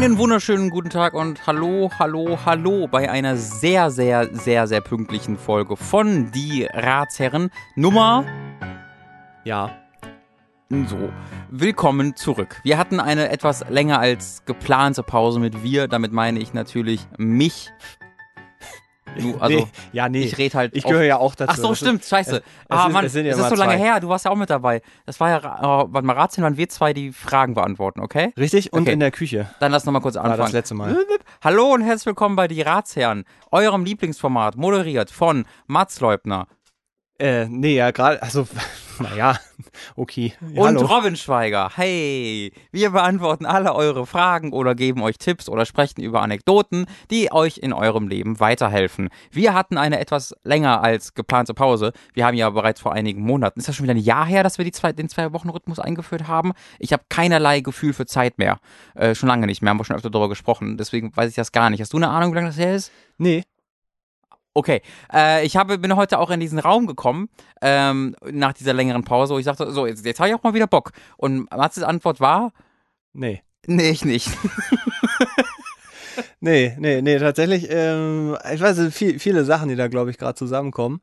Einen 0.00 0.16
wunderschönen 0.16 0.70
guten 0.70 0.88
Tag 0.88 1.12
und 1.12 1.46
hallo, 1.46 1.90
hallo, 1.98 2.38
hallo 2.46 2.88
bei 2.88 3.10
einer 3.10 3.36
sehr, 3.36 3.90
sehr, 3.90 4.34
sehr, 4.34 4.66
sehr 4.66 4.80
pünktlichen 4.80 5.36
Folge 5.36 5.76
von 5.76 6.32
Die 6.32 6.64
Ratsherren 6.64 7.50
Nummer. 7.76 8.24
Ja. 9.44 9.76
So, 10.70 11.12
willkommen 11.50 12.16
zurück. 12.16 12.60
Wir 12.62 12.78
hatten 12.78 12.98
eine 12.98 13.28
etwas 13.28 13.68
länger 13.68 13.98
als 13.98 14.42
geplante 14.46 15.02
Pause 15.02 15.38
mit 15.38 15.62
wir. 15.62 15.86
Damit 15.86 16.12
meine 16.12 16.38
ich 16.38 16.54
natürlich 16.54 17.06
mich. 17.18 17.70
Du, 19.18 19.36
also, 19.40 19.58
nee, 19.58 19.66
ja, 19.92 20.08
nee. 20.08 20.22
ich 20.22 20.38
rede 20.38 20.56
halt. 20.56 20.76
Ich 20.76 20.84
gehöre 20.84 21.04
ja 21.04 21.18
auch 21.18 21.34
dazu. 21.34 21.52
Ach 21.52 21.56
so, 21.56 21.74
stimmt, 21.74 22.04
scheiße. 22.04 22.36
es 22.36 22.42
ah, 22.68 22.86
ist- 22.86 22.92
Mann, 22.92 23.04
es 23.04 23.12
sind 23.12 23.26
ja 23.26 23.32
das 23.32 23.40
ist 23.40 23.48
so 23.48 23.54
lange 23.56 23.74
zwei. 23.76 23.78
her, 23.84 24.00
du 24.00 24.08
warst 24.08 24.24
ja 24.24 24.30
auch 24.30 24.36
mit 24.36 24.50
dabei. 24.50 24.82
Das 25.06 25.18
war 25.20 25.30
ja, 25.30 25.36
Ra- 25.38 25.58
oh, 25.82 25.88
warte 25.90 26.06
mal, 26.06 26.14
Ratschen 26.16 26.44
waren 26.44 26.56
wir 26.56 26.68
zwei, 26.68 26.92
die 26.92 27.12
Fragen 27.12 27.54
beantworten, 27.54 28.00
okay? 28.00 28.32
Richtig, 28.38 28.72
und 28.72 28.82
Okay. 28.82 28.92
in 28.92 29.00
der 29.00 29.10
Küche. 29.10 29.50
Dann 29.60 29.72
lass 29.72 29.84
nochmal 29.84 30.02
kurz 30.02 30.14
War 30.14 30.24
anfangen. 30.24 30.42
das 30.42 30.52
letzte 30.52 30.74
Mal. 30.74 30.96
Hallo 31.42 31.72
und 31.74 31.82
herzlich 31.82 32.06
willkommen 32.06 32.36
bei 32.36 32.48
Die 32.48 32.62
Ratsherren, 32.62 33.24
eurem 33.50 33.84
Lieblingsformat, 33.84 34.56
moderiert 34.56 35.10
von 35.10 35.44
Mats 35.66 36.00
Leubner 36.00 36.46
Äh, 37.18 37.46
nee, 37.48 37.74
ja, 37.76 37.90
gerade, 37.90 38.22
also, 38.22 38.46
naja, 39.00 39.38
okay. 39.96 40.34
Ja, 40.52 40.62
und 40.62 40.76
hallo. 40.76 40.86
Robin 40.86 41.16
Schweiger. 41.16 41.70
Hey, 41.74 42.52
wir 42.70 42.90
beantworten 42.90 43.46
alle 43.46 43.74
eure 43.74 44.06
Fragen 44.06 44.52
oder 44.52 44.74
geben 44.74 45.02
euch 45.02 45.18
Tipps 45.18 45.48
oder 45.48 45.66
sprechen 45.66 46.02
über 46.02 46.22
Anekdoten, 46.22 46.86
die 47.10 47.32
euch 47.32 47.58
in 47.58 47.72
eurem 47.72 48.08
Leben 48.08 48.40
weiterhelfen. 48.40 49.08
Wir 49.30 49.54
hatten 49.54 49.78
eine 49.78 49.98
etwas 49.98 50.34
länger 50.44 50.82
als 50.82 51.14
geplante 51.14 51.54
Pause. 51.54 51.92
Wir 52.12 52.26
haben 52.26 52.36
ja 52.36 52.50
bereits 52.50 52.80
vor 52.80 52.92
einigen 52.92 53.22
Monaten, 53.22 53.60
ist 53.60 53.68
das 53.68 53.76
schon 53.76 53.84
wieder 53.84 53.94
ein 53.94 53.98
Jahr 53.98 54.26
her, 54.26 54.42
dass 54.42 54.58
wir 54.58 54.64
die 54.64 54.72
zwei, 54.72 54.92
den 54.92 55.08
Zwei-Wochen-Rhythmus 55.08 55.78
eingeführt 55.78 56.28
haben? 56.28 56.52
Ich 56.78 56.92
habe 56.92 57.02
keinerlei 57.08 57.60
Gefühl 57.60 57.92
für 57.92 58.06
Zeit 58.06 58.38
mehr. 58.38 58.58
Äh, 58.94 59.14
schon 59.14 59.28
lange 59.28 59.46
nicht 59.46 59.62
mehr, 59.62 59.70
haben 59.70 59.78
wir 59.78 59.84
schon 59.84 59.96
öfter 59.96 60.10
darüber 60.10 60.28
gesprochen. 60.28 60.76
Deswegen 60.76 61.16
weiß 61.16 61.30
ich 61.30 61.36
das 61.36 61.52
gar 61.52 61.70
nicht. 61.70 61.80
Hast 61.80 61.92
du 61.92 61.96
eine 61.96 62.08
Ahnung, 62.08 62.32
wie 62.32 62.36
lange 62.36 62.48
das 62.48 62.58
her 62.58 62.74
ist? 62.74 62.92
Nee, 63.18 63.44
Okay, 64.52 64.82
äh, 65.12 65.44
ich 65.46 65.56
habe, 65.56 65.78
bin 65.78 65.94
heute 65.94 66.18
auch 66.18 66.30
in 66.30 66.40
diesen 66.40 66.58
Raum 66.58 66.86
gekommen, 66.86 67.28
ähm, 67.62 68.16
nach 68.30 68.52
dieser 68.52 68.72
längeren 68.72 69.04
Pause, 69.04 69.34
wo 69.34 69.38
ich 69.38 69.44
sagte, 69.44 69.70
so, 69.70 69.86
jetzt, 69.86 70.04
jetzt 70.04 70.18
habe 70.18 70.28
ich 70.28 70.34
auch 70.34 70.42
mal 70.42 70.54
wieder 70.54 70.66
Bock. 70.66 70.92
Und 71.16 71.50
Matzes 71.50 71.84
Antwort 71.84 72.20
war, 72.20 72.52
nee. 73.12 73.42
nee, 73.66 73.90
ich 73.90 74.04
nicht. 74.04 74.28
Nee, 76.40 76.74
nee, 76.78 77.02
nee, 77.02 77.18
tatsächlich, 77.18 77.66
ähm, 77.70 78.36
ich 78.52 78.60
weiß, 78.60 78.70
es 78.70 78.76
sind 78.76 78.94
viel, 78.94 79.18
viele 79.18 79.44
Sachen, 79.44 79.68
die 79.68 79.76
da, 79.76 79.88
glaube 79.88 80.10
ich, 80.10 80.18
gerade 80.18 80.34
zusammenkommen. 80.34 81.00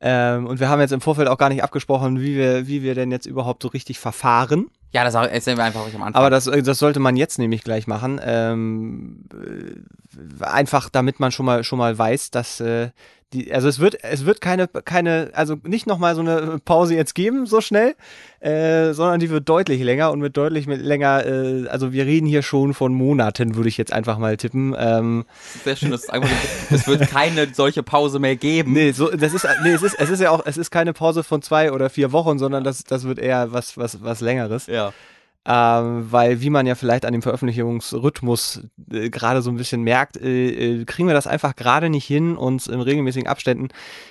Ähm, 0.00 0.46
und 0.46 0.60
wir 0.60 0.68
haben 0.68 0.80
jetzt 0.80 0.92
im 0.92 1.00
Vorfeld 1.00 1.28
auch 1.28 1.38
gar 1.38 1.48
nicht 1.48 1.62
abgesprochen, 1.62 2.20
wie 2.20 2.36
wir, 2.36 2.66
wie 2.66 2.82
wir 2.82 2.94
denn 2.94 3.10
jetzt 3.10 3.26
überhaupt 3.26 3.62
so 3.62 3.68
richtig 3.68 3.98
verfahren. 3.98 4.68
Ja, 4.92 5.04
das 5.04 5.14
erzählen 5.14 5.56
wir 5.56 5.64
einfach 5.64 5.84
ruhig 5.84 5.94
am 5.94 6.02
Anfang. 6.02 6.18
Aber 6.18 6.30
das, 6.30 6.46
äh, 6.46 6.62
das 6.62 6.78
sollte 6.78 7.00
man 7.00 7.16
jetzt 7.16 7.38
nämlich 7.38 7.62
gleich 7.62 7.86
machen. 7.86 8.20
Ähm, 8.24 9.24
äh, 9.32 10.44
einfach 10.44 10.90
damit 10.90 11.20
man 11.20 11.30
schon 11.30 11.46
mal 11.46 11.62
schon 11.62 11.78
mal 11.78 11.96
weiß, 11.96 12.30
dass 12.30 12.60
äh, 12.60 12.90
die, 13.32 13.52
also 13.52 13.68
es 13.68 13.78
wird 13.78 14.02
es 14.02 14.24
wird 14.24 14.40
keine 14.40 14.66
keine 14.66 15.30
also 15.34 15.56
nicht 15.62 15.86
noch 15.86 15.98
mal 15.98 16.14
so 16.14 16.20
eine 16.20 16.60
Pause 16.64 16.96
jetzt 16.96 17.14
geben 17.14 17.46
so 17.46 17.60
schnell, 17.60 17.94
äh, 18.40 18.92
sondern 18.92 19.20
die 19.20 19.30
wird 19.30 19.48
deutlich 19.48 19.80
länger 19.82 20.10
und 20.10 20.18
mit 20.18 20.36
deutlich 20.36 20.66
mit 20.66 20.80
länger. 20.80 21.24
Äh, 21.24 21.68
also 21.68 21.92
wir 21.92 22.06
reden 22.06 22.26
hier 22.26 22.42
schon 22.42 22.74
von 22.74 22.92
Monaten, 22.92 23.54
würde 23.54 23.68
ich 23.68 23.76
jetzt 23.76 23.92
einfach 23.92 24.18
mal 24.18 24.36
tippen. 24.36 24.74
Ähm, 24.76 25.24
Sehr 25.64 25.76
schön, 25.76 25.92
dass 25.92 26.04
es 26.04 26.10
einfach, 26.10 26.28
es 26.70 26.88
wird 26.88 27.08
keine 27.08 27.48
solche 27.54 27.84
Pause 27.84 28.18
mehr 28.18 28.34
geben. 28.34 28.72
nee, 28.72 28.90
so 28.90 29.10
das 29.10 29.32
ist 29.32 29.46
nee, 29.62 29.72
es 29.72 29.82
ist 29.82 29.94
es 29.98 30.10
ist 30.10 30.20
ja 30.20 30.30
auch 30.30 30.44
es 30.44 30.56
ist 30.56 30.70
keine 30.70 30.92
Pause 30.92 31.22
von 31.22 31.40
zwei 31.40 31.70
oder 31.70 31.88
vier 31.88 32.10
Wochen, 32.10 32.38
sondern 32.38 32.64
das 32.64 32.82
das 32.82 33.04
wird 33.04 33.20
eher 33.20 33.52
was 33.52 33.76
was 33.76 34.02
was 34.02 34.20
längeres. 34.20 34.66
Ja. 34.66 34.92
Ähm, 35.46 36.12
weil, 36.12 36.42
wie 36.42 36.50
man 36.50 36.66
ja 36.66 36.74
vielleicht 36.74 37.06
an 37.06 37.14
dem 37.14 37.22
Veröffentlichungsrhythmus 37.22 38.68
äh, 38.92 39.08
gerade 39.08 39.40
so 39.40 39.48
ein 39.48 39.56
bisschen 39.56 39.80
merkt, 39.80 40.18
äh, 40.18 40.80
äh, 40.80 40.84
kriegen 40.84 41.08
wir 41.08 41.14
das 41.14 41.26
einfach 41.26 41.56
gerade 41.56 41.88
nicht 41.88 42.04
hin, 42.04 42.36
uns 42.36 42.66
in 42.66 42.78
regelmäßigen 42.82 43.26
Abständen 43.26 43.68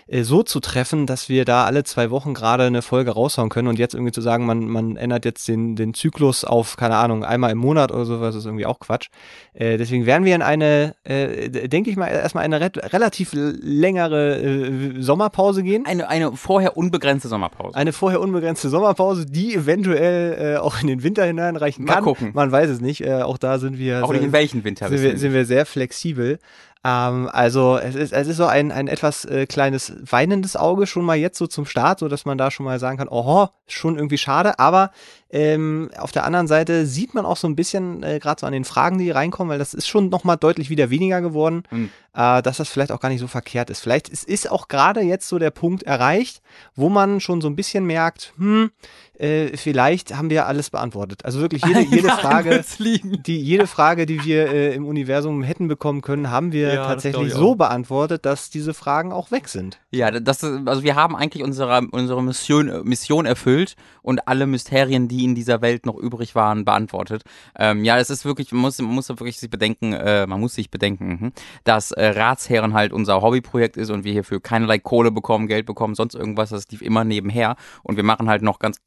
äh, 0.08 0.24
so 0.24 0.42
zu 0.42 0.60
treffen, 0.60 1.06
dass 1.06 1.30
wir 1.30 1.46
da 1.46 1.66
alle 1.66 1.84
zwei 1.84 2.10
Wochen 2.10 2.34
gerade 2.34 2.64
eine 2.64 2.82
Folge 2.82 3.12
raushauen 3.12 3.50
können 3.50 3.68
und 3.68 3.78
jetzt 3.78 3.94
irgendwie 3.94 4.12
zu 4.12 4.22
sagen, 4.22 4.48
man, 4.48 4.68
man 4.68 4.98
ändert 4.98 5.24
jetzt 5.24 5.48
den, 5.48 5.76
den 5.76 5.94
Zyklus 5.94 6.46
auf, 6.46 6.78
keine 6.78 6.96
Ahnung, 6.96 7.24
einmal 7.24 7.52
im 7.52 7.60
Monat 7.60 7.92
oder 7.92 8.06
sowas, 8.06 8.34
ist 8.34 8.46
irgendwie 8.46 8.66
auch 8.66 8.80
Quatsch. 8.80 9.10
Äh, 9.54 9.78
deswegen 9.78 10.08
werden 10.08 10.26
wir 10.26 10.34
in 10.34 10.42
eine, 10.42 10.96
äh, 11.04 11.70
denke 11.70 11.92
ich 11.92 11.96
mal, 11.96 12.08
erstmal 12.08 12.44
eine 12.44 12.60
re 12.60 12.72
relativ 12.92 13.34
längere 13.34 15.00
Sommerpause 15.00 15.62
gehen. 15.62 15.86
Eine, 15.86 16.08
eine 16.08 16.32
vorher 16.32 16.76
unbegrenzte 16.76 17.28
Sommerpause. 17.28 17.76
Eine 17.76 17.94
vorher 17.94 18.20
unbegrenzte 18.20 18.70
Sommerpause, 18.70 19.28
die 19.28 19.54
eventuell 19.54 20.58
auch 20.58 20.82
in 20.82 20.88
den 20.88 21.04
Winter 21.04 21.19
hineinreichen 21.26 21.86
Mal 21.86 21.96
kann. 21.96 22.04
gucken. 22.04 22.32
Man 22.34 22.52
weiß 22.52 22.70
es 22.70 22.82
nicht. 22.82 23.02
Äh, 23.02 23.22
auch 23.22 23.38
da 23.38 23.60
sind 23.60 23.78
wir, 23.78 24.04
Auch 24.04 24.10
nicht 24.10 24.18
in 24.18 24.24
sind, 24.24 24.34
welchen 24.34 24.64
Winter 24.64 24.90
sind, 24.90 25.02
wir, 25.02 25.18
sind 25.18 25.34
wir 25.34 25.46
sehr 25.46 25.66
flexibel. 25.66 26.40
Ähm, 26.84 27.30
also 27.32 27.78
es 27.78 27.96
ist, 27.96 28.14
es 28.14 28.28
ist 28.28 28.38
so 28.38 28.46
ein, 28.46 28.72
ein 28.72 28.88
etwas 28.88 29.26
äh, 29.26 29.46
kleines 29.46 29.94
weinendes 30.10 30.56
Auge 30.56 30.88
schon 30.88 31.04
mal 31.04 31.18
jetzt 31.18 31.38
so 31.38 31.48
zum 31.48 31.66
Start, 31.66 32.00
so 32.00 32.08
dass 32.08 32.26
man 32.26 32.38
da 32.38 32.52
schon 32.52 32.66
mal 32.66 32.80
sagen 32.80 32.98
kann, 32.98 33.10
oho, 33.10 33.50
schon 33.68 33.98
irgendwie 33.98 34.18
schade, 34.18 34.60
aber 34.60 34.92
ähm, 35.32 35.90
auf 35.98 36.12
der 36.12 36.26
anderen 36.26 36.48
Seite 36.48 36.86
sieht 36.86 37.14
man 37.14 37.26
auch 37.26 37.38
so 37.38 37.48
ein 37.48 37.56
bisschen, 37.56 38.02
äh, 38.04 38.20
gerade 38.20 38.40
so 38.42 38.48
an 38.48 38.54
den 38.54 38.66
Fragen, 38.66 38.98
die 38.98 39.12
reinkommen, 39.12 39.52
weil 39.52 39.60
das 39.60 39.74
ist 39.74 39.88
schon 39.88 40.10
nochmal 40.10 40.38
deutlich 40.38 40.70
wieder 40.70 40.90
weniger 40.90 41.22
geworden, 41.22 41.64
Hm. 41.70 41.90
äh, 42.16 42.42
dass 42.42 42.58
das 42.58 42.70
vielleicht 42.70 42.92
auch 42.92 43.00
gar 43.00 43.10
nicht 43.10 43.20
so 43.22 43.28
verkehrt 43.28 43.70
ist. 43.70 43.82
Vielleicht 43.82 44.10
ist, 44.10 44.24
ist 44.24 44.50
auch 44.50 44.68
gerade 44.68 45.02
jetzt 45.02 45.28
so 45.28 45.38
der 45.38 45.52
Punkt 45.52 45.84
erreicht, 45.84 46.42
wo 46.76 46.90
man 46.90 47.20
schon 47.20 47.42
so 47.42 47.48
ein 47.48 47.56
bisschen 47.56 47.86
merkt, 47.86 48.34
hm, 48.38 48.72
äh, 49.20 49.56
vielleicht 49.58 50.16
haben 50.16 50.30
wir 50.30 50.48
alles 50.48 50.70
beantwortet. 50.70 51.26
Also 51.26 51.42
wirklich 51.42 51.64
jede, 51.66 51.82
jede 51.96 52.08
Frage, 52.10 52.64
die, 52.80 53.38
jede 53.38 53.68
Frage, 53.68 54.06
die 54.06 54.24
wir 54.24 54.48
äh, 54.50 54.74
im 54.74 54.86
Universum 54.88 55.44
hätten 55.44 55.68
bekommen 55.68 56.02
können, 56.02 56.32
haben 56.32 56.54
wir 56.54 56.74
Ja, 56.74 56.86
tatsächlich 56.88 57.28
ich 57.28 57.34
so 57.34 57.56
beantwortet, 57.56 58.26
dass 58.26 58.50
diese 58.50 58.74
Fragen 58.74 59.12
auch 59.12 59.30
weg 59.30 59.48
sind. 59.50 59.80
Ja, 59.92 60.10
das 60.10 60.44
also 60.44 60.84
wir 60.84 60.96
haben 60.96 61.16
eigentlich 61.16 61.44
unsere, 61.44 61.82
unsere 61.92 62.24
Mission, 62.24 62.84
Mission 62.86 63.26
erfüllt 63.26 63.76
und 64.02 64.28
alle 64.28 64.48
Mysterien, 64.48 65.08
die 65.10 65.19
in 65.24 65.36
dieser 65.36 65.62
Welt 65.62 65.86
noch 65.86 65.96
übrig 65.96 66.36
waren, 66.36 66.66
beantwortet. 66.66 67.24
Ähm, 67.58 67.84
ja, 67.84 67.98
es 67.98 68.10
ist 68.10 68.26
wirklich, 68.26 68.52
man 68.52 68.62
muss, 68.62 68.80
man 68.80 68.92
muss 68.92 69.10
wirklich 69.10 69.40
sich 69.40 69.50
bedenken, 69.50 69.94
äh, 69.94 70.28
man 70.28 70.40
muss 70.40 70.56
sich 70.56 70.70
bedenken, 70.72 71.08
mhm, 71.08 71.32
dass 71.64 71.92
äh, 71.92 72.06
Ratsherren 72.08 72.74
halt 72.74 72.94
unser 72.94 73.22
Hobbyprojekt 73.22 73.78
ist 73.78 73.90
und 73.90 74.04
wir 74.04 74.14
hierfür 74.14 74.42
keinerlei 74.42 74.80
Kohle 74.80 75.12
bekommen, 75.12 75.48
Geld 75.48 75.66
bekommen, 75.66 75.96
sonst 75.96 76.16
irgendwas, 76.16 76.50
das 76.50 76.70
lief 76.70 76.82
immer 76.82 77.04
nebenher 77.04 77.56
und 77.84 77.96
wir 77.96 78.04
machen 78.04 78.30
halt 78.30 78.42
noch 78.42 78.60
ganz 78.60 78.80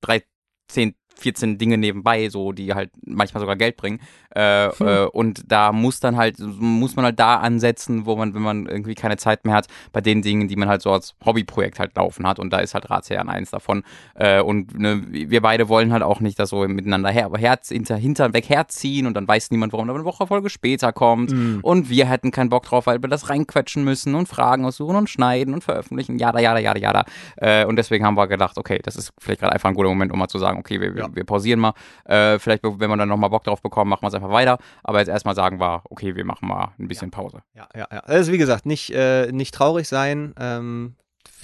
drei, 0.00 0.22
zehn 0.68 0.94
14 1.18 1.58
Dinge 1.58 1.78
nebenbei, 1.78 2.28
so 2.28 2.52
die 2.52 2.74
halt 2.74 2.90
manchmal 3.04 3.40
sogar 3.40 3.56
Geld 3.56 3.76
bringen. 3.76 4.00
Äh, 4.34 4.70
Hm. 4.76 4.86
äh, 4.86 5.04
und 5.04 5.50
da 5.50 5.72
muss 5.72 6.00
dann 6.00 6.16
halt, 6.16 6.38
muss 6.38 6.94
man 6.96 7.06
halt 7.06 7.18
da 7.18 7.36
ansetzen, 7.36 8.04
wo 8.04 8.16
man, 8.16 8.34
wenn 8.34 8.42
man 8.42 8.66
irgendwie 8.66 8.94
keine 8.94 9.16
Zeit 9.16 9.44
mehr 9.44 9.54
hat, 9.54 9.66
bei 9.92 10.00
den 10.02 10.20
Dingen, 10.20 10.46
die 10.46 10.56
man 10.56 10.68
halt 10.68 10.82
so 10.82 10.92
als 10.92 11.14
Hobbyprojekt 11.24 11.78
halt 11.78 11.96
laufen 11.96 12.26
hat. 12.26 12.38
Und 12.38 12.52
da 12.52 12.58
ist 12.58 12.74
halt 12.74 12.90
Ratsherren 12.90 13.30
eins 13.30 13.50
davon. 13.50 13.82
Äh, 14.14 14.40
und 14.42 14.78
ne, 14.78 15.02
wir 15.10 15.40
beide 15.40 15.68
wollen 15.68 15.92
halt 15.92 16.02
auch 16.02 16.20
nicht 16.20 16.38
das 16.38 16.50
so 16.50 16.66
miteinander 16.68 17.08
her, 17.10 17.30
herz, 17.36 17.68
hinter, 17.68 17.96
hinter 17.96 18.34
weg 18.34 18.48
herziehen 18.48 19.06
und 19.06 19.14
dann 19.14 19.26
weiß 19.26 19.50
niemand, 19.50 19.72
warum 19.72 19.88
da 19.88 19.94
eine 19.94 20.04
Woche 20.04 20.26
Folge 20.26 20.50
später 20.50 20.92
kommt. 20.92 21.32
Mhm. 21.32 21.60
Und 21.62 21.88
wir 21.88 22.06
hätten 22.06 22.30
keinen 22.30 22.50
Bock 22.50 22.64
drauf, 22.64 22.86
weil 22.86 23.02
wir 23.02 23.08
das 23.08 23.30
reinquetschen 23.30 23.84
müssen 23.84 24.14
und 24.14 24.28
Fragen 24.28 24.64
aussuchen 24.66 24.96
und 24.96 25.08
schneiden 25.08 25.54
und 25.54 25.64
veröffentlichen, 25.64 26.18
jada, 26.18 26.40
jada, 26.40 26.58
jada, 26.58 26.78
jada. 26.78 27.04
Äh, 27.36 27.64
und 27.64 27.76
deswegen 27.76 28.04
haben 28.04 28.16
wir 28.16 28.26
gedacht, 28.26 28.58
okay, 28.58 28.80
das 28.82 28.96
ist 28.96 29.12
vielleicht 29.18 29.40
gerade 29.40 29.52
einfach 29.54 29.70
ein 29.70 29.74
guter 29.74 29.88
Moment, 29.88 30.12
um 30.12 30.18
mal 30.18 30.28
zu 30.28 30.38
sagen, 30.38 30.58
okay, 30.58 30.78
wir, 30.80 31.05
Ja. 31.08 31.16
wir 31.16 31.24
pausieren 31.24 31.60
mal. 31.60 31.74
Äh, 32.04 32.38
vielleicht, 32.38 32.62
wenn 32.62 32.90
wir 32.90 32.96
dann 32.96 33.08
nochmal 33.08 33.30
Bock 33.30 33.44
drauf 33.44 33.62
bekommen, 33.62 33.90
machen 33.90 34.02
wir 34.02 34.08
es 34.08 34.14
einfach 34.14 34.30
weiter. 34.30 34.58
Aber 34.82 34.98
jetzt 34.98 35.08
erstmal 35.08 35.34
sagen 35.34 35.60
wir, 35.60 35.82
okay, 35.90 36.14
wir 36.16 36.24
machen 36.24 36.48
mal 36.48 36.74
ein 36.78 36.88
bisschen 36.88 37.10
Pause. 37.10 37.42
Ja, 37.54 37.68
ja, 37.74 37.86
ja. 37.90 38.00
Also 38.00 38.32
wie 38.32 38.38
gesagt, 38.38 38.66
nicht, 38.66 38.90
äh, 38.90 39.30
nicht 39.32 39.54
traurig 39.54 39.88
sein. 39.88 40.34
Ähm, 40.38 40.96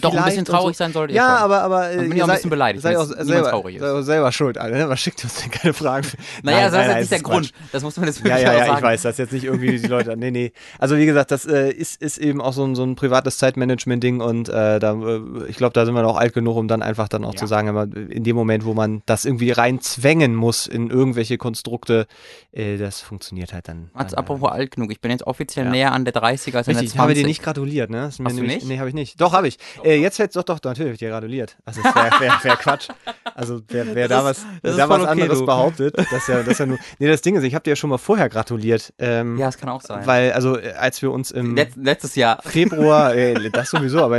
Doch, 0.03 0.15
ein 0.15 0.25
bisschen 0.25 0.45
traurig 0.45 0.77
so. 0.77 0.85
sein 0.85 0.93
solltet 0.93 1.15
ihr 1.17 1.23
Ja, 1.23 1.29
schon. 1.37 1.45
aber, 1.45 1.63
aber 1.63 1.91
äh, 1.93 1.97
bin 1.97 2.13
ich 2.13 2.19
ihr 2.19 2.25
auch 2.25 2.29
ein 2.29 2.35
bisschen 2.35 2.51
beleidigt, 2.51 2.85
wenn 2.85 2.97
auch 2.97 3.05
selber, 3.05 3.51
traurig 3.51 3.77
ist. 3.77 3.83
auch 3.83 4.03
selber 4.03 4.33
schuld, 4.33 4.59
Alter. 4.59 4.77
ne? 4.77 4.87
Man 4.87 4.97
schickt 4.97 5.23
uns 5.25 5.43
keine 5.51 5.73
Fragen. 5.75 6.07
Naja, 6.43 6.57
Nein, 6.57 6.65
das 6.65 6.73
nein, 6.73 6.81
ist 6.83 6.87
nein, 6.89 6.99
nicht 7.01 7.11
der 7.11 7.19
ist 7.19 7.25
Grund. 7.25 7.53
Quatsch. 7.53 7.69
Das 7.73 7.83
muss 7.83 7.97
man 7.97 8.07
jetzt 8.07 8.19
Ja, 8.19 8.25
wirklich 8.25 8.43
ja, 8.43 8.51
auch 8.51 8.55
ja, 8.59 8.67
sagen. 8.67 8.77
ich 8.79 8.83
weiß, 8.83 9.03
das 9.03 9.13
ist 9.13 9.19
jetzt 9.19 9.33
nicht 9.33 9.45
irgendwie 9.45 9.79
die 9.79 9.87
Leute. 9.87 10.17
Nee, 10.17 10.31
nee. 10.31 10.53
Also 10.79 10.97
wie 10.97 11.07
gesagt, 11.07 11.31
das 11.31 11.47
äh, 11.47 11.71
ist, 11.71 12.01
ist 12.03 12.19
eben 12.19 12.41
auch 12.41 12.53
so 12.53 12.65
ein, 12.65 12.75
so 12.75 12.83
ein 12.85 12.97
privates 12.97 13.39
Zeitmanagement-Ding 13.39 14.21
und 14.21 14.49
äh, 14.49 14.79
da, 14.79 14.93
äh, 14.95 15.21
ich 15.49 15.57
glaube, 15.57 15.73
da 15.75 15.85
sind 15.87 15.95
wir 15.95 16.03
noch 16.03 16.17
alt 16.17 16.33
genug, 16.35 16.57
um 16.57 16.69
dann 16.69 16.83
einfach 16.83 17.09
dann 17.09 17.25
auch 17.25 17.33
Ja. 17.35 17.39
zu 17.39 17.47
sagen, 17.47 17.69
aber 17.69 17.85
in 17.95 18.25
dem 18.25 18.37
Moment, 18.37 18.65
wo 18.65 18.75
man 18.75 19.03
das 19.07 19.25
irgendwie 19.25 19.51
reinzwängen 19.53 20.35
muss 20.35 20.67
in 20.67 20.91
irgendwelche 20.91 21.39
Konstrukte, 21.39 22.07
äh, 22.53 22.77
das 22.77 23.01
funktioniert 23.01 23.53
halt 23.53 23.69
dann. 23.69 23.91
Dann, 23.97 24.15
apropos 24.15 24.51
alt 24.51 24.73
genug, 24.73 24.91
ich 24.91 25.01
bin 25.01 25.11
jetzt 25.11 25.27
offiziell 25.27 25.67
Ja. 25.67 25.71
näher 25.71 25.93
an 25.93 26.05
der 26.05 26.13
30 26.13 26.55
als 26.57 26.69
an 26.69 26.75
der 26.75 26.83
Richtig, 26.83 26.93
20. 26.93 26.95
ich 26.95 27.01
habe 27.01 27.15
dir 27.15 27.27
nicht 27.27 27.43
gratuliert, 27.43 27.91
ne? 27.91 27.99
Das 28.03 28.19
ist 28.19 28.25
Hast 28.25 28.39
du 28.39 28.43
nicht? 28.43 28.67
Nee, 28.67 28.79
habe 28.79 28.89
ich 28.89 28.95
nicht. 28.95 29.21
Doch, 29.21 29.33
habe 29.33 29.49
ich. 29.49 29.59
Äh, 29.93 29.97
jetzt 30.01 30.17
fällt's 30.17 30.35
doch, 30.35 30.43
doch, 30.45 30.59
natürlich 30.63 30.81
habe 30.89 30.93
ich 30.95 30.99
dir 30.99 31.11
gratuliert. 31.11 31.57
Also 31.65 31.83
das 31.83 31.95
wäre 31.95 32.21
wär, 32.21 32.33
wär 32.43 32.57
Quatsch. 32.57 32.89
Also 33.35 33.61
wer, 33.69 33.95
wer 33.95 34.09
da 34.09 34.25
was, 34.25 34.45
wer 34.63 34.77
da 34.77 34.89
was 34.89 35.01
okay, 35.03 35.11
anderes 35.11 35.39
du. 35.39 35.47
behauptet, 35.47 35.97
das 36.11 36.27
ja, 36.27 36.43
das 36.43 36.59
ja 36.59 36.67
nur. 36.67 36.79
Nee, 36.99 37.09
das 37.09 37.23
Ding 37.23 37.37
ist, 37.37 37.43
ich 37.45 37.55
habe 37.55 37.63
dir 37.63 37.71
ja 37.71 37.77
schon 37.77 37.91
mal 37.91 37.99
vorher 37.99 38.29
gratuliert. 38.29 38.93
Ähm, 38.99 39.39
Ja, 39.39 39.47
das 39.47 39.59
kann 39.59 39.69
auch 39.69 39.81
sein. 39.81 40.07
Weil, 40.07 40.33
also 40.33 40.59
äh, 40.59 40.73
als 40.73 41.01
wir 41.03 41.11
uns 41.11 41.31
im 41.31 41.55
Letz, 41.57 41.75
letztes 41.77 42.15
Jahr. 42.15 42.41
Februar, 42.43 43.15
äh, 43.17 43.51
das 43.51 43.71
sowieso, 43.71 44.03
aber 44.03 44.19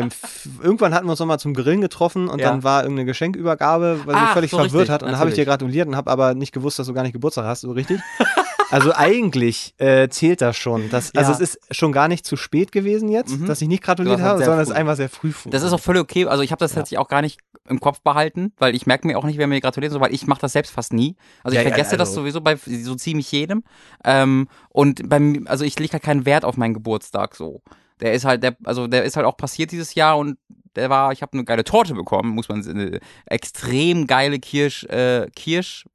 irgendwann 0.62 0.94
hatten 0.94 1.06
wir 1.08 1.12
uns 1.12 1.20
nochmal 1.20 1.40
zum 1.40 1.54
Grillen 1.54 1.82
getroffen 1.82 2.28
und 2.28 2.40
Ja. 2.40 2.50
dann 2.50 2.64
war 2.64 2.84
irgendeine 2.84 3.06
Geschenkübergabe, 3.06 4.00
was 4.06 4.06
mich 4.06 4.16
Ach, 4.16 4.34
völlig 4.34 4.52
so 4.52 4.58
verwirrt 4.58 4.74
richtig, 4.82 4.90
hat. 4.94 5.04
Und 5.04 5.12
dann 5.12 5.20
habe 5.20 5.30
ich 5.30 5.36
dir 5.36 5.46
gratuliert 5.46 5.88
und 5.88 5.96
habe 5.96 6.10
aber 6.12 6.34
nicht 6.34 6.52
gewusst, 6.54 6.80
dass 6.80 6.88
du 6.88 6.94
gar 6.94 7.04
nicht 7.04 7.14
Geburtstag 7.14 7.46
hast, 7.46 7.62
so 7.62 7.72
richtig. 7.72 8.00
Also 8.74 8.92
eigentlich 8.96 9.76
äh, 9.78 10.10
zählt 10.10 10.42
das 10.42 10.58
schon. 10.58 10.90
Das, 10.90 11.14
also 11.16 11.32
Ja. 11.32 11.38
es 11.38 11.56
ist 11.56 11.76
schon 11.76 11.92
gar 11.92 12.08
nicht 12.08 12.26
zu 12.26 12.36
spät 12.36 12.72
gewesen 12.72 13.08
jetzt, 13.10 13.38
Mhm. 13.40 13.46
dass 13.46 13.62
ich 13.62 13.68
nicht 13.68 13.84
gratuliert 13.84 14.20
habe, 14.22 14.40
sondern 14.44 14.60
es 14.62 14.68
früh. 14.70 14.74
ist 14.74 14.80
einfach 14.80 14.96
sehr 14.96 15.10
früh. 15.10 15.32
Das 15.46 15.62
ist 15.64 15.72
auch 15.74 15.80
völlig 15.80 16.02
okay. 16.02 16.26
Also 16.26 16.42
ich 16.44 16.52
habe 16.52 16.60
das 16.60 16.72
Ja. 16.72 16.78
tatsächlich 16.78 16.98
auch 17.00 17.08
gar 17.08 17.22
nicht 17.22 17.40
im 17.70 17.80
Kopf 17.80 18.02
behalten, 18.02 18.52
weil 18.58 18.76
ich 18.76 18.86
merke 18.88 19.06
mir 19.08 19.18
auch 19.18 19.24
nicht, 19.26 19.38
wer 19.38 19.48
mir 19.48 19.62
gratuliert, 19.62 19.94
so, 19.94 20.00
weil 20.02 20.14
ich 20.14 20.26
mache 20.28 20.42
das 20.42 20.54
selbst 20.54 20.72
fast 20.72 20.92
nie. 20.92 21.16
Also 21.44 21.56
ich 21.58 21.64
Ja, 21.64 21.70
vergesse 21.70 21.98
das 21.98 22.10
also- 22.10 22.22
sowieso 22.22 22.42
bei 22.42 22.56
so 22.56 22.96
ziemlich 22.96 23.32
jedem. 23.32 23.64
Ähm, 24.04 24.48
und 24.70 25.08
beim, 25.08 25.46
also 25.48 25.64
ich 25.66 25.78
lege 25.80 25.94
halt 25.94 26.04
keinen 26.04 26.26
Wert 26.26 26.44
auf 26.44 26.58
meinen 26.58 26.74
Geburtstag 26.74 27.36
so. 27.36 27.62
Der 28.02 28.14
ist 28.14 28.26
halt, 28.26 28.42
der, 28.44 28.58
also 28.66 28.88
der 28.88 29.04
ist 29.04 29.16
halt 29.16 29.26
auch 29.28 29.38
passiert 29.38 29.72
dieses 29.72 29.94
Jahr 29.96 30.18
und 30.18 30.38
der 30.76 30.90
war, 30.90 31.12
ich 31.12 31.22
habe 31.22 31.34
eine 31.34 31.46
geile 31.46 31.64
Torte 31.64 31.94
bekommen, 31.94 32.30
muss 32.30 32.50
man 32.50 32.68
eine 32.68 33.00
extrem 33.28 34.08
geile 34.08 34.40
Kirsch, 34.40 34.84
äh, 34.86 35.28
Kirsch, 35.36 35.86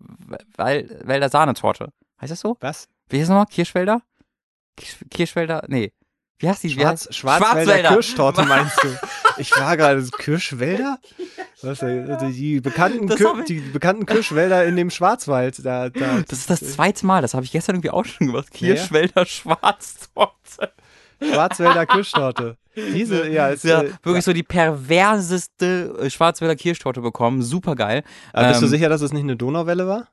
weil, 0.57 0.89
Wälder 1.05 1.29
Sahnetorte. 1.29 1.93
Heißt 2.21 2.33
das 2.33 2.41
so? 2.41 2.57
Was? 2.61 2.89
Wie 3.09 3.17
heißt 3.17 3.25
das 3.25 3.29
nochmal? 3.31 3.47
Kirschwälder? 3.47 4.03
Kirsch, 4.77 4.97
Kirschwälder? 5.11 5.65
Nee. 5.69 5.93
Wie 6.41 6.49
heißt 6.49 6.63
die? 6.63 6.71
Schwarz, 6.71 7.09
heißt- 7.09 7.15
Schwarzwälder 7.15 7.89
Kirschtorte 7.91 8.45
meinst 8.45 8.77
du? 8.83 8.89
Ich 9.41 9.53
war 9.57 9.77
gerade 9.77 10.05
Kirschwälder? 10.19 10.99
Was, 11.63 11.81
äh, 11.83 12.33
die, 12.33 12.61
bekannten 12.61 13.09
Kir 13.09 13.45
die 13.47 13.61
bekannten 13.61 14.05
Kirschwälder 14.05 14.65
in 14.67 14.75
dem 14.75 14.91
Schwarzwald. 14.91 15.65
Da, 15.65 15.91
da, 15.91 16.23
Das 16.29 16.41
ist 16.41 16.51
das 16.51 16.59
zweite 16.73 17.07
Mal, 17.07 17.23
das 17.23 17.35
habe 17.35 17.45
ich 17.45 17.53
gestern 17.53 17.77
irgendwie 17.77 17.91
auch 17.91 18.05
schon 18.05 18.27
gemacht. 18.27 18.51
Kirschwälder 18.53 19.25
Schwarztorte. 19.27 20.73
Schwarzwälder 21.23 21.87
Kirschtorte. 21.87 22.57
Diese, 22.75 23.29
ja, 23.29 23.49
ist, 23.51 23.63
Ja, 23.63 23.83
äh, 23.83 23.93
wirklich 24.03 24.25
so 24.25 24.33
die 24.33 24.43
perverseste 24.43 25.97
äh, 26.01 26.11
Schwarzwälder 26.11 26.57
Kirschtorte 26.57 27.01
bekommen. 27.01 27.43
Super 27.43 27.77
geil. 27.77 28.03
Bist 28.35 28.61
du 28.61 28.65
Ähm, 28.67 28.71
sicher, 28.71 28.89
dass 28.89 29.01
es 29.03 29.13
nicht 29.13 29.23
eine 29.23 29.37
Donauwelle 29.37 29.87
war? 29.87 30.09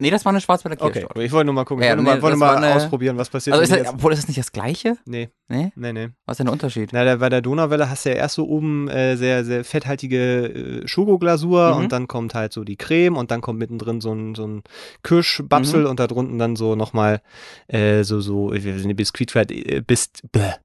Nee, 0.00 0.10
das 0.10 0.24
war 0.24 0.30
eine 0.30 0.40
Schwarzwälder 0.40 0.80
Okay, 0.80 0.92
Kirschtorte. 1.00 1.22
ich 1.24 1.32
wollte 1.32 1.46
nur 1.46 1.54
mal 1.54 1.64
gucken. 1.64 1.82
Ja, 1.82 1.90
ich 1.90 1.96
wollte 1.96 2.04
nee, 2.04 2.16
mal, 2.16 2.22
wollte 2.22 2.36
mal 2.36 2.56
eine- 2.56 2.74
ausprobieren, 2.76 3.16
was 3.18 3.28
passiert. 3.30 3.54
Also 3.54 3.64
ist 3.64 3.70
das, 3.70 3.78
jetzt- 3.78 3.94
obwohl 3.94 4.12
ist 4.12 4.20
das 4.20 4.28
nicht 4.28 4.38
das 4.38 4.52
gleiche? 4.52 4.96
nee, 5.06 5.30
Nee? 5.48 5.72
nee, 5.74 5.92
nee. 5.92 6.08
Was 6.24 6.34
ist 6.34 6.38
denn 6.38 6.46
der 6.46 6.52
Unterschied? 6.52 6.90
Na, 6.92 7.16
bei 7.16 7.28
der 7.28 7.40
Donauwelle 7.40 7.90
hast 7.90 8.04
du 8.04 8.10
ja 8.10 8.14
erst 8.16 8.36
so 8.36 8.46
oben 8.46 8.88
äh, 8.88 9.16
sehr, 9.16 9.44
sehr 9.44 9.64
fetthaltige 9.64 10.82
äh, 10.84 10.86
Schokoglasur 10.86 11.74
Mhm. 11.74 11.76
und 11.78 11.92
dann 11.92 12.06
kommt 12.06 12.34
halt 12.34 12.52
so 12.52 12.62
die 12.62 12.76
Creme 12.76 13.16
und 13.16 13.30
dann 13.32 13.40
kommt 13.40 13.58
mittendrin 13.58 14.00
so 14.00 14.12
ein, 14.12 14.34
so 14.36 14.46
ein 14.46 14.62
Kirschbapsel 15.02 15.80
Mhm. 15.82 15.86
und 15.90 15.98
da 15.98 16.06
drunten 16.06 16.38
dann 16.38 16.54
so 16.54 16.76
nochmal 16.76 17.20
äh, 17.66 18.04
so, 18.04 18.20
so, 18.20 18.52
ich 18.52 18.64
weiß 18.66 18.84
nicht, 18.84 18.96
Biskuit, 18.96 19.34
äh, 19.34 19.82
Bis, 19.84 20.12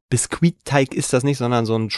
Biskuitteig 0.10 0.94
ist 0.94 1.12
das 1.14 1.24
nicht, 1.24 1.38
sondern 1.40 1.66
so 1.66 1.76
ein 1.76 1.90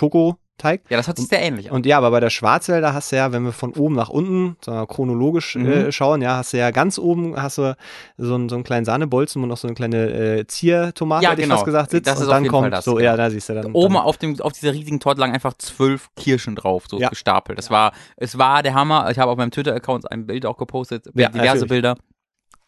Schokoteig. 0.57 0.81
Ja, 0.89 0.97
das 0.97 1.07
hört 1.07 1.17
sich 1.17 1.27
sehr 1.27 1.41
ähnlich 1.41 1.69
an. 1.69 1.75
Und 1.75 1.85
ja, 1.85 1.97
aber 1.97 2.11
bei 2.11 2.19
der 2.19 2.29
Schwarzwälder 2.29 2.93
hast 2.93 3.11
du 3.11 3.15
ja, 3.17 3.31
wenn 3.31 3.43
wir 3.43 3.51
von 3.51 3.73
oben 3.73 3.95
nach 3.95 4.09
unten 4.09 4.55
chronologisch 4.87 5.55
Mhm. 5.55 5.67
äh, 5.67 5.91
schauen, 5.91 6.21
ja, 6.21 6.37
hast 6.37 6.53
du 6.53 6.57
ja 6.57 6.71
ganz 6.71 6.97
oben 6.97 7.35
hast 7.41 7.57
du 7.57 7.75
so, 8.17 8.35
einen- 8.35 8.49
so 8.49 8.55
einen 8.55 8.63
kleinen 8.63 8.85
Sahnebolzen, 8.85 9.41
wo 9.41 9.45
noch 9.45 9.57
so 9.57 9.67
eine 9.67 9.75
kleine 9.75 10.09
äh, 10.39 10.47
Ziertomate, 10.47 11.23
Ja, 11.23 11.31
hätte 11.31 11.41
ich 11.41 11.45
genau. 11.45 11.55
fast 11.55 11.65
gesagt, 11.65 11.91
sitzt. 11.91 12.07
Das 12.07 12.19
ist 12.19 12.25
und 12.27 12.31
dann 12.31 12.47
kommt 12.47 12.73
das, 12.73 12.85
so, 12.85 12.93
genau. 12.95 13.05
ja, 13.05 13.17
da 13.17 13.29
siehst 13.29 13.49
du 13.49 13.53
dann. 13.53 13.71
Oben 13.73 13.95
dann, 13.95 14.03
auf, 14.03 14.17
dem, 14.17 14.39
auf 14.41 14.53
dieser 14.53 14.73
riesigen 14.73 14.99
Torte 14.99 15.19
lagen 15.21 15.33
einfach 15.33 15.53
zwölf 15.57 16.09
Kirschen 16.15 16.55
drauf, 16.55 16.85
so 16.89 16.99
Ja. 16.99 17.09
gestapelt. 17.09 17.57
Das 17.57 17.69
war, 17.69 17.91
es 18.17 18.37
war 18.37 18.63
der 18.63 18.73
Hammer. 18.73 19.09
Ich 19.11 19.19
habe 19.19 19.31
auf 19.31 19.37
meinem 19.37 19.51
Twitter-Account 19.51 20.11
ein 20.11 20.25
Bild 20.25 20.45
auch 20.45 20.57
gepostet, 20.57 21.05
Ja, 21.13 21.29
diverse. 21.29 21.65
Bilder. 21.65 21.95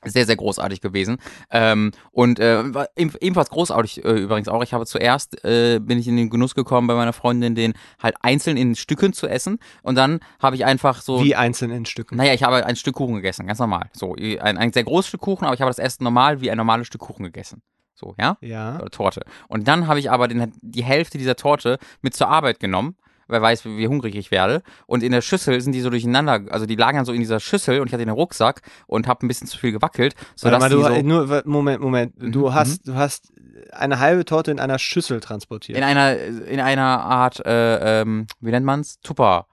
Sehr, 0.09 0.25
sehr 0.25 0.35
großartig 0.35 0.81
gewesen. 0.81 1.17
Ähm, 1.51 1.91
und 2.11 2.39
äh, 2.39 2.59
eben- 2.95 3.13
ebenfalls 3.19 3.49
großartig 3.49 4.03
äh, 4.05 4.11
übrigens 4.11 4.47
auch. 4.47 4.63
Ich 4.63 4.73
habe 4.73 4.85
zuerst, 4.85 5.43
äh, 5.45 5.79
bin 5.79 5.99
ich 5.99 6.07
in 6.07 6.17
den 6.17 6.29
Genuss 6.29 6.55
gekommen, 6.55 6.87
bei 6.87 6.95
meiner 6.95 7.13
Freundin 7.13 7.55
den 7.55 7.73
halt 8.01 8.15
einzeln 8.21 8.57
in 8.57 8.75
Stücken 8.75 9.13
zu 9.13 9.27
essen. 9.27 9.59
Und 9.83 9.95
dann 9.95 10.19
habe 10.41 10.55
ich 10.55 10.65
einfach 10.65 11.01
so 11.01 11.23
wie 11.23 11.35
einzeln 11.35 11.71
in 11.71 11.85
Stücken. 11.85 12.17
naja, 12.17 12.33
ich 12.33 12.43
habe 12.43 12.65
ein 12.65 12.75
Stück 12.75 12.95
Kuchen 12.95 13.15
gegessen, 13.15 13.47
ganz 13.47 13.59
normal. 13.59 13.89
So, 13.93 14.15
ein, 14.15 14.57
ein 14.57 14.73
sehr 14.73 14.83
großes 14.83 15.09
Stück 15.09 15.21
Kuchen, 15.21 15.45
aber 15.45 15.53
ich 15.53 15.61
habe 15.61 15.69
das 15.69 15.79
erst 15.79 16.01
normal 16.01 16.41
wie 16.41 16.49
ein 16.51 16.57
normales 16.57 16.87
Stück 16.87 17.01
Kuchen 17.01 17.23
gegessen. 17.23 17.61
So, 17.93 18.13
ja? 18.19 18.37
Ja. 18.41 18.79
Oder 18.79 18.91
Torte. 18.91 19.21
Und 19.47 19.67
dann 19.67 19.87
habe 19.87 19.99
ich 19.99 20.11
aber 20.11 20.27
den, 20.27 20.53
die 20.61 20.83
Hälfte 20.83 21.17
dieser 21.17 21.35
Torte 21.35 21.79
mit 22.01 22.13
zur 22.13 22.27
Arbeit 22.27 22.59
genommen. 22.59 22.95
Wer 23.27 23.41
weiß, 23.41 23.65
wie, 23.65 23.77
wie 23.77 23.87
hungrig 23.87 24.15
ich 24.15 24.31
werde. 24.31 24.61
Und 24.85 25.03
in 25.03 25.11
der 25.11 25.21
Schüssel 25.21 25.59
sind 25.61 25.73
die 25.73 25.81
so 25.81 25.89
durcheinander, 25.89 26.41
also 26.49 26.65
die 26.65 26.75
lagen 26.75 26.97
dann 26.97 27.05
so 27.05 27.11
in 27.13 27.19
dieser 27.19 27.39
Schüssel 27.39 27.79
und 27.81 27.87
ich 27.87 27.93
hatte 27.93 28.05
den 28.05 28.13
Rucksack 28.13 28.61
und 28.87 29.07
habe 29.07 29.25
ein 29.25 29.27
bisschen 29.27 29.47
zu 29.47 29.57
viel 29.57 29.71
gewackelt, 29.71 30.15
sodass 30.35 30.59
mal, 30.59 30.69
du, 30.69 30.81
so 30.81 31.01
nur, 31.01 31.29
wa- 31.29 31.41
Moment, 31.45 31.81
Moment. 31.81 32.21
Mhm, 32.21 32.31
Du 32.31 32.53
hast, 32.53 32.87
du 32.87 32.95
hast 32.95 33.31
eine 33.71 33.99
halbe 33.99 34.23
Torte 34.25 34.51
in 34.51 34.59
einer 34.59 34.79
Schüssel 34.79 35.19
transportiert. 35.19 35.77
in 35.77 35.83
einer, 35.83 36.17
in 36.17 36.59
einer 36.59 37.01
Art, 37.01 37.45
äh, 37.45 38.01
ähm, 38.01 38.27
wie 38.39 38.51
nennt 38.51 38.65
man's? 38.65 38.99
Tupper, 39.01 39.47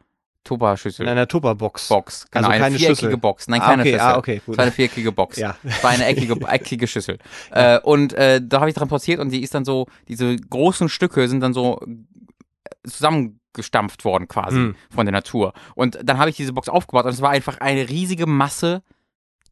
Tupper-Schüssel. 0.45 1.05
In 1.07 1.09
einer 1.11 1.27
Tupperbox. 1.27 1.89
Box, 1.89 2.27
genau, 2.31 2.49
Also 2.49 2.51
eine 2.55 2.63
keine 2.65 2.77
viereckige 2.79 3.07
Schüssel. 3.07 3.17
Box. 3.17 3.49
Nein, 3.49 3.63
Ah, 3.63 3.65
keine 3.67 3.83
okay, 3.83 3.93
Schüssel. 3.93 4.07
ah, 4.07 4.17
okay, 4.19 4.43
gut. 4.45 4.53
Es 4.53 4.59
war 4.59 4.63
eine 4.65 4.73
viereckige 4.73 5.11
Box. 5.13 5.37
Ja. 5.39 5.57
Es 5.65 5.83
war 5.83 5.91
eine 5.91 6.05
eckige, 6.05 6.35
eckige 6.49 6.87
Schüssel. 6.87 7.19
Äh, 7.51 7.79
und 7.81 8.13
äh, 8.13 8.41
da 8.47 8.61
habe 8.61 8.69
ich 8.69 8.77
transportiert 8.77 9.21
und 9.21 9.31
die 9.31 9.43
ist 9.43 9.55
dann 9.55 9.65
so, 9.65 9.87
diese 10.07 10.37
großen 10.37 10.91
Stücke 10.91 11.27
sind 11.29 11.41
dann 11.41 11.55
so 11.55 11.81
zusammengestampft 13.55 14.05
worden 14.05 14.29
quasi 14.29 14.57
Hm. 14.57 14.77
von 14.91 15.07
der 15.07 15.13
Natur. 15.13 15.53
Und 15.75 15.99
dann 16.03 16.19
habe 16.19 16.31
ich 16.31 16.37
diese 16.37 16.53
Box 16.53 16.69
aufgebaut 16.69 17.05
und 17.05 17.13
es 17.13 17.23
war 17.23 17.31
einfach 17.31 17.59
eine 17.59 17.89
riesige 17.89 18.27
Masse 18.27 18.83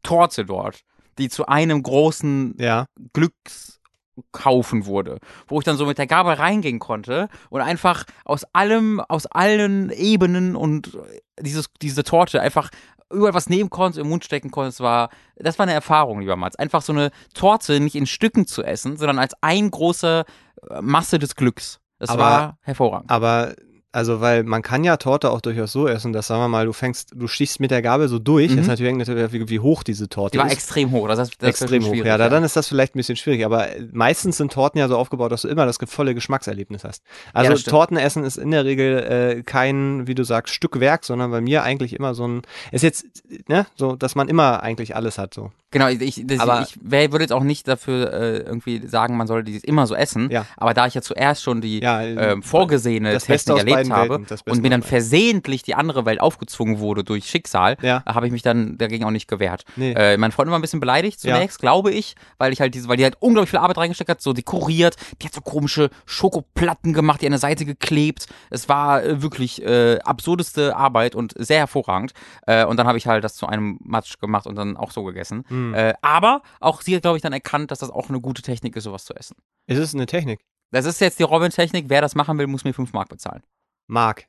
Torte 0.03 0.45
dort, 0.45 0.81
die 1.17 1.29
zu 1.29 1.45
einem 1.47 1.81
großen 1.81 2.55
Ja. 2.59 2.85
Glückskaufen 3.13 4.85
wurde, 4.85 5.19
wo 5.47 5.59
ich 5.59 5.65
dann 5.65 5.77
so 5.77 5.85
mit 5.85 5.97
der 5.97 6.07
Gabel 6.07 6.33
reingehen 6.33 6.79
konnte 6.79 7.29
und 7.49 7.61
einfach 7.61 8.03
aus 8.25 8.43
allem, 8.53 8.99
aus 8.99 9.25
allen 9.25 9.89
Ebenen 9.91 10.55
und 10.55 10.97
dieses, 11.39 11.67
diese 11.81 12.03
Torte 12.03 12.41
einfach 12.41 12.69
überall 13.11 13.33
was 13.33 13.47
nehmen 13.49 13.69
konnte, 13.69 14.01
im 14.01 14.09
Mund 14.09 14.25
stecken 14.25 14.49
konnte. 14.49 14.69
Es 14.69 14.79
war, 14.79 15.09
das 15.35 15.59
war 15.59 15.63
eine 15.63 15.73
Erfahrung, 15.73 16.19
lieber 16.19 16.35
Mats. 16.35 16.55
Einfach 16.55 16.81
so 16.81 16.93
eine 16.93 17.11
Torte 17.35 17.79
nicht 17.79 17.95
in 17.95 18.07
Stücken 18.07 18.47
zu 18.47 18.63
essen, 18.63 18.97
sondern 18.97 19.19
als 19.19 19.33
ein 19.41 19.69
große 19.69 20.25
äh, 20.69 20.81
Masse 20.81 21.19
des 21.19 21.35
Glücks. 21.35 21.79
Das 21.99 22.09
Aber- 22.09 22.21
war 22.23 22.57
hervorragend. 22.61 23.11
Aber, 23.11 23.53
also, 23.93 24.21
weil 24.21 24.43
man 24.43 24.63
kann 24.63 24.83
ja 24.83 24.97
Torte 24.97 25.29
auch 25.29 25.39
durchaus 25.39 25.71
so 25.71 25.87
essen, 25.87 26.13
dass, 26.13 26.25
sagen 26.25 26.41
wir 26.41 26.47
mal, 26.47 26.65
du 26.65 26.73
fängst, 26.73 27.11
du 27.15 27.27
stichst 27.27 27.59
mit 27.59 27.69
der 27.69 27.83
Gabel 27.83 28.07
so 28.07 28.17
durch. 28.17 28.49
Mhm. 28.49 28.55
Das 28.55 28.63
ist 28.63 28.69
natürlich, 28.69 28.95
natürlich 28.95 29.49
wie, 29.49 29.59
hoch 29.59 29.83
diese 29.83 30.09
Torte 30.09 30.31
Die 30.31 30.39
war 30.39 30.47
ist. 30.47 30.53
extrem 30.53 30.89
hoch. 30.91 31.07
Das, 31.07 31.19
heißt, 31.19 31.35
das 31.37 31.49
ist 31.49 31.61
extrem 31.61 31.85
hoch. 31.85 31.93
Ja, 31.93 32.17
da, 32.17 32.27
dann 32.27 32.43
ist 32.43 32.55
das 32.55 32.67
vielleicht 32.67 32.95
ein 32.95 32.97
bisschen 32.97 33.17
schwierig. 33.17 33.45
Aber 33.45 33.69
äh, 33.69 33.87
meistens 33.91 34.37
sind 34.37 34.51
Torten 34.51 34.79
ja 34.79 34.87
so 34.87 34.97
aufgebaut, 34.97 35.31
dass 35.31 35.43
du 35.43 35.47
immer 35.47 35.67
das 35.67 35.77
volle 35.85 36.15
Geschmackserlebnis 36.15 36.83
hast. 36.83 37.03
Also 37.33 37.51
das 37.51 37.61
stimmt. 37.61 37.71
Tortenessen 37.71 38.23
ist 38.23 38.37
in 38.37 38.49
der 38.49 38.65
Regel 38.65 38.97
äh, 39.37 39.43
kein, 39.43 40.07
wie 40.07 40.15
du 40.15 40.23
sagst, 40.23 40.55
Stückwerk, 40.55 41.05
sondern 41.05 41.29
bei 41.29 41.41
mir 41.41 41.61
eigentlich 41.61 41.93
immer 41.93 42.15
so 42.15 42.27
ein, 42.27 42.41
ist 42.71 42.81
jetzt, 42.81 43.05
ne, 43.47 43.67
so, 43.75 43.95
dass 43.95 44.15
man 44.15 44.27
immer 44.27 44.63
eigentlich 44.63 44.95
alles 44.95 45.19
hat, 45.19 45.35
so. 45.35 45.51
Genau, 45.73 45.87
ich, 45.87 46.23
das, 46.25 46.39
Aber- 46.39 46.61
ich 46.61 46.77
wär, 46.81 47.11
würde 47.11 47.23
jetzt 47.23 47.33
auch 47.33 47.43
nicht 47.43 47.67
dafür 47.67 48.13
äh, 48.13 48.37
irgendwie 48.37 48.87
sagen, 48.87 49.17
man 49.17 49.27
soll 49.27 49.43
die 49.43 49.57
immer 49.57 49.85
so 49.87 49.95
essen. 49.95 50.29
Ja. 50.31 50.45
Aber 50.55 50.73
da 50.73 50.87
ich 50.87 50.93
ja 50.93 51.01
zuerst 51.01 51.43
schon 51.43 51.59
die 51.59 51.79
Ja, 51.81 52.01
ähm, 52.01 52.41
vorgesehene 52.43 53.11
das 53.11 53.25
Beste 53.25 53.53
Technik 53.55 53.73
erlebt 53.73 53.91
habe 53.91 54.19
Welten, 54.19 54.37
und 54.51 54.61
mir 54.61 54.69
dann 54.69 54.83
versehentlich 54.83 55.63
die 55.63 55.75
andere 55.75 56.05
Welt 56.05 56.21
aufgezwungen 56.21 56.79
wurde 56.79 57.03
durch 57.03 57.25
Schicksal, 57.29 57.75
Ja. 57.81 58.03
habe 58.05 58.27
ich 58.27 58.31
mich 58.31 58.43
dann 58.43 58.77
dagegen 58.77 59.03
auch 59.03 59.11
nicht 59.11 59.27
gewehrt. 59.27 59.65
Nee. 59.75 59.93
Äh, 59.93 60.17
mein 60.17 60.31
Freund 60.31 60.49
war 60.49 60.57
ein 60.57 60.61
bisschen 60.61 60.79
beleidigt 60.79 61.19
zunächst, 61.19 61.59
glaube 61.59 61.91
ich, 61.91 62.15
weil 62.37 62.53
ich 62.53 62.61
halt 62.61 62.73
diese, 62.75 62.87
weil 62.87 62.97
die 62.97 63.03
halt 63.03 63.17
unglaublich 63.19 63.49
viel 63.49 63.59
Arbeit 63.59 63.77
reingesteckt 63.77 64.09
hat, 64.09 64.21
so 64.21 64.31
dekoriert, 64.33 64.95
die 65.21 65.25
hat 65.25 65.33
so 65.33 65.41
komische 65.41 65.89
Schokoplatten 66.05 66.93
gemacht, 66.93 67.21
die 67.21 67.25
an 67.25 67.31
der 67.31 67.39
Seite 67.39 67.65
geklebt. 67.65 68.27
Es 68.49 68.69
war 68.69 69.03
äh, 69.03 69.21
wirklich 69.21 69.61
äh, 69.65 69.99
absurdeste 70.03 70.75
Arbeit 70.75 71.15
und 71.15 71.33
sehr 71.37 71.59
hervorragend. 71.59 72.13
Äh, 72.47 72.65
und 72.65 72.77
dann 72.77 72.87
habe 72.87 72.97
ich 72.97 73.07
halt 73.07 73.23
das 73.23 73.35
zu 73.35 73.47
einem 73.47 73.79
Matsch 73.83 74.19
gemacht 74.19 74.45
und 74.47 74.55
dann 74.55 74.77
auch 74.77 74.91
so 74.91 75.03
gegessen. 75.03 75.43
Hm. 75.71 75.73
Äh, 75.73 75.93
aber 76.01 76.41
auch 76.59 76.81
sie 76.81 76.95
hat, 76.95 77.03
glaube 77.03 77.17
ich, 77.17 77.23
dann 77.23 77.33
erkannt, 77.33 77.71
dass 77.71 77.79
das 77.79 77.89
auch 77.89 78.09
eine 78.09 78.21
gute 78.21 78.41
Technik 78.41 78.75
ist, 78.75 78.83
sowas 78.83 79.05
zu 79.05 79.15
essen. 79.15 79.35
Ist 79.67 79.79
es 79.79 79.93
eine 79.93 80.05
Technik? 80.05 80.45
Das 80.71 80.85
ist 80.85 80.99
jetzt 80.99 81.19
die 81.19 81.23
Robin-Technik. 81.23 81.85
Wer 81.87 82.01
das 82.01 82.15
machen 82.15 82.37
will, 82.37 82.47
muss 82.47 82.63
mir 82.63 82.73
5 82.73 82.93
Mark 82.93 83.09
bezahlen. 83.09 83.43
Mark. 83.87 84.27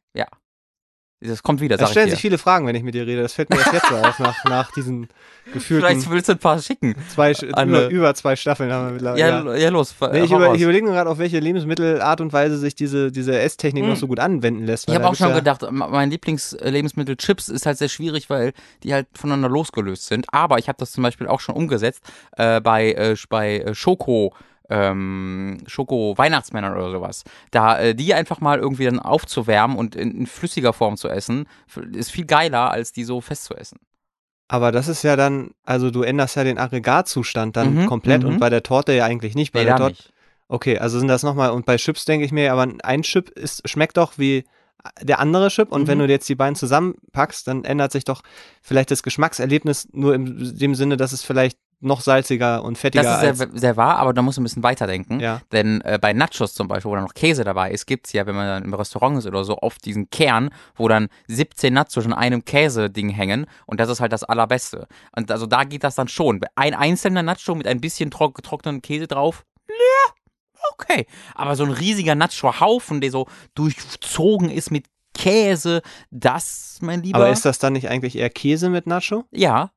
Das 1.26 1.42
kommt 1.42 1.60
wieder, 1.60 1.76
Es 1.76 1.80
sag 1.80 1.86
ich 1.86 1.90
stellen 1.92 2.06
dir. 2.06 2.12
sich 2.12 2.20
viele 2.20 2.36
Fragen, 2.38 2.66
wenn 2.66 2.76
ich 2.76 2.82
mit 2.82 2.94
dir 2.94 3.06
rede. 3.06 3.22
Das 3.22 3.32
fällt 3.32 3.48
mir 3.50 3.56
erst 3.56 3.72
jetzt 3.72 3.88
so 3.88 3.96
auf, 3.96 4.18
nach, 4.18 4.44
nach 4.44 4.70
diesen 4.72 5.08
gefühlten 5.52 5.86
Vielleicht 5.86 6.10
willst 6.10 6.28
du 6.28 6.32
ein 6.32 6.38
paar 6.38 6.60
schicken. 6.60 6.94
zwei, 7.08 7.32
über, 7.32 7.62
äh, 7.62 7.86
über 7.88 8.14
zwei 8.14 8.36
Staffeln 8.36 8.70
haben 8.72 8.86
wir 8.88 8.92
mittlerweile. 8.92 9.20
Ja, 9.20 9.56
ja. 9.56 9.68
los. 9.70 9.94
Nee, 10.12 10.24
ich, 10.24 10.30
über, 10.30 10.54
ich 10.54 10.60
überlege 10.60 10.84
nur 10.84 10.94
gerade, 10.94 11.08
auf 11.08 11.18
welche 11.18 11.38
Lebensmittelart 11.38 12.20
und 12.20 12.32
Weise 12.32 12.58
sich 12.58 12.74
diese, 12.74 13.10
diese 13.10 13.38
Esstechnik 13.38 13.84
Hm. 13.84 13.90
noch 13.90 13.96
so 13.96 14.06
gut 14.06 14.20
anwenden 14.20 14.64
lässt. 14.64 14.88
Ich 14.88 14.94
habe 14.94 15.04
da 15.04 15.10
auch 15.10 15.14
schon 15.14 15.30
ja, 15.30 15.34
gedacht, 15.36 15.64
mein 15.70 16.10
Lieblingslebensmittel 16.10 17.16
Chips 17.16 17.48
ist 17.48 17.66
halt 17.66 17.78
sehr 17.78 17.88
schwierig, 17.88 18.28
weil 18.28 18.52
die 18.82 18.92
halt 18.92 19.06
voneinander 19.14 19.48
losgelöst 19.48 20.06
sind. 20.06 20.26
Aber 20.32 20.58
ich 20.58 20.68
habe 20.68 20.76
das 20.78 20.92
zum 20.92 21.02
Beispiel 21.02 21.26
auch 21.26 21.40
schon 21.40 21.54
umgesetzt 21.54 22.02
äh, 22.36 22.60
bei, 22.60 22.92
äh, 22.92 23.16
bei 23.28 23.60
äh, 23.60 23.74
Schoko. 23.74 24.34
Ähm, 24.70 25.58
Schoko-Weihnachtsmännern 25.66 26.74
oder 26.74 26.90
sowas. 26.90 27.24
Da 27.50 27.78
äh, 27.78 27.94
die 27.94 28.14
einfach 28.14 28.40
mal 28.40 28.58
irgendwie 28.58 28.84
dann 28.84 28.98
aufzuwärmen 28.98 29.76
und 29.76 29.94
in, 29.94 30.10
in 30.12 30.26
flüssiger 30.26 30.72
Form 30.72 30.96
zu 30.96 31.08
essen, 31.08 31.46
ist 31.92 32.10
viel 32.10 32.24
geiler, 32.24 32.70
als 32.70 32.92
die 32.92 33.04
so 33.04 33.20
fest 33.20 33.44
zu 33.44 33.54
essen. 33.54 33.78
Aber 34.48 34.72
das 34.72 34.88
ist 34.88 35.02
ja 35.02 35.16
dann, 35.16 35.50
also 35.64 35.90
du 35.90 36.02
änderst 36.02 36.36
ja 36.36 36.44
den 36.44 36.58
Aggregatzustand 36.58 37.56
dann 37.56 37.82
Mhm, 37.82 37.86
komplett 37.86 38.22
mhm. 38.22 38.28
und 38.30 38.38
bei 38.40 38.50
der 38.50 38.62
Torte 38.62 38.92
ja 38.92 39.04
eigentlich 39.04 39.34
nicht. 39.34 39.52
Bei 39.52 39.60
Nee, 39.60 39.66
der 39.66 39.76
Torte, 39.76 39.92
nicht. 39.92 40.12
okay, 40.48 40.78
also 40.78 40.98
sind 40.98 41.08
das 41.08 41.22
nochmal, 41.22 41.50
und 41.50 41.66
bei 41.66 41.76
Chips 41.76 42.04
denke 42.06 42.24
ich 42.26 42.32
mir, 42.32 42.52
aber 42.52 42.66
ein 42.82 43.02
Chip 43.02 43.30
ist, 43.30 43.68
schmeckt 43.68 43.96
doch 43.96 44.16
wie 44.18 44.44
der 45.00 45.18
andere 45.18 45.48
Chip 45.48 45.72
und 45.72 45.82
Mhm. 45.82 45.86
wenn 45.88 45.98
du 46.00 46.06
jetzt 46.08 46.28
die 46.28 46.34
beiden 46.34 46.56
zusammenpackst, 46.56 47.48
dann 47.48 47.64
ändert 47.64 47.90
sich 47.92 48.04
doch 48.04 48.22
vielleicht 48.60 48.90
das 48.90 49.02
Geschmackserlebnis 49.02 49.88
nur 49.92 50.14
in 50.14 50.56
dem 50.58 50.74
Sinne, 50.74 50.98
dass 50.98 51.12
es 51.12 51.22
vielleicht 51.24 51.58
noch 51.84 52.00
salziger 52.00 52.62
und 52.62 52.78
fettiger 52.78 53.04
Das 53.04 53.22
ist 53.22 53.38
sehr, 53.38 53.48
sehr 53.52 53.76
wahr, 53.76 53.98
aber 53.98 54.12
da 54.12 54.22
musst 54.22 54.38
du 54.38 54.42
ein 54.42 54.44
bisschen 54.44 54.62
weiterdenken. 54.62 55.20
Ja. 55.20 55.40
Denn 55.52 55.80
äh, 55.82 55.98
bei 56.00 56.12
Nachos 56.12 56.54
zum 56.54 56.68
Beispiel, 56.68 56.90
wo 56.90 56.94
dann 56.94 57.04
noch 57.04 57.14
Käse 57.14 57.44
dabei 57.44 57.70
ist, 57.70 57.86
gibt's 57.86 58.12
ja, 58.12 58.26
wenn 58.26 58.34
man 58.34 58.46
dann 58.46 58.64
im 58.64 58.74
Restaurant 58.74 59.18
ist 59.18 59.26
oder 59.26 59.44
so, 59.44 59.58
oft 59.58 59.84
diesen 59.84 60.10
Kern, 60.10 60.50
wo 60.74 60.88
dann 60.88 61.08
17 61.28 61.72
Nachos 61.72 62.04
in 62.04 62.12
einem 62.12 62.44
Käse-Ding 62.44 63.10
hängen. 63.10 63.46
Und 63.66 63.80
das 63.80 63.88
ist 63.88 64.00
halt 64.00 64.12
das 64.12 64.24
Allerbeste. 64.24 64.86
Und 65.16 65.30
also 65.30 65.46
da 65.46 65.64
geht 65.64 65.84
das 65.84 65.94
dann 65.94 66.08
schon. 66.08 66.40
Ein 66.54 66.74
einzelner 66.74 67.22
Nacho 67.22 67.54
mit 67.54 67.66
ein 67.66 67.80
bisschen 67.80 68.10
tro 68.10 68.30
getrockneten 68.30 68.82
Käse 68.82 69.06
drauf, 69.06 69.44
ja, 69.68 70.14
okay. 70.72 71.06
Aber 71.34 71.56
so 71.56 71.64
ein 71.64 71.70
riesiger 71.70 72.14
Nacho-Haufen, 72.14 73.00
der 73.00 73.10
so 73.10 73.26
durchzogen 73.54 74.50
ist 74.50 74.70
mit 74.70 74.86
Käse, 75.14 75.82
das, 76.10 76.78
mein 76.80 77.02
Lieber. 77.02 77.18
Aber 77.18 77.30
ist 77.30 77.44
das 77.44 77.58
dann 77.58 77.72
nicht 77.72 77.88
eigentlich 77.88 78.16
eher 78.16 78.30
Käse 78.30 78.68
mit 78.68 78.86
Nacho? 78.86 79.24
ja, 79.30 79.70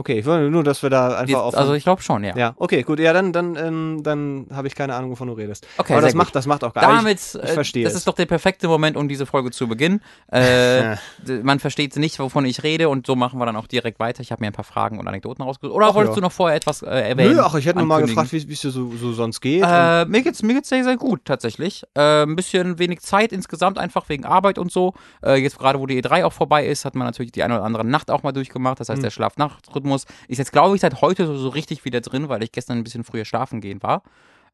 Okay, 0.00 0.18
ich 0.20 0.24
wollte 0.24 0.50
nur, 0.50 0.64
dass 0.64 0.82
wir 0.82 0.88
da 0.88 1.18
einfach 1.18 1.40
auf. 1.40 1.54
also 1.54 1.74
ich 1.74 1.84
glaube 1.84 2.00
schon, 2.00 2.24
ja. 2.24 2.34
ja, 2.34 2.54
okay, 2.56 2.82
gut. 2.82 2.98
Ja, 3.00 3.12
dann, 3.12 3.34
dann, 3.34 3.54
ähm, 3.56 4.00
dann 4.02 4.46
habe 4.50 4.66
ich 4.66 4.74
keine 4.74 4.94
Ahnung, 4.94 5.10
wovon 5.10 5.28
du 5.28 5.34
redest. 5.34 5.66
Okay, 5.76 5.92
Aber 5.92 6.00
das 6.00 6.12
gut. 6.12 6.18
macht, 6.18 6.34
das 6.34 6.46
macht 6.46 6.64
auch 6.64 6.72
gar 6.72 6.86
nicht. 7.04 7.34
Damit, 7.34 7.44
ich 7.44 7.50
äh, 7.50 7.52
verstehe 7.52 7.84
das 7.84 7.92
es. 7.92 7.98
ist 8.00 8.08
doch 8.08 8.14
der 8.14 8.24
perfekte 8.24 8.66
Moment, 8.66 8.96
um 8.96 9.08
diese 9.08 9.26
Folge 9.26 9.50
zu 9.50 9.68
beginnen. 9.68 10.00
Äh, 10.32 10.96
man 11.42 11.58
versteht 11.58 11.94
nicht, 11.96 12.18
wovon 12.18 12.46
ich 12.46 12.62
rede 12.62 12.88
und 12.88 13.06
so 13.06 13.14
machen 13.14 13.38
wir 13.38 13.44
dann 13.44 13.56
auch 13.56 13.66
direkt 13.66 14.00
weiter. 14.00 14.22
Ich 14.22 14.32
habe 14.32 14.40
mir 14.42 14.46
ein 14.46 14.54
paar 14.54 14.64
Fragen 14.64 14.98
und 14.98 15.06
Anekdoten 15.06 15.42
rausgesucht. 15.44 15.76
Oder 15.76 15.88
Ach 15.88 15.94
wolltest 15.94 16.12
ja. 16.16 16.20
du 16.20 16.20
noch 16.22 16.32
vorher 16.32 16.56
etwas 16.56 16.80
äh, 16.80 16.86
erwähnen? 17.10 17.34
Nö, 17.36 17.42
ach, 17.42 17.54
ich 17.56 17.66
hätte 17.66 17.78
nur 17.78 17.86
mal 17.86 18.00
gefragt, 18.00 18.32
wie 18.32 18.38
es 18.38 18.46
dir 18.60 18.70
so, 18.70 18.90
so 18.96 19.12
sonst 19.12 19.42
geht. 19.42 19.62
Äh, 19.66 20.06
mir 20.06 20.22
geht's 20.22 20.42
mir 20.42 20.54
geht's 20.54 20.70
sehr 20.70 20.82
sehr 20.82 20.96
gut 20.96 21.26
tatsächlich. 21.26 21.82
Äh, 21.94 22.22
ein 22.22 22.36
bisschen 22.36 22.78
wenig 22.78 23.00
Zeit 23.00 23.32
insgesamt 23.32 23.76
einfach 23.76 24.08
wegen 24.08 24.24
Arbeit 24.24 24.56
und 24.58 24.72
so. 24.72 24.94
Äh, 25.22 25.34
jetzt 25.42 25.58
gerade 25.58 25.78
wo 25.78 25.84
die 25.86 26.02
E3 26.02 26.24
auch 26.24 26.32
vorbei 26.32 26.64
ist, 26.66 26.86
hat 26.86 26.94
man 26.94 27.06
natürlich 27.06 27.32
die 27.32 27.42
eine 27.42 27.56
oder 27.56 27.64
andere 27.64 27.84
Nacht 27.84 28.10
auch 28.10 28.22
mal 28.22 28.32
durchgemacht. 28.32 28.80
Das 28.80 28.88
heißt, 28.88 29.00
Mhm. 29.00 29.02
der 29.02 29.10
Schlaf-Nacht-Rhythmus 29.10 29.89
ist 29.96 30.38
jetzt 30.38 30.52
glaube 30.52 30.74
ich 30.74 30.80
seit 30.80 31.00
heute 31.00 31.26
so, 31.26 31.36
so 31.36 31.48
richtig 31.48 31.84
wieder 31.84 32.00
drin, 32.00 32.28
weil 32.28 32.42
ich 32.42 32.52
gestern 32.52 32.78
ein 32.78 32.84
bisschen 32.84 33.04
früher 33.04 33.24
schlafen 33.24 33.60
gehen 33.60 33.82
war. 33.82 34.02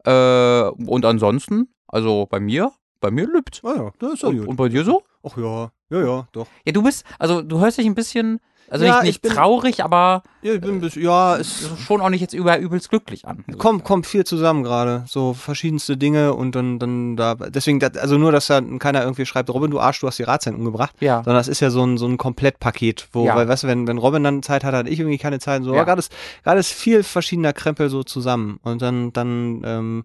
Äh, 0.05 0.69
und 0.85 1.05
ansonsten, 1.05 1.69
also 1.89 2.27
bei 2.27 2.41
mir, 2.41 2.73
bei 3.01 3.11
mir 3.11 3.27
lübt. 3.27 3.61
Ah 3.65 3.75
ja, 3.77 3.91
das 3.99 4.15
ist 4.15 4.23
ja 4.23 4.29
Und, 4.29 4.39
gut. 4.39 4.49
und 4.49 4.57
bei 4.57 4.69
dir 4.69 4.85
so? 4.85 5.03
Ach 5.23 5.37
ja, 5.37 5.71
ja, 5.91 6.07
ja, 6.07 6.29
doch. 6.33 6.47
Ja, 6.65 6.73
du 6.73 6.83
bist, 6.83 7.05
also 7.19 7.43
du 7.43 7.59
hörst 7.61 7.79
dich 7.79 7.87
ein 7.87 7.95
bisschen, 7.95 8.41
also 8.71 8.85
Ja, 8.85 8.93
nicht, 8.95 9.01
ich 9.03 9.07
nicht 9.09 9.23
bin- 9.23 9.33
traurig, 9.33 9.83
aber 9.85 10.23
Ja, 10.43 10.53
ich 10.55 10.61
bin 10.61 10.81
bisschen, 10.81 11.03
ja, 11.03 11.37
es 11.37 11.69
schon 11.87 12.01
auch 12.01 12.09
nicht 12.09 12.21
jetzt 12.21 12.35
über 12.35 12.59
übelst 12.59 12.91
glücklich 12.91 13.27
an. 13.27 13.45
kommt, 13.59 13.85
kommt 13.85 14.07
viel 14.07 14.25
zusammen 14.25 14.63
gerade. 14.63 15.05
So 15.07 15.35
verschiedenste 15.35 15.97
Dinge 15.97 16.35
und 16.35 16.55
dann, 16.55 16.79
dann 16.79 17.17
da, 17.17 17.35
deswegen, 17.35 17.83
also 17.99 18.19
nur, 18.19 18.33
dass 18.33 18.47
da 18.47 18.61
keiner 18.79 19.03
irgendwie 19.03 19.27
schreibt, 19.27 19.51
Robin, 19.51 19.71
du 19.71 19.81
Arsch, 19.81 20.01
du 20.01 20.07
hast 20.07 20.19
die 20.19 20.23
Razzien 20.25 20.55
umgebracht. 20.57 20.95
Ja. 21.01 21.17
Sondern 21.25 21.39
das 21.41 21.49
ist 21.49 21.61
ja 21.61 21.71
so 21.71 21.85
ein, 21.85 21.99
so 21.99 22.07
ein 22.07 22.17
Komplettpaket, 22.19 23.09
wo, 23.13 23.27
Ja. 23.27 23.37
weil, 23.37 23.49
weißt 23.49 23.65
du, 23.65 23.69
wenn, 23.69 23.87
wenn 23.87 23.99
Robin 23.99 24.23
dann 24.25 24.43
Zeit 24.43 24.65
hat, 24.65 24.75
hat 24.75 24.87
ich 24.89 24.99
irgendwie 25.01 25.19
keine 25.19 25.39
Zeit. 25.39 25.63
So, 25.63 25.71
Ja. 25.71 25.77
aber 25.81 25.87
gerade 25.87 25.99
ist, 26.01 26.13
gerade 26.45 26.61
ist 26.61 26.73
viel 26.73 27.03
verschiedener 27.03 27.53
Krempel 27.53 27.89
so 27.91 28.03
zusammen. 28.03 28.59
Und 28.63 28.83
dann, 28.83 29.13
dann, 29.13 29.63
ähm, 29.65 30.05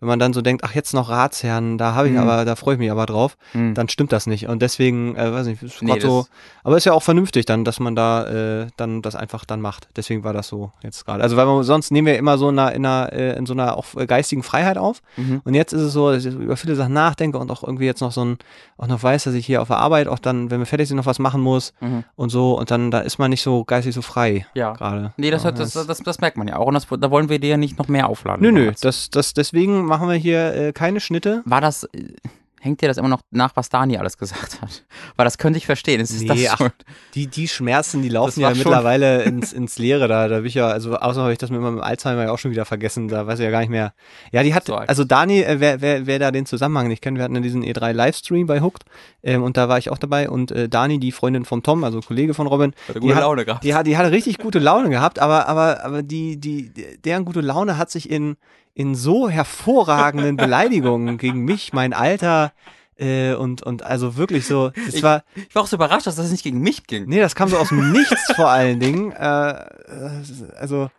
wenn 0.00 0.08
man 0.08 0.18
dann 0.18 0.32
so 0.34 0.42
denkt, 0.42 0.62
ach, 0.64 0.74
jetzt 0.74 0.92
noch 0.92 1.08
Ratsherren, 1.08 1.78
da 1.78 1.94
habe 1.94 2.08
ich 2.08 2.14
Mhm. 2.14 2.20
aber, 2.20 2.44
da 2.44 2.54
freue 2.54 2.74
ich 2.74 2.78
mich 2.78 2.90
aber 2.90 3.06
drauf, 3.06 3.36
Hm. 3.52 3.74
dann 3.74 3.88
stimmt 3.88 4.12
das 4.12 4.26
nicht. 4.26 4.46
Und 4.46 4.60
deswegen, 4.60 5.16
äh, 5.16 5.32
weiß 5.32 5.46
nicht, 5.46 5.62
ist 5.62 5.80
Nee, 5.82 5.98
so, 6.00 6.18
das- 6.22 6.30
aber 6.64 6.76
ist 6.76 6.84
ja 6.84 6.92
auch 6.92 7.02
vernünftig 7.02 7.46
dann, 7.46 7.64
dass 7.64 7.80
man 7.80 7.96
da 7.96 8.26
äh, 8.26 8.66
dann 8.76 9.00
das 9.02 9.14
einfach 9.16 9.44
dann 9.46 9.60
macht. 9.60 9.88
Deswegen 9.96 10.22
war 10.22 10.32
das 10.34 10.48
so 10.48 10.70
jetzt 10.82 11.06
gerade. 11.06 11.22
Also 11.22 11.36
weil 11.36 11.46
man 11.46 11.62
sonst 11.62 11.90
nehmen 11.92 12.06
wir 12.06 12.18
immer 12.18 12.36
so 12.36 12.48
in 12.50 12.58
einer, 12.58 12.72
in, 12.74 12.84
einer, 12.84 13.12
äh, 13.12 13.36
in 13.38 13.46
so 13.46 13.54
einer 13.54 13.76
auch 13.76 13.86
äh, 13.96 14.06
geistigen 14.06 14.42
Freiheit 14.42 14.76
auf. 14.76 15.00
Mhm. 15.16 15.40
Und 15.44 15.54
jetzt 15.54 15.72
ist 15.72 15.80
es 15.80 15.92
so, 15.92 16.10
dass 16.12 16.24
ich 16.24 16.34
über 16.34 16.56
viele 16.58 16.74
Sachen 16.74 16.92
nachdenke 16.92 17.38
und 17.38 17.50
auch 17.50 17.62
irgendwie 17.62 17.86
jetzt 17.86 18.00
noch 18.02 18.12
so 18.12 18.24
ein, 18.24 18.38
auch 18.76 18.88
noch 18.88 19.02
weiß, 19.02 19.24
dass 19.24 19.34
ich 19.34 19.46
hier 19.46 19.62
auf 19.62 19.68
der 19.68 19.78
Arbeit 19.78 20.08
auch 20.08 20.18
dann, 20.18 20.50
wenn 20.50 20.58
wir 20.58 20.66
fertig 20.66 20.88
sind, 20.88 20.98
noch 20.98 21.06
was 21.06 21.18
machen 21.18 21.40
muss 21.40 21.72
Mhm. 21.80 22.04
und 22.16 22.28
so. 22.28 22.58
Und 22.58 22.70
dann 22.70 22.90
da 22.90 22.98
ist 23.00 23.18
man 23.18 23.30
nicht 23.30 23.42
so 23.42 23.64
geistig 23.64 23.94
so 23.94 24.02
frei 24.02 24.46
Ja. 24.54 24.72
gerade. 24.74 25.14
Nee, 25.16 25.30
das, 25.30 25.44
Ja, 25.44 25.48
hat, 25.48 25.58
das, 25.58 25.72
das, 25.72 25.98
das 25.98 26.20
merkt 26.20 26.36
man 26.36 26.48
ja 26.48 26.56
auch. 26.58 26.66
Und 26.66 26.74
das, 26.74 26.86
da 26.86 27.10
wollen 27.10 27.28
wir 27.30 27.38
dir 27.38 27.50
ja 27.50 27.56
nicht 27.56 27.78
noch 27.78 27.88
mehr 27.88 28.08
aufladen. 28.08 28.42
Nö, 28.42 28.52
nö, 28.52 28.72
das, 28.80 29.08
das, 29.10 29.32
deswegen 29.32 29.85
machen 29.86 30.08
wir 30.08 30.16
hier 30.16 30.54
äh, 30.54 30.72
keine 30.72 31.00
Schnitte. 31.00 31.42
War 31.44 31.60
das, 31.60 31.84
äh, 31.84 32.12
hängt 32.60 32.80
dir 32.82 32.88
das 32.88 32.96
immer 32.96 33.08
noch 33.08 33.20
nach, 33.30 33.52
was 33.54 33.68
Dani 33.68 33.96
alles 33.96 34.18
gesagt 34.18 34.60
hat? 34.60 34.84
Weil 35.14 35.24
das 35.24 35.38
könnte 35.38 35.56
ich 35.56 35.66
verstehen. 35.66 36.00
Ist 36.00 36.20
Nee, 36.20 36.26
das 36.26 36.60
ach? 36.60 36.70
Die, 37.14 37.28
die 37.28 37.46
Schmerzen, 37.46 38.02
die 38.02 38.08
laufen 38.08 38.40
ja 38.40 38.50
mittlerweile 38.50 39.22
ins, 39.22 39.52
ins 39.52 39.78
Leere. 39.78 40.08
Da, 40.08 40.26
da 40.26 40.36
bin 40.38 40.46
ich 40.46 40.54
ja, 40.54 40.66
also 40.68 40.96
außer 40.96 41.22
habe 41.22 41.32
ich 41.32 41.38
das 41.38 41.50
mit 41.50 41.60
meinem 41.60 41.80
Alzheimer 41.80 42.24
ja 42.24 42.32
auch 42.32 42.38
schon 42.38 42.50
wieder 42.50 42.64
vergessen. 42.64 43.06
Da 43.08 43.26
weiß 43.26 43.38
ich 43.38 43.44
ja 43.44 43.50
gar 43.50 43.60
nicht 43.60 43.68
mehr. 43.68 43.94
Ja, 44.32 44.42
die 44.42 44.52
hat, 44.52 44.68
also 44.68 45.04
Dani, 45.04 45.40
äh, 45.42 45.60
wer, 45.60 45.80
wer, 45.80 46.06
wer 46.06 46.18
da 46.18 46.30
den 46.32 46.44
Zusammenhang 46.44 46.88
nicht 46.88 47.02
kennt, 47.02 47.16
wir 47.18 47.24
hatten 47.24 47.36
ja 47.36 47.40
diesen 47.40 47.64
E3-Livestream 47.64 48.46
bei 48.46 48.60
Hooked 48.60 48.84
ähm, 49.22 49.42
und 49.44 49.56
da 49.56 49.68
war 49.68 49.78
ich 49.78 49.90
auch 49.90 49.98
dabei 49.98 50.28
und 50.28 50.50
äh, 50.50 50.68
Dani, 50.68 50.98
die 50.98 51.12
Freundin 51.12 51.44
vom 51.44 51.62
Tom, 51.62 51.84
also 51.84 52.00
Kollege 52.00 52.34
von 52.34 52.46
Robin, 52.48 52.72
Hatte 52.88 53.00
die 53.00 53.14
hat, 53.14 53.46
gehabt. 53.46 53.64
die, 53.64 53.74
hat, 53.74 53.86
die 53.86 53.96
hatte 53.96 54.10
richtig 54.10 54.38
gute 54.38 54.58
Laune 54.58 54.90
gehabt, 54.90 55.20
aber, 55.20 55.46
aber, 55.48 55.84
aber 55.84 56.02
die, 56.02 56.38
die, 56.40 56.72
deren 57.04 57.24
gute 57.24 57.42
Laune 57.42 57.78
hat 57.78 57.90
sich 57.90 58.10
in, 58.10 58.36
in 58.76 58.94
so 58.94 59.28
hervorragenden 59.28 60.36
Beleidigungen 60.46 61.16
gegen 61.18 61.44
mich, 61.44 61.72
mein 61.72 61.92
Alter, 61.94 62.52
äh, 62.98 63.32
und, 63.34 63.62
und 63.62 63.82
also 63.82 64.16
wirklich 64.16 64.46
so, 64.46 64.70
es 64.86 64.94
Ich- 64.96 65.02
war, 65.02 65.24
Ich 65.34 65.54
war 65.54 65.62
auch 65.62 65.66
so 65.66 65.76
überrascht, 65.76 66.06
dass 66.06 66.16
das 66.16 66.30
nicht 66.30 66.44
gegen 66.44 66.60
mich 66.60 66.86
ging. 66.86 67.06
Nee, 67.08 67.20
das 67.20 67.34
kam 67.34 67.48
so 67.48 67.56
aus 67.58 67.70
dem 67.70 67.90
Nichts 67.92 68.32
vor 68.36 68.48
allen 68.50 68.78
Dingen. 68.78 69.12
Äh, 69.12 69.50
äh, 69.50 70.10
also 70.58 70.90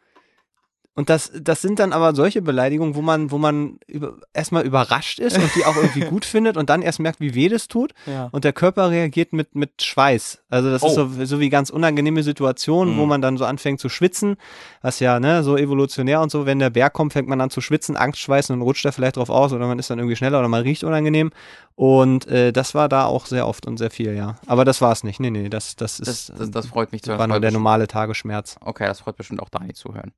und 0.98 1.10
das, 1.10 1.32
das 1.40 1.62
sind 1.62 1.80
dann 1.80 1.94
aber 1.94 2.14
solche 2.16 2.42
Beleidigungen, 2.42 2.96
wo 2.96 3.02
man, 3.02 3.32
wo 3.32 3.38
man 3.38 3.78
über, 3.88 4.16
erstmal 4.34 4.66
überrascht 4.66 5.20
ist 5.20 5.38
und 5.38 5.56
die 5.56 5.64
auch 5.64 5.76
irgendwie 5.78 6.02
gut 6.10 6.26
findet 6.26 6.58
und 6.58 6.70
dann 6.70 6.82
erst 6.82 7.00
merkt, 7.00 7.22
wie 7.22 7.34
weh 7.36 7.48
das 7.48 7.68
tut. 7.70 7.94
Ja. 8.08 8.28
Und 8.32 8.44
der 8.44 8.52
Körper 8.52 8.90
reagiert 8.90 9.32
mit, 9.32 9.56
mit 9.56 9.82
Schweiß. 9.84 10.40
Also 10.50 10.70
das 10.72 10.82
Oh. 10.84 10.88
ist 10.88 10.96
so, 10.96 11.26
so 11.26 11.40
wie 11.40 11.50
ganz 11.50 11.70
unangenehme 11.70 12.24
Situationen, 12.24 12.98
wo 12.98 13.04
Mhm. 13.04 13.10
man 13.10 13.22
dann 13.22 13.38
so 13.38 13.46
anfängt 13.46 13.80
zu 13.80 13.88
schwitzen. 13.90 14.36
Was 14.82 15.00
ja, 15.00 15.20
ne, 15.20 15.44
so 15.44 15.56
evolutionär 15.56 16.20
und 16.22 16.32
so, 16.32 16.46
wenn 16.48 16.60
der 16.60 16.72
Berg 16.72 16.94
kommt, 16.94 17.14
fängt 17.14 17.28
man 17.30 17.40
an 17.42 17.52
zu 17.52 17.62
schwitzen, 17.62 17.96
Angst 17.96 18.20
schweißen 18.20 18.54
und 18.56 18.62
rutscht 18.64 18.84
da 18.84 18.92
vielleicht 18.92 19.18
drauf 19.18 19.30
aus 19.30 19.54
oder 19.54 19.68
man 19.68 19.80
ist 19.80 19.90
dann 19.90 20.00
irgendwie 20.00 20.16
schneller 20.16 20.40
oder 20.40 20.48
man 20.48 20.64
riecht 20.64 20.84
unangenehm. 20.84 21.30
Und 21.76 22.28
äh, 22.28 22.52
das 22.52 22.74
war 22.74 22.90
da 22.90 23.06
auch 23.06 23.28
sehr 23.28 23.48
oft 23.48 23.68
und 23.68 23.78
sehr 23.78 23.92
viel, 23.92 24.16
ja. 24.16 24.38
Aber 24.48 24.66
das 24.66 24.82
war 24.82 24.92
es 24.92 25.04
nicht. 25.04 25.20
Nee, 25.20 25.30
nee, 25.30 25.48
das, 25.48 25.76
das 25.76 26.00
ist 26.00 26.30
Das, 26.30 26.38
das, 26.40 26.50
das 26.52 26.66
freut 26.66 26.92
mich 26.92 27.04
zu 27.04 27.12
war 27.12 27.20
hören. 27.20 27.30
nur 27.30 27.36
Freut 27.36 27.44
der 27.44 27.52
normale 27.52 27.88
Tagesschmerz. 27.88 28.56
Okay, 28.62 28.86
das 28.88 29.02
freut 29.02 29.16
bestimmt 29.16 29.44
auch 29.44 29.50
Dani 29.50 29.74
zu 29.76 29.94
hören. 29.94 30.12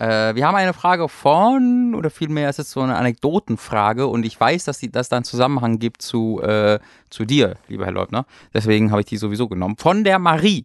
Äh, 0.00 0.34
wir 0.34 0.46
haben 0.46 0.54
eine 0.54 0.72
Frage 0.72 1.10
von, 1.10 1.94
oder 1.94 2.08
vielmehr 2.08 2.48
ist 2.48 2.58
es 2.58 2.70
so 2.70 2.80
eine 2.80 2.96
Anekdotenfrage 2.96 4.06
und 4.06 4.24
ich 4.24 4.40
weiß, 4.40 4.64
dass 4.64 4.78
die, 4.78 4.90
dass 4.90 5.10
da 5.10 5.16
einen 5.16 5.24
Zusammenhang 5.24 5.78
gibt 5.78 6.00
zu, 6.00 6.40
äh, 6.40 6.78
zu 7.10 7.26
dir, 7.26 7.56
lieber 7.68 7.84
Herr 7.84 7.92
Leutner. 7.92 8.24
Deswegen 8.54 8.92
habe 8.92 9.02
ich 9.02 9.06
die 9.06 9.18
sowieso 9.18 9.46
genommen. 9.46 9.76
Von 9.76 10.02
der 10.02 10.18
Marie. 10.18 10.64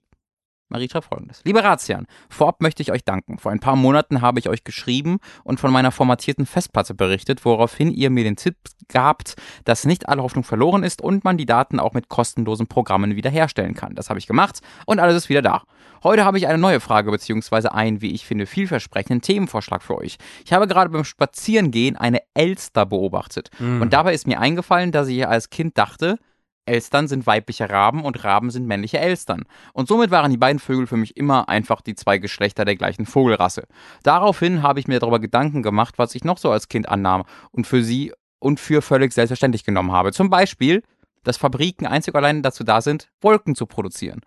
Marie 0.69 0.89
schreibt 0.89 1.07
folgendes. 1.07 1.41
Liebe 1.43 1.63
Razian, 1.63 2.07
vorab 2.29 2.61
möchte 2.61 2.81
ich 2.81 2.91
euch 2.91 3.03
danken. 3.03 3.37
Vor 3.37 3.51
ein 3.51 3.59
paar 3.59 3.75
Monaten 3.75 4.21
habe 4.21 4.39
ich 4.39 4.47
euch 4.47 4.63
geschrieben 4.63 5.19
und 5.43 5.59
von 5.59 5.71
meiner 5.71 5.91
formatierten 5.91 6.45
Festplatte 6.45 6.95
berichtet, 6.95 7.43
woraufhin 7.43 7.91
ihr 7.91 8.09
mir 8.09 8.23
den 8.23 8.37
Tipp 8.37 8.55
gabt, 8.87 9.35
dass 9.65 9.85
nicht 9.85 10.07
alle 10.07 10.23
Hoffnung 10.23 10.45
verloren 10.45 10.83
ist 10.83 11.01
und 11.01 11.25
man 11.25 11.37
die 11.37 11.45
Daten 11.45 11.79
auch 11.79 11.93
mit 11.93 12.07
kostenlosen 12.07 12.67
Programmen 12.67 13.15
wiederherstellen 13.15 13.75
kann. 13.75 13.95
Das 13.95 14.09
habe 14.09 14.17
ich 14.17 14.27
gemacht 14.27 14.61
und 14.85 14.99
alles 14.99 15.17
ist 15.17 15.29
wieder 15.29 15.41
da. 15.41 15.63
Heute 16.05 16.23
habe 16.23 16.37
ich 16.37 16.47
eine 16.47 16.59
neue 16.59 16.81
Frage 16.81 17.09
beziehungsweise 17.09 17.73
einen, 17.73 17.99
wie 17.99 18.11
ich 18.11 18.27
finde, 18.27 18.45
vielversprechenden 18.45 19.23
Themenvorschlag 19.23 19.81
für 19.81 19.97
euch. 19.97 20.17
Ich 20.45 20.53
habe 20.53 20.67
gerade 20.67 20.91
beim 20.91 21.03
Spazierengehen 21.03 21.95
eine 21.95 22.21
Elster 22.35 22.85
beobachtet 22.85 23.49
und 23.81 23.91
dabei 23.91 24.13
ist 24.13 24.27
mir 24.27 24.39
eingefallen, 24.39 24.91
dass 24.91 25.07
ich 25.07 25.27
als 25.27 25.49
Kind 25.49 25.79
dachte, 25.79 26.19
Elstern 26.67 27.07
sind 27.07 27.25
weibliche 27.25 27.71
Raben 27.71 28.03
und 28.03 28.23
Raben 28.23 28.51
sind 28.51 28.67
männliche 28.67 28.99
Elstern. 28.99 29.45
Und 29.73 29.87
somit 29.87 30.11
waren 30.11 30.29
die 30.29 30.37
beiden 30.37 30.59
Vögel 30.59 30.85
für 30.85 30.95
mich 30.95 31.17
immer 31.17 31.49
einfach 31.49 31.81
die 31.81 31.95
zwei 31.95 32.19
Geschlechter 32.19 32.65
der 32.65 32.75
gleichen 32.75 33.07
Vogelrasse. 33.07 33.63
Daraufhin 34.03 34.61
habe 34.61 34.79
ich 34.79 34.87
mir 34.87 34.99
darüber 34.99 35.19
Gedanken 35.19 35.63
gemacht, 35.63 35.95
was 35.97 36.13
ich 36.13 36.23
noch 36.23 36.37
so 36.37 36.51
als 36.51 36.67
Kind 36.67 36.87
annahm 36.87 37.23
und 37.49 37.65
für 37.65 37.83
sie 37.83 38.13
und 38.37 38.59
für 38.59 38.83
völlig 38.83 39.11
selbstverständlich 39.11 39.63
genommen 39.63 39.91
habe. 39.91 40.11
Zum 40.11 40.29
Beispiel, 40.29 40.83
dass 41.23 41.37
Fabriken 41.37 41.87
einzig 41.87 42.13
allein 42.13 42.43
dazu 42.43 42.63
da 42.63 42.81
sind, 42.81 43.09
Wolken 43.21 43.55
zu 43.55 43.65
produzieren. 43.65 44.21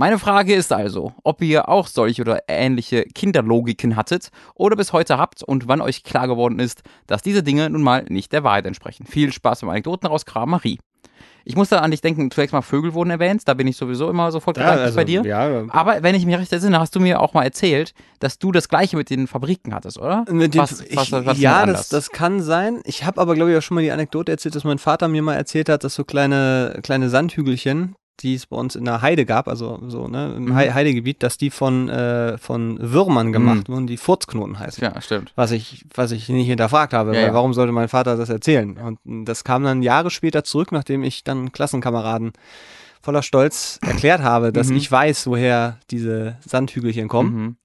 Meine 0.00 0.18
Frage 0.18 0.54
ist 0.54 0.72
also, 0.72 1.12
ob 1.24 1.42
ihr 1.42 1.68
auch 1.68 1.86
solche 1.86 2.22
oder 2.22 2.44
ähnliche 2.48 3.02
Kinderlogiken 3.02 3.96
hattet 3.96 4.30
oder 4.54 4.74
bis 4.74 4.94
heute 4.94 5.18
habt 5.18 5.42
und 5.42 5.68
wann 5.68 5.82
euch 5.82 6.04
klar 6.04 6.26
geworden 6.26 6.58
ist, 6.58 6.82
dass 7.06 7.20
diese 7.20 7.42
Dinge 7.42 7.68
nun 7.68 7.82
mal 7.82 8.06
nicht 8.08 8.32
der 8.32 8.42
Wahrheit 8.42 8.64
entsprechen. 8.64 9.04
Viel 9.04 9.30
Spaß 9.30 9.60
beim 9.60 9.68
Anekdoten 9.68 10.06
rausgraben, 10.08 10.52
Marie. 10.52 10.78
Ich 11.44 11.54
musste 11.54 11.82
an 11.82 11.90
dich 11.90 12.00
denken, 12.00 12.30
zunächst 12.30 12.54
mal 12.54 12.62
Vögel 12.62 12.94
wurden 12.94 13.10
erwähnt, 13.10 13.42
da 13.44 13.52
bin 13.52 13.66
ich 13.66 13.76
sowieso 13.76 14.08
immer 14.08 14.32
sofort 14.32 14.56
gedanklich 14.56 14.94
bei 14.94 15.04
dir. 15.04 15.22
Ja, 15.22 15.64
Aber 15.68 16.02
wenn 16.02 16.14
ich 16.14 16.24
mich 16.24 16.38
recht 16.38 16.50
erinnere, 16.52 16.80
hast 16.80 16.96
du 16.96 17.00
mir 17.00 17.20
auch 17.20 17.34
mal 17.34 17.44
erzählt, 17.44 17.92
dass 18.20 18.38
du 18.38 18.52
das 18.52 18.70
gleiche 18.70 18.96
mit 18.96 19.10
den 19.10 19.26
Fabriken 19.26 19.74
hattest, 19.74 19.98
oder? 19.98 20.24
Mit 20.30 20.54
dem, 20.54 20.62
Was- 20.62 20.80
ich, 20.80 20.96
was- 20.96 21.12
was 21.12 21.38
ja, 21.38 21.66
das, 21.66 21.90
das 21.90 22.08
kann 22.08 22.40
sein. 22.40 22.80
Ich 22.84 23.04
habe 23.04 23.20
aber, 23.20 23.34
glaube 23.34 23.52
ich, 23.52 23.58
auch 23.58 23.62
schon 23.62 23.74
mal 23.74 23.82
die 23.82 23.92
Anekdote 23.92 24.32
erzählt, 24.32 24.54
dass 24.54 24.64
mein 24.64 24.78
Vater 24.78 25.08
mir 25.08 25.20
mal 25.20 25.34
erzählt 25.34 25.68
hat, 25.68 25.84
dass 25.84 25.94
so 25.94 26.04
kleine, 26.04 26.78
kleine 26.82 27.10
Sandhügelchen, 27.10 27.96
die 28.22 28.34
es 28.34 28.46
bei 28.46 28.56
uns 28.56 28.76
in 28.76 28.84
der 28.84 29.02
Heide 29.02 29.24
gab, 29.26 29.48
also 29.48 29.80
so, 29.88 30.06
ne, 30.08 30.34
im 30.36 30.44
Mhm. 30.46 30.54
Hei- 30.54 30.72
Heidegebiet, 30.72 31.22
dass 31.22 31.36
die 31.38 31.50
von, 31.50 31.88
äh, 31.88 32.38
von 32.38 32.78
Würmern 32.80 33.32
gemacht 33.32 33.68
wurden, 33.68 33.86
die 33.86 33.96
Furzknoten 33.96 34.58
heißen. 34.58 34.82
Ja, 34.84 35.00
stimmt. 35.00 35.32
Was 35.36 35.50
ich, 35.50 35.84
was 35.94 36.10
ich 36.12 36.28
nicht 36.28 36.46
hinterfragt 36.46 36.92
habe, 36.92 37.10
Ja, 37.14 37.20
weil 37.20 37.26
ja. 37.28 37.34
warum 37.34 37.54
sollte 37.54 37.72
mein 37.72 37.88
Vater 37.88 38.16
das 38.16 38.28
erzählen? 38.28 38.76
Und 38.76 39.24
das 39.26 39.44
kam 39.44 39.64
dann 39.64 39.82
Jahre 39.82 40.10
später 40.10 40.44
zurück, 40.44 40.72
nachdem 40.72 41.02
ich 41.02 41.24
dann 41.24 41.52
Klassenkameraden 41.52 42.32
voller 43.02 43.22
Stolz 43.22 43.78
erklärt 43.82 44.20
habe, 44.22 44.52
dass 44.52 44.68
Mhm. 44.68 44.76
ich 44.76 44.92
weiß, 44.92 45.26
woher 45.26 45.78
diese 45.90 46.36
Sandhügelchen 46.46 47.08
kommen. 47.08 47.34
Mhm. 47.34 47.56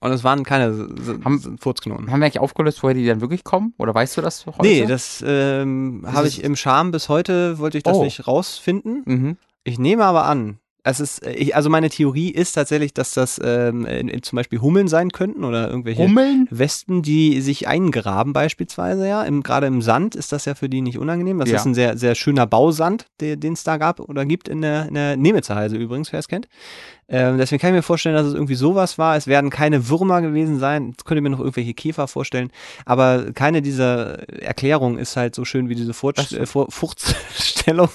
Und 0.00 0.10
es 0.10 0.24
waren 0.24 0.42
keine 0.42 0.88
Haben- 1.22 1.58
Furzknoten. 1.60 2.10
Haben 2.10 2.20
wir 2.20 2.24
eigentlich 2.26 2.40
aufgelöst, 2.40 2.82
woher 2.82 2.94
die 2.94 3.06
dann 3.06 3.20
wirklich 3.20 3.44
kommen? 3.44 3.74
Oder 3.78 3.94
weißt 3.94 4.16
du 4.16 4.22
das 4.22 4.46
heute? 4.46 4.62
Nee, 4.62 4.86
das 4.86 5.22
ähm, 5.26 6.04
habe 6.10 6.26
ich 6.26 6.42
im 6.42 6.56
Charme 6.56 6.90
bis 6.92 7.10
heute, 7.10 7.58
wollte 7.58 7.76
ich 7.76 7.84
das 7.84 7.98
Oh. 7.98 8.02
nicht 8.02 8.26
rausfinden. 8.26 9.02
Mhm. 9.04 9.36
Ich 9.64 9.78
nehme 9.78 10.04
aber 10.04 10.24
an, 10.24 10.58
es 10.84 10.98
ist, 10.98 11.24
ich, 11.26 11.54
also 11.54 11.70
meine 11.70 11.90
Theorie 11.90 12.30
ist 12.30 12.54
tatsächlich, 12.54 12.92
dass 12.92 13.12
das 13.12 13.40
ähm, 13.42 13.86
in, 13.86 14.08
in 14.08 14.22
zum 14.24 14.36
Beispiel 14.36 14.60
Hummeln 14.60 14.88
sein 14.88 15.10
könnten 15.12 15.44
oder 15.44 15.68
irgendwelche 15.70 16.02
Hummeln? 16.02 16.48
Wespen, 16.50 17.02
die 17.02 17.40
sich 17.40 17.68
eingraben 17.68 18.32
beispielsweise, 18.32 19.06
ja. 19.06 19.22
Im, 19.22 19.44
Gerade 19.44 19.68
im 19.68 19.80
Sand 19.80 20.16
ist 20.16 20.32
das 20.32 20.44
ja 20.44 20.54
für 20.56 20.68
die 20.68 20.80
nicht 20.80 20.98
unangenehm. 20.98 21.38
Das 21.38 21.50
Ja. 21.50 21.56
ist 21.58 21.66
ein 21.66 21.74
sehr, 21.74 21.96
sehr 21.96 22.14
schöner 22.16 22.46
Bausand, 22.46 23.06
den 23.20 23.52
es 23.52 23.62
da 23.62 23.76
gab 23.76 24.00
oder 24.00 24.24
gibt 24.24 24.48
in 24.48 24.60
der, 24.60 24.88
in 24.88 24.94
der 24.94 25.16
Nemitzer 25.16 25.54
Heise 25.54 25.76
übrigens, 25.76 26.12
wer 26.12 26.18
es 26.18 26.26
kennt. 26.26 26.48
Ähm, 27.08 27.38
deswegen 27.38 27.60
kann 27.60 27.70
ich 27.70 27.76
mir 27.76 27.82
vorstellen, 27.82 28.14
dass 28.16 28.26
es 28.26 28.34
irgendwie 28.34 28.54
sowas 28.54 28.98
war. 28.98 29.16
Es 29.16 29.26
werden 29.28 29.50
keine 29.50 29.88
Würmer 29.88 30.20
gewesen 30.22 30.58
sein. 30.58 30.88
Jetzt 30.90 31.04
könnt 31.04 31.18
ihr 31.18 31.22
mir 31.22 31.30
noch 31.30 31.40
irgendwelche 31.40 31.74
Käfer 31.74 32.08
vorstellen. 32.08 32.50
Aber 32.86 33.32
keine 33.32 33.62
dieser 33.62 34.28
Erklärungen 34.42 34.98
ist 34.98 35.16
halt 35.16 35.34
so 35.34 35.44
schön 35.44 35.68
wie 35.68 35.74
diese 35.74 35.94
Furz, 35.94 36.16
Das- 36.16 36.32
äh, 36.32 36.46
Fur- 36.46 36.70
Furzstellung. 36.70 37.90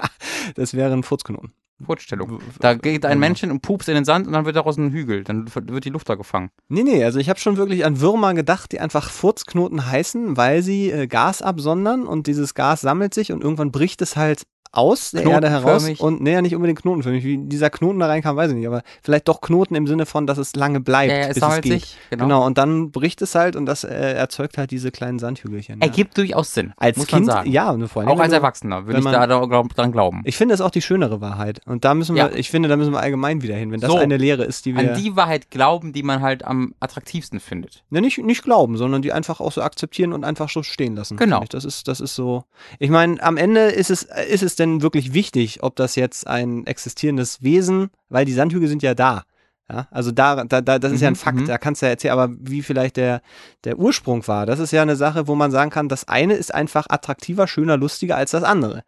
das 0.54 0.74
wären 0.74 1.02
Furzkanonen. 1.02 1.52
Furzstellung. 1.82 2.40
Da 2.60 2.74
geht 2.74 3.04
ein 3.04 3.12
Genau. 3.12 3.20
Männchen 3.20 3.50
und 3.50 3.60
pups 3.62 3.88
in 3.88 3.94
den 3.94 4.04
Sand 4.04 4.26
und 4.26 4.32
dann 4.32 4.44
wird 4.44 4.56
daraus 4.56 4.76
ein 4.76 4.90
Hügel. 4.90 5.24
Dann 5.24 5.46
wird 5.54 5.84
die 5.84 5.90
Luft 5.90 6.08
da 6.08 6.14
gefangen. 6.14 6.50
Nee, 6.68 6.82
nee, 6.82 7.04
also 7.04 7.18
ich 7.18 7.28
habe 7.28 7.38
schon 7.38 7.56
wirklich 7.56 7.84
an 7.84 8.00
Würmer 8.00 8.34
gedacht, 8.34 8.72
die 8.72 8.80
einfach 8.80 9.10
Furzknoten 9.10 9.86
heißen, 9.90 10.36
weil 10.36 10.62
sie 10.62 10.90
äh, 10.90 11.06
Gas 11.06 11.42
absondern 11.42 12.06
und 12.06 12.26
dieses 12.26 12.54
Gas 12.54 12.80
sammelt 12.80 13.14
sich 13.14 13.32
und 13.32 13.42
irgendwann 13.42 13.70
bricht 13.72 14.02
es 14.02 14.16
halt 14.16 14.42
aus 14.72 15.10
der 15.10 15.24
Erde 15.24 15.50
heraus 15.50 15.86
und 16.00 16.26
ja 16.26 16.40
nicht 16.42 16.54
unbedingt 16.54 16.80
knotenförmig, 16.82 17.22
wie 17.24 17.38
dieser 17.38 17.68
Knoten 17.70 17.98
da 18.00 18.06
reinkam, 18.06 18.36
weiß 18.36 18.50
ich 18.52 18.56
nicht, 18.56 18.66
aber 18.66 18.82
vielleicht 19.02 19.28
doch 19.28 19.40
Knoten 19.42 19.74
im 19.74 19.86
Sinne 19.86 20.06
von, 20.06 20.26
dass 20.26 20.38
es 20.38 20.56
lange 20.56 20.80
bleibt, 20.80 21.10
Ja, 21.12 21.18
ja, 21.18 21.26
es 21.28 21.34
bis 21.34 21.42
es 21.44 21.60
geht. 21.60 21.72
sich. 21.72 21.96
Genau. 22.10 22.24
Genau. 22.24 22.46
und 22.46 22.56
dann 22.58 22.90
bricht 22.90 23.20
es 23.22 23.34
halt 23.34 23.54
und 23.54 23.66
das 23.66 23.84
äh, 23.84 23.90
erzeugt 24.14 24.56
halt 24.58 24.70
diese 24.70 24.90
kleinen 24.90 25.18
Sandhügelchen. 25.18 25.78
ja. 25.80 25.86
Ergibt 25.86 26.16
durchaus 26.16 26.54
Sinn. 26.54 26.72
als 26.78 26.96
muss 26.96 27.06
Kind, 27.06 27.26
man 27.26 27.36
sagen. 27.36 27.50
ja, 27.50 27.70
und 27.70 27.86
vor 27.88 28.02
allem 28.02 28.10
Auch 28.10 28.18
als 28.20 28.32
Erwachsener 28.32 28.86
würde 28.86 28.98
ich 29.00 29.04
man- 29.04 29.12
da 29.12 29.26
dran 29.26 29.92
glauben. 29.92 30.22
Ich 30.24 30.36
finde 30.36 30.54
das 30.54 30.60
auch 30.62 30.70
die 30.70 30.82
schönere 30.82 31.20
Wahrheit 31.20 31.60
und 31.66 31.84
da 31.84 31.94
müssen 31.94 32.14
wir, 32.16 32.30
Ja. 32.30 32.30
ich 32.34 32.50
finde, 32.50 32.68
da 32.70 32.76
müssen 32.76 32.92
wir 32.92 33.00
allgemein 33.00 33.42
wieder 33.42 33.54
hin, 33.56 33.70
wenn 33.72 33.80
das 33.80 33.90
So. 33.90 33.98
eine 33.98 34.16
Lehre 34.16 34.44
ist, 34.44 34.64
die 34.64 34.74
wir 34.74 34.92
An 34.94 35.00
die 35.00 35.16
Wahrheit 35.16 35.50
glauben, 35.50 35.92
die 35.92 36.02
man 36.02 36.22
halt 36.22 36.44
am 36.44 36.74
attraktivsten 36.80 37.40
findet. 37.40 37.82
Ja, 37.90 38.00
nicht, 38.00 38.18
nicht 38.18 38.42
glauben, 38.42 38.76
sondern 38.78 39.02
die 39.02 39.12
einfach 39.12 39.40
auch 39.40 39.52
so 39.52 39.60
akzeptieren 39.62 40.12
und 40.14 40.24
einfach 40.24 40.48
so 40.48 40.62
stehen 40.62 40.96
lassen. 40.96 41.16
Genau. 41.18 41.44
Das 41.50 41.64
ist, 41.66 41.88
das 41.88 42.00
ist 42.00 42.14
so. 42.14 42.44
Ich 42.78 42.88
meine, 42.90 43.22
am 43.22 43.36
Ende 43.36 43.60
ist 43.66 43.90
es, 43.90 44.04
ist 44.30 44.42
es 44.42 44.56
denn 44.62 44.82
wirklich 44.82 45.12
wichtig, 45.12 45.62
ob 45.62 45.76
das 45.76 45.96
jetzt 45.96 46.26
ein 46.26 46.66
existierendes 46.66 47.42
Wesen, 47.42 47.90
weil 48.08 48.24
die 48.24 48.32
Sandhügel 48.32 48.68
sind 48.68 48.82
ja 48.82 48.94
da. 48.94 49.24
Ja, 49.70 49.86
also 49.90 50.10
da, 50.10 50.44
da, 50.44 50.60
da 50.60 50.78
das 50.78 50.92
ist 50.92 51.00
ja 51.00 51.08
ein 51.08 51.12
Mhm, 51.12 51.16
Fakt, 51.16 51.38
mhm. 51.38 51.46
da 51.46 51.58
kannst 51.58 51.82
du 51.82 51.86
ja 51.86 51.90
erzählen, 51.90 52.12
aber 52.12 52.34
wie 52.40 52.62
vielleicht 52.62 52.96
der, 52.96 53.22
der 53.64 53.78
Ursprung 53.78 54.26
war, 54.26 54.44
das 54.46 54.58
ist 54.58 54.72
ja 54.72 54.82
eine 54.82 54.96
Sache, 54.96 55.28
wo 55.28 55.34
man 55.34 55.50
sagen 55.50 55.70
kann, 55.70 55.88
das 55.88 56.08
eine 56.08 56.34
ist 56.34 56.52
einfach 56.52 56.86
attraktiver, 56.88 57.46
schöner, 57.46 57.76
lustiger 57.76 58.16
als 58.16 58.32
das 58.32 58.42
andere. 58.42 58.82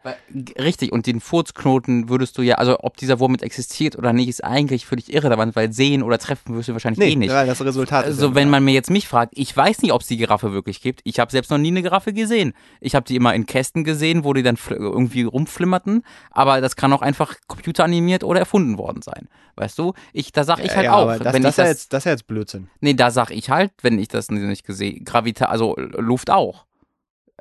Richtig, 0.59 0.93
und 0.93 1.07
den 1.07 1.21
Furzknoten 1.21 2.09
würdest 2.09 2.37
du 2.39 2.43
ja, 2.43 2.57
also 2.57 2.79
ob 2.81 2.97
dieser 2.97 3.21
Wurm 3.21 3.33
mit 3.33 3.43
existiert 3.43 3.97
oder 3.97 4.13
nicht, 4.13 4.29
ist 4.29 4.43
eigentlich 4.45 4.87
völlig 4.87 5.13
irrelevant, 5.13 5.57
weil 5.57 5.73
sehen 5.73 6.03
oder 6.03 6.19
treffen 6.19 6.55
wirst 6.57 6.69
du 6.69 6.73
wahrscheinlich 6.73 7.13
eh 7.13 7.17
nicht. 7.17 7.33
weil 7.33 7.47
das 7.47 7.65
Resultat 7.65 8.07
ist. 8.07 8.17
Also 8.17 8.35
wenn 8.35 8.49
klar. 8.49 8.61
man 8.61 8.65
mir 8.65 8.75
jetzt 8.75 8.91
mich 8.91 9.09
fragt, 9.09 9.33
ich 9.37 9.57
weiß 9.57 9.83
nicht, 9.83 9.93
ob 9.93 10.03
es 10.03 10.09
die 10.09 10.17
Giraffe 10.17 10.53
wirklich 10.53 10.81
gibt. 10.81 11.01
Ich 11.05 11.21
habe 11.21 11.31
selbst 11.31 11.51
noch 11.51 11.59
nie 11.59 11.69
eine 11.69 11.83
Giraffe 11.83 12.13
gesehen. 12.13 12.53
Ich 12.81 12.95
habe 12.95 13.07
die 13.07 13.17
immer 13.17 13.35
in 13.35 13.47
Kästen 13.47 13.85
gesehen, 13.85 14.25
wo 14.25 14.33
die 14.33 14.43
dann 14.43 14.59
irgendwie 14.71 15.23
rumflimmerten. 15.23 16.03
Aber 16.31 16.61
das 16.61 16.77
kann 16.77 16.93
auch 16.93 17.03
einfach 17.03 17.35
computeranimiert 17.47 18.25
oder 18.25 18.41
erfunden 18.41 18.79
worden 18.79 19.03
sein. 19.03 19.29
Weißt 19.57 19.79
du? 19.79 19.93
Ich, 20.13 20.33
da 20.33 20.45
sag 20.45 20.59
ich 20.61 20.71
Ja, 20.71 20.77
halt 20.77 20.85
ja, 20.85 20.93
auch, 20.95 21.03
aber 21.03 21.19
das, 21.19 21.33
wenn 21.35 21.43
das, 21.43 21.53
ich 21.53 21.57
das, 21.57 21.59
ist 21.59 21.59
ja 21.65 21.67
jetzt, 21.69 21.93
das 21.93 21.99
ist 22.01 22.05
ja 22.07 22.11
jetzt 22.13 22.27
Blödsinn. 22.27 22.69
nee, 22.81 22.95
da 22.95 23.11
sag 23.11 23.31
ich 23.31 23.51
halt, 23.51 23.71
wenn 23.83 23.99
ich 23.99 24.09
das 24.09 24.31
nicht 24.31 24.65
gesehen, 24.67 25.05
Gravita, 25.05 25.47
also 25.47 25.77
Luft 25.77 26.31
auch. 26.31 26.67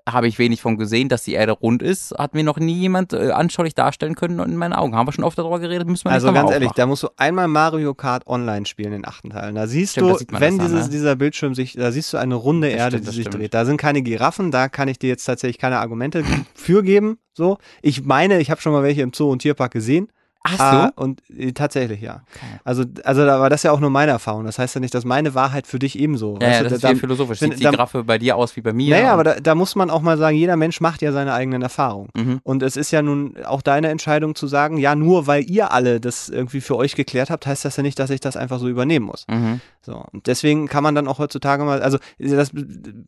Habe 0.10 0.28
ich 0.28 0.38
wenig 0.38 0.62
von 0.62 0.78
gesehen, 0.78 1.08
dass 1.08 1.24
die 1.24 1.32
Erde 1.32 1.54
rund 1.54 1.82
ist, 1.82 2.14
hat 2.18 2.34
mir 2.34 2.44
noch 2.44 2.58
nie 2.60 2.74
jemand 2.74 3.14
äh, 3.14 3.32
anschaulich 3.32 3.74
darstellen 3.74 4.16
können 4.16 4.38
in 4.40 4.58
meinen 4.58 4.74
Augen. 4.74 4.98
Haben 4.98 5.08
wir 5.08 5.14
schon 5.14 5.24
oft 5.24 5.38
darüber 5.38 5.60
geredet, 5.62 5.88
müssen 5.88 6.04
wir 6.04 6.12
Also 6.12 6.28
nicht 6.28 6.34
ganz 6.36 6.44
nochmal 6.44 6.54
ehrlich, 6.62 6.72
da 6.74 6.86
musst 6.86 7.04
du 7.04 7.08
einmal 7.16 7.48
Mario 7.48 7.94
Kart 7.94 8.28
online 8.28 8.66
spielen, 8.66 8.92
den 8.92 9.08
achten 9.08 9.30
Teil. 9.30 9.48
Und 9.48 9.56
Da 9.56 9.66
siehst 9.66 9.94
Stimmt, 9.94 10.10
du, 10.10 10.18
sieht 10.18 10.42
wenn 10.42 10.60
dieses, 10.60 10.86
ne? 10.88 10.90
dieser 10.90 11.16
Bildschirm 11.16 11.56
sich, 11.56 11.72
da 11.76 11.90
siehst 11.94 12.12
du 12.12 12.18
eine 12.18 12.36
runde 12.36 12.68
Das 12.70 12.78
Erde, 12.78 12.98
stimmt, 12.98 13.08
die 13.08 13.16
sich 13.16 13.28
stimmt. 13.28 13.42
dreht. 13.44 13.54
Da 13.54 13.64
sind 13.64 13.78
keine 13.78 14.02
Giraffen, 14.02 14.52
da 14.52 14.68
kann 14.68 14.90
ich 14.90 15.00
dir 15.00 15.08
jetzt 15.08 15.24
tatsächlich 15.24 15.58
keine 15.58 15.80
Argumente 15.80 16.26
für 16.54 16.84
geben. 16.84 17.18
So, 17.32 17.58
ich 17.82 18.04
meine, 18.04 18.42
ich 18.42 18.52
habe 18.52 18.60
schon 18.60 18.74
mal 18.74 18.84
welche 18.84 19.04
im 19.04 19.14
Zoo 19.14 19.32
und 19.32 19.40
Tierpark 19.42 19.72
gesehen. 19.72 20.10
Hast 20.46 20.60
Ah, 20.60 20.88
du? 20.96 21.02
und 21.02 21.22
äh, 21.30 21.54
tatsächlich, 21.54 22.02
ja. 22.02 22.22
Okay. 22.36 22.46
Also, 22.66 22.84
also 23.06 23.26
da 23.26 23.40
war 23.40 23.50
das 23.50 23.64
ja 23.64 23.72
auch 23.72 23.80
nur 23.80 23.90
meine 23.90 24.12
Erfahrung. 24.12 24.44
Das 24.44 24.60
heißt 24.60 24.76
ja 24.76 24.82
nicht, 24.82 24.94
dass 24.94 25.06
meine 25.06 25.34
Wahrheit 25.36 25.68
für 25.68 25.80
dich 25.80 25.98
ebenso. 25.98 26.38
Ja, 26.42 26.50
ja, 26.50 26.58
du, 26.58 26.64
das 26.66 26.74
ist 26.74 26.84
da, 26.84 26.90
viel 26.90 26.98
philosophisch. 26.98 27.40
Sieht 27.40 27.54
die 27.60 27.64
Giraffe 27.64 28.04
bei 28.04 28.18
dir 28.18 28.36
aus 28.36 28.56
wie 28.58 28.62
bei 28.62 28.74
mir? 28.74 28.94
naja, 28.96 29.14
aber 29.14 29.24
da, 29.24 29.36
da 29.40 29.56
muss 29.56 29.76
man 29.78 29.90
auch 29.90 30.02
mal 30.02 30.18
sagen, 30.18 30.36
jeder 30.36 30.58
Mensch 30.58 30.82
macht 30.82 31.02
ja 31.02 31.14
seine 31.14 31.34
eigenen 31.34 31.62
Erfahrungen. 31.62 32.10
Mhm. 32.14 32.40
Und 32.44 32.62
es 32.62 32.76
ist 32.76 32.92
ja 32.92 33.02
nun 33.02 33.36
auch 33.46 33.62
deine 33.62 33.88
Entscheidung 33.88 34.36
zu 34.36 34.48
sagen, 34.48 34.78
ja, 34.78 34.96
nur 34.96 35.28
weil 35.28 35.50
ihr 35.50 35.72
alle 35.72 36.02
das 36.02 36.28
irgendwie 36.28 36.60
für 36.60 36.76
euch 36.76 36.96
geklärt 36.96 37.30
habt, 37.30 37.48
heißt 37.48 37.64
das 37.64 37.78
ja 37.78 37.84
nicht, 37.84 37.98
dass 37.98 38.10
ich 38.10 38.20
das 38.20 38.36
einfach 38.36 38.60
so 38.60 38.68
übernehmen 38.68 39.06
muss. 39.06 39.26
Mhm. 39.30 39.62
So. 39.82 40.04
Und 40.12 40.28
deswegen 40.28 40.68
kann 40.68 40.84
man 40.84 40.94
dann 40.94 41.08
auch 41.08 41.20
heutzutage 41.20 41.64
mal, 41.64 41.82
also 41.82 41.98
das 42.20 42.52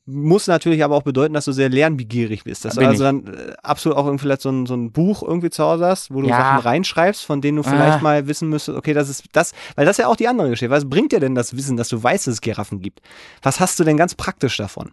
muss 0.06 0.48
natürlich 0.48 0.84
aber 0.84 0.96
auch 0.96 1.04
bedeuten, 1.04 1.34
dass 1.34 1.46
du 1.46 1.52
sehr 1.52 1.70
lernbegierig 1.70 2.44
bist. 2.44 2.66
Dass 2.66 2.76
Bin 2.76 2.84
du 2.86 2.90
also 2.90 3.04
ich. 3.06 3.10
dann 3.26 3.34
äh, 3.34 3.54
absolut 3.64 3.98
auch 3.98 4.06
irgendwie 4.06 4.24
vielleicht 4.24 4.42
so 4.42 4.50
ein, 4.50 4.66
so 4.66 4.74
ein 4.76 4.92
Buch 4.92 5.24
irgendwie 5.24 5.50
zu 5.50 5.64
Hause 5.64 5.86
hast, 5.86 6.14
wo 6.14 6.22
du 6.22 6.28
Ja. 6.30 6.38
Sachen 6.38 6.60
reinschreibst, 6.68 7.25
von 7.26 7.42
denen 7.42 7.58
du 7.58 7.64
vielleicht 7.64 8.00
Ah. 8.00 8.02
mal 8.02 8.28
wissen 8.28 8.50
müsstest, 8.50 8.78
okay, 8.78 8.94
das 8.94 9.10
ist 9.10 9.24
das, 9.34 9.54
weil 9.76 9.86
das 9.86 9.98
ist 9.98 10.04
ja 10.04 10.08
auch 10.08 10.16
die 10.16 10.28
andere 10.28 10.50
Geschichte. 10.50 10.70
Was 10.72 10.90
bringt 10.90 11.12
dir 11.12 11.20
denn 11.20 11.36
das 11.36 11.56
Wissen, 11.58 11.76
dass 11.78 11.90
du 11.90 12.02
weißt, 12.02 12.28
dass 12.28 12.36
es 12.36 12.42
Giraffen 12.42 12.80
gibt? 12.82 13.02
Was 13.42 13.60
hast 13.60 13.80
du 13.80 13.84
denn 13.84 13.98
ganz 13.98 14.16
praktisch 14.16 14.58
davon? 14.58 14.92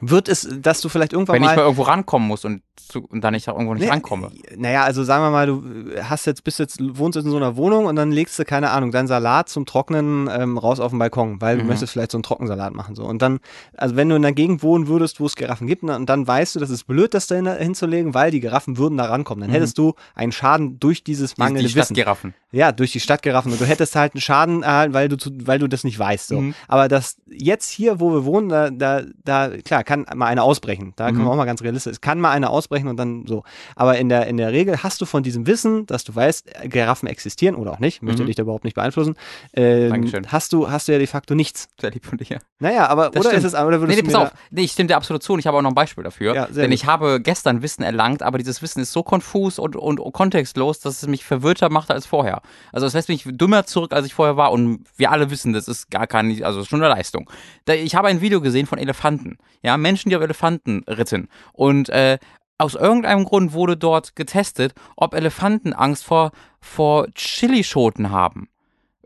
Wird 0.00 0.28
es, 0.28 0.48
dass 0.60 0.80
du 0.80 0.88
vielleicht 0.88 1.12
irgendwann 1.12 1.34
Wenn 1.34 1.42
mal 1.42 1.50
ich 1.52 1.56
mal 1.56 1.62
irgendwo 1.62 1.82
rankommen 1.82 2.26
muss 2.26 2.44
und, 2.44 2.62
zu, 2.76 3.04
und 3.06 3.22
dann 3.22 3.34
nicht 3.34 3.46
irgendwo 3.48 3.74
nicht 3.74 3.82
Nee, 3.84 3.90
rankomme. 3.90 4.30
Naja, 4.56 4.82
also 4.84 5.04
sagen 5.04 5.22
wir 5.24 5.30
mal, 5.30 5.46
du 5.46 5.62
hast 6.02 6.26
jetzt, 6.26 6.42
bist 6.44 6.58
jetzt, 6.58 6.78
wohnst 6.80 7.16
jetzt 7.16 7.24
in 7.26 7.30
so 7.30 7.36
einer 7.36 7.56
Wohnung 7.56 7.84
und 7.86 7.96
dann 7.96 8.10
legst 8.10 8.38
du, 8.38 8.44
keine 8.44 8.70
Ahnung, 8.70 8.90
deinen 8.92 9.06
Salat 9.08 9.48
zum 9.48 9.66
Trocknen 9.66 10.28
ähm, 10.32 10.56
raus 10.58 10.80
auf 10.80 10.90
den 10.90 10.98
Balkon, 10.98 11.40
weil 11.40 11.56
du 11.58 11.62
Mhm. 11.62 11.68
möchtest 11.68 11.92
vielleicht 11.92 12.12
so 12.12 12.16
einen 12.18 12.22
Trockensalat 12.22 12.72
machen. 12.74 12.94
So. 12.94 13.04
Und 13.04 13.20
dann, 13.22 13.40
also 13.76 13.94
wenn 13.96 14.08
du 14.08 14.16
in 14.16 14.24
einer 14.24 14.32
Gegend 14.34 14.62
wohnen 14.62 14.88
würdest, 14.88 15.20
wo 15.20 15.26
es 15.26 15.34
Giraffen 15.36 15.66
gibt, 15.66 15.82
und 15.82 16.06
dann 16.08 16.26
weißt 16.26 16.54
du, 16.56 16.60
das 16.60 16.70
ist 16.70 16.86
blöd, 16.86 17.12
das 17.14 17.26
da 17.26 17.34
hin, 17.34 17.46
hinzulegen, 17.46 18.14
weil 18.14 18.30
die 18.30 18.40
Giraffen 18.40 18.78
würden 18.78 18.96
da 18.96 19.04
rankommen. 19.04 19.42
Dann 19.42 19.50
Mhm. 19.50 19.54
hättest 19.54 19.76
du 19.76 19.94
einen 20.14 20.32
Schaden 20.32 20.80
durch 20.80 21.04
dieses 21.04 21.34
Die, 21.34 21.40
mangelnde 21.40 21.68
die 21.68 21.74
Wissen. 21.74 21.94
Stadtgiraffen. 21.94 22.34
Ja, 22.52 22.72
durch 22.72 22.92
die 22.92 23.00
Stadtgiraffen. 23.00 23.52
Und 23.52 23.60
du 23.60 23.66
hättest 23.66 23.96
halt 23.96 24.14
einen 24.14 24.20
Schaden 24.22 24.62
erhalten, 24.62 24.94
weil 24.94 25.08
du, 25.08 25.16
zu, 25.16 25.30
weil 25.44 25.58
du 25.58 25.68
das 25.68 25.84
nicht 25.84 25.98
weißt. 25.98 26.28
So. 26.28 26.40
Mhm. 26.40 26.54
Aber 26.68 26.88
das 26.88 27.16
jetzt 27.30 27.70
hier, 27.70 28.00
wo 28.00 28.12
wir 28.12 28.24
wohnen, 28.24 28.48
da, 28.48 28.70
da, 28.70 29.02
da 29.24 29.50
klar, 29.58 29.84
kann 29.84 30.06
mal 30.14 30.26
eine 30.26 30.42
ausbrechen. 30.42 30.94
Da 30.96 31.06
können 31.06 31.18
Mhm. 31.18 31.24
wir 31.24 31.30
auch 31.32 31.36
mal 31.36 31.44
ganz 31.44 31.62
realistisch. 31.62 31.92
Es 31.92 32.00
kann 32.00 32.18
mal 32.18 32.30
eine 32.30 32.48
ausbrechen 32.48 32.61
und 32.70 32.96
dann 32.96 33.26
so. 33.26 33.42
Aber 33.76 33.98
in 33.98 34.08
der, 34.08 34.26
in 34.26 34.36
der 34.36 34.52
Regel 34.52 34.82
hast 34.82 35.00
du 35.00 35.06
von 35.06 35.22
diesem 35.22 35.46
Wissen, 35.46 35.86
dass 35.86 36.04
du 36.04 36.14
weißt, 36.14 36.50
Giraffen 36.64 37.08
existieren 37.08 37.54
oder 37.54 37.72
auch 37.72 37.78
nicht, 37.78 38.02
möchte 38.02 38.22
Mhm. 38.22 38.26
dich 38.26 38.36
da 38.36 38.42
überhaupt 38.42 38.64
nicht 38.64 38.74
beeinflussen, 38.74 39.14
ähm, 39.54 39.90
Dankeschön. 39.90 40.30
hast 40.32 40.52
du, 40.52 40.70
hast 40.70 40.88
du 40.88 40.92
ja 40.92 40.98
de 40.98 41.06
facto 41.06 41.34
nichts. 41.34 41.68
Sehr 41.80 41.90
lieb 41.90 42.04
von 42.06 42.18
dir. 42.18 42.38
Naja, 42.58 42.86
aber 42.88 43.10
Das 43.10 43.20
oder 43.20 43.30
stimmt. 43.30 43.44
ist 43.46 43.52
es, 43.54 43.58
oder 43.60 43.70
Nee, 43.76 43.80
würdest 43.80 43.96
nee, 43.96 44.02
du 44.02 44.12
pass 44.18 44.32
auf. 44.32 44.38
Nee, 44.50 44.62
ich 44.62 44.72
stimme 44.72 44.86
dir 44.88 44.96
absolut 44.96 45.22
zu 45.22 45.32
und 45.32 45.38
ich 45.38 45.46
habe 45.46 45.56
auch 45.58 45.62
noch 45.62 45.70
ein 45.70 45.74
Beispiel 45.74 46.04
dafür. 46.04 46.34
Ja, 46.34 46.46
denn 46.46 46.66
gut. 46.66 46.74
ich 46.74 46.86
habe 46.86 47.20
gestern 47.20 47.62
Wissen 47.62 47.82
erlangt, 47.82 48.22
aber 48.22 48.38
dieses 48.38 48.62
Wissen 48.62 48.80
ist 48.80 48.92
so 48.92 49.02
konfus 49.02 49.58
und, 49.58 49.76
und 49.76 50.00
kontextlos, 50.12 50.80
dass 50.80 51.02
es 51.02 51.08
mich 51.08 51.24
verwirrter 51.24 51.70
machte 51.70 51.94
als 51.94 52.06
vorher. 52.06 52.42
Also 52.72 52.86
es 52.86 52.92
lässt 52.94 53.08
mich 53.08 53.24
dümmer 53.26 53.66
zurück, 53.66 53.92
als 53.92 54.06
ich 54.06 54.14
vorher 54.14 54.36
war 54.36 54.52
und 54.52 54.84
wir 54.96 55.10
alle 55.10 55.30
wissen, 55.30 55.52
das 55.52 55.68
ist 55.68 55.90
gar 55.90 56.06
keine, 56.06 56.44
also 56.44 56.60
ist 56.60 56.68
schon 56.68 56.82
eine 56.82 56.92
Leistung. 56.94 57.28
Ich 57.68 57.94
habe 57.94 58.08
ein 58.08 58.20
Video 58.20 58.40
gesehen 58.40 58.66
von 58.66 58.78
Elefanten. 58.78 59.38
Ja, 59.62 59.76
Menschen, 59.76 60.10
die 60.10 60.16
auf 60.16 60.22
Elefanten 60.22 60.84
ritten. 60.88 61.28
Und 61.52 61.88
äh, 61.88 62.18
aus 62.62 62.74
irgendeinem 62.74 63.24
Grund 63.24 63.52
wurde 63.52 63.76
dort 63.76 64.16
getestet, 64.16 64.74
ob 64.96 65.14
Elefanten 65.14 65.72
Angst 65.72 66.04
vor, 66.04 66.30
vor 66.60 67.08
Chilischoten 67.14 68.10
haben 68.10 68.48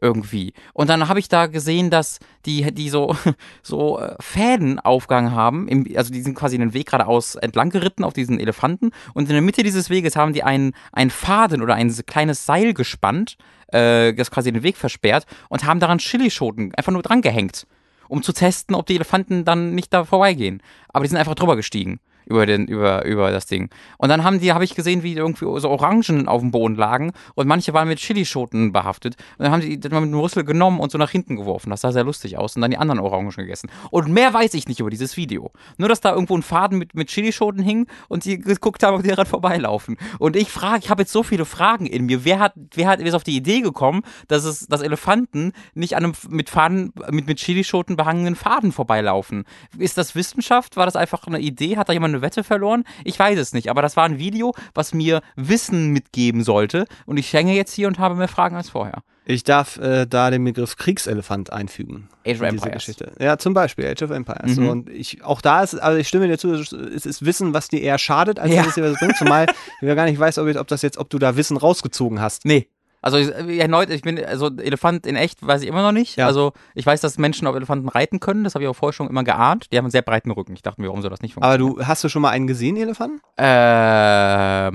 irgendwie. 0.01 0.53
Und 0.75 0.91
dann 0.91 1.09
habe 1.09 1.21
ich 1.21 1.29
da 1.29 1.47
gesehen, 1.47 1.89
dass 1.89 2.19
die, 2.45 2.71
die 2.75 2.91
so, 2.91 3.17
so 3.63 3.99
äh, 3.99 4.15
Fäden 4.21 4.79
aufgegangen 4.79 5.33
haben, 5.33 5.69
im, 5.69 5.87
also 5.97 6.13
die 6.13 6.21
sind 6.21 6.35
quasi 6.35 6.59
den 6.59 6.75
Weg 6.75 6.91
geradeaus 6.91 7.35
entlang 7.37 7.71
geritten 7.71 8.05
auf 8.05 8.13
diesen 8.13 8.39
Elefanten 8.39 8.91
und 9.15 9.25
in 9.29 9.33
der 9.33 9.41
Mitte 9.43 9.63
dieses 9.63 9.89
Weges 9.89 10.15
haben 10.15 10.35
die 10.35 10.43
einen, 10.43 10.73
einen 10.93 11.11
Faden 11.11 11.63
oder 11.63 11.75
ein 11.75 11.95
kleines 12.07 12.45
Seil 12.45 12.75
gespannt, 12.75 13.39
äh, 13.69 14.13
das 14.13 14.31
quasi 14.31 14.53
den 14.53 14.63
Weg 14.63 14.77
versperrt 14.77 15.25
und 15.49 15.65
haben 15.65 15.81
daran 15.81 15.99
Chilischoten 15.99 16.75
einfach 16.75 16.93
nur 16.93 17.03
dran 17.03 17.23
gehängt, 17.23 17.67
um 18.09 18.23
zu 18.23 18.35
testen, 18.35 18.77
ob 18.77 18.85
die 18.85 18.97
Elefanten 18.97 19.47
dann 19.47 19.75
nicht 19.75 19.95
da 19.95 20.05
vorbeigehen. 20.05 20.63
Aber 20.89 21.05
die 21.05 21.09
sind 21.09 21.19
einfach 21.19 21.35
drüber 21.35 21.57
gestiegen. 21.57 22.01
Über 22.27 22.47
den 22.47 22.67
über 22.67 23.05
über 23.05 23.31
das 23.31 23.47
Ding. 23.47 23.71
Und 23.99 24.09
dann 24.09 24.25
haben 24.25 24.41
die 24.41 24.53
habe 24.53 24.65
ich 24.65 24.75
gesehen, 24.75 25.03
wie 25.03 25.15
irgendwie 25.15 25.45
so 25.61 25.71
Orangen 25.71 26.29
auf 26.29 26.41
dem 26.41 26.51
Boden 26.51 26.75
lagen 26.75 27.13
und 27.35 27.47
manche 27.47 27.73
waren 27.73 27.89
mit 27.89 27.99
Chilischoten 27.99 28.73
behaftet. 28.73 29.17
Und 29.39 29.45
dann 29.45 29.53
haben 29.53 29.63
die 29.63 29.79
das 29.79 29.93
mal 29.93 30.01
mit 30.01 30.11
dem 30.11 30.19
Rüssel 30.19 30.45
genommen 30.45 30.81
und 30.81 30.91
so 30.91 30.99
nach 30.99 31.11
hinten 31.11 31.37
geworfen. 31.37 31.71
Das 31.71 31.81
sah 31.81 31.93
sehr 31.93 32.05
lustig 32.05 32.37
aus 32.37 32.57
und 32.57 32.63
dann 32.63 32.71
die 32.71 32.77
anderen 32.77 33.01
Orangen 33.01 33.31
gegessen. 33.31 33.71
Und 33.91 34.09
mehr 34.09 34.35
weiß 34.35 34.55
ich 34.55 34.69
nicht 34.69 34.81
über 34.81 34.91
dieses 34.91 35.17
Video. 35.17 35.53
Nur 35.79 35.89
dass 35.89 36.01
da 36.01 36.13
irgendwo 36.13 36.37
ein 36.37 36.43
Faden 36.43 36.79
mit 36.79 36.95
mit 36.95 37.09
Chilischoten 37.09 37.63
hing 37.63 37.87
und 38.09 38.25
die 38.25 38.39
geguckt 38.39 38.83
haben, 38.83 38.97
ob 38.97 39.03
die 39.03 39.09
daran 39.09 39.27
vorbeilaufen. 39.27 39.97
Und 40.19 40.37
ich 40.37 40.51
frage, 40.51 40.81
ich 40.85 40.91
habe 40.91 41.03
jetzt 41.03 41.13
so 41.13 41.23
viele 41.23 41.45
Fragen 41.45 41.87
in 41.87 42.07
mir. 42.07 42.25
Wer 42.25 42.41
hat 42.41 42.55
wer 42.75 42.89
hat 42.89 43.01
ist 43.01 43.15
auf 43.15 43.25
die 43.25 43.37
Idee 43.37 43.61
gekommen, 43.61 44.03
dass 44.29 44.45
es 44.45 44.67
dass 44.67 44.83
Elefanten 44.83 45.53
nicht 45.75 45.97
an 45.97 46.05
einem 46.05 46.15
mit 46.29 46.51
Faden 46.51 46.93
mit 47.11 47.27
mit 47.27 47.39
Chilischoten 47.39 47.97
behangenen 47.97 48.35
Faden 48.35 48.73
vorbeilaufen? 48.73 49.45
Ist 49.79 49.97
das 49.99 50.15
Wissenschaft? 50.15 50.77
War 50.77 50.87
das 50.87 50.97
einfach 50.97 51.27
eine 51.27 51.39
Idee? 51.39 51.77
Hat 51.77 51.89
da 51.89 51.93
jemand 51.93 52.16
eine 52.17 52.23
Wette 52.23 52.43
verloren? 52.45 52.85
Ich 53.05 53.19
weiß 53.19 53.39
es 53.39 53.53
nicht, 53.53 53.71
aber 53.71 53.83
das 53.83 53.97
war 53.97 54.05
ein 54.05 54.19
Video, 54.19 54.55
was 54.75 54.95
mir 54.95 55.21
Wissen 55.37 55.91
mitgeben 55.91 56.43
sollte 56.43 56.87
und 57.07 57.17
ich 57.19 57.33
hänge 57.33 57.55
jetzt 57.55 57.73
hier 57.73 57.89
und 57.89 57.99
habe 57.99 58.15
mehr 58.15 58.29
Fragen 58.29 58.57
als 58.57 58.71
vorher. 58.71 59.03
Ich 59.29 59.43
darf 59.43 59.77
äh, 59.79 60.07
da 60.07 60.31
den 60.31 60.45
Begriff 60.45 60.77
Kriegselefant 60.77 61.53
einfügen. 61.53 62.09
Age 62.25 62.37
of 62.37 62.43
Empires. 62.43 62.73
Geschichte. 62.75 63.13
Ja, 63.19 63.39
zum 63.39 63.55
Beispiel 63.55 63.85
Age 63.87 64.03
of 64.03 64.11
Empires. 64.13 64.57
Mhm. 64.57 64.69
Und 64.69 64.89
ich, 64.89 65.25
auch 65.25 65.41
da 65.41 65.63
ist, 65.65 65.75
also 65.75 65.99
ich 65.99 66.07
stimme 66.07 66.29
dir 66.29 66.39
zu, 66.39 66.53
es 66.55 66.71
ist 66.73 67.25
Wissen, 67.25 67.53
was 67.53 67.67
dir 67.67 67.81
eher 67.81 67.99
schadet, 67.99 68.39
als 68.39 68.53
Ja. 68.53 68.59
dass 68.59 68.69
es 68.69 68.75
dir 68.77 68.85
was 68.85 68.99
bringt. 69.01 69.17
Zumal 69.17 69.47
ich 69.81 69.89
gar 69.97 70.05
nicht 70.05 70.19
weiß, 70.21 70.39
ob, 70.39 70.47
ich- 70.47 70.59
ob 70.61 70.69
das 70.69 70.83
jetzt, 70.83 70.97
ob 70.99 71.11
du 71.11 71.19
da 71.19 71.37
Wissen 71.37 71.57
rausgezogen 71.57 72.21
hast. 72.21 72.45
Nee. 72.45 72.69
Also 73.03 73.19
ich- 73.19 73.29
äh, 73.33 73.59
erneut, 73.59 73.91
ich 73.91 74.03
bin, 74.03 74.23
also 74.25 74.51
Elefant 74.57 75.07
in 75.07 75.15
echt 75.17 75.47
weiß 75.47 75.63
ich 75.63 75.69
immer 75.69 75.83
noch 75.83 75.93
nicht. 75.93 76.17
Ja. 76.17 76.27
Also 76.27 76.53
ich 76.75 76.85
weiß, 76.87 77.01
dass 77.01 77.19
Menschen 77.19 77.47
auf 77.47 77.55
Elefanten 77.55 77.89
reiten 77.89 78.19
können, 78.21 78.43
das 78.45 78.55
habe 78.55 78.65
ich 78.65 78.69
auch 78.69 78.75
vorher 78.77 78.93
schon 78.95 79.09
immer 79.09 79.23
geahnt. 79.25 79.67
Die 79.73 79.77
haben 79.79 79.85
einen 79.85 79.91
sehr 79.93 80.03
breiten 80.03 80.31
Rücken. 80.33 80.55
Ich 80.55 80.63
dachte 80.63 80.81
mir, 80.81 80.89
warum 80.89 81.03
soll 81.03 81.11
das 81.11 81.21
nicht 81.23 81.37
Aber 81.37 81.47
funktionieren? 81.47 81.77
du 81.79 81.87
hast 81.87 82.03
du 82.05 82.09
schon 82.09 82.23
mal 82.23 82.31
einen 82.31 82.47
gesehen, 82.47 82.77
Elefanten? 82.77 83.21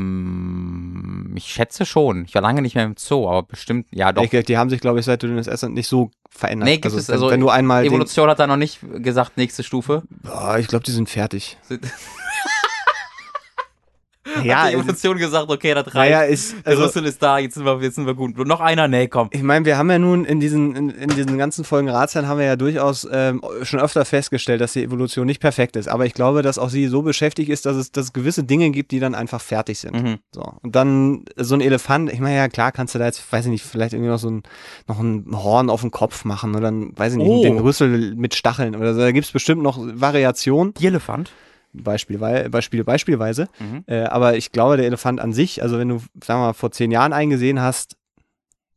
Ähm, 0.01 1.34
ich 1.36 1.45
schätze 1.45 1.86
schon. 1.86 2.25
Ich 2.25 2.36
war 2.36 2.41
lange 2.41 2.62
nicht 2.62 2.75
mehr 2.75 2.86
im 2.86 2.95
Zoo, 2.97 3.27
aber 3.27 3.43
bestimmt, 3.43 3.88
ja 3.91 4.12
doch. 4.12 4.23
Ich, 4.23 4.45
die 4.45 4.57
haben 4.57 4.69
sich, 4.69 4.79
glaube 4.81 4.99
ich, 4.99 5.05
seit 5.05 5.23
du 5.23 5.36
das 5.36 5.47
Essen 5.47 5.73
nicht 5.73 5.88
so 5.88 6.12
verändert. 6.29 6.67
Nee, 6.69 6.77
gibt 6.77 6.95
es, 6.95 7.10
also 7.10 7.29
wenn 7.29 7.39
du 7.39 7.49
einmal 7.49 7.86
Evolution 7.86 8.29
hat 8.29 8.39
da 8.39 8.47
noch 8.47 8.57
nicht 8.57 8.79
gesagt, 9.03 9.38
nächste 9.38 9.63
Stufe. 9.63 10.03
Boah, 10.10 10.57
ich 10.60 10.67
glaube, 10.67 10.84
die 10.84 10.91
sind 10.91 11.10
fertig. 11.10 11.57
Ja, 14.43 14.63
hat 14.63 14.71
die 14.71 14.75
Evolution 14.75 15.17
gesagt, 15.17 15.49
okay, 15.49 15.73
das 15.73 15.88
reicht. 15.88 15.95
naja, 15.95 16.21
ist, 16.21 16.53
Der 16.63 16.73
also, 16.73 16.84
Rüssel 16.84 17.05
ist 17.05 17.21
da, 17.23 17.39
jetzt 17.39 17.55
sind 17.55 17.65
wir, 17.65 17.81
jetzt 17.81 17.95
sind 17.95 18.05
wir 18.05 18.13
gut. 18.13 18.38
Und 18.38 18.47
noch 18.47 18.60
einer, 18.60 18.88
nee, 18.88 19.07
komm. 19.07 19.29
ich 19.31 19.41
meine, 19.41 19.65
wir 19.65 19.77
haben 19.79 19.89
ja 19.89 19.97
nun 19.97 20.25
in 20.25 20.39
diesen, 20.39 20.75
in, 20.75 20.89
in 20.91 21.10
diesen 21.10 21.39
ganzen 21.39 21.63
Folgen 21.65 21.89
Ratsherrn 21.89 22.27
haben 22.27 22.38
wir 22.38 22.45
ja 22.45 22.55
durchaus 22.55 23.07
ähm, 23.12 23.41
schon 23.63 23.79
öfter 23.79 24.05
festgestellt, 24.05 24.62
dass 24.62 24.73
die 24.73 24.84
Evolution 24.84 25.25
nicht 25.25 25.39
perfekt 25.41 25.75
ist. 25.75 25.88
Aber 25.88 26.05
ich 26.05 26.13
glaube, 26.13 26.43
dass 26.43 26.60
auch 26.60 26.69
sie 26.69 26.86
so 26.88 27.01
beschäftigt 27.01 27.49
ist, 27.49 27.65
dass 27.65 27.75
es, 27.75 27.91
dass 27.91 28.05
es 28.05 28.13
gewisse 28.13 28.43
Dinge 28.43 28.69
gibt, 28.69 28.91
die 28.91 28.99
dann 28.99 29.15
einfach 29.15 29.41
fertig 29.41 29.79
sind. 29.79 29.93
Mhm. 30.01 30.17
So. 30.31 30.43
Und 30.62 30.75
dann 30.75 31.25
so 31.36 31.55
ein 31.55 31.62
Elefant, 31.62 32.13
ich 32.13 32.19
meine, 32.19 32.36
ja 32.36 32.47
klar, 32.47 32.71
kannst 32.71 32.93
du 32.93 32.99
da 32.99 33.05
jetzt, 33.05 33.31
weiß 33.34 33.45
ich 33.45 33.51
nicht, 33.51 33.63
vielleicht 33.65 33.93
irgendwie 33.93 34.12
noch 34.12 34.19
so 34.19 34.29
ein, 34.29 34.43
noch 34.88 34.99
ein 34.99 35.25
Horn 35.34 35.69
auf 35.71 35.81
den 35.81 35.89
Kopf 35.91 36.25
machen 36.25 36.51
oder 36.51 36.65
dann, 36.65 36.91
weiß 36.95 37.13
ich 37.13 37.17
nicht, 37.17 37.27
Oh. 37.27 37.41
den 37.41 37.57
Rüssel 37.57 38.13
mit 38.15 38.36
Stacheln 38.36 38.75
oder 38.75 38.93
so. 38.93 38.99
Da 38.99 39.12
gibt 39.12 39.25
es 39.25 39.31
bestimmt 39.31 39.63
noch 39.63 39.79
Variationen. 39.79 40.73
Die 40.75 40.86
Elefant. 40.88 41.31
Beispiel, 41.73 42.17
Beispiel, 42.17 42.84
beispielsweise. 42.84 43.47
Mhm. 43.60 43.84
Äh, 43.88 44.03
aber 44.03 44.36
ich 44.36 44.51
glaube, 44.51 44.77
der 44.77 44.86
Elefant 44.86 45.19
an 45.19 45.34
sich, 45.34 45.62
also 45.62 45.77
wenn 45.77 45.89
du, 45.89 45.97
sagen 46.23 46.41
wir 46.41 46.47
mal, 46.47 46.53
vor 46.53 46.71
zehn 46.71 46.91
Jahren 46.91 47.13
eingesehen 47.13 47.62
hast, 47.62 47.95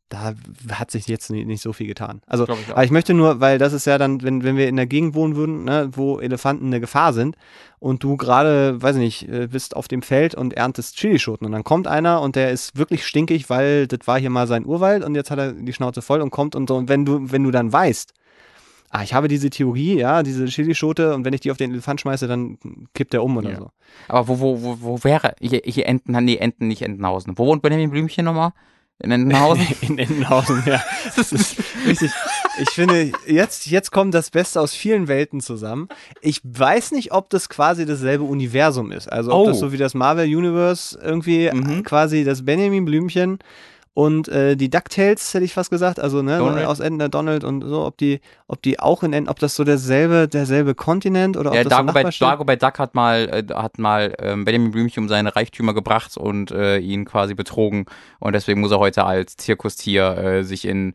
da 0.09 0.33
hat 0.71 0.91
sich 0.91 1.07
jetzt 1.07 1.31
nicht, 1.31 1.47
nicht 1.47 1.61
so 1.61 1.73
viel 1.73 1.87
getan. 1.87 2.21
Also, 2.27 2.47
ich 2.47 2.69
aber 2.69 2.83
ich 2.83 2.91
möchte 2.91 3.13
nur, 3.13 3.39
weil 3.39 3.57
das 3.57 3.73
ist 3.73 3.85
ja 3.85 3.97
dann, 3.97 4.21
wenn, 4.21 4.43
wenn 4.43 4.55
wir 4.55 4.67
in 4.67 4.75
der 4.75 4.85
Gegend 4.85 5.15
wohnen 5.15 5.35
würden, 5.35 5.63
ne, 5.63 5.89
wo 5.93 6.19
Elefanten 6.19 6.67
eine 6.67 6.79
Gefahr 6.79 7.11
sind 7.11 7.35
und 7.79 8.03
du 8.03 8.15
gerade, 8.15 8.81
weiß 8.81 8.97
ich 8.97 9.01
nicht, 9.01 9.29
äh, 9.29 9.47
bist 9.47 9.75
auf 9.75 9.87
dem 9.87 10.03
Feld 10.03 10.35
und 10.35 10.53
erntest 10.53 10.97
Chilischoten 10.97 11.45
und 11.45 11.51
dann 11.51 11.63
kommt 11.63 11.87
einer 11.87 12.21
und 12.21 12.35
der 12.35 12.51
ist 12.51 12.77
wirklich 12.77 13.05
stinkig, 13.05 13.49
weil 13.49 13.87
das 13.87 13.99
war 14.05 14.19
hier 14.19 14.29
mal 14.29 14.47
sein 14.47 14.65
Urwald 14.65 15.03
und 15.03 15.15
jetzt 15.15 15.31
hat 15.31 15.39
er 15.39 15.53
die 15.53 15.73
Schnauze 15.73 16.01
voll 16.01 16.21
und 16.21 16.29
kommt 16.29 16.55
und 16.55 16.69
so. 16.69 16.75
Und 16.75 16.87
wenn 16.87 17.05
du, 17.05 17.31
wenn 17.31 17.43
du 17.43 17.51
dann 17.51 17.73
weißt, 17.73 18.13
ah, 18.97 19.03
ich 19.03 19.13
habe 19.13 19.27
diese 19.27 19.49
Theorie, 19.49 19.97
ja, 19.99 20.23
diese 20.23 20.45
Chilischote 20.45 21.13
und 21.15 21.25
wenn 21.25 21.33
ich 21.33 21.41
die 21.41 21.51
auf 21.51 21.57
den 21.57 21.71
Elefant 21.71 22.01
schmeiße, 22.01 22.27
dann 22.27 22.57
kippt 22.93 23.13
der 23.13 23.23
um 23.23 23.37
oder 23.37 23.49
Ja. 23.51 23.57
so. 23.57 23.69
Aber 24.07 24.27
wo, 24.27 24.39
wo, 24.39 24.61
wo, 24.61 24.77
wo 24.81 25.03
wäre, 25.03 25.35
hier, 25.41 25.61
hier 25.65 25.85
Enten, 25.87 26.11
nee, 26.23 26.37
Enten, 26.37 26.67
nicht 26.67 26.81
Entenhausen. 26.81 27.37
Wo 27.37 27.45
wohnt 27.47 27.61
Benjamin 27.61 27.89
Blümchen 27.91 28.25
nochmal? 28.25 28.51
In 28.99 29.11
Entenhausen? 29.11 29.67
In 29.81 29.97
Entenhausen, 29.97 30.63
ja. 30.65 30.81
Das 31.17 31.33
ist 31.33 31.57
richtig. 31.85 32.11
Ich 32.61 32.69
finde, 32.69 33.11
jetzt, 33.27 33.65
jetzt 33.67 33.91
kommt 33.91 34.13
das 34.13 34.29
Beste 34.31 34.61
aus 34.61 34.73
vielen 34.73 35.09
Welten 35.09 35.41
zusammen. 35.41 35.89
Ich 36.21 36.39
weiß 36.45 36.91
nicht, 36.93 37.11
ob 37.11 37.29
das 37.29 37.49
quasi 37.49 37.85
dasselbe 37.85 38.23
Universum 38.23 38.93
ist. 38.93 39.11
Also 39.11 39.33
ob 39.33 39.39
Oh. 39.41 39.45
das 39.47 39.59
so 39.59 39.73
wie 39.73 39.77
das 39.77 39.93
Marvel 39.95 40.25
Universe 40.33 40.97
irgendwie 41.03 41.51
Mhm. 41.53 41.83
quasi 41.83 42.23
das 42.23 42.45
Benjamin 42.45 42.85
Blümchen 42.85 43.39
und 43.95 44.27
äh, 44.27 44.57
die 44.57 44.69
DuckTales, 44.69 45.33
hätte 45.33 45.45
ich 45.45 45.53
fast 45.53 45.69
gesagt, 45.69 46.01
also 46.01 46.21
ne, 46.21 46.37
Donald. 46.37 46.67
aus 46.67 46.81
Enten, 46.81 47.09
Donald 47.09 47.45
und 47.45 47.61
so, 47.61 47.85
ob 47.85 47.97
die, 47.97 48.19
ob 48.45 48.61
die 48.61 48.77
auch 48.77 49.03
in 49.03 49.13
Enten, 49.13 49.29
ob 49.29 49.39
das 49.39 49.55
so 49.55 49.63
derselbe, 49.63 50.27
derselbe 50.27 50.75
Kontinent 50.75 51.37
oder 51.37 51.51
ob 51.51 51.55
Ja, 51.55 51.63
das 51.63 51.71
so 51.71 51.77
Dagobert, 51.77 52.05
Nachbarstädte- 52.07 52.19
Dagobert 52.29 52.61
Duck 52.61 52.77
hat 52.77 52.93
mal, 52.93 53.29
äh, 53.29 53.53
hat 53.53 53.79
mal 53.79 54.13
ähm, 54.19 54.43
Benjamin 54.43 54.71
Blümchen 54.71 55.03
um 55.03 55.07
seine 55.07 55.33
Reichtümer 55.33 55.73
gebracht 55.73 56.17
und 56.17 56.51
äh, 56.51 56.77
ihn 56.79 57.05
quasi 57.05 57.35
betrogen. 57.35 57.85
Und 58.19 58.33
deswegen 58.33 58.59
muss 58.59 58.71
er 58.71 58.79
heute 58.79 59.05
als 59.05 59.37
Zirkustier 59.37 60.17
äh, 60.17 60.43
sich 60.43 60.65
in 60.65 60.93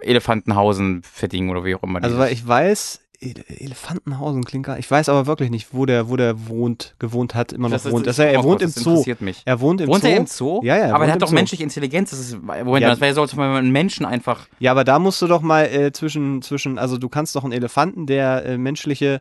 Elefantenhausen 0.00 1.02
verdingen 1.02 1.48
oder 1.48 1.64
wie 1.64 1.74
auch 1.74 1.82
immer. 1.82 2.04
Also 2.04 2.18
weil 2.18 2.32
ich 2.32 2.46
weiß, 2.46 3.00
Elefantenhausen 3.22 4.44
klingt 4.44 4.66
gar, 4.66 4.78
ich 4.78 4.90
weiß 4.90 5.08
aber 5.10 5.26
wirklich 5.26 5.50
nicht, 5.50 5.68
wo 5.72 5.84
der, 5.86 6.08
wo 6.08 6.16
der 6.16 6.48
wohnt, 6.48 6.94
gewohnt 6.98 7.34
hat, 7.34 7.52
immer 7.52 7.68
noch 7.68 7.74
Das 7.74 7.86
ist- 7.86 7.92
wohnt. 7.92 8.06
das 8.06 8.16
Das 8.16 8.24
er, 8.24 8.32
er 8.32 8.40
ist- 8.40 8.44
wohnt 8.46 8.62
im 8.62 8.70
Zoo. 8.70 8.90
interessiert 8.90 9.20
mich. 9.20 9.42
Er 9.44 9.60
wohnt 9.60 9.80
im 9.82 9.88
Wohnt 9.88 10.02
Zoo. 10.02 10.08
er 10.08 10.16
im 10.16 10.26
Zoo? 10.26 10.60
Ja, 10.62 10.76
ja, 10.76 10.82
er 10.84 10.88
Aber 10.94 11.00
wohnt 11.00 11.06
der 11.08 11.12
hat 11.14 11.22
doch 11.22 11.28
Zoo. 11.28 11.34
menschliche 11.34 11.62
Intelligenz. 11.62 12.10
Das 12.10 12.18
ist, 12.20 12.40
Moment 12.42 12.80
Ja. 12.80 12.88
das 12.90 13.00
wäre 13.00 13.12
so, 13.14 13.20
als 13.22 13.32
wenn 13.36 13.44
man 13.48 13.56
einen 13.56 13.72
Menschen 13.72 14.06
einfach. 14.06 14.46
Ja, 14.58 14.70
aber 14.70 14.84
da 14.84 14.98
musst 14.98 15.20
du 15.20 15.26
doch 15.26 15.42
mal 15.42 15.66
äh, 15.66 15.92
zwischen, 15.92 16.40
zwischen, 16.42 16.78
also 16.78 16.96
du 16.98 17.08
kannst 17.08 17.36
doch 17.36 17.44
einen 17.44 17.52
Elefanten, 17.52 18.06
der 18.06 18.44
äh, 18.46 18.58
menschliche, 18.58 19.20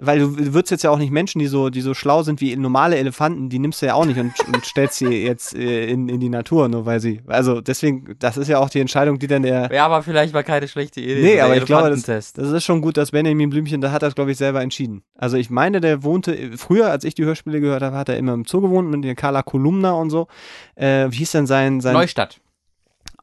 weil 0.00 0.18
du 0.18 0.54
würdest 0.54 0.70
jetzt 0.70 0.82
ja 0.82 0.90
auch 0.90 0.98
nicht 0.98 1.10
Menschen, 1.10 1.38
die 1.38 1.46
so, 1.46 1.70
die 1.70 1.80
so 1.80 1.94
schlau 1.94 2.22
sind 2.22 2.40
wie 2.40 2.56
normale 2.56 2.96
Elefanten, 2.96 3.48
die 3.48 3.58
nimmst 3.58 3.82
du 3.82 3.86
ja 3.86 3.94
auch 3.94 4.04
nicht 4.04 4.18
und, 4.18 4.32
und 4.46 4.64
stellst 4.64 4.98
sie 4.98 5.06
jetzt 5.24 5.54
äh, 5.54 5.86
in, 5.88 6.08
in 6.08 6.20
die 6.20 6.28
Natur, 6.28 6.68
nur 6.68 6.86
weil 6.86 7.00
sie, 7.00 7.20
also 7.26 7.60
deswegen, 7.60 8.16
das 8.18 8.36
ist 8.36 8.48
ja 8.48 8.58
auch 8.58 8.70
die 8.70 8.80
Entscheidung, 8.80 9.18
die 9.18 9.26
dann 9.26 9.42
der, 9.42 9.70
Ja, 9.72 9.86
aber 9.86 10.02
vielleicht 10.02 10.32
war 10.32 10.42
keine 10.42 10.68
schlechte 10.68 11.00
Idee. 11.00 11.22
Nee, 11.22 11.40
aber 11.40 11.56
ich 11.56 11.64
glaube, 11.64 11.90
das, 11.90 12.32
das 12.32 12.50
ist 12.50 12.64
schon 12.64 12.80
gut, 12.80 12.96
dass 12.96 13.10
Benjamin 13.10 13.50
Blümchen, 13.50 13.80
da 13.80 13.92
hat 13.92 14.02
er 14.02 14.08
es, 14.08 14.14
glaube 14.14 14.32
ich, 14.32 14.38
selber 14.38 14.62
entschieden. 14.62 15.02
Also 15.16 15.36
ich 15.36 15.50
meine, 15.50 15.80
der 15.80 16.02
wohnte, 16.02 16.56
früher, 16.56 16.90
als 16.90 17.04
ich 17.04 17.14
die 17.14 17.24
Hörspiele 17.24 17.60
gehört 17.60 17.82
habe, 17.82 17.96
hat 17.96 18.08
er 18.08 18.16
immer 18.16 18.32
im 18.34 18.44
Zoo 18.46 18.60
gewohnt 18.60 18.90
mit 18.90 19.04
der 19.04 19.14
Carla 19.14 19.42
Kolumna 19.42 19.92
und 19.92 20.10
so. 20.10 20.28
Äh, 20.76 21.08
wie 21.10 21.16
hieß 21.16 21.32
denn 21.32 21.46
sein, 21.46 21.80
sein 21.80 21.92
Neustadt. 21.94 22.40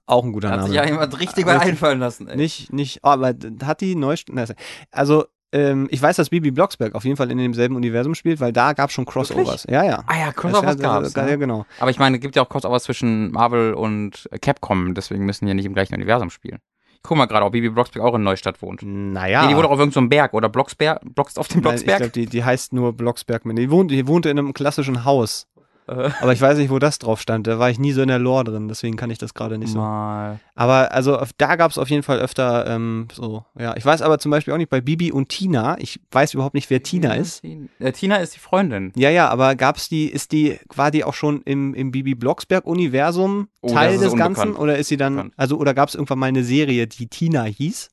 auch 0.06 0.24
ein 0.24 0.32
guter 0.32 0.50
Hat 0.50 0.58
Name. 0.58 0.70
sich 0.70 0.78
ja 0.78 0.86
jemand 0.86 1.20
richtig 1.20 1.46
mal 1.46 1.54
Richtig. 1.54 1.72
einfallen 1.72 2.00
lassen. 2.00 2.28
Ey. 2.28 2.38
Nicht, 2.38 2.72
nicht, 2.72 3.00
oh, 3.04 3.10
aber 3.10 3.34
hat 3.64 3.82
die 3.82 3.96
Neustadt, 3.96 4.56
also 4.92 5.26
ähm, 5.54 5.88
ich 5.92 6.02
weiß, 6.02 6.16
dass 6.18 6.30
Bibi 6.30 6.52
Blocksberg 6.52 6.94
auf 6.96 7.04
jeden 7.06 7.16
Fall 7.18 7.32
in 7.32 7.38
demselben 7.38 7.76
Universum 7.76 8.16
spielt, 8.16 8.40
weil 8.40 8.52
da 8.52 8.74
gab 8.74 8.90
es 8.90 8.94
schon 8.94 9.06
Crossovers. 9.06 9.66
Ja, 9.70 9.84
ja. 9.84 10.04
Ah 10.08 10.18
ja, 10.20 10.32
Crossovers 10.32 10.76
ja- 10.76 11.00
gab's. 11.00 11.14
Ja, 11.14 11.24
ne? 11.26 11.38
genau. 11.38 11.66
Aber 11.80 11.90
ich 11.90 12.00
meine, 12.00 12.18
es 12.18 12.22
gibt 12.22 12.36
ja 12.36 12.42
auch 12.44 12.50
Crossovers 12.50 12.84
zwischen 12.84 13.32
Marvel 13.32 13.74
und 13.74 14.30
Capcom, 14.42 14.94
deswegen 14.94 15.26
müssen 15.26 15.46
die 15.46 15.50
ja 15.50 15.56
nicht 15.56 15.66
im 15.66 15.74
gleichen 15.74 15.96
Universum 15.96 16.30
spielen. 16.30 16.60
Ich 16.96 17.04
guck 17.04 17.18
mal 17.18 17.26
gerade, 17.28 17.46
ob 17.46 17.54
Bibi 17.54 17.70
Blocksberg 17.70 18.04
auch 18.04 18.16
in 18.16 18.24
Neustadt 18.24 18.62
wohnt. 18.62 18.82
Naja. 18.84 19.44
Nee, 19.44 19.50
die 19.50 19.56
wohnt 19.56 19.66
auch 19.66 19.72
auf 19.72 19.80
irgendeinem 19.80 20.10
Berg 20.10 20.34
oder 20.34 20.50
Blocksberg, 20.50 21.00
Blocks 21.16 21.38
auf 21.38 21.48
dem 21.48 21.62
Nein, 21.62 21.76
Ich 21.76 21.86
Blocksberg. 21.86 21.98
glaube, 22.00 22.12
die, 22.12 22.26
die 22.26 22.44
heißt 22.44 22.74
nur 22.74 22.92
Blocksberg. 22.94 23.44
Die, 23.46 23.72
wohnt, 23.72 23.92
die 23.92 24.08
wohnte 24.08 24.30
in 24.30 24.40
einem 24.40 24.54
klassischen 24.54 25.06
Haus. 25.06 25.48
Äh, 25.88 26.10
Aber 26.22 26.34
ich 26.34 26.42
weiß 26.42 26.58
nicht, 26.58 26.70
wo 26.70 26.80
das 26.80 27.00
drauf 27.00 27.22
stand. 27.22 27.48
Da 27.48 27.60
war 27.60 27.70
ich 27.70 27.80
nie 27.80 27.92
so 27.94 28.02
in 28.02 28.10
der 28.10 28.20
Lore 28.20 28.44
drin, 28.44 28.68
deswegen 28.68 28.98
kann 28.98 29.10
ich 29.10 29.18
das 29.18 29.34
gerade 29.34 29.58
nicht 29.58 29.72
so. 29.72 29.80
mal. 29.80 30.40
Aber 30.56 30.92
also 30.92 31.20
da 31.38 31.56
gab 31.56 31.72
es 31.72 31.78
auf 31.78 31.90
jeden 31.90 32.04
Fall 32.04 32.20
öfter 32.20 32.68
ähm, 32.68 33.08
so, 33.14 33.46
ja. 33.58 33.76
Ich 33.78 33.86
weiß 33.86 34.02
aber 34.02 34.20
zum 34.20 34.32
Beispiel 34.32 34.54
auch 34.54 34.58
nicht 34.58 34.70
bei 34.70 34.82
Bibi 34.82 35.12
und 35.12 35.30
Tina. 35.30 35.78
Ich 35.80 36.00
weiß 36.12 36.34
überhaupt 36.34 36.56
nicht, 36.56 36.70
wer 36.70 36.84
Tina 36.84 37.14
ist. 37.14 37.44
Äh, 37.80 37.92
Tina 37.94 38.18
ist 38.18 38.36
die 38.36 38.40
Freundin. 38.40 38.92
Ja, 38.96 39.10
ja, 39.10 39.30
aber 39.30 39.56
gab's 39.56 39.88
die, 39.90 40.08
ist 40.10 40.32
die, 40.32 40.58
war 40.76 40.92
die 40.92 41.04
auch 41.04 41.14
schon 41.14 41.42
im, 41.44 41.74
im 41.74 41.92
Bibi 41.92 42.16
Blocksberg-Universum 42.16 43.48
Oh, 43.62 43.74
Teil 43.74 43.98
des. 43.98 44.16
Ganzen? 44.16 44.56
Oder 44.56 44.78
ist 44.78 44.88
sie 44.88 44.98
dann, 44.98 45.14
Unbekannt. 45.14 45.34
also, 45.38 45.58
oder 45.58 45.74
gab's 45.74 45.96
irgendwann 45.96 46.20
mal 46.20 46.26
eine 46.28 46.44
Serie, 46.44 46.88
die 46.88 47.08
Tina 47.08 47.44
hieß? 47.44 47.90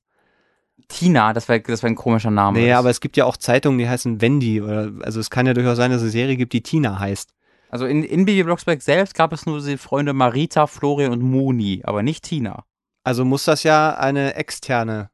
Tina, 0.89 1.33
das 1.33 1.49
wäre 1.49 1.61
das 1.61 1.83
wär 1.83 1.91
ein 1.91 1.95
komischer 1.97 2.31
Name. 2.31 2.59
Naja, 2.61 2.79
aber 2.79 2.91
es 2.91 3.01
gibt 3.01 3.17
ja 3.17 3.25
auch 3.25 3.37
Zeitungen, 3.37 3.79
die 3.79 3.89
heißen 3.89 4.21
Wendy. 4.21 4.61
Oder, 4.61 4.93
also 5.03 5.19
es 5.21 5.31
kann 5.31 5.47
ja 5.47 5.55
durchaus 5.55 5.77
sein, 5.77 5.91
dass 5.91 5.99
es 5.99 6.05
eine 6.05 6.11
Serie 6.13 6.37
gibt, 6.37 6.53
die 6.53 6.63
Tina 6.63 6.99
heißt. 6.99 7.31
Also 7.75 7.87
in, 7.87 8.05
in 8.05 8.25
Bibi 8.25 8.45
Blocksberg 8.45 8.81
selbst 8.83 9.15
gab 9.15 9.33
es 9.33 9.47
nur 9.47 9.61
die 9.61 9.77
Freunde 9.77 10.13
Marita, 10.13 10.69
Florian 10.69 11.11
und 11.11 11.23
Moni, 11.23 11.83
aber 11.85 12.05
nicht 12.05 12.23
Tina. 12.23 12.65
Also 13.03 13.25
muss 13.25 13.45
das 13.47 13.65
ja 13.65 13.97
eine 13.97 14.35
externe. 14.37 15.11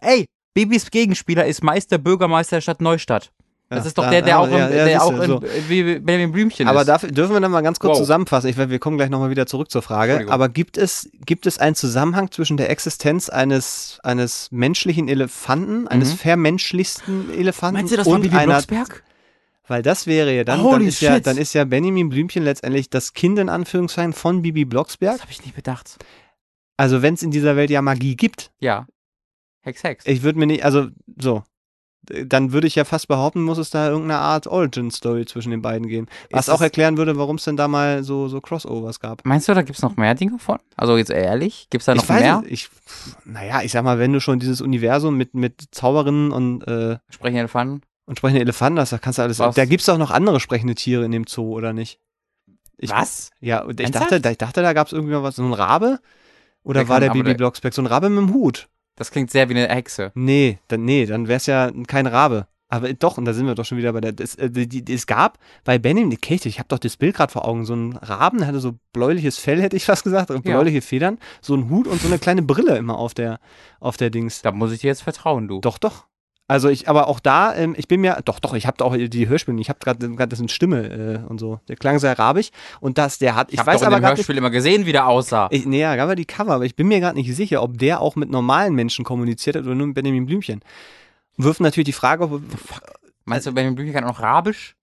Ey, 0.00 0.24
Bibis 0.54 0.90
Gegenspieler 0.90 1.44
ist 1.44 1.62
Meister 1.62 1.98
Bürgermeister 1.98 2.56
der 2.56 2.60
Stadt 2.62 2.80
Neustadt. 2.80 3.32
Das 3.68 3.80
Ja, 3.84 3.88
ist 3.88 3.98
doch 3.98 4.08
der, 4.08 4.22
der 4.22 4.28
ja, 4.30 4.38
auch, 4.38 4.46
im, 4.46 4.52
ja, 4.52 4.70
ja, 4.70 4.84
der 4.86 5.02
auch 5.02 5.20
in, 5.20 5.26
so. 5.26 5.42
wie 5.68 5.98
Benjamin 5.98 6.32
Blümchen 6.32 6.68
Aber 6.68 6.80
ist. 6.80 6.86
dafür 6.88 7.10
dürfen 7.10 7.34
wir 7.34 7.40
dann 7.40 7.50
mal 7.50 7.60
ganz 7.62 7.78
kurz 7.80 7.92
Wow. 7.92 7.98
zusammenfassen. 7.98 8.48
Ich, 8.48 8.56
wir 8.56 8.78
kommen 8.78 8.96
gleich 8.96 9.10
nochmal 9.10 9.28
wieder 9.30 9.46
zurück 9.46 9.70
zur 9.70 9.82
Frage. 9.82 10.26
Aber 10.30 10.48
gibt 10.48 10.78
es, 10.78 11.10
gibt 11.26 11.46
es 11.46 11.58
einen 11.58 11.74
Zusammenhang 11.74 12.30
zwischen 12.30 12.56
der 12.56 12.70
Existenz 12.70 13.28
eines, 13.28 13.98
eines 14.02 14.48
menschlichen 14.52 15.08
Elefanten, 15.08 15.86
eines 15.88 16.12
Mhm. 16.12 16.16
vermenschlichsten 16.18 17.30
Elefanten 17.34 17.74
Meinst 17.80 17.92
du, 17.92 17.96
das 17.98 18.06
war 18.06 18.14
und 18.14 18.22
Bibi 18.22 18.36
einer 18.36 18.62
Blocksberg? 18.62 19.02
Weil 19.66 19.82
das 19.82 20.06
wäre 20.06 20.34
ja 20.34 20.44
dann, 20.44 20.62
Holy 20.62 20.72
dann 20.72 20.86
ist 20.86 21.00
ja, 21.00 21.20
dann 21.20 21.38
ist 21.38 21.54
ja 21.54 21.64
Benjamin 21.64 22.10
Blümchen 22.10 22.44
letztendlich 22.44 22.90
das 22.90 23.14
Kind 23.14 23.38
in 23.38 23.48
Anführungszeichen 23.48 24.12
von 24.12 24.42
Bibi 24.42 24.64
Blocksberg. 24.64 25.14
Das 25.14 25.22
habe 25.22 25.32
ich 25.32 25.42
nicht 25.42 25.56
bedacht. 25.56 25.96
Also 26.76 27.02
wenn 27.02 27.14
es 27.14 27.22
in 27.22 27.30
dieser 27.30 27.56
Welt 27.56 27.70
ja 27.70 27.80
Magie 27.80 28.16
gibt, 28.16 28.50
Ja. 28.60 28.86
Hex, 29.62 29.82
Hex. 29.82 30.06
ich 30.06 30.22
würde 30.22 30.38
mir 30.38 30.46
nicht, 30.46 30.64
also 30.64 30.88
so, 31.18 31.42
dann 32.04 32.52
würde 32.52 32.66
ich 32.66 32.74
ja 32.74 32.84
fast 32.84 33.08
behaupten, 33.08 33.40
muss 33.42 33.56
es 33.56 33.70
da 33.70 33.88
irgendeine 33.88 34.18
Art 34.20 34.46
Origin-Story 34.46 35.24
zwischen 35.24 35.50
den 35.50 35.62
beiden 35.62 35.88
geben. 35.88 36.06
Was 36.30 36.50
auch 36.50 36.60
erklären 36.60 36.98
würde, 36.98 37.16
warum 37.16 37.36
es 37.36 37.44
denn 37.44 37.56
da 37.56 37.66
mal 37.66 38.04
so, 38.04 38.28
so 38.28 38.42
Crossovers 38.42 39.00
gab. 39.00 39.24
Meinst 39.24 39.48
du, 39.48 39.54
da 39.54 39.62
gibt 39.62 39.78
es 39.78 39.82
noch 39.82 39.96
mehr 39.96 40.14
Dinge 40.14 40.38
von? 40.38 40.58
Also 40.76 40.98
jetzt 40.98 41.10
ehrlich, 41.10 41.68
gibt 41.70 41.80
es 41.80 41.86
da 41.86 41.94
noch 41.94 42.02
ich 42.02 42.08
weiß 42.10 42.20
mehr? 42.20 42.42
Ich, 42.46 42.68
naja, 43.24 43.62
ich 43.62 43.72
sag 43.72 43.84
mal, 43.84 43.98
wenn 43.98 44.12
du 44.12 44.20
schon 44.20 44.38
dieses 44.38 44.60
Universum 44.60 45.16
mit, 45.16 45.34
mit 45.34 45.62
Zauberinnen 45.70 46.30
und, 46.30 46.66
äh, 46.68 46.98
Sprechende 47.08 47.40
Elefanten? 47.40 47.80
Und 48.06 48.18
sprechende 48.18 48.40
Elefanten 48.42 48.78
hast, 48.78 48.92
da 48.92 48.98
kannst 48.98 49.18
du 49.18 49.22
alles. 49.22 49.38
Was? 49.38 49.54
Da 49.54 49.64
gibt 49.64 49.82
es 49.82 49.88
auch 49.88 49.98
noch 49.98 50.10
andere 50.10 50.40
sprechende 50.40 50.74
Tiere 50.74 51.04
in 51.04 51.10
dem 51.12 51.24
Zoo, 51.26 51.52
oder 51.54 51.72
nicht? 51.72 51.98
Ich, 52.76 52.90
Was? 52.90 53.30
Ja, 53.40 53.62
und 53.62 53.78
ich 53.80 53.84
Ernsthaft? 53.84 54.06
dachte, 54.12 54.20
da- 54.20 54.30
ich 54.30 54.38
dachte, 54.38 54.62
da 54.62 54.72
gab 54.72 54.88
es 54.88 54.92
irgendwie 54.92 55.14
was, 55.22 55.36
so 55.36 55.44
ein 55.44 55.52
Rabe? 55.52 56.00
Oder 56.64 56.80
Der 56.80 56.88
war 56.88 57.00
der 57.00 57.10
Bibi 57.10 57.34
Blocksberg 57.34 57.72
so 57.74 57.82
ein 57.82 57.86
Rabe 57.86 58.08
mit 58.10 58.18
dem 58.18 58.34
Hut? 58.34 58.68
Das 58.96 59.10
klingt 59.10 59.30
sehr 59.30 59.48
wie 59.48 59.54
eine 59.54 59.68
Hexe. 59.68 60.12
Nee, 60.14 60.58
dann, 60.68 60.84
nee, 60.84 61.06
dann 61.06 61.28
wäre 61.28 61.36
es 61.36 61.46
ja 61.46 61.70
kein 61.86 62.06
Rabe. 62.06 62.46
Aber 62.68 62.92
doch, 62.92 63.18
und 63.18 63.26
da 63.26 63.32
sind 63.34 63.46
wir 63.46 63.54
doch 63.54 63.64
schon 63.64 63.78
wieder 63.78 63.92
bei 63.92 64.00
der. 64.00 64.12
Das, 64.12 64.34
äh, 64.36 64.50
die, 64.50 64.66
die, 64.66 64.92
es 64.92 65.06
gab 65.06 65.38
bei 65.64 65.78
Benjamin 65.78 66.20
Kirche, 66.20 66.48
ich 66.48 66.58
habe 66.58 66.68
doch 66.68 66.78
das 66.78 66.96
Bild 66.96 67.14
gerade 67.14 67.30
vor 67.32 67.46
Augen, 67.46 67.64
so 67.64 67.74
ein 67.74 67.92
Raben, 67.96 68.38
der 68.38 68.48
hatte 68.48 68.58
so 68.58 68.74
bläuliches 68.92 69.38
Fell, 69.38 69.60
hätte 69.60 69.76
ich 69.76 69.84
fast 69.84 70.02
gesagt, 70.02 70.28
bläuliche 70.42 70.80
Federn, 70.82 71.18
so 71.40 71.54
ein 71.54 71.68
Hut 71.70 71.86
und 71.86 72.00
so 72.00 72.08
eine 72.08 72.18
kleine 72.18 72.42
Brille 72.42 72.76
immer 72.76 72.96
auf 72.98 73.14
der, 73.14 73.38
auf 73.78 73.96
der 73.96 74.10
Dings. 74.10 74.42
Da 74.42 74.50
muss 74.50 74.72
ich 74.72 74.80
dir 74.80 74.88
jetzt 74.88 75.02
vertrauen, 75.02 75.46
du. 75.46 75.60
Doch, 75.60 75.78
doch. 75.78 76.06
Also 76.46 76.68
ich, 76.68 76.88
aber 76.90 77.08
auch 77.08 77.20
da, 77.20 77.54
ähm, 77.54 77.74
ich 77.78 77.88
bin 77.88 78.02
mir, 78.02 78.20
doch, 78.24 78.38
doch, 78.38 78.52
ich 78.52 78.66
habe 78.66 78.84
auch 78.84 78.94
die 78.94 79.28
Hörspiele, 79.28 79.58
ich 79.60 79.70
habe 79.70 79.78
gerade 79.78 80.36
in 80.36 80.48
Stimme 80.48 81.22
äh, 81.24 81.30
und 81.30 81.40
so. 81.40 81.60
Der 81.68 81.76
klang 81.76 81.98
sehr 81.98 82.10
arabig 82.10 82.52
und 82.80 82.98
das, 82.98 83.18
der 83.18 83.34
hat, 83.34 83.50
ich, 83.50 83.58
Ich, 83.58 83.66
weiß 83.66 83.80
doch 83.80 83.86
aber 83.86 84.00
gerade 84.00 84.12
nicht, 84.12 84.18
Hörspiel 84.18 84.36
immer 84.36 84.50
gesehen, 84.50 84.84
wie 84.84 84.92
der 84.92 85.06
aussah. 85.06 85.48
ich, 85.50 85.64
nee, 85.64 85.80
ja, 85.80 85.96
gab 85.96 86.10
er 86.10 86.16
die 86.16 86.26
Cover, 86.26 86.52
aber 86.52 86.66
ich 86.66 86.76
bin 86.76 86.88
mir 86.88 87.00
gerade 87.00 87.18
nicht 87.18 87.34
sicher, 87.34 87.62
ob 87.62 87.78
der 87.78 88.00
auch 88.02 88.14
mit 88.14 88.30
normalen 88.30 88.74
Menschen 88.74 89.06
kommuniziert 89.06 89.56
hat 89.56 89.64
oder 89.64 89.74
nur 89.74 89.86
mit 89.86 89.94
Benjamin 89.94 90.26
Blümchen. 90.26 90.60
Wirft 91.38 91.60
natürlich 91.60 91.86
die 91.86 91.92
Frage, 91.92 92.24
ob, 92.24 92.42
Meinst 93.24 93.46
du, 93.46 93.52
Benjamin 93.52 93.76
Blümchen 93.76 93.94
kann 93.94 94.04
auch 94.04 94.18
noch 94.18 94.20
Arabisch? 94.20 94.76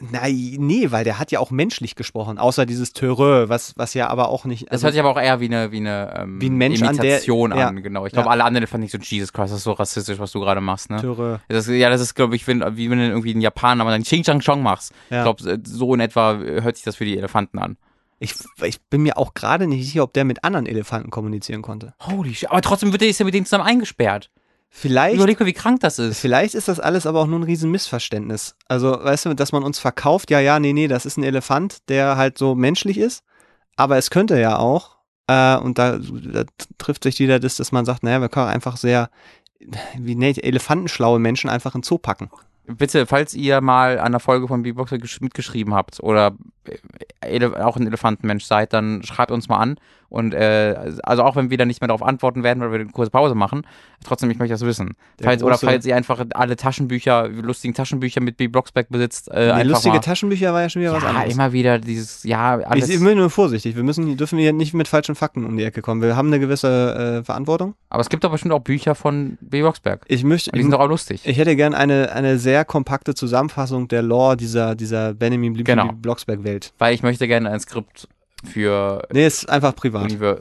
Nein, 0.00 0.56
nee, 0.58 0.90
weil 0.90 1.04
der 1.04 1.18
hat 1.18 1.30
ja 1.30 1.40
auch 1.40 1.50
menschlich 1.50 1.94
gesprochen, 1.94 2.38
außer 2.38 2.66
dieses 2.66 2.92
Terreur, 2.92 3.48
was, 3.48 3.74
was 3.76 3.94
ja 3.94 4.08
aber 4.08 4.28
auch 4.28 4.44
nicht, 4.44 4.64
Das 4.66 4.72
also, 4.72 4.84
hört 4.84 4.92
sich 4.94 5.00
aber 5.00 5.10
auch 5.10 5.20
eher 5.20 5.40
wie 5.40 5.46
eine, 5.46 5.72
wie 5.72 5.76
eine 5.78 6.14
ähm, 6.18 6.40
Wie 6.40 6.48
ein 6.48 6.56
Mensch 6.56 6.82
an 6.82 6.96
der- 6.96 7.04
Imitation 7.04 7.52
an, 7.52 7.58
ja. 7.58 7.70
genau. 7.70 8.06
Ich 8.06 8.12
glaube, 8.12 8.26
Ja. 8.26 8.32
alle 8.32 8.44
anderen 8.44 8.66
fanden 8.66 8.82
nicht 8.84 8.92
so, 8.92 8.98
Jesus 8.98 9.32
Christ, 9.32 9.52
das 9.52 9.58
ist 9.58 9.64
so 9.64 9.72
rassistisch, 9.72 10.18
was 10.18 10.32
du 10.32 10.40
gerade 10.40 10.60
machst, 10.60 10.90
ne? 10.90 11.38
Das, 11.48 11.66
ja, 11.68 11.90
das 11.90 12.00
ist, 12.00 12.14
glaube 12.14 12.36
ich, 12.36 12.46
wenn, 12.46 12.64
wie 12.76 12.90
wenn 12.90 12.98
du 12.98 13.06
irgendwie 13.08 13.32
in 13.32 13.40
Japan 13.40 13.80
aber 13.80 13.90
dann 13.90 14.02
Ching 14.04 14.22
Chang 14.22 14.40
Chong 14.40 14.62
machst. 14.62 14.92
Ja. 15.10 15.18
Ich 15.18 15.36
glaube, 15.36 15.60
so 15.66 15.94
in 15.94 16.00
etwa 16.00 16.36
hört 16.38 16.76
sich 16.76 16.84
das 16.84 16.96
für 16.96 17.04
die 17.04 17.16
Elefanten 17.18 17.58
an. 17.58 17.76
Ich, 18.20 18.34
ich 18.62 18.80
bin 18.82 19.02
mir 19.02 19.18
auch 19.18 19.34
gerade 19.34 19.66
nicht 19.66 19.84
sicher, 19.84 20.02
ob 20.04 20.12
der 20.14 20.24
mit 20.24 20.44
anderen 20.44 20.66
Elefanten 20.66 21.10
kommunizieren 21.10 21.62
konnte. 21.62 21.94
Holy 22.06 22.34
shit. 22.34 22.50
Aber 22.50 22.62
trotzdem 22.62 22.92
wird 22.92 23.02
der 23.02 23.08
ist 23.08 23.18
ja 23.18 23.24
mit 23.26 23.34
denen 23.34 23.44
zusammen 23.44 23.64
eingesperrt. 23.66 24.30
Vielleicht 24.76 25.14
Überleg 25.14 25.38
mal, 25.38 25.46
wie 25.46 25.52
krank 25.52 25.78
das 25.80 26.00
ist. 26.00 26.18
Vielleicht 26.18 26.56
ist 26.56 26.66
das 26.66 26.80
alles 26.80 27.06
aber 27.06 27.20
auch 27.20 27.28
nur 27.28 27.38
ein 27.38 27.44
riesen 27.44 27.70
Missverständnis. 27.70 28.56
Also, 28.66 28.90
weißt 28.90 29.26
du, 29.26 29.34
dass 29.34 29.52
man 29.52 29.62
uns 29.62 29.78
verkauft, 29.78 30.32
ja, 30.32 30.40
ja, 30.40 30.58
nee, 30.58 30.72
nee, 30.72 30.88
das 30.88 31.06
ist 31.06 31.16
ein 31.16 31.22
Elefant, 31.22 31.88
der 31.88 32.16
halt 32.16 32.38
so 32.38 32.56
menschlich 32.56 32.98
ist. 32.98 33.22
Aber 33.76 33.98
es 33.98 34.10
könnte 34.10 34.38
ja 34.40 34.58
auch, 34.58 34.96
äh, 35.28 35.56
und 35.58 35.78
da, 35.78 35.98
da 35.98 36.42
trifft 36.76 37.04
sich 37.04 37.20
wieder 37.20 37.38
das, 37.38 37.54
dass 37.54 37.70
man 37.70 37.84
sagt, 37.84 38.02
naja, 38.02 38.20
wir 38.20 38.28
können 38.28 38.48
einfach 38.48 38.76
sehr, 38.76 39.10
wie 39.96 40.16
nennt 40.16 40.42
elefantenschlaue 40.42 41.20
Menschen 41.20 41.48
einfach 41.48 41.76
in 41.76 41.82
den 41.82 41.86
Zoo 41.86 41.98
packen. 41.98 42.28
Bitte, 42.66 43.06
falls 43.06 43.32
ihr 43.32 43.60
mal 43.60 44.00
an 44.00 44.10
der 44.10 44.20
Folge 44.20 44.48
von 44.48 44.62
Beatboxer 44.64 44.96
gesch- 44.96 45.22
mitgeschrieben 45.22 45.72
habt 45.72 46.00
oder 46.00 46.34
äh, 47.20 47.46
auch 47.46 47.76
ein 47.76 47.86
Elefantenmensch 47.86 48.44
seid, 48.44 48.72
dann 48.72 49.04
schreibt 49.04 49.30
uns 49.30 49.48
mal 49.48 49.58
an. 49.58 49.76
Und 50.14 50.32
äh, 50.32 50.76
also 51.02 51.24
auch 51.24 51.34
wenn 51.34 51.50
wir 51.50 51.58
dann 51.58 51.66
nicht 51.66 51.80
mehr 51.80 51.88
darauf 51.88 52.04
antworten 52.04 52.44
werden, 52.44 52.60
weil 52.60 52.70
wir 52.70 52.78
eine 52.78 52.88
kurze 52.90 53.10
Pause 53.10 53.34
machen, 53.34 53.66
trotzdem, 54.04 54.30
ich 54.30 54.38
möchte 54.38 54.54
das 54.54 54.60
wissen. 54.64 54.94
Falls, 55.20 55.42
oder 55.42 55.58
falls 55.58 55.84
ihr 55.86 55.96
einfach 55.96 56.24
alle 56.34 56.54
Taschenbücher, 56.54 57.26
lustigen 57.28 57.74
Taschenbücher 57.74 58.20
mit 58.20 58.36
B. 58.36 58.46
Blocksberg 58.46 58.88
besitzt, 58.90 59.28
äh, 59.28 59.50
einfach 59.50 59.64
lustige 59.64 59.96
mal. 59.96 60.00
Taschenbücher 60.00 60.52
war 60.52 60.62
ja 60.62 60.68
schon 60.68 60.82
wieder 60.82 60.92
was 60.92 61.02
ja, 61.02 61.08
anderes. 61.08 61.34
immer 61.34 61.52
wieder 61.52 61.80
dieses, 61.80 62.22
ja, 62.22 62.58
alles. 62.60 62.88
Ich, 62.88 62.94
ich 62.94 63.02
bin 63.02 63.18
nur 63.18 63.28
vorsichtig. 63.28 63.74
Wir 63.74 63.82
müssen, 63.82 64.16
dürfen 64.16 64.38
hier 64.38 64.52
nicht 64.52 64.72
mit 64.72 64.86
falschen 64.86 65.16
Fakten 65.16 65.44
um 65.44 65.56
die 65.56 65.64
Ecke 65.64 65.82
kommen. 65.82 66.00
Wir 66.00 66.14
haben 66.14 66.28
eine 66.28 66.38
gewisse 66.38 67.18
äh, 67.20 67.24
Verantwortung. 67.24 67.74
aber 67.88 68.00
es 68.00 68.08
gibt 68.08 68.22
doch 68.22 68.30
bestimmt 68.30 68.54
auch 68.54 68.60
Bücher 68.60 68.94
von 68.94 69.36
B. 69.40 69.62
Blocksberg. 69.62 70.04
Ich 70.06 70.22
möchte, 70.22 70.52
Die 70.52 70.62
sind 70.62 70.70
doch 70.70 70.78
auch 70.78 70.88
lustig. 70.88 71.22
Ich 71.24 71.38
hätte 71.38 71.56
gern 71.56 71.74
eine, 71.74 72.12
eine 72.12 72.38
sehr 72.38 72.64
kompakte 72.64 73.16
Zusammenfassung 73.16 73.88
der 73.88 74.02
Lore 74.02 74.36
dieser, 74.36 74.76
dieser 74.76 75.12
Benjamin 75.12 75.54
Blümchen 75.54 75.76
Genau. 75.76 75.92
Blocksberg-Welt. 75.92 76.72
Weil 76.78 76.94
ich 76.94 77.02
möchte 77.02 77.26
gerne 77.26 77.50
ein 77.50 77.58
Skript 77.58 78.06
für 78.44 79.06
Nee, 79.12 79.26
ist 79.26 79.48
einfach 79.48 79.74
privat. 79.74 80.04
Univer 80.04 80.38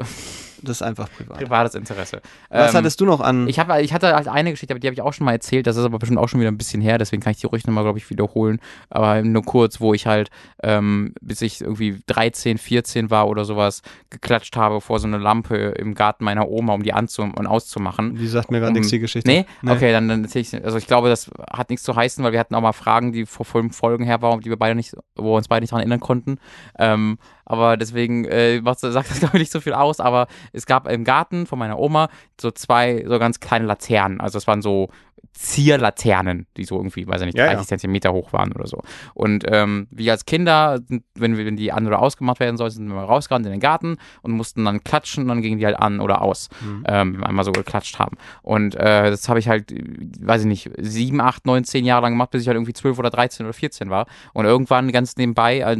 Das 0.65 0.77
ist 0.77 0.81
einfach 0.81 1.09
privat. 1.11 1.37
privates 1.39 1.75
Interesse. 1.75 2.21
Was 2.49 2.71
Ähm, 2.71 2.77
hattest 2.77 3.01
du 3.01 3.05
noch 3.05 3.19
an? 3.19 3.49
Ich, 3.49 3.59
hab, 3.59 3.77
ich 3.81 3.91
hatte 3.91 4.15
halt 4.15 4.29
eine 4.29 4.51
Geschichte, 4.51 4.73
aber 4.73 4.79
die 4.79 4.87
habe 4.87 4.93
ich 4.93 5.01
auch 5.01 5.11
schon 5.11 5.25
mal 5.25 5.33
erzählt. 5.33 5.67
Das 5.67 5.75
ist 5.75 5.83
aber 5.83 5.99
bestimmt 5.99 6.19
auch 6.19 6.29
schon 6.29 6.39
wieder 6.39 6.49
ein 6.51 6.57
bisschen 6.57 6.79
her, 6.81 6.97
deswegen 6.97 7.21
kann 7.21 7.31
ich 7.31 7.39
die 7.41 7.47
ruhig 7.47 7.67
nochmal, 7.67 7.83
glaube 7.83 7.97
ich, 7.97 8.09
wiederholen. 8.09 8.61
Aber 8.89 9.21
nur 9.23 9.43
kurz, 9.43 9.81
wo 9.81 9.93
ich 9.93 10.07
halt, 10.07 10.29
ähm, 10.63 11.15
bis 11.21 11.41
ich 11.41 11.59
irgendwie 11.59 11.99
13, 12.07 12.57
14 12.57 13.09
war 13.09 13.27
oder 13.27 13.43
sowas, 13.43 13.81
geklatscht 14.09 14.55
habe 14.55 14.79
vor 14.79 14.99
so 14.99 15.07
eine 15.07 15.17
Lampe 15.17 15.57
im 15.57 15.95
Garten 15.95 16.23
meiner 16.23 16.47
Oma, 16.47 16.73
um 16.75 16.83
die 16.83 16.93
anzu 16.93 17.23
und 17.23 17.45
auszumachen. 17.45 18.15
die 18.15 18.27
sagt 18.27 18.49
mir 18.49 18.59
gerade 18.59 18.69
um- 18.69 18.75
nichts, 18.75 18.89
die 18.89 18.99
Geschichte. 18.99 19.29
Nee? 19.29 19.45
Okay, 19.67 19.91
dann, 19.91 20.07
dann 20.07 20.23
erzähl 20.23 20.43
ich 20.43 20.53
Also 20.63 20.77
ich 20.77 20.87
glaube, 20.87 21.09
das 21.09 21.29
hat 21.51 21.71
nichts 21.71 21.83
zu 21.83 21.93
heißen, 21.93 22.23
weil 22.23 22.31
wir 22.31 22.39
hatten 22.39 22.55
auch 22.55 22.61
mal 22.61 22.71
Fragen, 22.71 23.11
die 23.11 23.25
vor 23.25 23.45
fünf 23.45 23.75
Folgen 23.75 24.05
her 24.05 24.21
waren, 24.21 24.39
die 24.39 24.49
wir 24.49 24.57
beide 24.57 24.75
nicht, 24.75 24.95
wo 25.17 25.31
wir 25.33 25.35
uns 25.35 25.49
beide 25.49 25.61
nicht 25.63 25.71
daran 25.73 25.81
erinnern 25.81 25.99
konnten. 25.99 26.37
Ähm, 26.79 27.17
aber 27.45 27.77
deswegen 27.77 28.25
äh, 28.25 28.61
sagt 28.63 28.83
das, 28.83 28.93
glaube 29.19 29.37
ich, 29.37 29.41
nicht 29.41 29.51
so 29.51 29.59
viel 29.59 29.73
aus. 29.73 29.99
Aber 29.99 30.27
es 30.51 30.65
gab 30.65 30.87
im 30.87 31.03
Garten 31.03 31.45
von 31.45 31.59
meiner 31.59 31.79
Oma 31.79 32.09
so 32.39 32.51
zwei 32.51 33.03
so 33.07 33.19
ganz 33.19 33.39
kleine 33.39 33.65
Laternen. 33.65 34.21
Also 34.21 34.37
es 34.37 34.47
waren 34.47 34.61
so 34.61 34.89
Zierlaternen, 35.33 36.47
die 36.57 36.63
so 36.65 36.77
irgendwie, 36.77 37.07
weiß 37.07 37.21
ich 37.21 37.25
nicht, 37.27 37.37
Ja, 37.37 37.45
30 37.45 37.59
ja. 37.61 37.67
Zentimeter 37.67 38.13
hoch 38.13 38.33
waren 38.33 38.51
oder 38.53 38.67
so. 38.67 38.81
Und 39.13 39.43
ähm, 39.47 39.87
wir 39.91 40.11
als 40.11 40.25
Kinder, 40.25 40.79
wenn, 41.15 41.37
wir, 41.37 41.45
wenn 41.45 41.55
die 41.57 41.71
an- 41.71 41.87
oder 41.87 41.99
ausgemacht 42.01 42.39
werden 42.39 42.57
sollten, 42.57 42.75
sind 42.75 42.87
wir 42.87 42.95
mal 42.95 43.05
rausgerannt 43.05 43.45
in 43.45 43.51
den 43.51 43.59
Garten 43.59 43.97
und 44.21 44.31
mussten 44.31 44.63
dann 44.65 44.83
klatschen 44.83 45.23
und 45.23 45.29
dann 45.29 45.41
gingen 45.41 45.59
die 45.59 45.65
halt 45.65 45.77
an 45.79 45.99
oder 45.99 46.21
aus, 46.21 46.49
Mhm. 46.61 46.83
ähm, 46.87 47.13
wenn 47.13 47.19
wir 47.21 47.27
einmal 47.27 47.45
so 47.45 47.51
geklatscht 47.51 47.99
haben. 47.99 48.17
Und 48.41 48.75
äh, 48.75 49.09
das 49.09 49.27
habe 49.29 49.39
ich 49.39 49.47
halt, 49.47 49.73
weiß 50.19 50.41
ich 50.41 50.47
nicht, 50.47 50.69
sieben, 50.79 51.19
acht, 51.21 51.45
neun, 51.45 51.63
zehn 51.63 51.85
Jahre 51.85 52.03
lang 52.03 52.13
gemacht, 52.13 52.31
bis 52.31 52.41
ich 52.41 52.47
halt 52.47 52.55
irgendwie 52.55 52.73
zwölf 52.73 52.97
oder 52.99 53.09
13 53.09 53.45
oder 53.45 53.53
14 53.53 53.89
war. 53.89 54.05
Und 54.33 54.45
irgendwann 54.45 54.91
ganz 54.91 55.15
nebenbei, 55.17 55.59
äh, 55.59 55.77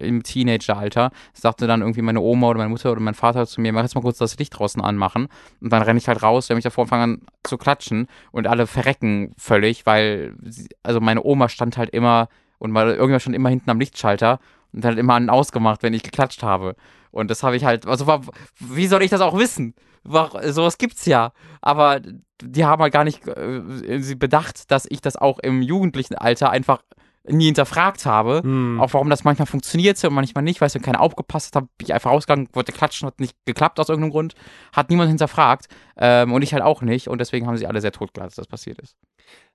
im 0.00 0.22
Teenageralter, 0.22 1.10
sagte 1.32 1.66
dann 1.66 1.80
irgendwie 1.80 2.02
meine 2.02 2.20
Oma 2.20 2.48
oder 2.48 2.58
meine 2.58 2.70
Mutter 2.70 2.92
oder 2.92 3.00
mein 3.00 3.14
Vater 3.14 3.46
zu 3.46 3.60
mir, 3.60 3.72
mach 3.72 3.82
jetzt 3.82 3.94
mal 3.94 4.00
kurz 4.00 4.18
das 4.18 4.38
Licht 4.38 4.58
draußen 4.58 4.80
anmachen. 4.82 5.28
Und 5.60 5.72
dann 5.72 5.82
renne 5.82 5.98
ich 5.98 6.08
halt 6.08 6.22
raus, 6.22 6.48
wenn 6.48 6.56
mich 6.56 6.64
davor 6.64 6.84
anfangen 6.84 7.02
an 7.02 7.20
zu 7.44 7.58
klatschen 7.58 8.06
und 8.30 8.46
alle 8.46 8.66
verrecken 8.72 9.32
völlig, 9.38 9.86
weil, 9.86 10.34
sie, 10.42 10.68
also 10.82 11.00
meine 11.00 11.22
Oma 11.22 11.48
stand 11.48 11.76
halt 11.76 11.90
immer 11.90 12.28
und 12.58 12.70
mal, 12.70 12.88
irgendwann 12.94 13.20
stand 13.20 13.36
immer 13.36 13.48
hinten 13.48 13.70
am 13.70 13.78
Lichtschalter 13.78 14.40
und 14.72 14.84
hat 14.84 14.96
immer 14.98 15.14
an 15.14 15.24
und 15.24 15.30
ausgemacht, 15.30 15.82
wenn 15.82 15.94
ich 15.94 16.02
geklatscht 16.02 16.42
habe. 16.42 16.74
Und 17.10 17.30
das 17.30 17.42
habe 17.42 17.56
ich 17.56 17.64
halt, 17.64 17.86
also 17.86 18.06
war, 18.06 18.22
wie 18.58 18.86
soll 18.86 19.02
ich 19.02 19.10
das 19.10 19.20
auch 19.20 19.36
wissen? 19.38 19.74
War, 20.02 20.30
sowas 20.52 20.78
gibt's 20.78 21.06
ja. 21.06 21.32
Aber 21.60 22.00
die 22.42 22.64
haben 22.64 22.82
halt 22.82 22.92
gar 22.92 23.04
nicht 23.04 23.26
äh, 23.28 23.98
sie 24.00 24.14
bedacht, 24.16 24.70
dass 24.70 24.86
ich 24.88 25.00
das 25.00 25.16
auch 25.16 25.38
im 25.38 25.62
jugendlichen 25.62 26.14
Alter 26.16 26.50
einfach 26.50 26.82
nie 27.28 27.46
hinterfragt 27.46 28.04
habe. 28.06 28.40
Hm. 28.42 28.80
Auch 28.80 28.92
warum 28.94 29.08
das 29.10 29.24
manchmal 29.24 29.46
funktionierte 29.46 30.08
und 30.08 30.14
manchmal 30.14 30.42
nicht, 30.42 30.60
weil 30.60 30.66
es 30.66 30.74
wenn 30.74 30.82
keiner 30.82 31.00
aufgepasst 31.00 31.54
hat, 31.54 31.64
bin 31.78 31.86
ich 31.86 31.94
einfach 31.94 32.10
rausgegangen, 32.10 32.48
wollte 32.52 32.72
klatschen, 32.72 33.06
hat 33.06 33.20
nicht 33.20 33.36
geklappt 33.44 33.78
aus 33.80 33.88
irgendeinem 33.88 34.10
Grund. 34.12 34.34
Hat 34.72 34.90
niemand 34.90 35.08
hinterfragt. 35.08 35.66
Ähm, 35.96 36.32
und 36.32 36.42
ich 36.42 36.52
halt 36.52 36.62
auch 36.62 36.82
nicht. 36.82 37.08
Und 37.08 37.20
deswegen 37.20 37.46
haben 37.46 37.56
sie 37.56 37.66
alle 37.66 37.80
sehr 37.80 37.92
totgelacht, 37.92 38.30
dass 38.30 38.36
das 38.36 38.46
passiert 38.46 38.78
ist. 38.80 38.96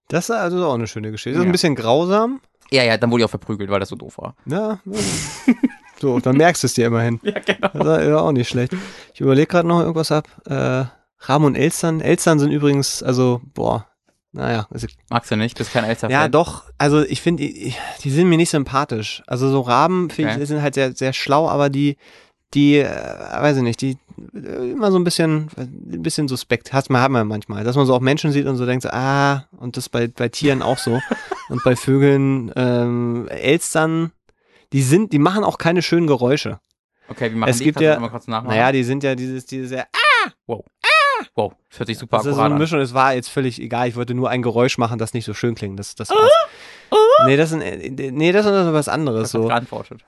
Das 0.07 0.29
ist 0.29 0.35
also 0.35 0.65
auch 0.65 0.75
eine 0.75 0.87
schöne 0.87 1.11
Geschichte. 1.11 1.31
Das 1.31 1.39
ist 1.41 1.45
Ja. 1.45 1.49
ein 1.49 1.51
bisschen 1.51 1.75
grausam. 1.75 2.39
Ja, 2.71 2.83
ja, 2.83 2.97
dann 2.97 3.11
wurde 3.11 3.21
ich 3.21 3.25
auch 3.25 3.29
verprügelt, 3.29 3.69
weil 3.69 3.79
das 3.79 3.89
so 3.89 3.95
doof 3.95 4.17
war. 4.17 4.35
Ja. 4.45 4.79
so, 6.01 6.19
dann 6.19 6.37
merkst 6.37 6.63
du 6.63 6.67
es 6.67 6.73
dir 6.73 6.87
immerhin. 6.87 7.19
Ja, 7.23 7.39
genau. 7.39 7.69
Das 7.73 8.01
ist 8.03 8.07
ja 8.09 8.17
auch 8.19 8.31
nicht 8.31 8.49
schlecht. 8.49 8.73
Ich 9.13 9.21
überlege 9.21 9.47
gerade 9.47 9.67
noch 9.67 9.79
irgendwas 9.81 10.11
ab. 10.11 10.27
Äh, 10.45 10.85
und 11.33 11.55
Elstern. 11.55 11.99
Elstern 12.01 12.39
sind 12.39 12.51
übrigens, 12.51 13.01
also, 13.01 13.41
boah, 13.53 13.87
naja. 14.37 14.67
Also, 14.71 14.87
Magst 15.09 15.29
du 15.31 15.35
nicht? 15.35 15.57
Bist 15.57 15.71
kein 15.73 15.83
älterer 15.83 16.09
ja, 16.11 16.27
doch. 16.29 16.63
Also, 16.77 17.03
ich 17.03 17.21
finde, 17.21 17.43
die, 17.43 17.73
die 18.03 18.09
sind 18.09 18.29
mir 18.29 18.37
nicht 18.37 18.49
sympathisch. 18.49 19.23
Also, 19.27 19.49
so 19.49 19.61
Raben, 19.61 20.09
finde 20.09 20.31
Okay. 20.33 20.41
ich, 20.43 20.47
sind 20.47 20.61
halt 20.61 20.75
sehr, 20.75 20.93
sehr 20.93 21.11
schlau, 21.13 21.49
aber 21.49 21.69
die, 21.69 21.97
die, 22.53 22.77
äh, 22.77 22.85
weiß 22.87 23.57
ich 23.57 23.63
nicht, 23.63 23.81
die 23.81 23.97
äh, 24.33 24.71
immer 24.71 24.91
so 24.91 24.97
ein 24.97 25.03
bisschen, 25.03 25.49
ein 25.57 26.01
bisschen 26.01 26.27
suspekt. 26.27 26.71
Hat 26.71 26.89
man, 26.89 27.01
hat 27.01 27.11
man 27.11 27.27
manchmal. 27.27 27.63
Dass 27.63 27.75
man 27.75 27.85
so 27.85 27.93
auch 27.93 27.99
Menschen 27.99 28.31
sieht 28.31 28.45
und 28.45 28.55
so 28.55 28.65
denkt, 28.65 28.83
so, 28.83 28.89
ah, 28.91 29.45
und 29.57 29.75
das 29.75 29.89
bei, 29.89 30.07
bei 30.07 30.29
Tieren 30.29 30.61
auch 30.61 30.77
so. 30.77 31.01
und 31.49 31.63
bei 31.63 31.75
Vögeln, 31.75 32.51
ähm, 32.55 33.27
Elstern, 33.29 34.11
die 34.73 34.81
sind, 34.81 35.11
die 35.13 35.19
machen 35.19 35.43
auch 35.43 35.57
keine 35.57 35.81
schönen 35.81 36.07
Geräusche. 36.07 36.59
Okay, 37.09 37.31
wie 37.31 37.35
machen 37.35 37.49
Es 37.49 37.57
die? 37.59 37.63
gibt 37.65 37.77
Kannst 37.77 37.85
ja- 37.95 37.99
mal 37.99 38.09
kurz 38.09 38.27
nachmachen? 38.27 38.55
Naja, 38.55 38.71
die 38.71 38.83
sind 38.83 39.01
ja 39.03 39.15
dieses, 39.15 39.45
dieses 39.45 39.69
sehr, 39.69 39.87
wow, 40.45 40.63
das 41.35 41.79
hört 41.79 41.87
sich 41.87 41.97
super 41.97 42.17
das 42.17 42.25
ist 42.27 42.35
so 42.35 42.41
eine 42.41 42.55
an. 42.55 42.59
Mischung, 42.59 42.79
es 42.79 42.93
war 42.93 43.13
jetzt 43.13 43.29
völlig 43.29 43.61
egal, 43.61 43.87
ich 43.87 43.95
wollte 43.95 44.13
nur 44.13 44.29
ein 44.29 44.41
Geräusch 44.41 44.77
machen, 44.77 44.97
das 44.99 45.13
nicht 45.13 45.25
so 45.25 45.33
schön 45.33 45.55
klingt. 45.55 45.79
Das, 45.79 45.95
das 45.95 46.09
war's. 46.09 46.31
Nee, 47.25 47.35
das 47.37 47.51
ist, 47.51 47.61
ein, 47.61 47.95
nee, 47.95 48.31
das 48.31 48.45
ist 48.45 48.51
was 48.73 48.87
anderes. 48.87 49.23
Das 49.23 49.31
So. 49.31 49.47
geantwortet. 49.47 50.01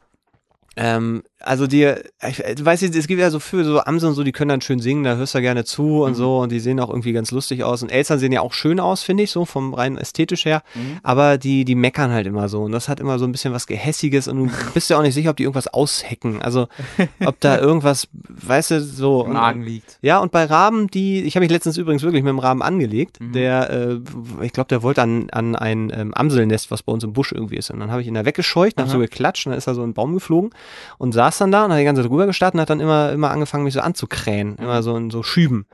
Ähm, 0.75 1.23
also 1.41 1.67
die, 1.67 1.93
ich, 2.27 2.37
du 2.55 2.65
weißt, 2.65 2.83
es 2.83 3.07
gibt 3.07 3.21
ja 3.21 3.29
so 3.31 3.39
für 3.39 3.63
so 3.63 3.79
Amseln 3.81 4.09
und 4.09 4.15
so, 4.15 4.23
die 4.23 4.31
können 4.31 4.49
dann 4.49 4.61
schön 4.61 4.79
singen, 4.79 5.03
da 5.03 5.15
hörst 5.15 5.35
du 5.35 5.41
gerne 5.41 5.63
zu 5.63 6.03
und 6.03 6.11
Mhm. 6.11 6.15
so 6.15 6.39
und 6.39 6.51
die 6.51 6.59
sehen 6.59 6.79
auch 6.79 6.89
irgendwie 6.89 7.13
ganz 7.13 7.31
lustig 7.31 7.63
aus. 7.63 7.81
Und 7.81 7.89
Eltern 7.91 8.19
sehen 8.19 8.31
ja 8.31 8.41
auch 8.41 8.51
schön 8.53 8.79
aus, 8.79 9.03
finde 9.03 9.23
ich, 9.23 9.31
so 9.31 9.45
vom 9.45 9.73
rein 9.73 9.97
ästhetisch 9.97 10.45
her. 10.45 10.63
Mhm. 10.75 10.99
Aber 11.03 11.37
die, 11.37 11.63
die 11.65 11.75
meckern 11.75 12.11
halt 12.11 12.27
immer 12.27 12.49
so 12.49 12.63
und 12.63 12.71
das 12.73 12.89
hat 12.89 12.99
immer 12.99 13.17
so 13.19 13.25
ein 13.25 13.31
bisschen 13.31 13.53
was 13.53 13.67
Gehässiges 13.67 14.27
und 14.27 14.37
du 14.37 14.49
bist 14.73 14.89
ja 14.89 14.97
auch 14.97 15.01
nicht 15.01 15.13
sicher, 15.13 15.29
ob 15.29 15.37
die 15.37 15.43
irgendwas 15.43 15.67
aushecken. 15.67 16.41
Also 16.41 16.67
ob 17.25 17.39
da 17.39 17.57
irgendwas, 17.59 18.07
weißt 18.13 18.71
du, 18.71 18.81
so. 18.83 19.23
Im 19.25 19.33
Magen 19.33 19.61
liegt. 19.63 19.97
ja, 20.01 20.19
und 20.19 20.31
bei 20.31 20.43
Raben, 20.45 20.87
die, 20.87 21.21
ich 21.21 21.35
habe 21.35 21.43
mich 21.45 21.51
letztens 21.51 21.77
übrigens 21.77 22.03
wirklich 22.03 22.23
mit 22.23 22.29
dem 22.31 22.39
Raben 22.39 22.61
angelegt. 22.61 23.19
Mhm. 23.21 23.31
Der, 23.33 23.69
äh, 23.69 23.99
ich 24.41 24.51
glaube, 24.51 24.67
der 24.67 24.83
wollte 24.83 25.01
an, 25.01 25.29
an 25.29 25.55
ein 25.55 25.91
ähm, 25.95 26.13
Amselnest, 26.13 26.69
was 26.71 26.83
bei 26.83 26.91
uns 26.91 27.03
im 27.03 27.13
Busch 27.13 27.31
irgendwie 27.31 27.55
ist. 27.57 27.71
Und 27.71 27.79
dann 27.79 27.91
habe 27.91 28.01
ich 28.01 28.07
ihn 28.07 28.13
da 28.13 28.25
weggescheucht, 28.25 28.77
hab 28.77 28.87
Aha. 28.87 28.91
so 28.93 28.99
geklatscht, 28.99 29.45
und 29.45 29.51
dann 29.51 29.57
ist 29.57 29.67
er 29.67 29.75
so 29.75 29.83
in 29.83 29.89
den 29.91 29.93
Baum 29.93 30.13
geflogen 30.13 30.49
und 30.97 31.13
saß 31.13 31.28
dann 31.37 31.51
da 31.51 31.65
und 31.65 31.71
hat 31.71 31.79
die 31.79 31.83
ganze 31.83 32.01
Zeit 32.01 32.11
drüber 32.11 32.25
gestartet 32.25 32.55
und 32.55 32.61
hat 32.61 32.69
dann 32.69 32.79
immer, 32.79 33.11
immer 33.11 33.29
angefangen, 33.31 33.63
mich 33.63 33.73
so 33.73 33.81
anzukrähen, 33.81 34.49
Mhm. 34.51 34.63
immer 34.63 34.83
so 34.83 34.95
in 34.97 35.09
so 35.09 35.23
Schüben. 35.23 35.65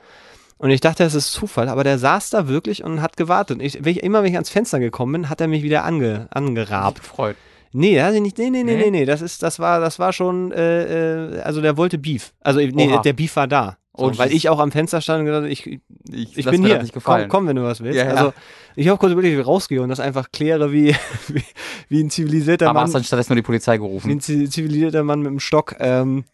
Und 0.58 0.70
ich 0.70 0.80
dachte, 0.82 1.04
das 1.04 1.16
ist 1.16 1.32
Zufall, 1.34 1.68
aber 1.70 1.84
der 1.84 1.98
saß 2.00 2.30
da 2.30 2.48
wirklich 2.48 2.84
und 2.84 3.02
hat 3.02 3.18
gewartet. 3.18 3.58
Und 3.60 3.64
Ich, 3.66 3.84
wenn 3.84 3.92
ich, 3.92 4.04
immer 4.04 4.22
wenn 4.24 4.30
ich 4.30 4.36
ans 4.36 4.50
Fenster 4.50 4.80
gekommen 4.80 5.12
bin, 5.14 5.30
hat 5.30 5.42
er 5.42 5.48
mich 5.48 5.64
wieder 5.64 5.84
ange, 5.84 6.28
angerabt. 6.32 7.00
Gefreut. 7.02 7.36
Nee, 7.74 8.02
hat 8.02 8.14
nicht. 8.14 8.38
Nee, 8.38 8.50
nee, 8.50 8.64
nee, 8.64 8.78
Nee? 8.78 8.90
nee. 8.92 9.06
Das 9.06 9.22
ist, 9.22 9.44
das 9.44 9.60
war, 9.60 9.82
das 9.82 10.00
war 10.00 10.14
schon, 10.14 10.54
äh, 10.54 11.36
äh, 11.38 11.42
also 11.42 11.60
der 11.62 11.76
wollte 11.76 11.98
Beef. 11.98 12.32
Also 12.40 12.62
nee, 12.62 12.88
Oha. 12.94 13.02
der 13.02 13.12
Beef 13.14 13.36
war 13.36 13.48
da. 13.48 13.78
So, 13.98 14.06
Oh, 14.08 14.12
weil 14.18 14.32
ich 14.34 14.48
auch 14.50 14.60
am 14.60 14.72
Fenster 14.72 15.02
stand 15.02 15.20
und 15.22 15.26
gesagt 15.26 15.44
habe, 15.44 15.50
ich, 15.52 15.68
Ich, 16.12 16.38
ich 16.38 16.46
bin 16.46 16.64
hier. 16.66 16.82
Komm, 17.04 17.28
komm, 17.28 17.48
wenn 17.48 17.56
du 17.58 17.64
was 17.64 17.82
willst. 17.84 17.98
Ja, 17.98 18.06
ja. 18.06 18.12
Also 18.14 18.34
ich 18.76 18.88
habe 18.88 18.98
kurz 18.98 19.12
überlegt, 19.14 19.36
wie 19.38 19.42
ich 19.42 19.48
rausgehe 19.48 19.82
und 19.82 19.90
das 19.90 20.00
einfach 20.00 20.32
kläre, 20.32 20.72
wie, 20.72 20.96
wie, 21.28 21.44
wie 21.90 22.04
ein 22.04 22.10
zivilisierter 22.10 22.66
Aber 22.70 22.76
Mann, 22.80 22.84
hast 22.86 22.94
dann 22.96 23.04
stattdessen 23.04 23.34
nur 23.34 23.38
die 23.38 23.42
Polizei 23.46 23.76
wie 23.76 23.80
gerufen. 23.80 24.12
ein 24.12 24.20
zi- 24.22 24.50
zivilisierter 24.50 25.04
Mann 25.04 25.20
mit 25.22 25.32
dem 25.32 25.40
Stock. 25.40 25.76
Ähm, 25.80 26.26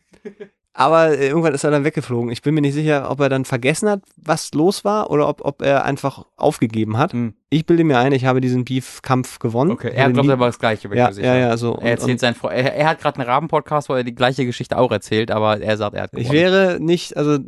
aber 0.74 1.10
äh, 1.18 1.28
irgendwann 1.28 1.54
ist 1.54 1.66
er 1.66 1.72
dann 1.72 1.84
weggeflogen. 1.84 2.32
Ich 2.32 2.42
bin 2.42 2.54
mir 2.56 2.62
nicht 2.62 2.74
sicher, 2.74 3.12
ob 3.12 3.20
er 3.20 3.28
dann 3.28 3.44
vergessen 3.44 3.90
hat, 3.90 4.04
was 4.16 4.54
los 4.54 4.86
war 4.86 5.12
oder 5.12 5.28
ob, 5.28 5.44
ob 5.44 5.62
er 5.62 5.84
einfach 5.84 6.26
aufgegeben 6.38 6.98
hat. 6.98 7.12
Hm. 7.12 7.34
Ich 7.50 7.66
bilde 7.66 7.84
mir 7.84 7.98
ein, 8.00 8.14
ich 8.14 8.24
habe 8.26 8.40
diesen 8.40 8.64
Beef-Kampf 8.64 9.40
gewonnen. 9.40 9.72
Okay, 9.72 9.90
Ich 9.90 9.96
er 9.98 10.10
glaubt 10.12 10.30
aber 10.30 10.46
das 10.46 10.60
Gleiche, 10.60 10.88
bin 10.88 10.98
ich 10.98 11.18
ja, 11.18 11.24
ja, 11.24 11.36
ja, 11.38 11.58
so. 11.58 11.78
Er 11.82 11.92
erzählt 11.92 12.22
sein 12.22 12.36
Fre 12.36 12.54
er, 12.54 12.74
er 12.74 12.88
hat 12.88 13.02
gerade 13.02 13.20
einen 13.20 13.28
Raben-Podcast, 13.30 13.90
wo 13.90 13.96
er 13.96 14.06
die 14.06 14.16
gleiche 14.16 14.46
Geschichte 14.46 14.78
auch 14.78 14.92
erzählt, 14.92 15.30
aber 15.30 15.60
er 15.60 15.76
sagt, 15.76 15.94
er 15.96 16.04
hat 16.04 16.12
Ich 16.14 16.30
gewonnen. 16.30 16.34
wäre 16.40 16.78
nicht, 16.80 17.18
also 17.18 17.40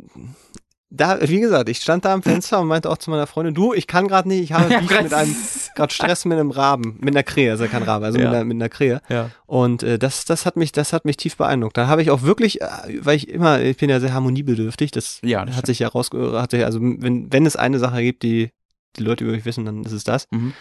da, 0.96 1.18
wie 1.22 1.40
gesagt, 1.40 1.68
ich 1.68 1.78
stand 1.78 2.04
da 2.04 2.14
am 2.14 2.22
Fenster 2.22 2.60
und 2.60 2.68
meinte 2.68 2.88
auch 2.90 2.98
zu 2.98 3.10
meiner 3.10 3.26
Freundin, 3.26 3.54
du, 3.54 3.74
ich 3.74 3.86
kann 3.86 4.08
gerade 4.08 4.28
nicht, 4.28 4.42
ich 4.42 4.52
habe 4.52 4.72
Ja, 4.72 4.80
Beef 4.80 5.02
mit 5.02 5.12
einem, 5.14 5.34
gerade 5.74 5.92
Stress 5.92 6.24
mit 6.24 6.38
einem 6.38 6.50
Raben, 6.50 6.96
mit 7.00 7.14
einer 7.14 7.22
Krähe, 7.22 7.50
also 7.50 7.66
kein 7.66 7.82
Rabe, 7.82 8.06
also 8.06 8.18
Ja. 8.18 8.26
mit, 8.26 8.34
einer, 8.34 8.44
mit 8.44 8.54
einer 8.56 8.68
Krähe. 8.68 9.00
Ja. 9.08 9.30
Und 9.46 9.82
äh, 9.82 9.98
das, 9.98 10.24
das 10.24 10.46
hat 10.46 10.56
mich, 10.56 10.72
das 10.72 10.92
hat 10.92 11.04
mich 11.04 11.16
tief 11.16 11.36
beeindruckt. 11.36 11.76
Da 11.76 11.86
habe 11.88 12.02
ich 12.02 12.10
auch 12.10 12.22
wirklich, 12.22 12.60
äh, 12.62 12.66
weil 13.00 13.16
ich 13.16 13.28
immer, 13.28 13.60
ich 13.60 13.76
bin 13.76 13.90
ja 13.90 14.00
sehr 14.00 14.14
harmoniebedürftig, 14.14 14.90
das, 14.90 15.18
Ja, 15.22 15.44
das 15.44 15.56
hat 15.56 15.66
sich 15.66 15.78
ja 15.80 15.88
rausge, 15.88 16.40
hat 16.40 16.52
sich, 16.52 16.64
also 16.64 16.80
wenn, 16.80 17.32
wenn 17.32 17.46
es 17.46 17.56
eine 17.56 17.78
Sache 17.78 18.02
gibt, 18.02 18.22
die 18.22 18.50
die 18.96 19.02
Leute 19.02 19.24
über 19.24 19.32
mich 19.32 19.44
wissen, 19.44 19.64
dann 19.64 19.82
ist 19.82 19.92
es 19.92 20.04
das. 20.04 20.26
Mhm. 20.30 20.52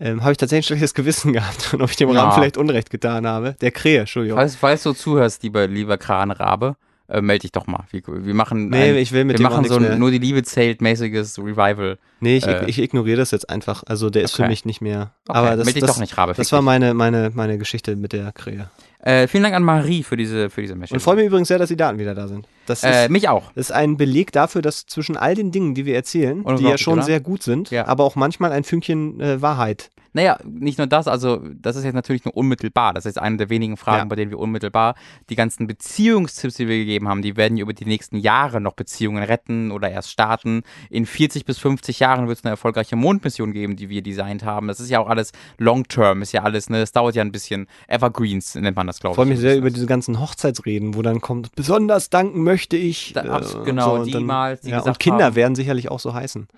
Ähm, 0.00 0.22
habe 0.22 0.32
ich 0.32 0.38
tatsächlich 0.38 0.64
ein 0.64 0.68
schlechtes 0.68 0.94
Gewissen 0.94 1.32
gehabt 1.34 1.74
und 1.74 1.82
ob 1.82 1.90
ich 1.90 1.96
dem 1.96 2.08
Ja. 2.10 2.22
Raben 2.22 2.32
vielleicht 2.32 2.56
Unrecht 2.56 2.88
getan 2.90 3.26
habe. 3.26 3.54
Der 3.60 3.70
Krähe, 3.70 4.00
Entschuldigung. 4.00 4.38
Falls, 4.38 4.56
falls 4.56 4.82
du 4.82 4.94
zuhörst, 4.94 5.42
lieber, 5.42 5.66
lieber 5.66 5.98
Kranrabe, 5.98 6.76
äh, 7.12 7.20
melde 7.20 7.42
dich 7.42 7.52
doch 7.52 7.66
mal. 7.66 7.84
Wir, 7.90 8.02
wir 8.06 8.34
machen, 8.34 8.68
Nee, 8.70 8.90
ein, 8.90 8.96
ich 8.96 9.12
will 9.12 9.24
mit 9.24 9.38
wir 9.38 9.48
machen 9.48 9.64
so 9.66 9.76
ein 9.76 9.98
nur 9.98 10.10
die 10.10 10.18
Liebe 10.18 10.42
zählt 10.42 10.80
mäßiges 10.80 11.38
Revival. 11.38 11.98
Nee, 12.20 12.38
ich, 12.38 12.46
Äh. 12.46 12.64
ich 12.66 12.78
ignoriere 12.80 13.18
das 13.18 13.30
jetzt 13.32 13.50
einfach. 13.50 13.82
Also 13.86 14.08
der 14.10 14.22
ist 14.22 14.32
für 14.34 14.42
Okay. 14.42 14.50
mich 14.50 14.64
nicht 14.64 14.80
mehr. 14.80 15.12
Okay, 15.28 15.38
aber 15.38 15.56
das, 15.56 15.64
melde 15.66 15.72
dich 15.74 15.80
das, 15.82 15.94
doch 15.94 16.00
nicht, 16.00 16.16
Rabe. 16.16 16.32
das 16.34 16.50
war 16.52 16.60
dich. 16.60 16.64
meine, 16.66 16.94
meine, 16.94 17.30
meine 17.34 17.58
Geschichte 17.58 17.94
mit 17.96 18.12
der 18.12 18.32
Krähe. 18.32 18.70
Äh, 19.00 19.26
vielen 19.26 19.42
Dank 19.42 19.54
an 19.56 19.64
Marie 19.64 20.04
für 20.04 20.16
diese, 20.16 20.48
für 20.48 20.60
diese 20.62 20.74
Und 20.74 20.80
Message. 20.80 21.02
freue 21.02 21.16
mich 21.16 21.26
übrigens 21.26 21.48
sehr, 21.48 21.58
dass 21.58 21.68
die 21.68 21.76
Daten 21.76 21.98
wieder 21.98 22.14
da 22.14 22.28
sind. 22.28 22.46
Das 22.66 22.82
ist, 22.82 22.90
äh, 22.90 23.08
mich 23.08 23.28
auch. 23.28 23.50
das 23.54 23.70
ist 23.70 23.72
ein 23.72 23.96
Beleg 23.96 24.32
dafür, 24.32 24.62
dass 24.62 24.86
zwischen 24.86 25.16
all 25.16 25.34
den 25.34 25.50
Dingen, 25.50 25.74
die 25.74 25.84
wir 25.86 25.94
erzählen, 25.96 26.44
die 26.58 26.64
ja 26.64 26.78
schon 26.78 26.94
oder? 26.94 27.02
sehr 27.02 27.20
gut 27.20 27.42
sind, 27.42 27.70
Ja. 27.70 27.86
aber 27.86 28.04
auch 28.04 28.14
manchmal 28.16 28.52
ein 28.52 28.64
Fünkchen 28.64 29.20
äh, 29.20 29.42
Wahrheit. 29.42 29.90
Naja, 30.14 30.38
nicht 30.44 30.76
nur 30.76 30.86
das, 30.86 31.08
also 31.08 31.40
das 31.54 31.74
ist 31.74 31.84
jetzt 31.84 31.94
natürlich 31.94 32.26
nur 32.26 32.36
unmittelbar. 32.36 32.92
Das 32.92 33.06
ist 33.06 33.18
eine 33.18 33.38
der 33.38 33.48
wenigen 33.48 33.78
Fragen, 33.78 34.00
Ja. 34.00 34.04
bei 34.04 34.16
denen 34.16 34.30
wir 34.30 34.38
unmittelbar 34.38 34.94
die 35.30 35.36
ganzen 35.36 35.66
Beziehungstipps, 35.66 36.56
die 36.56 36.68
wir 36.68 36.76
gegeben 36.76 37.08
haben, 37.08 37.22
die 37.22 37.38
werden 37.38 37.56
über 37.56 37.72
die 37.72 37.86
nächsten 37.86 38.18
Jahre 38.18 38.60
noch 38.60 38.74
Beziehungen 38.74 39.22
retten 39.22 39.70
oder 39.70 39.90
erst 39.90 40.10
starten. 40.10 40.64
In 40.90 41.06
40 41.06 41.46
bis 41.46 41.56
50 41.56 41.98
Jahren 42.00 42.28
wird 42.28 42.36
es 42.36 42.44
eine 42.44 42.50
erfolgreiche 42.50 42.94
Mondmission 42.94 43.52
geben, 43.54 43.74
die 43.76 43.88
wir 43.88 44.02
designt 44.02 44.44
haben. 44.44 44.68
Das 44.68 44.80
ist 44.80 44.90
ja 44.90 44.98
auch 45.00 45.08
alles 45.08 45.32
Long-Term, 45.56 46.20
ist 46.20 46.32
ja 46.32 46.42
alles, 46.42 46.68
ne, 46.68 46.82
es 46.82 46.92
dauert 46.92 47.14
ja 47.14 47.22
ein 47.22 47.32
bisschen. 47.32 47.66
Evergreens 47.88 48.54
nennt 48.54 48.76
man 48.76 48.86
das, 48.86 49.00
glaube 49.00 49.12
Ich 49.12 49.14
ich. 49.14 49.16
freue 49.16 49.26
mich 49.26 49.38
sehr 49.40 49.50
Das 49.52 49.58
über 49.60 49.68
ist- 49.68 49.76
diese 49.76 49.86
ganzen 49.86 50.20
Hochzeitsreden, 50.20 50.94
wo 50.94 51.00
dann 51.00 51.22
kommt, 51.22 51.54
besonders 51.54 52.10
danken 52.10 52.42
möchte 52.42 52.51
ich. 52.76 53.12
Da- 53.12 53.22
äh, 53.38 53.42
genau, 53.64 53.96
und 53.96 54.04
die 54.06 54.12
dann- 54.12 54.24
mal, 54.24 54.56
die 54.56 54.70
ja, 54.70 54.80
Und 54.80 54.98
Kinder 54.98 55.26
haben- 55.26 55.36
werden 55.36 55.54
sicherlich 55.54 55.90
auch 55.90 56.00
so 56.00 56.14
heißen. 56.14 56.48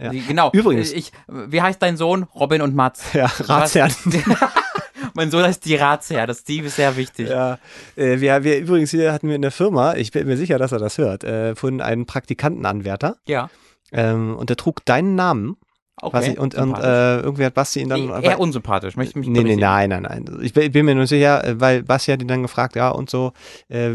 Ja. 0.00 0.08
Die- 0.10 0.20
Genau. 0.22 0.50
Übrigens- 0.52 0.92
Ich, 0.92 1.12
wie 1.28 1.60
heißt 1.62 1.80
dein 1.82 1.96
Sohn? 1.96 2.24
Robin 2.34 2.62
und 2.62 2.74
Mats. 2.74 3.04
Ja, 3.12 3.26
Ratsherren. 3.40 3.92
mein 5.14 5.30
Sohn 5.30 5.42
heißt 5.44 5.64
die 5.64 5.74
Ratsherr. 5.76 6.26
Das 6.26 6.38
Steve 6.40 6.66
ist 6.66 6.76
sehr 6.76 6.96
wichtig. 6.96 7.28
Ja, 7.28 7.58
äh, 7.96 8.20
wir, 8.20 8.42
wir 8.44 8.58
übrigens 8.58 8.90
hier 8.90 9.12
hatten 9.12 9.28
wir 9.28 9.36
in 9.36 9.42
der 9.42 9.50
Firma, 9.50 9.94
ich 9.94 10.10
bin 10.12 10.26
mir 10.26 10.36
sicher, 10.36 10.58
dass 10.58 10.72
er 10.72 10.78
das 10.78 10.98
hört, 10.98 11.24
äh, 11.24 11.54
von 11.54 11.80
einem 11.80 12.06
Praktikantenanwärter. 12.06 13.16
Ja. 13.26 13.50
Ähm, 13.92 14.36
und 14.36 14.48
der 14.48 14.56
trug 14.56 14.84
deinen 14.86 15.14
Namen. 15.14 15.56
Okay. 16.00 16.32
ich, 16.32 16.38
und 16.38 16.54
und 16.54 16.78
äh, 16.78 17.20
irgendwie 17.20 17.44
hat 17.44 17.54
Basti 17.54 17.80
ihn 17.80 17.88
dann. 17.88 18.06
Nee, 18.06 18.24
eher 18.26 18.40
unsympathisch. 18.40 18.96
Möchte 18.96 19.18
mich 19.18 19.28
Nee, 19.28 19.42
nee, 19.44 19.56
nein, 19.56 19.90
nein, 19.90 20.02
nein. 20.02 20.38
Ich 20.42 20.52
bin, 20.52 20.86
mir 20.86 20.94
nur 20.94 21.06
sicher, 21.06 21.44
äh, 21.44 21.60
weil 21.60 21.82
Basti 21.82 22.10
hat 22.12 22.20
ihn 22.22 22.28
dann 22.28 22.42
gefragt, 22.42 22.74
ja, 22.76 22.88
und 22.88 23.10
so, 23.10 23.32
äh, 23.68 23.90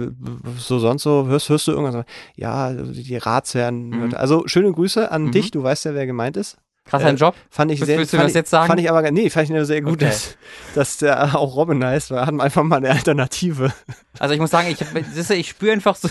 so 0.57 0.79
sonst 0.79 1.03
so, 1.03 1.25
hörst, 1.27 1.49
hörst 1.49 1.67
du 1.67 1.71
irgendwas? 1.71 2.05
Ja, 2.35 2.71
die 2.71 3.17
Ratsherren. 3.17 3.89
Mhm. 3.89 4.13
Also 4.15 4.43
schöne 4.47 4.71
Grüße 4.71 5.11
an 5.11 5.25
Mhm. 5.25 5.31
dich, 5.31 5.51
du 5.51 5.63
weißt 5.63 5.85
ja, 5.85 5.93
wer 5.95 6.05
gemeint 6.05 6.37
ist. 6.37 6.57
Krass, 6.85 7.01
äh, 7.01 7.05
dein 7.05 7.17
Job. 7.17 7.35
Fand 7.49 7.71
ich 7.71 7.79
Willst- 7.81 7.87
sehr, 7.87 7.97
willst 7.97 8.13
du 8.13 8.17
das 8.17 8.27
ich, 8.29 8.35
jetzt 8.35 8.49
sagen? 8.51 8.67
Fand 8.67 8.79
ich 8.79 8.89
aber, 8.89 9.11
nee, 9.11 9.29
fand 9.29 9.49
ich 9.49 9.65
sehr 9.65 9.81
gut, 9.81 9.95
Okay. 9.95 10.05
dass, 10.05 10.37
dass 10.75 10.97
der 10.97 11.37
auch 11.37 11.55
Robin 11.57 11.83
heißt, 11.83 12.11
weil 12.11 12.19
wir 12.19 12.25
hatten 12.27 12.39
einfach 12.39 12.63
mal 12.63 12.77
eine 12.77 12.91
Alternative. 12.91 13.73
Also 14.19 14.33
ich 14.33 14.39
muss 14.39 14.51
sagen, 14.51 14.67
ich, 14.69 15.29
ich 15.31 15.49
spüre 15.49 15.73
einfach 15.73 15.95
so. 15.97 16.07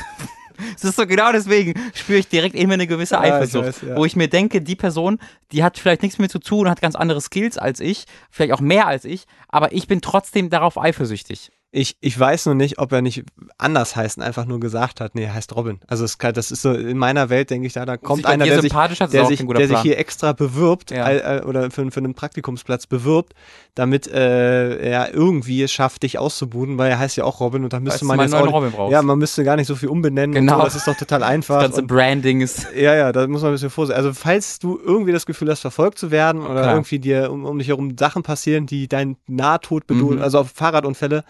Es 0.74 0.84
ist 0.84 0.96
so 0.96 1.06
genau 1.06 1.32
deswegen 1.32 1.74
spüre 1.94 2.18
ich 2.18 2.28
direkt 2.28 2.54
immer 2.54 2.74
eine 2.74 2.86
gewisse 2.86 3.14
Ja, 3.14 3.24
ich 3.24 3.32
Eifersucht, 3.32 3.66
weiß, 3.66 3.82
ja. 3.82 3.96
wo 3.96 4.04
ich 4.04 4.16
mir 4.16 4.28
denke, 4.28 4.60
die 4.60 4.76
Person, 4.76 5.18
die 5.52 5.62
hat 5.62 5.78
vielleicht 5.78 6.02
nichts 6.02 6.18
mit 6.18 6.30
zu 6.30 6.38
tun, 6.38 6.68
hat 6.68 6.80
ganz 6.80 6.94
andere 6.94 7.20
Skills 7.20 7.58
als 7.58 7.80
ich, 7.80 8.04
vielleicht 8.30 8.52
auch 8.52 8.60
mehr 8.60 8.86
als 8.86 9.04
ich, 9.04 9.26
aber 9.48 9.72
ich 9.72 9.86
bin 9.86 10.00
trotzdem 10.00 10.50
darauf 10.50 10.78
eifersüchtig. 10.78 11.50
Ich, 11.72 11.96
ich 12.00 12.18
weiß 12.18 12.46
nur 12.46 12.54
nicht, 12.54 12.78
ob 12.78 12.92
er 12.92 13.02
nicht 13.02 13.24
anders 13.58 13.96
heißt 13.96 14.16
und 14.18 14.22
einfach 14.22 14.46
nur 14.46 14.60
gesagt 14.60 15.00
hat, 15.00 15.14
nee, 15.14 15.24
er 15.24 15.34
heißt 15.34 15.54
Robin. 15.56 15.80
Also 15.86 16.04
es 16.04 16.16
das 16.16 16.50
ist 16.50 16.62
so, 16.62 16.72
in 16.72 16.96
meiner 16.96 17.28
Welt 17.28 17.50
denke 17.50 17.66
ich, 17.66 17.74
da, 17.74 17.84
da 17.84 17.96
kommt 17.98 18.24
einer, 18.24 18.44
der 18.46 18.62
sich, 18.62 18.72
der 18.72 19.26
sich, 19.26 19.44
der 19.46 19.68
sich 19.68 19.78
hier 19.80 19.98
extra 19.98 20.32
bewirbt 20.32 20.90
Ja. 20.90 21.10
äh, 21.10 21.42
oder 21.42 21.70
für, 21.70 21.90
für 21.90 21.98
einen 22.00 22.14
Praktikumsplatz 22.14 22.86
bewirbt, 22.86 23.34
damit 23.74 24.06
äh, 24.06 24.78
er 24.78 25.12
irgendwie 25.12 25.62
es 25.62 25.72
schafft, 25.72 26.04
dich 26.04 26.18
auszubuden, 26.18 26.78
weil 26.78 26.90
er 26.90 26.98
heißt 26.98 27.16
ja 27.16 27.24
auch 27.24 27.40
Robin 27.40 27.64
und 27.64 27.72
da 27.72 27.80
müsste 27.80 28.06
man 28.06 28.20
jetzt 28.20 28.34
auch, 28.34 28.50
Robin 28.50 28.70
brauchst. 28.70 28.92
ja, 28.92 29.02
man 29.02 29.18
müsste 29.18 29.44
gar 29.44 29.56
nicht 29.56 29.66
so 29.66 29.74
viel 29.76 29.90
umbenennen 29.90 30.34
Genau. 30.34 30.58
so, 30.58 30.64
das 30.64 30.76
ist 30.76 30.86
doch 30.86 30.96
total 30.96 31.22
einfach. 31.24 31.56
Das 31.56 31.64
ganze 31.64 31.80
und, 31.82 31.88
Branding 31.88 32.40
ist. 32.40 32.68
ja, 32.74 32.94
ja, 32.94 33.12
da 33.12 33.26
muss 33.26 33.42
man 33.42 33.50
ein 33.50 33.54
bisschen 33.54 33.70
vorsichtig. 33.70 33.98
Also 33.98 34.14
falls 34.14 34.58
du 34.60 34.78
irgendwie 34.82 35.12
das 35.12 35.26
Gefühl 35.26 35.50
hast, 35.50 35.60
verfolgt 35.60 35.98
zu 35.98 36.10
werden 36.10 36.40
oder 36.42 36.62
Klar. 36.62 36.74
irgendwie 36.74 37.00
dir 37.00 37.30
um, 37.30 37.44
um 37.44 37.58
dich 37.58 37.68
herum 37.68 37.98
Sachen 37.98 38.22
passieren, 38.22 38.64
die 38.66 38.88
dein 38.88 39.16
Nahtod 39.26 39.86
bedeuten, 39.86 40.16
Mhm. 40.16 40.22
also 40.22 40.38
auf 40.38 40.50
Fahrradunfälle, 40.54 41.24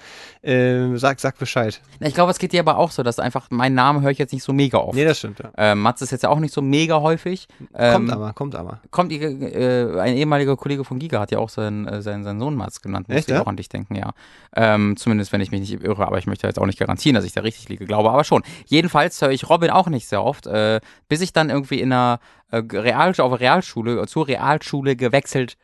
äh, 0.47 0.97
sag, 0.97 1.19
sag 1.21 1.39
Bescheid. 1.39 1.81
Ich 2.01 2.15
glaube, 2.15 2.31
es 2.31 2.39
geht 2.39 2.53
dir 2.53 2.61
aber 2.61 2.79
auch 2.79 2.91
so, 2.91 3.03
dass 3.03 3.19
einfach 3.19 3.51
meinen 3.51 3.75
Namen 3.75 4.03
höre 4.03 4.11
ich 4.11 4.19
jetzt 4.19 4.33
nicht 4.33 4.43
so 4.45 4.53
mega 4.53 4.79
oft. 4.79 4.95
Nee, 4.95 5.05
das 5.05 5.19
stimmt, 5.19 5.41
ja. 5.41 5.51
Ähm, 5.57 5.81
Mats 5.83 6.03
ist 6.03 6.13
jetzt 6.13 6.23
ja 6.23 6.29
auch 6.31 6.39
nicht 6.39 6.55
so 6.55 6.63
mega 6.63 7.01
häufig. 7.01 7.49
Ähm, 7.75 7.93
Kommt 7.95 8.13
aber, 8.13 8.33
kommt 8.33 8.55
aber. 8.55 8.81
Kommt, 8.91 9.13
ihr- 9.13 9.23
äh, 9.23 10.01
ein 10.01 10.17
ehemaliger 10.17 10.57
Kollege 10.57 10.85
von 10.85 10.99
Giga 10.99 11.21
hat 11.21 11.31
ja 11.33 11.39
auch 11.39 11.49
seinen, 11.49 11.87
äh, 11.87 12.01
seinen, 12.03 12.25
seinen 12.25 12.39
Sohn 12.41 12.55
Mats 12.55 12.81
genannt. 12.81 13.09
Muss 13.09 13.19
Echt, 13.19 13.29
ich 13.29 13.35
ja? 13.35 13.43
auch 13.43 13.47
an 13.47 13.57
dich 13.57 13.69
denken, 13.69 13.95
ja. 13.97 14.13
Ähm, 14.55 14.97
zumindest, 14.97 15.33
wenn 15.33 15.41
ich 15.41 15.51
mich 15.51 15.61
nicht 15.61 15.83
irre, 15.83 16.07
aber 16.07 16.19
ich 16.19 16.27
möchte 16.27 16.47
jetzt 16.47 16.59
auch 16.59 16.67
nicht 16.67 16.79
garantieren, 16.79 17.15
dass 17.15 17.25
ich 17.25 17.33
da 17.33 17.41
richtig 17.43 17.69
liege, 17.69 17.85
glaube 17.85 18.11
aber 18.11 18.25
schon. 18.25 18.43
Jedenfalls 18.67 19.21
höre 19.21 19.31
ich 19.33 19.49
Robin 19.49 19.71
auch 19.71 19.89
nicht 19.89 20.07
sehr 20.09 20.23
oft, 20.23 20.47
äh, 20.47 20.81
bis 21.09 21.21
ich 21.21 21.33
dann 21.33 21.51
irgendwie 21.51 21.81
in 21.81 21.93
einer 21.93 22.21
äh, 22.51 22.59
Real, 22.59 23.11
auf 23.11 23.31
der 23.33 23.41
Realschule, 23.41 24.01
äh, 24.03 24.07
zur 24.07 24.29
Realschule 24.29 24.97
gewechselt 24.97 25.57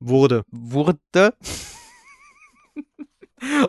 Wurde. 0.00 0.42
wurde. 0.50 0.98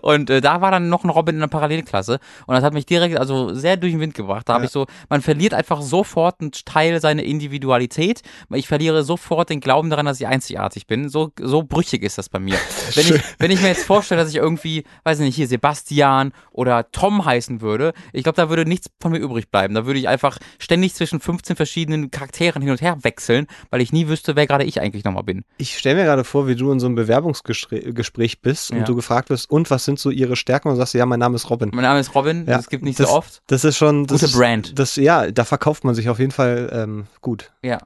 Und 0.02 0.30
äh, 0.30 0.42
da 0.42 0.62
war 0.62 0.72
dann 0.72 0.90
noch 0.90 1.04
ein 1.04 1.10
Robin 1.10 1.36
in 1.36 1.42
der 1.42 1.48
Parallelklasse 1.48 2.20
und 2.48 2.56
das 2.56 2.64
hat 2.64 2.74
mich 2.74 2.86
direkt 2.86 3.18
also 3.18 3.54
sehr 3.54 3.78
durch 3.78 3.94
den 3.94 4.00
Wind 4.02 4.14
gebracht. 4.14 4.48
Da 4.50 4.54
habe 4.54 4.64
Ja. 4.64 4.68
ich 4.68 4.72
so, 4.72 4.86
man 5.10 5.22
verliert 5.22 5.54
einfach 5.54 5.82
sofort 5.82 6.42
einen 6.42 6.52
Teil 6.52 7.00
seiner 7.02 7.24
Individualität. 7.24 8.22
Ich 8.54 8.68
verliere 8.68 9.04
sofort 9.04 9.50
den 9.50 9.60
Glauben 9.60 9.90
daran, 9.90 10.06
dass 10.06 10.20
ich 10.20 10.28
einzigartig 10.28 10.88
bin. 10.88 11.10
So, 11.10 11.32
so 11.40 11.64
brüchig 11.64 12.04
ist 12.04 12.18
das 12.18 12.30
bei 12.30 12.40
mir. 12.40 12.56
Wenn 12.96 13.08
ich, 13.16 13.22
wenn 13.40 13.52
ich 13.52 13.62
mir 13.62 13.68
jetzt 13.70 13.86
vorstelle, 13.86 14.22
dass 14.22 14.30
ich 14.30 14.36
irgendwie, 14.38 14.84
weiß 15.04 15.20
ich 15.20 15.26
nicht, 15.26 15.36
hier 15.36 15.48
Sebastian 15.48 16.32
oder 16.52 16.92
Tom 16.92 17.26
heißen 17.26 17.62
würde, 17.62 17.94
ich 18.14 18.24
glaube, 18.24 18.36
da 18.38 18.50
würde 18.50 18.66
nichts 18.66 18.90
von 19.02 19.12
mir 19.12 19.18
übrig 19.20 19.50
bleiben. 19.50 19.74
Da 19.74 19.86
würde 19.86 20.00
ich 20.00 20.08
einfach 20.08 20.38
ständig 20.60 20.94
zwischen 20.94 21.20
15 21.20 21.56
verschiedenen 21.56 22.12
Charakteren 22.12 22.62
hin 22.62 22.72
und 22.72 22.82
her 22.82 22.98
wechseln, 23.04 23.48
weil 23.72 23.82
ich 23.82 23.92
nie 23.92 24.08
wüsste, 24.08 24.36
wer 24.36 24.48
gerade 24.48 24.64
ich 24.64 24.80
eigentlich 24.82 25.04
nochmal 25.04 25.24
bin. 25.24 25.44
Ich 25.58 25.78
stelle 25.78 25.96
mir 25.96 26.04
gerade 26.06 26.24
vor, 26.24 26.48
wie 26.48 26.56
du 26.56 26.72
in 26.72 26.80
so 26.80 26.86
einem 26.86 26.96
Bewerbungsgespräch 26.96 27.94
Gespräch 27.96 28.42
bist 28.42 28.72
und 28.72 28.78
Ja. 28.80 28.84
du 28.84 28.96
gefragt 28.96 29.30
wirst, 29.30 29.50
und 29.50 29.65
was 29.72 29.86
sind 29.86 30.00
so 30.00 30.10
ihre 30.10 30.36
Stärken? 30.36 30.68
Und 30.70 30.76
du 30.76 30.78
sagst, 30.80 30.94
ja, 30.94 31.06
mein 31.06 31.20
Name 31.20 31.36
ist 31.36 31.50
Robin. 31.50 31.72
Mein 31.74 31.84
Name 31.84 32.00
ist 32.00 32.16
Robin, 32.16 32.46
Ja, 32.48 32.58
das 32.58 32.70
gibt 32.70 32.84
nicht 32.84 33.00
das- 33.00 33.10
so 33.10 33.16
oft. 33.16 33.42
Das 33.48 33.64
ist 33.64 33.78
schon. 33.78 34.06
Das 34.08 34.22
Gute 34.22 34.34
Brand. 34.38 34.78
Das, 34.80 34.96
ja, 34.96 35.32
da 35.32 35.44
verkauft 35.46 35.84
man 35.84 35.96
sich 35.96 36.10
auf 36.10 36.20
jeden 36.20 36.32
Fall 36.32 36.70
ähm, 36.74 37.08
gut. 37.22 37.52
Ja. 37.64 37.80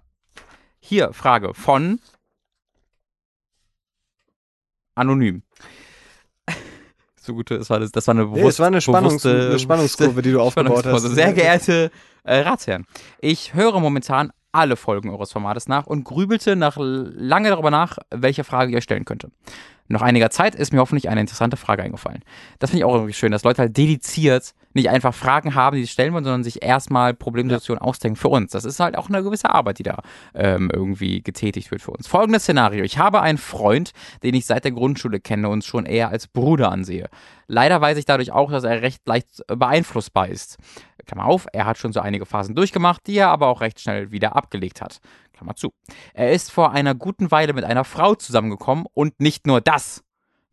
Hier, 0.80 1.13
Frage 1.13 1.53
von 1.53 1.99
Anonym. 4.95 5.43
So 7.21 7.36
gut, 7.36 7.51
das 7.51 7.69
war, 7.69 7.80
das, 7.80 7.91
das 7.91 8.07
war 8.07 8.15
eine 8.15 8.25
Nee, 8.25 8.41
es 8.41 8.57
war 8.59 8.67
eine, 8.67 8.82
Spannungs 8.82 9.21
bewusste- 9.21 9.49
eine 9.49 9.59
Spannungskurve, 9.59 10.21
die 10.23 10.32
du 10.32 10.41
aufgebaut 10.41 10.86
hast. 10.86 11.03
Sehr 11.03 11.32
geehrte 11.34 11.91
äh, 12.23 12.39
Ratsherren, 12.39 12.88
ich 13.19 13.53
höre 13.53 13.80
momentan 13.80 14.32
alle 14.51 14.75
Folgen 14.75 15.11
eures 15.11 15.32
Formates 15.32 15.67
nach 15.67 15.86
und 15.86 16.05
grübelte 16.05 16.55
nach 16.55 16.77
lange 16.80 17.49
darüber 17.49 17.69
nach, 17.69 17.97
welche 18.09 18.43
Frage 18.43 18.71
ich 18.71 18.77
euch 18.77 18.84
stellen 18.86 19.05
könnte. 19.05 19.30
Nach 19.89 20.01
einiger 20.01 20.29
Zeit 20.29 20.55
ist 20.55 20.71
mir 20.71 20.79
hoffentlich 20.79 21.09
eine 21.09 21.21
interessante 21.21 21.57
Frage 21.57 21.83
eingefallen. 21.83 22.23
Das 22.59 22.69
finde 22.69 22.81
ich 22.81 22.85
auch 22.85 22.93
irgendwie 22.93 23.13
schön, 23.13 23.31
dass 23.31 23.43
Leute 23.43 23.63
halt 23.63 23.75
dediziert 23.75 24.53
nicht 24.73 24.89
einfach 24.89 25.13
Fragen 25.13 25.55
haben, 25.55 25.75
die 25.75 25.83
sie 25.83 25.87
stellen 25.87 26.13
wollen, 26.13 26.23
sondern 26.23 26.43
sich 26.43 26.61
erstmal 26.61 27.13
Problemsituationen 27.13 27.81
ausdenken 27.81 28.15
für 28.15 28.27
uns. 28.27 28.51
Das 28.51 28.65
ist 28.65 28.79
halt 28.79 28.97
auch 28.97 29.09
eine 29.09 29.23
gewisse 29.23 29.49
Arbeit, 29.49 29.79
die 29.79 29.83
da 29.83 30.01
ähm, 30.35 30.69
irgendwie 30.71 31.21
getätigt 31.21 31.71
wird 31.71 31.81
für 31.81 31.91
uns. 31.91 32.07
Folgendes 32.07 32.43
Szenario. 32.43 32.83
Ich 32.83 32.97
habe 32.97 33.21
einen 33.21 33.39
Freund, 33.39 33.91
den 34.21 34.35
ich 34.35 34.45
seit 34.45 34.63
der 34.65 34.71
Grundschule 34.71 35.19
kenne 35.19 35.49
und 35.49 35.63
schon 35.63 35.85
eher 35.85 36.09
als 36.09 36.27
Bruder 36.27 36.71
ansehe. 36.71 37.09
Leider 37.47 37.81
weiß 37.81 37.97
ich 37.97 38.05
dadurch 38.05 38.31
auch, 38.31 38.51
dass 38.51 38.63
er 38.63 38.83
recht 38.83 39.07
leicht 39.07 39.43
äh, 39.47 39.55
beeinflussbar 39.55 40.27
ist. 40.27 40.57
Klammer 41.10 41.26
auf, 41.26 41.47
er 41.53 41.66
hat 41.66 41.80
schon 41.80 41.91
so 41.91 42.01
einige 42.01 42.28
Phasen 42.28 42.53
durchgemacht, 42.53 43.07
die 43.07 43.18
er 43.18 43.30
aber 43.30 43.47
auch 43.47 43.62
recht 43.62 43.80
schnell 43.80 44.12
wieder 44.12 44.36
abgelegt 44.36 44.80
hat. 44.80 44.99
Klammer 45.34 45.55
zu. 45.55 45.74
Er 46.14 46.32
ist 46.32 46.51
vor 46.51 46.72
einer 46.72 46.93
guten 46.93 47.32
Weile 47.32 47.53
mit 47.53 47.64
einer 47.64 47.84
Frau 47.84 48.14
zusammengekommen 48.14 48.86
und 48.93 49.20
nicht 49.20 49.47
nur 49.47 49.60
das. 49.60 50.03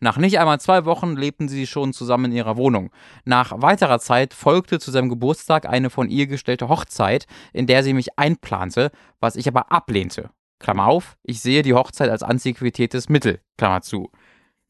Nach 0.00 0.16
nicht 0.16 0.38
einmal 0.38 0.58
zwei 0.58 0.86
Wochen 0.86 1.14
lebten 1.14 1.48
sie 1.48 1.66
schon 1.66 1.92
zusammen 1.92 2.26
in 2.26 2.32
ihrer 2.38 2.56
Wohnung. 2.56 2.90
Nach 3.26 3.52
weiterer 3.60 3.98
Zeit 3.98 4.32
folgte 4.32 4.78
zu 4.78 4.90
seinem 4.90 5.10
Geburtstag 5.10 5.66
eine 5.66 5.90
von 5.90 6.08
ihr 6.08 6.26
gestellte 6.26 6.70
Hochzeit, 6.70 7.26
in 7.52 7.66
der 7.66 7.82
sie 7.82 7.92
mich 7.92 8.18
einplante, 8.18 8.90
was 9.20 9.36
ich 9.36 9.48
aber 9.48 9.70
ablehnte. 9.70 10.30
Klammer 10.58 10.86
auf, 10.86 11.18
ich 11.22 11.40
sehe 11.42 11.60
die 11.60 11.74
Hochzeit 11.74 12.08
als 12.08 12.22
antiquitätes 12.22 13.10
Mittel. 13.10 13.40
Klammer 13.58 13.82
zu. 13.82 14.10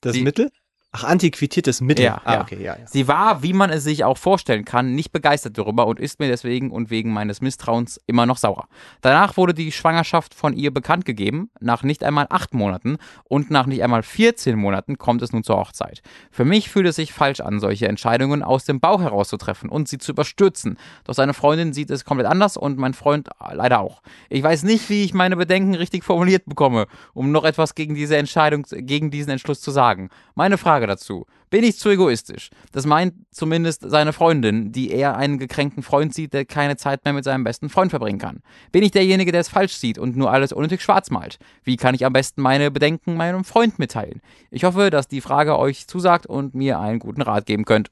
Das 0.00 0.14
Die- 0.14 0.22
Mittel? 0.22 0.50
Ach, 0.98 1.04
antiquitiertes 1.04 1.82
Mittel. 1.82 2.06
Ja, 2.06 2.22
ah, 2.24 2.34
ja. 2.34 2.40
okay, 2.40 2.56
ja, 2.58 2.76
ja. 2.78 2.86
Sie 2.86 3.06
war, 3.06 3.42
wie 3.42 3.52
man 3.52 3.68
es 3.68 3.84
sich 3.84 4.04
auch 4.04 4.16
vorstellen 4.16 4.64
kann, 4.64 4.94
nicht 4.94 5.12
begeistert 5.12 5.58
darüber 5.58 5.86
und 5.86 6.00
ist 6.00 6.20
mir 6.20 6.28
deswegen 6.28 6.70
und 6.70 6.88
wegen 6.88 7.12
meines 7.12 7.42
Misstrauens 7.42 8.00
immer 8.06 8.24
noch 8.24 8.38
sauer. 8.38 8.66
Danach 9.02 9.36
wurde 9.36 9.52
die 9.52 9.72
Schwangerschaft 9.72 10.32
von 10.32 10.54
ihr 10.54 10.72
bekannt 10.72 11.04
gegeben. 11.04 11.50
Nach 11.60 11.82
nicht 11.82 12.02
einmal 12.02 12.26
acht 12.30 12.54
Monaten 12.54 12.96
und 13.24 13.50
nach 13.50 13.66
nicht 13.66 13.82
einmal 13.82 14.02
14 14.02 14.56
Monaten 14.56 14.96
kommt 14.96 15.20
es 15.20 15.34
nun 15.34 15.42
zur 15.42 15.58
Hochzeit. 15.58 16.00
Für 16.30 16.46
mich 16.46 16.70
fühlt 16.70 16.86
es 16.86 16.96
sich 16.96 17.12
falsch 17.12 17.40
an, 17.40 17.60
solche 17.60 17.88
Entscheidungen 17.88 18.42
aus 18.42 18.64
dem 18.64 18.80
Bauch 18.80 19.02
herauszutreffen 19.02 19.68
und 19.68 19.88
sie 19.88 19.98
zu 19.98 20.12
überstürzen. 20.12 20.78
Doch 21.04 21.12
seine 21.12 21.34
Freundin 21.34 21.74
sieht 21.74 21.90
es 21.90 22.06
komplett 22.06 22.26
anders 22.26 22.56
und 22.56 22.78
mein 22.78 22.94
Freund 22.94 23.28
leider 23.52 23.80
auch. 23.80 24.00
Ich 24.30 24.42
weiß 24.42 24.62
nicht, 24.62 24.88
wie 24.88 25.04
ich 25.04 25.12
meine 25.12 25.36
Bedenken 25.36 25.74
richtig 25.74 26.04
formuliert 26.04 26.46
bekomme, 26.46 26.86
um 27.12 27.32
noch 27.32 27.44
etwas 27.44 27.74
gegen 27.74 27.94
diese 27.94 28.16
Entscheidung, 28.16 28.64
gegen 28.70 29.10
diesen 29.10 29.32
Entschluss 29.32 29.60
zu 29.60 29.70
sagen. 29.70 30.08
Meine 30.34 30.56
Frage 30.56 30.85
dazu. 30.86 31.26
Bin 31.50 31.64
ich 31.64 31.78
zu 31.78 31.88
egoistisch? 31.88 32.50
Das 32.72 32.86
meint 32.86 33.14
zumindest 33.30 33.88
seine 33.88 34.12
Freundin, 34.12 34.72
die 34.72 34.90
eher 34.90 35.16
einen 35.16 35.38
gekränkten 35.38 35.82
Freund 35.82 36.12
sieht, 36.12 36.32
der 36.32 36.44
keine 36.44 36.76
Zeit 36.76 37.04
mehr 37.04 37.14
mit 37.14 37.24
seinem 37.24 37.44
besten 37.44 37.68
Freund 37.68 37.90
verbringen 37.90 38.18
kann. 38.18 38.42
Bin 38.72 38.82
ich 38.82 38.90
derjenige, 38.90 39.32
der 39.32 39.40
es 39.40 39.48
falsch 39.48 39.74
sieht 39.74 39.98
und 39.98 40.16
nur 40.16 40.32
alles 40.32 40.52
unnötig 40.52 40.82
schwarz 40.82 41.10
malt? 41.10 41.38
Wie 41.62 41.76
kann 41.76 41.94
ich 41.94 42.04
am 42.04 42.12
besten 42.12 42.42
meine 42.42 42.70
Bedenken 42.70 43.16
meinem 43.16 43.44
Freund 43.44 43.78
mitteilen? 43.78 44.20
Ich 44.50 44.64
hoffe, 44.64 44.90
dass 44.90 45.08
die 45.08 45.20
Frage 45.20 45.58
euch 45.58 45.86
zusagt 45.86 46.26
und 46.26 46.54
mir 46.54 46.78
einen 46.78 46.98
guten 46.98 47.22
Rat 47.22 47.46
geben 47.46 47.64
könnt. 47.64 47.90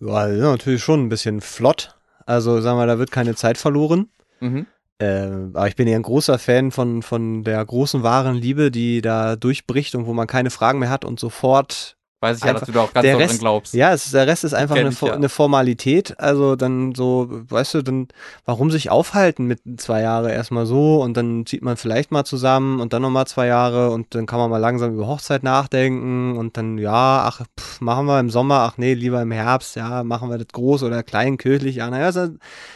Ja, 0.00 0.26
natürlich 0.26 0.82
schon 0.82 1.04
ein 1.04 1.08
bisschen 1.08 1.40
flott. 1.40 1.96
Also, 2.26 2.60
sagen 2.60 2.78
wir, 2.78 2.86
da 2.86 2.98
wird 2.98 3.10
keine 3.10 3.34
Zeit 3.34 3.58
verloren. 3.58 4.08
Mhm. 4.40 4.66
Äh, 5.02 5.48
aber 5.52 5.66
ich 5.66 5.74
bin 5.74 5.88
ja 5.88 5.96
ein 5.96 6.02
großer 6.02 6.38
Fan 6.38 6.70
von, 6.70 7.02
von 7.02 7.42
der 7.42 7.64
großen 7.64 8.04
wahren 8.04 8.36
Liebe, 8.36 8.70
die 8.70 9.00
da 9.00 9.34
durchbricht 9.34 9.96
und 9.96 10.06
wo 10.06 10.12
man 10.14 10.28
keine 10.28 10.50
Fragen 10.50 10.78
mehr 10.78 10.90
hat 10.90 11.04
und 11.04 11.18
sofort 11.18 11.96
Weiß 12.22 12.36
ich 12.38 12.44
ja, 12.44 12.50
Einfach- 12.50 12.60
dass 12.60 12.66
du 12.68 12.72
da 12.72 12.80
auch 12.82 12.92
ganz 12.92 13.02
der 13.02 13.18
Rest- 13.18 13.40
glaubst. 13.40 13.74
Ja, 13.74 13.92
es 13.92 14.04
ist, 14.06 14.14
der 14.14 14.28
Rest 14.28 14.44
ist 14.44 14.54
einfach 14.54 14.76
eine, 14.76 14.90
ich, 14.90 15.00
ja. 15.00 15.12
eine 15.12 15.28
Formalität. 15.28 16.18
Also 16.20 16.54
dann 16.54 16.94
so, 16.94 17.26
weißt 17.28 17.74
du, 17.74 17.82
dann 17.82 18.06
warum 18.44 18.70
sich 18.70 18.90
aufhalten 18.90 19.46
mit 19.46 19.60
zwei 19.78 20.02
Jahre 20.02 20.30
erstmal 20.32 20.64
so 20.64 21.02
und 21.02 21.16
dann 21.16 21.46
zieht 21.46 21.62
man 21.62 21.76
vielleicht 21.76 22.12
mal 22.12 22.22
zusammen 22.24 22.80
und 22.80 22.92
dann 22.92 23.02
nochmal 23.02 23.26
zwei 23.26 23.48
Jahre 23.48 23.90
und 23.90 24.14
dann 24.14 24.26
kann 24.26 24.38
man 24.38 24.50
mal 24.50 24.58
langsam 24.58 24.94
über 24.94 25.08
Hochzeit 25.08 25.42
nachdenken 25.42 26.36
und 26.38 26.56
dann, 26.56 26.78
ja, 26.78 27.24
ach, 27.26 27.42
pff, 27.58 27.80
machen 27.80 28.06
wir 28.06 28.20
im 28.20 28.30
Sommer, 28.30 28.60
ach 28.60 28.78
nee, 28.78 28.94
lieber 28.94 29.20
im 29.20 29.32
Herbst, 29.32 29.74
ja, 29.74 30.04
machen 30.04 30.30
wir 30.30 30.38
das 30.38 30.46
groß 30.52 30.84
oder 30.84 31.02
klein, 31.02 31.38
kirchlich, 31.38 31.74
ja, 31.76 31.90
naja, 31.90 32.04
also 32.06 32.28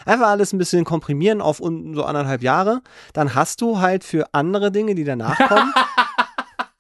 einfach 0.05 0.27
alles 0.27 0.53
ein 0.53 0.59
bisschen 0.59 0.85
komprimieren 0.85 1.41
auf 1.41 1.61
unten 1.61 1.95
so 1.95 2.03
anderthalb 2.05 2.43
Jahre. 2.43 2.81
Dann 3.13 3.37
hast 3.37 3.61
du 3.61 3.79
halt 3.79 4.03
für 4.03 4.27
andere 4.33 4.73
Dinge, 4.73 4.97
die 4.97 5.05
danach 5.05 5.39
kommen. 5.39 5.73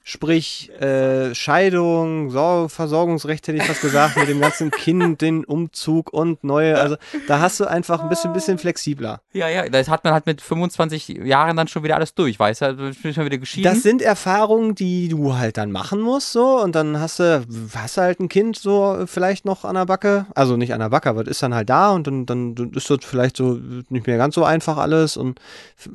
Sprich, 0.09 0.71
äh, 0.81 1.35
Scheidung, 1.35 2.31
Sor 2.31 2.69
Versorgungsrecht 2.69 3.49
hätte 3.49 3.59
ich 3.59 3.65
fast 3.65 3.81
gesagt, 3.81 4.17
mit 4.17 4.29
dem 4.29 4.41
ganzen 4.41 4.71
Kind, 4.71 5.21
den 5.21 5.45
Umzug 5.45 6.13
und 6.13 6.45
neue. 6.45 6.79
Also 6.79 6.95
da 7.27 7.41
hast 7.41 7.59
du 7.59 7.65
einfach 7.65 8.05
ein 8.05 8.09
bisschen, 8.09 8.33
bisschen 8.33 8.57
flexibler. 8.59 9.21
Ja, 9.33 9.49
ja, 9.49 9.69
das 9.69 9.89
hat 9.89 10.05
man 10.05 10.13
halt 10.13 10.27
mit 10.27 10.41
25 10.41 11.09
Jahren 11.09 11.57
dann 11.57 11.67
schon 11.67 11.83
wieder 11.83 11.97
alles 11.97 12.15
durch, 12.15 12.39
weißt 12.39 12.61
du? 12.61 12.65
Dann 12.67 12.77
bin 12.77 13.11
ich 13.11 13.17
schon 13.17 13.25
wieder 13.25 13.39
geschieden. 13.39 13.65
Das 13.65 13.83
sind 13.83 14.01
Erfahrungen, 14.01 14.77
die 14.77 15.09
du 15.09 15.35
halt 15.35 15.57
dann 15.57 15.73
machen 15.73 16.01
musst, 16.01 16.31
so. 16.31 16.63
Und 16.63 16.77
dann 16.77 17.01
hast 17.01 17.19
du, 17.19 17.45
hast 17.75 17.97
du 17.97 18.01
halt 18.03 18.21
ein 18.21 18.29
Kind 18.29 18.57
so 18.57 19.07
vielleicht 19.07 19.45
noch 19.45 19.65
an 19.65 19.75
der 19.75 19.87
Backe. 19.87 20.27
Also 20.37 20.57
nicht 20.57 20.73
an 20.73 20.79
der 20.79 20.91
Backe, 20.91 21.11
aber 21.11 21.25
das 21.25 21.33
ist 21.33 21.43
dann 21.43 21.53
halt 21.53 21.69
da 21.69 21.91
und 21.91 22.07
dann, 22.07 22.27
dann 22.27 22.55
ist 22.77 22.89
das 22.89 22.99
vielleicht 23.01 23.37
so 23.37 23.59
nicht 23.89 24.07
mehr 24.07 24.19
ganz 24.19 24.37
so 24.37 24.45
einfach 24.45 24.77
alles 24.77 25.17
und 25.17 25.41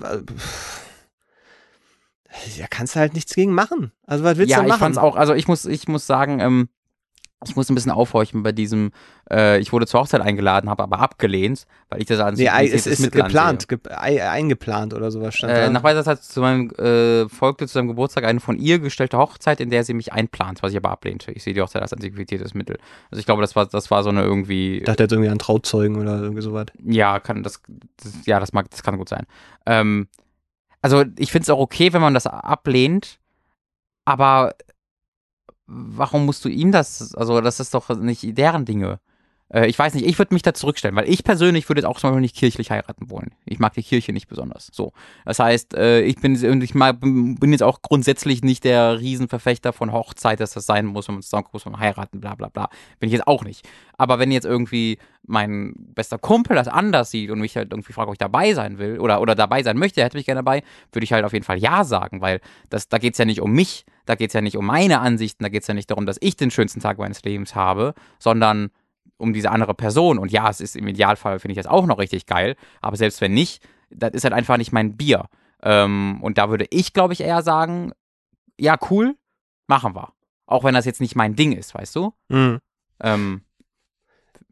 äh, 0.03 0.17
ja, 2.57 2.65
kannst 2.69 2.95
du 2.95 2.99
halt 2.99 3.13
nichts 3.13 3.33
gegen 3.35 3.53
machen. 3.53 3.91
Also 4.05 4.23
was 4.23 4.37
willst 4.37 4.51
ja, 4.51 4.57
du 4.57 4.63
machen? 4.63 4.73
ich 4.75 4.79
fand's 4.79 4.97
auch, 4.97 5.15
also 5.15 5.33
ich 5.33 5.47
muss, 5.47 5.65
ich 5.65 5.87
muss 5.87 6.07
sagen, 6.07 6.39
ähm, 6.39 6.69
ich 7.43 7.55
muss 7.55 7.67
ein 7.69 7.75
bisschen 7.75 7.91
aufhorchen 7.91 8.43
bei 8.43 8.51
diesem, 8.51 8.91
äh, 9.31 9.57
ich 9.59 9.73
wurde 9.73 9.87
zur 9.87 10.01
Hochzeit 10.01 10.21
eingeladen, 10.21 10.69
habe 10.69 10.83
aber 10.83 10.99
abgelehnt, 10.99 11.65
weil 11.89 11.99
ich 11.99 12.05
das 12.05 12.19
als 12.19 12.37
Nee, 12.37 12.49
ei- 12.49 12.67
es 12.67 12.85
ist 12.85 12.99
Mittel 12.99 13.23
geplant, 13.23 13.67
ge 13.67 13.79
ei- 13.89 14.21
eingeplant 14.29 14.93
oder 14.93 15.09
sowas 15.09 15.33
stand 15.33 15.51
Äh, 15.51 15.61
da. 15.61 15.69
nach 15.71 15.81
weiterer 15.81 16.03
Zeit 16.03 16.23
zu 16.23 16.39
meinem, 16.39 16.69
äh, 16.77 17.27
folgte 17.29 17.65
zu 17.65 17.73
seinem 17.73 17.87
Geburtstag 17.87 18.25
eine 18.25 18.39
von 18.41 18.59
ihr 18.59 18.77
gestellte 18.77 19.17
Hochzeit, 19.17 19.59
in 19.59 19.71
der 19.71 19.83
sie 19.83 19.95
mich 19.95 20.13
einplant, 20.13 20.61
was 20.61 20.69
ich 20.71 20.77
aber 20.77 20.91
ablehnte. 20.91 21.31
Ich 21.31 21.41
sehe 21.41 21.55
die 21.55 21.61
Hochzeit 21.63 21.81
als 21.81 21.93
antiquiertes 21.93 22.53
Mittel. 22.53 22.77
Also 23.09 23.19
ich 23.19 23.25
glaube, 23.25 23.41
das 23.41 23.55
war, 23.55 23.65
das 23.65 23.89
war 23.89 24.03
so 24.03 24.09
eine 24.09 24.21
irgendwie. 24.21 24.77
Ich 24.77 24.83
dachte 24.83 25.01
jetzt 25.01 25.11
irgendwie 25.11 25.31
an 25.31 25.39
Trauzeugen 25.39 25.95
oder 25.99 26.21
irgendwie 26.21 26.43
sowas. 26.43 26.67
Ja, 26.85 27.19
kann 27.19 27.41
das, 27.41 27.59
das 28.03 28.23
ja, 28.27 28.39
das 28.39 28.53
mag, 28.53 28.69
das 28.69 28.83
kann 28.83 28.97
gut 28.99 29.09
sein. 29.09 29.25
Ähm, 29.65 30.07
also 30.81 31.03
ich 31.17 31.31
finde 31.31 31.43
es 31.43 31.49
auch 31.49 31.59
okay, 31.59 31.93
wenn 31.93 32.01
man 32.01 32.13
das 32.13 32.27
ablehnt, 32.27 33.19
aber 34.05 34.55
warum 35.67 36.25
musst 36.25 36.43
du 36.43 36.49
ihm 36.49 36.71
das, 36.71 37.15
also 37.15 37.41
das 37.41 37.59
ist 37.59 37.73
doch 37.73 37.89
nicht 37.89 38.37
deren 38.37 38.65
Dinge. 38.65 38.99
Äh, 39.53 39.67
ich 39.67 39.77
weiß 39.77 39.93
nicht, 39.93 40.05
ich 40.05 40.17
würde 40.17 40.33
mich 40.33 40.41
da 40.41 40.53
zurückstellen, 40.53 40.95
weil 40.95 41.09
ich 41.09 41.23
persönlich 41.23 41.67
würde 41.69 41.81
jetzt 41.81 41.87
auch 41.87 41.99
zum 41.99 42.09
Beispiel 42.09 42.21
nicht 42.21 42.35
kirchlich 42.35 42.71
heiraten 42.71 43.09
wollen. 43.09 43.31
Ich 43.45 43.59
mag 43.59 43.73
die 43.73 43.83
Kirche 43.83 44.13
nicht 44.13 44.27
besonders. 44.27 44.69
So. 44.71 44.93
Das 45.25 45.39
heißt, 45.39 45.73
äh, 45.75 46.01
ich 46.01 46.17
bin, 46.17 46.33
und 46.45 46.63
ich 46.63 46.73
mag, 46.73 46.99
bin 47.01 47.51
jetzt 47.51 47.63
auch 47.63 47.81
grundsätzlich 47.81 48.43
nicht 48.43 48.63
der 48.63 48.99
Riesenverfechter 48.99 49.73
von 49.73 49.91
Hochzeit, 49.91 50.39
dass 50.39 50.51
das 50.51 50.65
sein 50.65 50.85
muss, 50.85 51.07
wenn 51.07 51.15
man 51.15 51.21
zusammenkommt, 51.21 51.65
man 51.65 51.79
heiraten, 51.79 52.21
bla 52.21 52.35
bla 52.35 52.49
bla. 52.49 52.69
Bin 52.99 53.07
ich 53.07 53.13
jetzt 53.13 53.27
auch 53.27 53.43
nicht. 53.43 53.67
Aber 53.97 54.19
wenn 54.19 54.31
jetzt 54.31 54.45
irgendwie 54.45 54.97
mein 55.23 55.73
bester 55.77 56.17
Kumpel 56.17 56.55
das 56.55 56.67
anders 56.67 57.11
sieht 57.11 57.29
und 57.29 57.39
mich 57.39 57.55
halt 57.55 57.71
irgendwie 57.71 57.93
fragt, 57.93 58.07
ob 58.07 58.15
ich 58.15 58.19
dabei 58.19 58.53
sein 58.53 58.79
will 58.79 58.99
oder, 58.99 59.21
oder 59.21 59.35
dabei 59.35 59.61
sein 59.61 59.77
möchte, 59.77 60.03
hätte 60.03 60.17
mich 60.17 60.25
gerne 60.25 60.39
dabei, 60.39 60.63
würde 60.91 61.03
ich 61.03 61.13
halt 61.13 61.23
auf 61.23 61.33
jeden 61.33 61.45
Fall 61.45 61.59
Ja 61.59 61.83
sagen, 61.83 62.21
weil 62.21 62.41
das, 62.69 62.89
da 62.89 62.97
geht 62.97 63.13
es 63.13 63.19
ja 63.19 63.25
nicht 63.25 63.41
um 63.41 63.51
mich, 63.51 63.85
da 64.05 64.15
geht 64.15 64.31
es 64.31 64.33
ja 64.33 64.41
nicht 64.41 64.57
um 64.57 64.65
meine 64.65 64.99
Ansichten, 64.99 65.43
da 65.43 65.49
geht 65.49 65.61
es 65.61 65.67
ja 65.67 65.75
nicht 65.75 65.91
darum, 65.91 66.07
dass 66.07 66.17
ich 66.19 66.35
den 66.35 66.49
schönsten 66.49 66.79
Tag 66.79 66.97
meines 66.97 67.21
Lebens 67.23 67.53
habe, 67.53 67.93
sondern 68.17 68.71
um 69.21 69.33
diese 69.33 69.51
andere 69.51 69.73
Person. 69.73 70.17
Und 70.17 70.31
ja, 70.31 70.49
es 70.49 70.59
ist 70.59 70.75
im 70.75 70.87
Idealfall, 70.87 71.39
finde 71.39 71.53
ich 71.53 71.57
das 71.57 71.67
auch 71.67 71.85
noch 71.85 71.99
richtig 71.99 72.25
geil, 72.25 72.55
aber 72.81 72.97
selbst 72.97 73.21
wenn 73.21 73.33
nicht, 73.33 73.63
das 73.89 74.11
ist 74.11 74.23
halt 74.23 74.33
einfach 74.33 74.57
nicht 74.57 74.71
mein 74.71 74.97
Bier. 74.97 75.25
Ähm, 75.63 76.19
und 76.21 76.37
da 76.37 76.49
würde 76.49 76.65
ich, 76.69 76.93
glaube 76.93 77.13
ich, 77.13 77.21
eher 77.21 77.43
sagen, 77.43 77.91
ja, 78.59 78.77
cool, 78.89 79.15
machen 79.67 79.95
wir. 79.95 80.13
Auch 80.45 80.63
wenn 80.63 80.73
das 80.73 80.85
jetzt 80.85 81.01
nicht 81.01 81.15
mein 81.15 81.35
Ding 81.35 81.53
ist, 81.53 81.73
weißt 81.73 81.95
du? 81.95 82.13
Mhm. 82.29 82.59
Ähm, 83.01 83.41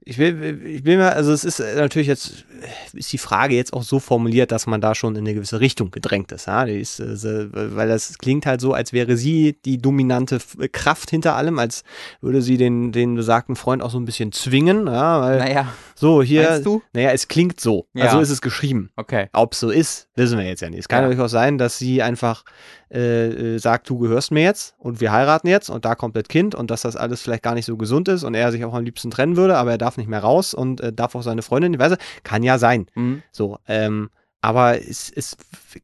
Ich 0.05 0.17
will, 0.17 0.61
ich 0.65 0.85
will 0.85 0.97
mal, 0.97 1.11
also 1.11 1.31
es 1.31 1.43
ist 1.43 1.59
äh, 1.59 1.75
natürlich 1.75 2.07
jetzt, 2.07 2.45
ist 2.93 3.13
die 3.13 3.17
Frage 3.17 3.53
jetzt 3.53 3.73
auch 3.73 3.83
so 3.83 3.99
formuliert, 3.99 4.51
dass 4.51 4.65
man 4.65 4.81
da 4.81 4.95
schon 4.95 5.15
in 5.15 5.21
eine 5.25 5.33
gewisse 5.33 5.59
Richtung 5.59 5.91
gedrängt 5.91 6.31
ist. 6.31 6.47
Ja? 6.47 6.63
Ist 6.63 6.99
äh, 6.99 7.75
weil 7.75 7.87
das 7.87 8.17
klingt 8.17 8.45
halt 8.45 8.61
so, 8.61 8.73
als 8.73 8.91
wäre 8.93 9.17
sie 9.17 9.57
die 9.65 9.77
dominante 9.77 10.37
F- 10.37 10.57
Kraft 10.71 11.11
hinter 11.11 11.35
allem, 11.35 11.59
als 11.59 11.83
würde 12.21 12.41
sie 12.41 12.57
den, 12.57 12.91
den 12.91 13.15
besagten 13.15 13.55
Freund 13.55 13.83
auch 13.83 13.91
so 13.91 13.99
ein 13.99 14.05
bisschen 14.05 14.31
zwingen. 14.31 14.87
Ja? 14.87 15.21
Weil, 15.21 15.39
naja, 15.39 15.73
so, 15.99 16.21
hier, 16.23 16.49
meinst 16.49 16.65
du? 16.65 16.81
naja, 16.93 17.11
es 17.11 17.27
klingt 17.27 17.59
so. 17.59 17.87
Ja. 17.93 18.05
Also 18.05 18.19
ist 18.19 18.29
es 18.29 18.41
geschrieben. 18.41 18.89
Okay. 18.95 19.27
Ob 19.33 19.53
es 19.53 19.59
so 19.59 19.69
ist, 19.69 20.07
wissen 20.15 20.37
wir 20.37 20.45
jetzt 20.45 20.61
ja 20.61 20.69
nicht. 20.69 20.79
Es 20.79 20.87
kann 20.87 21.01
Ja. 21.03 21.07
durchaus 21.09 21.31
sein, 21.31 21.57
dass 21.57 21.77
sie 21.77 22.01
einfach 22.01 22.43
äh, 22.91 23.55
äh, 23.55 23.57
sagt, 23.59 23.89
du 23.89 23.99
gehörst 23.99 24.31
mir 24.31 24.41
jetzt 24.43 24.75
und 24.79 25.01
wir 25.01 25.11
heiraten 25.11 25.47
jetzt 25.47 25.69
und 25.69 25.85
da 25.85 25.95
kommt 25.95 26.15
das 26.15 26.23
Kind 26.27 26.55
und 26.55 26.71
dass 26.71 26.81
das 26.81 26.95
alles 26.95 27.21
vielleicht 27.21 27.43
gar 27.43 27.53
nicht 27.53 27.65
so 27.65 27.77
gesund 27.77 28.07
ist 28.07 28.23
und 28.23 28.33
er 28.33 28.51
sich 28.51 28.63
auch 28.65 28.73
am 28.73 28.83
liebsten 28.83 29.11
trennen 29.11 29.35
würde, 29.37 29.57
aber 29.57 29.71
er 29.71 29.77
darf 29.77 29.97
nicht 29.97 30.09
mehr 30.09 30.21
raus 30.21 30.53
und 30.53 30.81
äh, 30.81 30.91
darf 30.93 31.13
auch 31.15 31.21
seine 31.21 31.41
Freundin, 31.41 31.73
ich 31.73 31.79
weiß 31.79 31.91
nicht, 31.91 32.23
kann 32.23 32.41
ja 32.43 32.57
sein. 32.57 32.87
Mhm. 32.95 33.21
So, 33.31 33.59
ähm, 33.67 34.09
aber 34.41 34.79
es, 34.79 35.11
es 35.13 35.35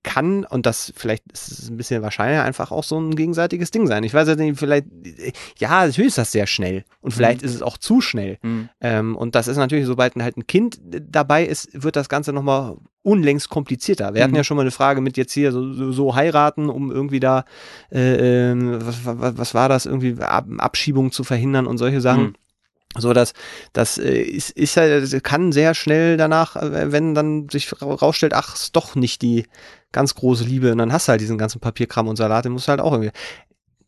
kann, 0.03 0.45
und 0.45 0.65
das 0.65 0.93
vielleicht 0.95 1.29
ist 1.31 1.51
es 1.51 1.69
ein 1.69 1.77
bisschen 1.77 2.01
wahrscheinlicher, 2.01 2.43
einfach 2.43 2.71
auch 2.71 2.83
so 2.83 2.97
ein 2.97 3.15
gegenseitiges 3.15 3.71
Ding 3.71 3.85
sein. 3.85 4.03
Ich 4.03 4.13
weiß 4.13 4.27
jetzt 4.29 4.39
nicht, 4.39 4.57
vielleicht, 4.57 4.85
ja, 5.57 5.85
natürlich 5.85 6.07
ist 6.07 6.17
das 6.17 6.31
sehr 6.31 6.47
schnell. 6.47 6.85
Und 7.01 7.13
vielleicht 7.13 7.41
ist 7.41 7.53
es 7.53 7.61
auch 7.61 7.77
zu 7.77 7.99
schnell. 7.99 8.37
Mhm. 8.41 8.69
Ähm, 8.79 9.15
und 9.17 9.35
das 9.35 9.47
ist 9.47 9.57
natürlich, 9.57 9.85
sobald 9.85 10.15
halt 10.15 10.37
ein 10.37 10.47
Kind 10.47 10.79
dabei 10.83 11.45
ist, 11.45 11.83
wird 11.83 11.97
das 11.97 12.07
Ganze 12.07 12.31
nochmal 12.31 12.77
unlängst 13.03 13.49
komplizierter. 13.49 14.13
Wir 14.13 14.23
hatten 14.23 14.31
Mhm. 14.31 14.37
ja 14.37 14.43
schon 14.43 14.57
mal 14.57 14.61
eine 14.61 14.71
Frage 14.71 15.01
mit 15.01 15.17
jetzt 15.17 15.33
hier 15.33 15.51
so, 15.51 15.73
so, 15.73 15.91
so 15.91 16.15
heiraten, 16.15 16.69
um 16.69 16.91
irgendwie 16.91 17.19
da, 17.19 17.43
äh, 17.91 18.51
ähm, 18.51 18.79
was, 18.81 19.05
was, 19.05 19.37
was 19.37 19.53
war 19.53 19.69
das, 19.69 19.85
irgendwie 19.85 20.19
Ab 20.21 20.47
Abschiebung 20.57 21.11
zu 21.11 21.23
verhindern 21.23 21.67
und 21.67 21.77
solche 21.77 22.01
Sachen. 22.01 22.35
So, 22.97 23.13
dass 23.13 23.33
das 23.73 23.97
äh, 23.97 24.21
ist, 24.21 24.51
ist 24.51 24.77
das 24.77 25.11
kann 25.23 25.51
sehr 25.51 25.73
schnell 25.73 26.17
danach, 26.17 26.55
äh, 26.55 26.91
wenn 26.91 27.13
dann 27.13 27.49
sich 27.49 27.71
ra- 27.81 27.93
rausstellt, 27.93 28.33
ach, 28.33 28.55
ist 28.55 28.75
doch 28.75 28.95
nicht 28.95 29.21
die 29.21 29.45
ganz 29.91 30.15
große 30.15 30.43
Liebe, 30.45 30.71
und 30.71 30.77
dann 30.77 30.93
hast 30.93 31.07
du 31.07 31.11
halt 31.11 31.21
diesen 31.21 31.37
ganzen 31.37 31.59
Papierkram 31.59 32.07
und 32.07 32.15
Salat, 32.15 32.45
den 32.45 32.53
musst 32.53 32.67
du 32.67 32.69
halt 32.71 32.81
auch 32.81 32.93
irgendwie. 32.93 33.11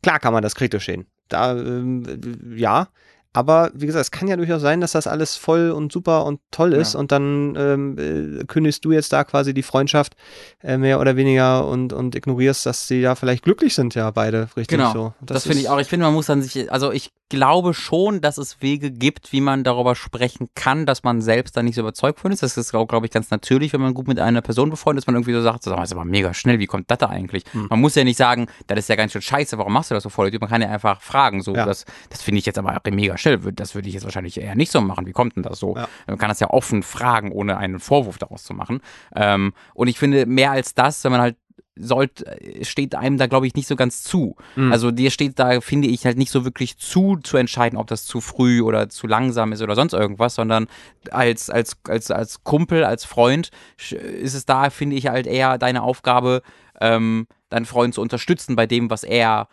Klar 0.04 0.20
kann 0.20 0.34
man 0.34 0.44
das 0.44 0.56
kritisch 0.56 0.86
sehen. 0.86 1.06
Da, 1.30 1.58
ähm, 1.58 2.04
äh, 2.06 2.60
ja. 2.60 2.90
Aber 3.38 3.70
wie 3.76 3.86
gesagt, 3.86 4.02
es 4.02 4.10
kann 4.10 4.28
ja 4.28 4.36
durchaus 4.36 4.64
sein, 4.64 4.82
dass 4.82 4.94
das 4.94 5.06
alles 5.06 5.36
voll 5.36 5.70
und 5.70 5.92
super 5.92 6.26
und 6.26 6.40
toll 6.50 6.74
ist 6.74 6.94
Ja. 6.96 7.00
und 7.00 7.12
dann 7.12 7.56
ähm, 7.56 8.40
äh, 8.42 8.44
kündigst 8.46 8.84
du 8.84 8.92
jetzt 8.92 9.14
da 9.14 9.24
quasi 9.24 9.54
die 9.54 9.62
Freundschaft 9.62 10.16
äh, 10.64 10.78
mehr 10.78 11.00
oder 11.00 11.16
weniger 11.18 11.68
und, 11.68 11.94
und 11.94 12.16
ignorierst, 12.16 12.66
dass 12.66 12.88
sie 12.88 13.00
ja 13.00 13.14
vielleicht 13.14 13.44
glücklich 13.44 13.76
sind, 13.76 13.94
ja, 13.94 14.10
beide, 14.10 14.50
richtig 14.58 14.80
Genau. 14.80 14.92
so. 14.92 15.14
Das, 15.22 15.44
finde 15.44 15.60
ich 15.60 15.70
auch. 15.70 15.78
Ich 15.80 15.88
finde, 15.88 16.06
man 16.08 16.16
muss 16.16 16.26
dann 16.26 16.42
sich, 16.42 16.72
also 16.72 16.92
ich 16.92 17.12
glaube 17.30 17.74
schon, 17.74 18.22
dass 18.22 18.38
es 18.38 18.62
Wege 18.62 18.90
gibt, 18.90 19.34
wie 19.34 19.42
man 19.42 19.64
darüber 19.66 19.96
sprechen 19.96 20.48
kann, 20.56 20.86
dass 20.86 21.04
man 21.04 21.22
selbst 21.22 21.56
da 21.58 21.62
nicht 21.62 21.76
so 21.76 21.82
überzeugt 21.82 22.20
von 22.22 22.32
ist. 22.32 22.42
Das 22.42 22.58
ist, 22.58 22.72
glaube 22.72 22.88
glaub 22.88 23.04
ich, 23.04 23.12
ganz 23.12 23.30
natürlich, 23.30 23.74
wenn 23.74 23.82
man 23.82 23.94
gut 23.94 24.08
mit 24.08 24.18
einer 24.20 24.42
Person 24.42 24.70
befreundet 24.72 25.04
ist, 25.04 25.08
man 25.08 25.16
irgendwie 25.16 25.34
so 25.34 25.42
sagt, 25.42 25.62
sag 25.64 25.76
mal, 25.76 25.82
das 25.82 25.90
ist 25.92 25.96
aber 25.98 26.06
mega 26.06 26.34
schnell, 26.34 26.58
wie 26.60 26.66
kommt 26.68 26.90
das 26.90 26.98
da 27.00 27.08
eigentlich? 27.10 27.44
Hm. 27.52 27.68
Man 27.70 27.82
muss 27.82 27.96
ja 27.96 28.04
nicht 28.06 28.18
sagen, 28.18 28.48
das 28.68 28.80
ist 28.80 28.88
ja 28.90 28.96
ganz 28.96 29.12
schön 29.12 29.22
scheiße, 29.22 29.58
warum 29.58 29.74
machst 29.74 29.92
du 29.92 29.96
das 29.96 30.04
so 30.04 30.10
voll? 30.10 30.32
Man 30.40 30.50
kann 30.50 30.62
ja 30.62 30.70
einfach 30.70 31.02
fragen, 31.02 31.42
so, 31.42 31.54
Ja. 31.54 31.66
das, 31.66 31.84
das 32.10 32.22
finde 32.22 32.40
ich 32.40 32.46
jetzt 32.46 32.58
aber 32.58 32.80
mega 32.92 33.18
schnell, 33.18 33.27
das 33.54 33.76
würde 33.76 33.88
ich 33.88 33.94
jetzt 33.94 34.04
wahrscheinlich 34.04 34.40
eher 34.40 34.56
nicht 34.56 34.72
so 34.72 34.82
machen. 34.82 35.06
Wie 35.06 35.12
kommt 35.12 35.36
denn 35.36 35.44
das 35.44 35.60
so? 35.60 35.76
Ja. 35.76 35.88
Man 36.08 36.18
kann 36.18 36.30
das 36.30 36.40
ja 36.40 36.50
offen 36.50 36.84
fragen, 36.84 37.32
ohne 37.32 37.58
einen 37.58 37.80
Vorwurf 37.80 38.18
daraus 38.18 38.44
zu 38.44 38.54
machen. 38.54 38.82
Ähm, 39.16 39.54
und 39.74 39.88
ich 39.88 40.00
finde, 40.00 40.26
mehr 40.26 40.52
als 40.52 40.74
das, 40.74 41.04
wenn 41.04 41.12
man 41.12 41.22
halt 41.22 41.36
sollte, 41.80 42.26
steht 42.64 42.96
einem 42.96 43.18
da, 43.18 43.28
glaube 43.28 43.48
ich, 43.48 43.56
nicht 43.56 43.68
so 43.68 43.76
ganz 43.76 44.04
zu. 44.04 44.36
Mhm. 44.56 44.72
Also 44.72 44.92
dir 44.92 45.12
steht 45.12 45.40
da, 45.40 45.62
finde 45.62 45.88
ich, 45.88 46.06
halt 46.06 46.18
nicht 46.18 46.32
so 46.32 46.46
wirklich 46.46 46.78
zu, 46.78 47.18
zu 47.18 47.38
entscheiden, 47.38 47.78
ob 47.78 47.88
das 47.88 48.06
zu 48.06 48.22
früh 48.22 48.62
oder 48.62 48.90
zu 48.90 49.08
langsam 49.08 49.52
ist 49.52 49.62
oder 49.62 49.76
sonst 49.76 49.94
irgendwas, 49.94 50.36
sondern 50.36 50.68
als, 51.12 51.50
als, 51.50 51.78
als, 51.88 52.12
als 52.12 52.44
Kumpel, 52.44 52.84
als 52.84 53.06
Freund 53.06 53.52
ist 53.90 54.34
es 54.34 54.46
da, 54.46 54.70
finde 54.70 54.96
ich, 54.96 55.08
halt 55.08 55.28
eher 55.28 55.58
deine 55.58 55.84
Aufgabe, 55.84 56.42
ähm, 56.82 57.28
deinen 57.50 57.66
Freund 57.66 57.94
zu 57.94 58.02
unterstützen 58.02 58.56
bei 58.56 58.66
dem, 58.66 58.90
was 58.90 59.04
er 59.04 59.48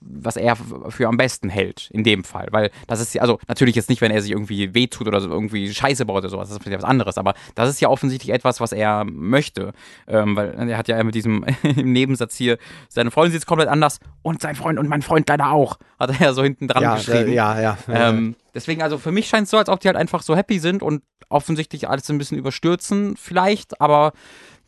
was 0.00 0.36
er 0.36 0.56
für 0.56 1.08
am 1.08 1.16
besten 1.16 1.48
hält, 1.48 1.90
in 1.92 2.04
dem 2.04 2.24
Fall. 2.24 2.48
Weil 2.50 2.70
das 2.86 3.00
ist 3.00 3.14
ja, 3.14 3.22
also 3.22 3.38
natürlich 3.48 3.74
jetzt 3.76 3.88
nicht, 3.88 4.00
wenn 4.00 4.10
er 4.10 4.22
sich 4.22 4.30
irgendwie 4.30 4.74
wehtut 4.74 5.06
oder 5.06 5.20
so 5.20 5.28
irgendwie 5.28 5.72
Scheiße 5.72 6.06
baut 6.06 6.18
oder 6.18 6.28
sowas, 6.28 6.48
das 6.48 6.58
ist 6.58 6.66
ja 6.66 6.76
was 6.76 6.84
anderes, 6.84 7.18
aber 7.18 7.34
das 7.54 7.68
ist 7.68 7.80
ja 7.80 7.88
offensichtlich 7.88 8.32
etwas, 8.32 8.60
was 8.60 8.72
er 8.72 9.04
möchte. 9.04 9.72
Ähm, 10.06 10.36
weil 10.36 10.52
er 10.70 10.78
hat 10.78 10.88
ja 10.88 11.02
mit 11.02 11.14
diesem 11.14 11.44
im 11.62 11.92
Nebensatz 11.92 12.36
hier, 12.36 12.58
seine 12.88 13.10
Freundin 13.10 13.32
sieht 13.32 13.42
es 13.42 13.46
komplett 13.46 13.68
anders 13.68 13.98
und 14.22 14.40
sein 14.40 14.56
Freund 14.56 14.78
und 14.78 14.88
mein 14.88 15.02
Freund 15.02 15.28
leider 15.28 15.50
auch, 15.50 15.78
hat 15.98 16.10
er 16.10 16.26
ja 16.26 16.32
so 16.32 16.42
hinten 16.42 16.68
dran 16.68 16.82
ja, 16.82 16.96
geschrieben. 16.96 17.28
äh, 17.28 17.34
ja, 17.34 17.60
ja. 17.60 17.78
Ähm, 17.88 18.36
deswegen, 18.54 18.82
also 18.82 18.98
für 18.98 19.12
mich 19.12 19.28
scheint 19.28 19.44
es 19.44 19.50
so, 19.50 19.58
als 19.58 19.68
ob 19.68 19.80
die 19.80 19.88
halt 19.88 19.96
einfach 19.96 20.22
so 20.22 20.36
happy 20.36 20.58
sind 20.58 20.82
und 20.82 21.02
offensichtlich 21.28 21.88
alles 21.88 22.08
ein 22.10 22.18
bisschen 22.18 22.38
überstürzen, 22.38 23.16
vielleicht, 23.16 23.80
aber 23.80 24.12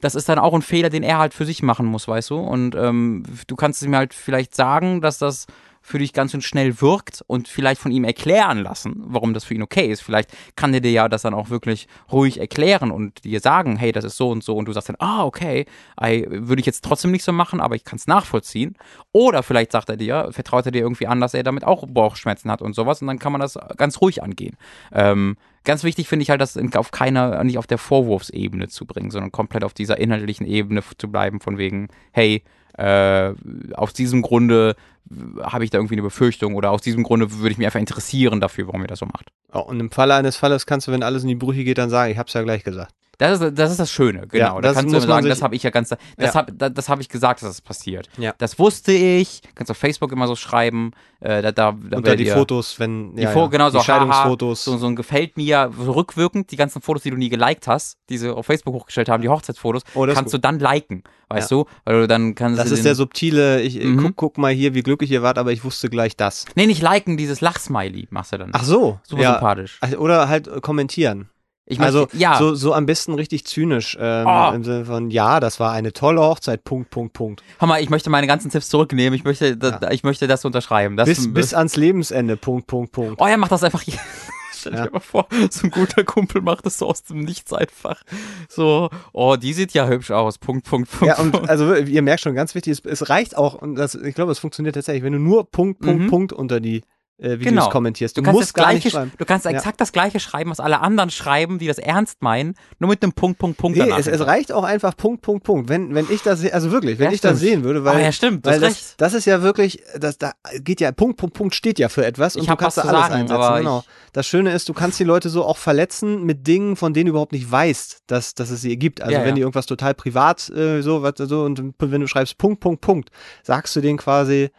das 0.00 0.14
ist 0.14 0.28
dann 0.28 0.38
auch 0.38 0.54
ein 0.54 0.62
Fehler, 0.62 0.90
den 0.90 1.02
er 1.02 1.18
halt 1.18 1.34
für 1.34 1.46
sich 1.46 1.62
machen 1.62 1.86
muss, 1.86 2.06
weißt 2.08 2.30
du? 2.30 2.36
Und 2.36 2.74
ähm, 2.74 3.22
du 3.46 3.56
kannst 3.56 3.82
es 3.82 3.88
mir 3.88 3.96
halt 3.96 4.14
vielleicht 4.14 4.54
sagen, 4.54 5.00
dass 5.00 5.18
das 5.18 5.46
für 5.86 6.00
dich 6.00 6.12
ganz 6.12 6.32
schön 6.32 6.42
schnell 6.42 6.80
wirkt 6.80 7.22
und 7.28 7.46
vielleicht 7.46 7.80
von 7.80 7.92
ihm 7.92 8.02
erklären 8.02 8.58
lassen, 8.58 9.04
warum 9.06 9.34
das 9.34 9.44
für 9.44 9.54
ihn 9.54 9.62
okay 9.62 9.86
ist. 9.86 10.00
Vielleicht 10.00 10.30
kann 10.56 10.74
er 10.74 10.80
dir 10.80 10.90
ja 10.90 11.08
das 11.08 11.22
dann 11.22 11.32
auch 11.32 11.48
wirklich 11.48 11.86
ruhig 12.10 12.40
erklären 12.40 12.90
und 12.90 13.22
dir 13.22 13.38
sagen, 13.38 13.76
hey, 13.76 13.92
das 13.92 14.04
ist 14.04 14.16
so 14.16 14.30
und 14.30 14.42
so 14.42 14.56
und 14.56 14.66
du 14.66 14.72
sagst 14.72 14.88
dann, 14.88 14.96
ah, 14.98 15.24
okay, 15.24 15.64
ei, 15.96 16.26
würde 16.28 16.58
ich 16.58 16.66
jetzt 16.66 16.82
trotzdem 16.82 17.12
nicht 17.12 17.22
so 17.22 17.30
machen, 17.30 17.60
aber 17.60 17.76
ich 17.76 17.84
kann 17.84 17.98
es 17.98 18.08
nachvollziehen. 18.08 18.74
Oder 19.12 19.44
vielleicht 19.44 19.70
sagt 19.70 19.88
er 19.88 19.96
dir, 19.96 20.30
vertraut 20.32 20.66
er 20.66 20.72
dir 20.72 20.82
irgendwie 20.82 21.06
an, 21.06 21.20
dass 21.20 21.34
er 21.34 21.44
damit 21.44 21.62
auch 21.62 21.86
Bauchschmerzen 21.86 22.50
hat 22.50 22.62
und 22.62 22.74
sowas 22.74 23.00
und 23.00 23.06
dann 23.06 23.20
kann 23.20 23.30
man 23.30 23.40
das 23.40 23.56
ganz 23.76 24.00
ruhig 24.00 24.24
angehen. 24.24 24.56
Ähm, 24.92 25.36
ganz 25.66 25.84
wichtig 25.84 26.08
finde 26.08 26.22
ich 26.22 26.30
halt, 26.30 26.40
das 26.40 26.56
auf 26.74 26.90
keiner, 26.90 27.44
nicht 27.44 27.58
auf 27.58 27.66
der 27.66 27.76
Vorwurfsebene 27.76 28.68
zu 28.68 28.86
bringen, 28.86 29.10
sondern 29.10 29.32
komplett 29.32 29.64
auf 29.64 29.74
dieser 29.74 29.98
inhaltlichen 29.98 30.46
Ebene 30.46 30.82
zu 30.96 31.10
bleiben, 31.10 31.40
von 31.40 31.58
wegen, 31.58 31.88
hey, 32.12 32.42
äh, 32.78 33.34
aus 33.74 33.92
diesem 33.92 34.22
Grunde 34.22 34.76
äh, 35.10 35.42
habe 35.42 35.64
ich 35.64 35.70
da 35.70 35.78
irgendwie 35.78 35.94
eine 35.94 36.02
Befürchtung 36.02 36.54
oder 36.54 36.70
aus 36.70 36.82
diesem 36.82 37.02
Grunde 37.02 37.30
würde 37.32 37.50
ich 37.50 37.58
mich 37.58 37.66
einfach 37.66 37.80
interessieren 37.80 38.40
dafür, 38.40 38.66
warum 38.66 38.82
ihr 38.82 38.88
das 38.88 39.00
so 39.00 39.06
macht. 39.06 39.30
Oh, 39.52 39.60
und 39.60 39.80
im 39.80 39.90
Falle 39.90 40.14
eines 40.14 40.36
Falles 40.36 40.66
kannst 40.66 40.86
du, 40.86 40.92
wenn 40.92 41.02
alles 41.02 41.22
in 41.22 41.28
die 41.28 41.34
Brüche 41.34 41.64
geht, 41.64 41.78
dann 41.78 41.90
sagen, 41.90 42.12
ich 42.12 42.18
hab's 42.18 42.32
ja 42.32 42.42
gleich 42.42 42.64
gesagt. 42.64 42.92
Das 43.18 43.40
ist, 43.40 43.58
das 43.58 43.70
ist 43.70 43.80
das 43.80 43.90
Schöne, 43.90 44.26
genau. 44.26 44.44
Ja, 44.46 44.54
da 44.54 44.60
das 44.60 44.74
kannst 44.74 44.92
muss 44.92 45.02
du 45.02 45.08
man 45.08 45.16
sagen, 45.16 45.22
sich- 45.24 45.30
das 45.32 45.42
habe 45.42 45.54
ich 45.54 45.62
ja 45.62 45.70
ganz, 45.70 45.88
das 45.88 45.98
Ja. 46.18 46.34
habe 46.34 46.52
da, 46.52 46.68
das 46.68 46.88
habe 46.88 47.00
ich 47.02 47.08
gesagt, 47.08 47.40
dass 47.42 47.48
das 47.48 47.60
passiert. 47.60 48.08
Ja. 48.18 48.34
Das 48.38 48.58
wusste 48.58 48.92
ich. 48.92 49.40
Kannst 49.54 49.70
auf 49.70 49.76
Facebook 49.78 50.12
immer 50.12 50.26
so 50.26 50.36
schreiben. 50.36 50.90
Äh, 51.20 51.40
da, 51.40 51.50
da, 51.52 51.72
da 51.72 51.96
Und 51.96 52.06
da 52.06 52.14
die 52.14 52.26
ihr- 52.26 52.34
Fotos, 52.34 52.78
wenn 52.78 53.16
Die 53.16 53.22
ja, 53.22 53.30
Fo- 53.32 53.48
genau 53.48 53.70
so, 53.70 53.78
die 53.78 53.84
Scheidungsfotos. 53.84 54.64
So, 54.64 54.76
so 54.76 54.86
ein 54.86 54.96
gefällt 54.96 55.36
mir 55.38 55.70
rückwirkend, 55.78 56.50
die 56.50 56.56
ganzen 56.56 56.82
Fotos, 56.82 57.02
die 57.04 57.10
du 57.10 57.16
nie 57.16 57.30
geliked 57.30 57.66
hast, 57.66 57.96
die 58.10 58.18
sie 58.18 58.34
auf 58.34 58.44
Facebook 58.44 58.74
hochgestellt 58.74 59.08
haben, 59.08 59.22
die 59.22 59.28
Hochzeitsfotos, 59.30 59.82
Oh, 59.94 60.06
kannst 60.06 60.34
du 60.34 60.38
dann 60.38 60.58
liken, 60.58 61.02
weißt 61.30 61.50
du? 61.50 61.64
Weil 61.86 62.02
du 62.02 62.06
dann 62.08 62.34
kannst 62.34 62.58
das 62.60 62.70
ist 62.70 62.84
der 62.84 62.94
subtile, 62.94 63.62
ich 63.62 63.82
Mhm. 63.82 63.96
guck, 64.02 64.16
guck 64.16 64.38
mal 64.38 64.52
hier, 64.52 64.74
wie 64.74 64.82
glücklich 64.82 65.10
ihr 65.10 65.22
wart, 65.22 65.38
aber 65.38 65.52
ich 65.52 65.64
wusste 65.64 65.88
gleich 65.88 66.16
das. 66.16 66.44
Nee, 66.54 66.66
nicht 66.66 66.82
liken, 66.82 67.16
dieses 67.16 67.40
Lachsmiley 67.40 68.08
machst 68.10 68.32
du 68.34 68.38
dann. 68.38 68.50
Ach 68.52 68.62
so. 68.64 69.00
Super 69.04 69.32
sympathisch. 69.32 69.78
Also, 69.80 69.96
Oder 69.96 70.28
halt 70.28 70.50
kommentieren. 70.60 71.30
Ich 71.68 71.78
möchte, 71.78 71.98
Also 71.98 72.08
ja, 72.16 72.38
so, 72.38 72.54
so 72.54 72.72
am 72.74 72.86
besten 72.86 73.14
richtig 73.14 73.44
zynisch. 73.44 73.96
Ähm, 74.00 74.26
Oh. 74.26 74.52
Im 74.54 74.62
Sinne 74.64 74.84
von, 74.84 75.10
ja, 75.10 75.40
das 75.40 75.58
war 75.58 75.72
eine 75.72 75.92
tolle 75.92 76.20
Hochzeit, 76.20 76.62
Punkt, 76.64 76.90
Punkt, 76.90 77.12
Punkt. 77.12 77.42
Hammer, 77.60 77.80
ich 77.80 77.90
möchte 77.90 78.08
meine 78.08 78.26
ganzen 78.28 78.50
Tipps 78.50 78.68
zurücknehmen. 78.68 79.14
Ich 79.14 79.24
möchte, 79.24 79.56
da, 79.56 79.90
ich 79.90 80.04
möchte 80.04 80.26
das 80.28 80.44
unterschreiben. 80.44 80.96
Das, 80.96 81.08
Bis, 81.08 81.32
bis 81.34 81.54
ans 81.54 81.76
Lebensende, 81.76 82.36
Punkt, 82.36 82.66
Punkt, 82.68 82.92
Punkt. 82.92 83.20
Oh, 83.20 83.26
er 83.26 83.36
macht 83.36 83.50
das 83.52 83.64
einfach. 83.64 83.82
Stell 84.58 84.72
dir 84.72 84.78
Ja. 84.84 84.90
mal 84.90 85.00
vor, 85.00 85.26
so 85.50 85.66
ein 85.66 85.70
guter 85.70 86.02
Kumpel 86.02 86.40
macht 86.40 86.64
das 86.66 86.78
so 86.78 86.86
aus 86.88 87.02
dem 87.04 87.20
Nichts 87.20 87.52
einfach. 87.52 88.02
So, 88.48 88.88
oh, 89.12 89.36
die 89.36 89.52
sieht 89.52 89.72
ja 89.74 89.86
hübsch 89.86 90.10
aus. 90.10 90.38
Punkt, 90.38 90.66
Punkt, 90.66 90.90
Punkt. 90.90 91.06
Ja, 91.16 91.22
und 91.22 91.48
also 91.48 91.74
ihr 91.74 92.02
merkt 92.02 92.22
schon, 92.22 92.34
ganz 92.34 92.54
wichtig, 92.54 92.72
es, 92.72 92.80
es 92.84 93.08
reicht 93.10 93.36
auch, 93.36 93.54
und 93.54 93.74
das, 93.74 93.94
ich 93.94 94.14
glaube, 94.14 94.32
es 94.32 94.38
funktioniert 94.38 94.74
tatsächlich, 94.74 95.02
wenn 95.04 95.12
du 95.12 95.18
nur 95.18 95.50
Punkt, 95.50 95.80
Punkt, 95.80 96.02
Mhm. 96.04 96.06
Punkt 96.10 96.32
unter 96.32 96.58
die 96.60 96.82
äh, 97.18 97.30
Videos 97.38 97.44
Genau. 97.44 97.68
kommentierst. 97.70 98.16
Du, 98.16 98.20
Du 98.20 98.24
kannst, 98.26 98.38
musst 98.40 98.48
das 98.50 98.54
gar 98.54 98.66
gleiche, 98.70 98.86
nicht 98.88 98.92
schreiben. 98.94 99.12
du 99.16 99.24
kannst 99.24 99.44
Ja. 99.46 99.50
exakt 99.52 99.80
das 99.80 99.92
gleiche 99.92 100.20
schreiben, 100.20 100.50
was 100.50 100.60
alle 100.60 100.80
anderen 100.80 101.10
schreiben, 101.10 101.58
die 101.58 101.66
das 101.66 101.78
ernst 101.78 102.20
meinen, 102.22 102.54
nur 102.78 102.90
mit 102.90 103.02
einem 103.02 103.12
Punkt, 103.14 103.38
Punkt, 103.38 103.56
Punkt 103.58 103.78
Nee, 103.78 103.90
es, 103.96 104.06
es 104.06 104.20
reicht 104.26 104.52
auch 104.52 104.64
einfach 104.64 104.94
Punkt, 104.96 105.22
Punkt, 105.22 105.44
Punkt. 105.44 105.68
Wenn, 105.70 105.94
wenn 105.94 106.06
ich 106.10 106.22
das, 106.22 106.44
also 106.52 106.70
wirklich, 106.72 106.98
wenn 106.98 107.06
Ja, 107.06 107.12
ich 107.12 107.20
das 107.22 107.38
stimmt. 107.38 107.50
sehen 107.52 107.64
würde, 107.64 107.84
weil, 107.84 107.96
Ah, 107.96 108.00
ja, 108.00 108.12
stimmt, 108.12 108.44
weil 108.44 108.60
das, 108.60 108.70
recht. 108.74 108.94
das 108.98 109.14
ist 109.14 109.24
ja 109.24 109.40
wirklich, 109.42 109.82
das, 109.98 110.18
da 110.18 110.32
geht 110.60 110.80
ja, 110.80 110.92
Punkt, 110.92 111.16
Punkt, 111.16 111.34
Punkt 111.34 111.54
steht 111.54 111.78
ja 111.78 111.88
für 111.88 112.04
etwas 112.04 112.36
und 112.36 112.42
Ich 112.42 112.48
du 112.48 112.56
kannst 112.56 112.76
da 112.76 112.82
alles 112.82 113.00
sagen, 113.00 113.14
einsetzen. 113.14 113.56
Genau. 113.58 113.82
Das 114.12 114.26
Schöne 114.26 114.52
ist, 114.52 114.68
du 114.68 114.74
kannst 114.74 114.98
die 115.00 115.04
Leute 115.04 115.28
so 115.30 115.44
auch 115.44 115.56
verletzen 115.58 116.24
mit 116.24 116.46
Dingen, 116.46 116.76
von 116.76 116.92
denen 116.92 117.06
du 117.06 117.10
überhaupt 117.10 117.32
nicht 117.32 117.50
weißt, 117.50 118.02
dass, 118.08 118.34
dass 118.34 118.50
es 118.50 118.60
sie 118.60 118.76
gibt. 118.78 119.00
Also 119.00 119.12
Ja, 119.14 119.20
wenn 119.20 119.28
ja. 119.28 119.34
die 119.36 119.40
irgendwas 119.40 119.66
total 119.66 119.94
privat, 119.94 120.50
äh, 120.50 120.82
so, 120.82 121.02
was, 121.02 121.14
so, 121.16 121.44
und 121.44 121.62
wenn 121.78 122.00
du 122.02 122.06
schreibst 122.06 122.36
Punkt, 122.36 122.60
Punkt, 122.60 122.82
Punkt, 122.82 123.10
sagst 123.42 123.74
du 123.74 123.80
denen 123.80 123.96
quasi, 123.98 124.50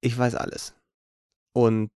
ich 0.00 0.16
weiß 0.16 0.36
alles. 0.36 0.74
Und 1.56 1.90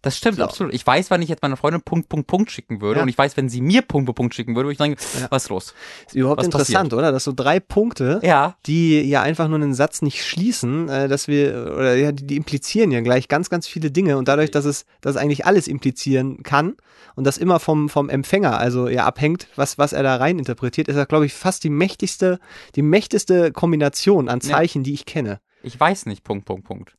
Das 0.00 0.16
stimmt, 0.16 0.38
So. 0.38 0.44
absolut. 0.44 0.72
Ich 0.72 0.86
weiß, 0.86 1.10
wann 1.10 1.20
ich 1.20 1.28
jetzt 1.28 1.42
meiner 1.42 1.58
Freundin 1.58 1.82
Punkt, 1.82 2.08
Punkt, 2.08 2.26
Punkt 2.26 2.50
schicken 2.50 2.80
würde. 2.80 2.96
Ja. 3.00 3.02
Und 3.02 3.10
ich 3.10 3.18
weiß, 3.18 3.36
wenn 3.36 3.50
sie 3.50 3.60
mir 3.60 3.82
Punkt, 3.82 4.06
Punkt, 4.06 4.16
Punkt 4.16 4.34
schicken 4.34 4.56
würde, 4.56 4.66
würde 4.68 4.72
ich 4.72 4.78
sagen, 4.78 4.96
Ja. 5.20 5.26
was 5.30 5.44
ist 5.44 5.48
los? 5.50 5.74
Ist 6.06 6.14
überhaupt 6.16 6.38
Was 6.38 6.46
interessant, 6.46 6.94
oder? 6.94 7.12
Dass 7.12 7.24
so 7.24 7.32
drei 7.32 7.60
Punkte, 7.60 8.18
Ja. 8.22 8.56
die 8.64 9.02
ja 9.02 9.20
einfach 9.20 9.48
nur 9.48 9.56
einen 9.58 9.74
Satz 9.74 10.00
nicht 10.00 10.24
schließen, 10.24 10.88
äh, 10.88 11.08
dass 11.08 11.28
wir, 11.28 11.72
oder 11.76 11.94
ja, 11.94 12.10
die, 12.10 12.26
die 12.26 12.36
implizieren 12.36 12.90
ja 12.90 13.02
gleich 13.02 13.28
ganz, 13.28 13.50
ganz 13.50 13.68
viele 13.68 13.90
Dinge. 13.90 14.16
Und 14.16 14.28
dadurch, 14.28 14.50
dass 14.50 14.64
es, 14.64 14.86
dass 15.02 15.16
eigentlich 15.18 15.44
alles 15.44 15.68
implizieren 15.68 16.42
kann 16.42 16.74
und 17.14 17.24
das 17.24 17.36
immer 17.36 17.60
vom, 17.60 17.90
vom 17.90 18.08
Empfänger, 18.08 18.58
also 18.58 18.88
ja, 18.88 19.04
abhängt, 19.04 19.46
was, 19.56 19.76
was 19.76 19.92
er 19.92 20.02
da 20.02 20.16
rein 20.16 20.38
interpretiert, 20.38 20.88
ist 20.88 20.96
das, 20.96 21.06
glaube 21.06 21.26
ich, 21.26 21.34
fast 21.34 21.64
die 21.64 21.70
mächtigste, 21.70 22.38
die 22.76 22.82
mächtigste 22.82 23.52
Kombination 23.52 24.30
an. 24.30 24.40
Zeichen, 24.40 24.82
die 24.84 24.94
ich 24.94 25.04
kenne. 25.04 25.40
Ich 25.62 25.78
weiß 25.78 26.06
nicht, 26.06 26.24
Punkt, 26.24 26.46
Punkt, 26.46 26.64
Punkt. 26.64 26.96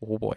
Oh 0.00 0.18
boy. 0.18 0.36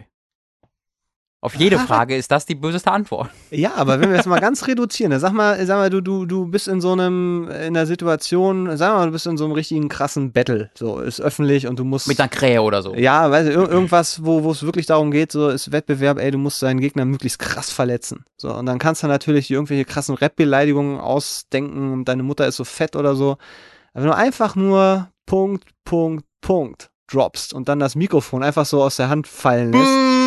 Auf 1.42 1.54
jede 1.54 1.76
Ah. 1.78 1.86
Frage 1.86 2.16
ist 2.16 2.30
das 2.30 2.44
die 2.44 2.54
böseste 2.54 2.92
Antwort. 2.92 3.30
Ja, 3.50 3.72
aber 3.76 3.98
wenn 3.98 4.10
wir 4.10 4.18
das 4.18 4.26
mal 4.26 4.40
ganz 4.40 4.66
reduzieren, 4.66 5.10
dann 5.10 5.20
sag 5.20 5.32
mal, 5.32 5.64
sag 5.64 5.78
mal, 5.78 5.88
du, 5.88 6.02
du, 6.02 6.26
du 6.26 6.44
bist 6.46 6.68
in 6.68 6.82
so 6.82 6.92
einem, 6.92 7.48
in 7.48 7.74
einer 7.74 7.86
Situation, 7.86 8.76
sag 8.76 8.92
mal, 8.92 9.06
du 9.06 9.12
bist 9.12 9.26
in 9.26 9.38
so 9.38 9.44
einem 9.44 9.54
richtigen 9.54 9.88
krassen 9.88 10.32
Battle. 10.32 10.70
So, 10.76 10.98
ist 11.00 11.18
öffentlich 11.18 11.66
und 11.66 11.78
du 11.78 11.84
musst. 11.84 12.08
Mit 12.08 12.20
einer 12.20 12.28
Krähe 12.28 12.60
oder 12.60 12.82
so. 12.82 12.94
ja, 12.94 13.30
weiß 13.30 13.48
ich, 13.48 13.54
ir 13.54 13.70
irgendwas, 13.70 14.22
wo 14.22 14.44
wo 14.44 14.50
es 14.50 14.62
wirklich 14.64 14.84
darum 14.84 15.10
geht, 15.10 15.32
so 15.32 15.48
ist 15.48 15.72
Wettbewerb, 15.72 16.18
ey, 16.18 16.30
du 16.30 16.36
musst 16.36 16.62
deinen 16.62 16.78
Gegner 16.80 17.06
möglichst 17.06 17.38
krass 17.38 17.70
verletzen. 17.70 18.24
So, 18.36 18.52
und 18.54 18.66
dann 18.66 18.78
kannst 18.78 19.02
du 19.02 19.06
natürlich 19.06 19.50
irgendwelche 19.50 19.86
krassen 19.86 20.16
Rap-Beleidigungen 20.16 21.00
ausdenken 21.00 21.92
und 21.94 22.04
deine 22.06 22.22
Mutter 22.22 22.46
ist 22.46 22.56
so 22.56 22.64
fett 22.64 22.96
oder 22.96 23.14
so. 23.14 23.38
Aber 23.94 24.02
wenn 24.04 24.10
du 24.10 24.16
einfach 24.16 24.56
nur 24.56 25.08
Punkt, 25.24 25.64
Punkt, 25.86 26.26
Punkt 26.42 26.90
droppst 27.10 27.54
und 27.54 27.68
dann 27.68 27.78
das 27.80 27.96
Mikrofon 27.96 28.42
einfach 28.42 28.66
so 28.66 28.82
aus 28.82 28.96
der 28.96 29.08
Hand 29.08 29.26
fallen 29.26 29.72
lässt 29.72 30.19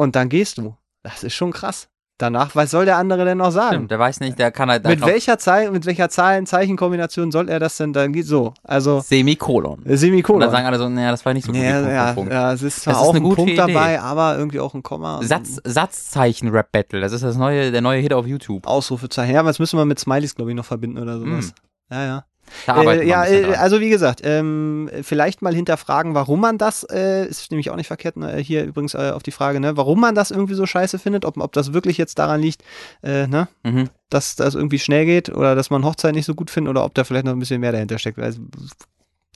und 0.00 0.16
dann 0.16 0.28
gehst 0.30 0.58
du. 0.58 0.74
Das 1.02 1.22
ist 1.24 1.34
schon 1.34 1.52
krass. 1.52 1.88
Danach, 2.18 2.54
was 2.54 2.70
soll 2.70 2.84
der 2.84 2.98
andere 2.98 3.24
denn 3.24 3.38
noch 3.38 3.50
sagen? 3.50 3.76
Stimmt, 3.76 3.90
der 3.90 3.98
weiß 3.98 4.20
nicht, 4.20 4.38
der 4.38 4.50
kann 4.50 4.70
halt 4.70 4.84
Mit 4.84 5.00
welcher, 5.00 5.38
Zahl, 5.38 5.70
mit 5.70 5.86
welcher 5.86 6.10
Zahlen-Zeichenkombination 6.10 7.32
soll 7.32 7.48
er 7.48 7.58
das 7.58 7.78
denn 7.78 7.94
dann 7.94 8.12
so? 8.22 8.52
Also 8.62 9.00
Semikolon. 9.00 9.82
Semikolon. 9.86 10.40
Dann 10.40 10.50
sagen 10.50 10.66
alle 10.66 10.76
so, 10.78 10.88
naja, 10.90 11.10
das 11.12 11.24
war 11.24 11.32
nicht 11.32 11.46
so 11.46 11.52
gut. 11.52 11.62
ja, 11.62 11.78
Punkt, 11.80 11.92
ja, 11.92 12.12
Punkt, 12.12 12.32
ja, 12.32 12.52
es 12.52 12.62
ist 12.62 12.82
zwar 12.82 12.92
Das 12.92 13.02
ist 13.02 13.08
auch 13.08 13.14
eine 13.14 13.26
ein 13.26 13.34
Punkt 13.34 13.52
Idee. 13.52 13.56
dabei, 13.56 14.00
aber 14.02 14.36
irgendwie 14.36 14.60
auch 14.60 14.74
ein 14.74 14.82
Komma. 14.82 15.20
Satz, 15.22 15.60
Satzzeichen-Rap-Battle, 15.64 17.00
das 17.00 17.12
ist 17.12 17.24
das 17.24 17.36
neue, 17.36 17.72
der 17.72 17.80
neue 17.80 18.00
Hit 18.00 18.12
auf 18.12 18.26
YouTube. 18.26 18.66
Ausrufezeichen. 18.66 19.32
Ja, 19.32 19.40
aber 19.40 19.48
das 19.48 19.58
müssen 19.58 19.78
wir 19.78 19.86
mit 19.86 19.98
Smileys, 19.98 20.34
glaube 20.34 20.50
ich, 20.50 20.56
noch 20.56 20.66
verbinden 20.66 20.98
oder 20.98 21.18
sowas. 21.18 21.54
Ja, 21.90 22.04
ja. 22.04 22.24
Äh, 22.66 23.06
ja, 23.06 23.24
äh, 23.24 23.54
also 23.54 23.80
wie 23.80 23.90
gesagt, 23.90 24.20
ähm, 24.24 24.90
vielleicht 25.02 25.42
mal 25.42 25.54
hinterfragen, 25.54 26.14
warum 26.14 26.40
man 26.40 26.58
das, 26.58 26.84
äh, 26.84 27.26
ist 27.26 27.50
nämlich 27.50 27.70
auch 27.70 27.76
nicht 27.76 27.86
verkehrt, 27.86 28.16
ne, 28.16 28.36
hier 28.38 28.64
übrigens 28.64 28.94
äh, 28.94 29.12
auf 29.14 29.22
die 29.22 29.30
Frage, 29.30 29.60
ne, 29.60 29.76
warum 29.76 30.00
man 30.00 30.14
das 30.14 30.30
irgendwie 30.30 30.54
so 30.54 30.66
scheiße 30.66 30.98
findet, 30.98 31.24
ob, 31.24 31.36
ob 31.38 31.52
das 31.52 31.72
wirklich 31.72 31.98
jetzt 31.98 32.18
daran 32.18 32.40
liegt, 32.40 32.62
äh, 33.02 33.26
ne, 33.26 33.48
Mhm. 33.62 33.88
dass 34.08 34.36
das 34.36 34.54
irgendwie 34.54 34.78
schnell 34.78 35.06
geht 35.06 35.28
oder 35.28 35.54
dass 35.54 35.70
man 35.70 35.84
Hochzeit 35.84 36.14
nicht 36.14 36.26
so 36.26 36.34
gut 36.34 36.50
findet 36.50 36.70
oder 36.70 36.84
ob 36.84 36.94
da 36.94 37.04
vielleicht 37.04 37.24
noch 37.26 37.32
ein 37.32 37.38
bisschen 37.38 37.60
mehr 37.60 37.72
dahinter 37.72 37.98
steckt. 37.98 38.18
Also, 38.18 38.40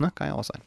ne, 0.00 0.10
kann 0.14 0.28
ja 0.28 0.34
auch 0.34 0.44
sein. 0.44 0.60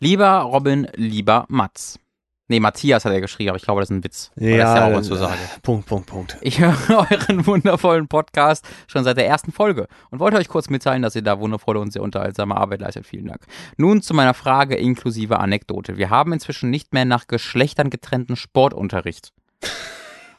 Lieber 0.00 0.38
Robin, 0.40 0.88
lieber 0.94 1.44
Mats. 1.48 1.98
Nee, 2.46 2.60
Matthias 2.60 3.06
hat 3.06 3.12
er 3.12 3.22
geschrieben, 3.22 3.50
aber 3.50 3.56
ich 3.56 3.62
glaube, 3.62 3.80
das 3.80 3.88
ist 3.88 3.96
ein 3.96 4.04
Witz. 4.04 4.30
weil 4.34 4.58
das 4.58 4.70
ist 4.70 4.76
ja 4.76 4.94
auch 4.94 5.00
zu 5.00 5.14
sagen. 5.16 5.40
Punkt, 5.62 5.86
Punkt, 5.86 6.06
Punkt. 6.06 6.36
Ich 6.42 6.60
höre 6.60 6.76
euren 7.10 7.46
wundervollen 7.46 8.06
Podcast 8.06 8.66
schon 8.86 9.02
seit 9.02 9.16
der 9.16 9.26
ersten 9.26 9.50
Folge 9.50 9.88
und 10.10 10.20
wollte 10.20 10.36
euch 10.36 10.48
kurz 10.48 10.68
mitteilen, 10.68 11.00
dass 11.00 11.16
ihr 11.16 11.22
da 11.22 11.40
wundervolle 11.40 11.80
und 11.80 11.90
sehr 11.90 12.02
unterhaltsame 12.02 12.54
Arbeit 12.54 12.80
leistet. 12.80 13.06
Vielen 13.06 13.28
Dank. 13.28 13.46
Nun 13.78 14.02
zu 14.02 14.12
meiner 14.12 14.34
Frage 14.34 14.74
inklusive 14.74 15.38
Anekdote. 15.38 15.96
Wir 15.96 16.10
haben 16.10 16.34
inzwischen 16.34 16.68
nicht 16.68 16.92
mehr 16.92 17.06
nach 17.06 17.28
Geschlechtern 17.28 17.88
getrennten 17.88 18.36
Sportunterricht. 18.36 19.32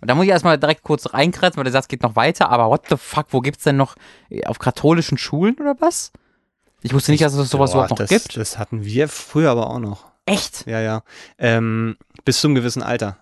Und 0.02 0.10
da 0.10 0.14
muss 0.14 0.26
ich 0.26 0.32
erstmal 0.32 0.60
direkt 0.60 0.84
kurz 0.84 1.12
reinkretzen, 1.12 1.58
weil 1.58 1.64
der 1.64 1.74
Satz 1.74 1.88
geht 1.88 2.04
noch 2.04 2.16
weiter. 2.16 2.52
Aber 2.52 2.70
what 2.70 2.84
the 2.88 2.98
fuck, 2.98 3.26
wo 3.32 3.42
gibt's 3.42 3.64
denn 3.64 3.78
noch 3.78 3.96
äh, 4.30 4.46
auf 4.46 4.60
katholischen 4.60 5.18
Schulen 5.18 5.56
oder 5.60 5.76
was? 5.80 6.12
Ich 6.84 6.94
wusste 6.94 7.12
nicht, 7.12 7.24
dass 7.24 7.34
es 7.34 7.50
sowas 7.50 7.72
Boah, 7.72 7.78
überhaupt 7.78 7.90
noch 7.90 7.98
das, 7.98 8.10
gibt. 8.10 8.38
Das 8.38 8.60
hatten 8.60 8.84
wir 8.84 9.08
früher 9.08 9.50
aber 9.50 9.72
auch 9.72 9.80
noch. 9.80 10.15
Echt? 10.26 10.66
Ja, 10.68 10.82
ja. 10.82 11.04
Ähm, 11.38 11.98
bis 12.24 12.42
zum 12.42 12.56
gewissen 12.56 12.82
Alter. 12.84 13.18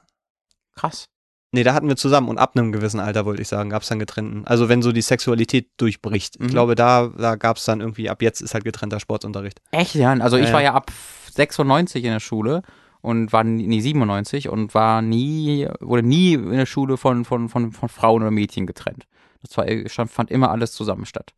Krass. 0.76 1.10
Nee, 1.52 1.64
da 1.64 1.76
hatten 1.76 1.88
wir 1.88 1.96
zusammen 1.96 2.30
und 2.30 2.40
ab 2.40 2.54
einem 2.56 2.72
gewissen 2.72 3.00
Alter, 3.00 3.26
wollte 3.26 3.42
ich 3.44 3.48
sagen, 3.48 3.70
gab 3.70 3.84
es 3.84 3.88
dann 3.88 4.00
getrennten. 4.00 4.44
Also 4.48 4.70
wenn 4.70 4.82
so 4.82 4.92
die 4.92 5.04
Sexualität 5.04 5.70
durchbricht. 5.78 6.40
Mhm. 6.40 6.46
Ich 6.48 6.52
glaube, 6.52 6.74
da, 6.74 7.08
da 7.16 7.36
gab 7.36 7.58
es 7.58 7.66
dann 7.66 7.80
irgendwie, 7.80 8.10
ab 8.10 8.24
jetzt 8.24 8.42
ist 8.42 8.56
halt 8.56 8.64
getrennter 8.64 9.00
Sportunterricht. 9.00 9.62
Echt, 9.70 9.94
ja. 9.94 10.14
Also 10.14 10.38
ich 10.38 10.48
Ja, 10.48 10.54
war 10.54 10.64
ja. 10.64 10.74
ab 10.74 10.92
96 11.32 12.04
in 12.06 12.12
der 12.12 12.20
Schule 12.20 12.64
und 13.02 13.34
war 13.34 13.44
nie, 13.44 13.68
nee, 13.68 13.82
97 13.82 14.50
und 14.50 14.74
war 14.74 15.04
nie, 15.04 15.68
wurde 15.80 16.02
nie 16.08 16.34
in 16.34 16.52
der 16.54 16.66
Schule 16.66 16.98
von, 16.98 17.24
von, 17.24 17.50
von, 17.50 17.72
von 17.72 17.90
Frauen 17.90 18.24
oder 18.24 18.32
Mädchen 18.32 18.66
getrennt. 18.66 19.06
Das 19.44 19.56
war, 19.58 20.08
fand 20.08 20.32
immer 20.32 20.50
alles 20.50 20.72
zusammen 20.72 21.06
statt. 21.06 21.34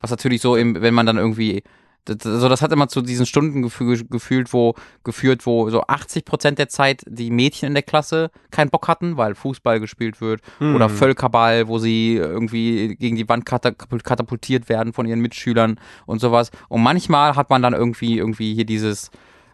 Was 0.00 0.10
natürlich 0.10 0.40
so, 0.40 0.54
im, 0.54 0.80
wenn 0.82 0.94
man 0.94 1.06
dann 1.06 1.16
irgendwie, 1.16 1.64
das, 2.06 2.24
also 2.24 2.48
das 2.48 2.62
hat 2.62 2.72
immer 2.72 2.88
zu 2.88 3.02
diesen 3.02 3.26
Stunden 3.26 3.62
gefü 3.62 4.04
gefühlt, 4.08 4.52
wo, 4.52 4.74
geführt, 5.04 5.44
wo 5.44 5.68
so 5.70 5.82
80 5.82 6.24
Prozent 6.24 6.58
der 6.58 6.68
Zeit 6.68 7.02
die 7.06 7.30
Mädchen 7.30 7.66
in 7.68 7.74
der 7.74 7.82
Klasse 7.82 8.30
keinen 8.50 8.70
Bock 8.70 8.88
hatten, 8.88 9.16
weil 9.16 9.34
Fußball 9.34 9.80
gespielt 9.80 10.20
wird 10.20 10.40
oder 10.60 10.88
Hm. 10.88 10.94
Völkerball, 10.96 11.68
wo 11.68 11.78
sie 11.78 12.14
irgendwie 12.16 12.96
gegen 12.96 13.16
die 13.16 13.28
Wand 13.28 13.46
katapult- 13.46 14.02
katapultiert 14.04 14.68
werden 14.68 14.92
von 14.92 15.06
ihren 15.06 15.20
Mitschülern 15.20 15.78
und 16.06 16.20
sowas. 16.20 16.50
Und 16.68 16.82
manchmal 16.82 17.36
hat 17.36 17.50
man 17.50 17.60
dann 17.62 17.74
irgendwie, 17.74 18.16
irgendwie 18.18 18.54
hier 18.54 18.64
dieses, 18.64 19.10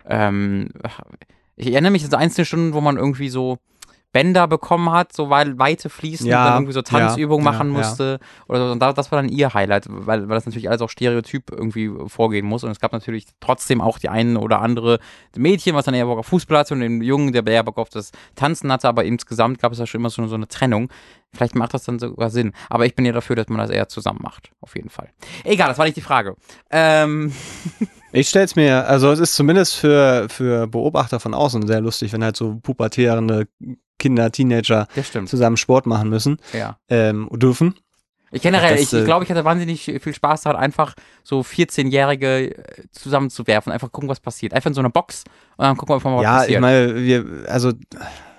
ähm, 0.07 0.69
ich 1.57 1.73
erinnere 1.73 1.93
mich 1.93 2.05
an 2.05 2.15
einzelne 2.15 2.45
Stunden, 2.45 2.75
wo 2.75 2.81
man 2.81 2.97
irgendwie 2.97 3.29
so 3.29 3.59
Bänder 4.13 4.47
bekommen 4.47 4.91
hat, 4.91 5.13
so 5.13 5.31
weil 5.31 5.59
weite 5.59 5.89
Fließen 5.89 6.27
Ja, 6.27 6.39
und 6.39 6.45
dann 6.45 6.55
irgendwie 6.57 6.73
so 6.75 6.83
Tanzübungen 6.83 7.45
ja, 7.45 7.51
machen 7.51 7.73
ja, 7.73 7.81
ja. 7.81 7.87
musste 7.87 8.21
oder 8.47 8.67
so. 8.67 8.73
Und 8.73 8.81
da, 8.81 8.93
das 8.93 9.11
war 9.11 9.21
dann 9.23 9.31
ihr 9.31 9.55
Highlight, 9.55 9.87
weil, 9.89 10.29
weil 10.29 10.35
das 10.35 10.47
natürlich 10.47 10.69
alles 10.69 10.83
auch 10.83 10.91
Stereotyp 10.91 11.51
irgendwie 11.51 11.91
vorgehen 12.09 12.47
muss. 12.47 12.63
Und 12.65 12.71
es 12.71 12.81
gab 12.81 12.93
natürlich 12.93 13.27
trotzdem 13.41 13.81
auch 13.81 13.99
die 13.99 14.09
einen 14.09 14.37
oder 14.37 14.61
andere 14.61 14.99
Mädchen, 15.37 15.75
was 15.75 15.87
dann 15.87 15.95
eher 15.95 16.07
Bock 16.07 16.19
auf 16.19 16.27
Fußball 16.27 16.59
hatte 16.59 16.75
und 16.75 16.81
den 16.81 17.03
Jungen, 17.03 17.33
der 17.33 17.47
eher 17.47 17.65
Bock 17.65 17.79
auf 17.79 17.89
das 17.89 18.13
Tanzen 18.35 18.71
hatte, 18.71 18.89
aber 18.89 19.05
insgesamt 19.05 19.59
gab 19.59 19.73
es 19.73 19.79
da 19.79 19.87
schon 19.87 20.01
immer 20.01 20.11
so, 20.11 20.27
so 20.27 20.35
eine 20.35 20.49
Trennung. 20.49 20.91
Vielleicht 21.35 21.55
macht 21.55 21.73
das 21.73 21.85
dann 21.85 21.99
sogar 21.99 22.29
Sinn. 22.29 22.53
Aber 22.69 22.85
ich 22.85 22.95
bin 22.95 23.07
ja 23.07 23.13
dafür, 23.13 23.37
dass 23.37 23.49
man 23.49 23.59
das 23.59 23.71
eher 23.71 23.89
zusammen 23.89 24.21
macht. 24.23 24.51
Auf 24.61 24.77
jeden 24.77 24.91
Fall. 24.91 25.09
Egal, 25.45 25.69
das 25.69 25.79
war 25.79 25.87
nicht 25.87 25.97
die 25.97 26.03
Frage. 26.03 26.37
Ähm, 26.71 27.33
Ich 28.13 28.29
stell's 28.29 28.57
mir, 28.57 28.87
also 28.87 29.11
es 29.11 29.19
ist 29.19 29.35
zumindest 29.35 29.75
für, 29.75 30.27
für 30.29 30.67
Beobachter 30.67 31.19
von 31.21 31.35
außen 31.35 31.67
sehr 31.67 31.81
lustig, 31.81 32.13
wenn 32.13 32.23
halt 32.23 32.37
so 32.37 32.57
pubertierende 32.63 33.49
Kinder, 33.99 34.31
Teenager 34.33 34.87
zusammen 35.27 35.57
Sport 35.57 35.87
machen 35.87 36.09
müssen, 36.09 36.39
Ja. 36.53 36.77
ähm, 36.89 37.29
dürfen. 37.33 37.75
Ich 38.35 38.41
generell, 38.43 38.73
Das, 38.77 38.81
ich, 38.81 38.93
äh, 38.95 39.01
ich 39.01 39.05
glaube, 39.05 39.25
ich 39.25 39.31
hatte 39.31 39.45
wahnsinnig 39.45 39.85
viel 39.85 40.15
Spaß 40.15 40.43
daran, 40.43 40.61
einfach 40.61 40.95
so 41.23 41.41
14-Jährige 41.41 42.57
äh, 42.57 42.83
zusammenzuwerfen, 42.91 43.71
einfach 43.73 43.93
gucken, 43.93 44.09
was 44.09 44.21
passiert. 44.21 44.55
Einfach 44.55 44.69
in 44.71 44.75
so 44.75 44.81
eine 44.81 44.91
Box 44.91 45.25
und 45.57 45.65
dann 45.65 45.77
gucken 45.77 45.91
wir 45.93 45.97
einfach 45.97 46.11
mal, 46.11 46.17
was 46.17 46.23
Ja, 46.25 46.37
passiert. 46.39 46.51
ich 46.57 46.61
meine, 46.61 46.95
wir, 46.97 47.25
also 47.49 47.73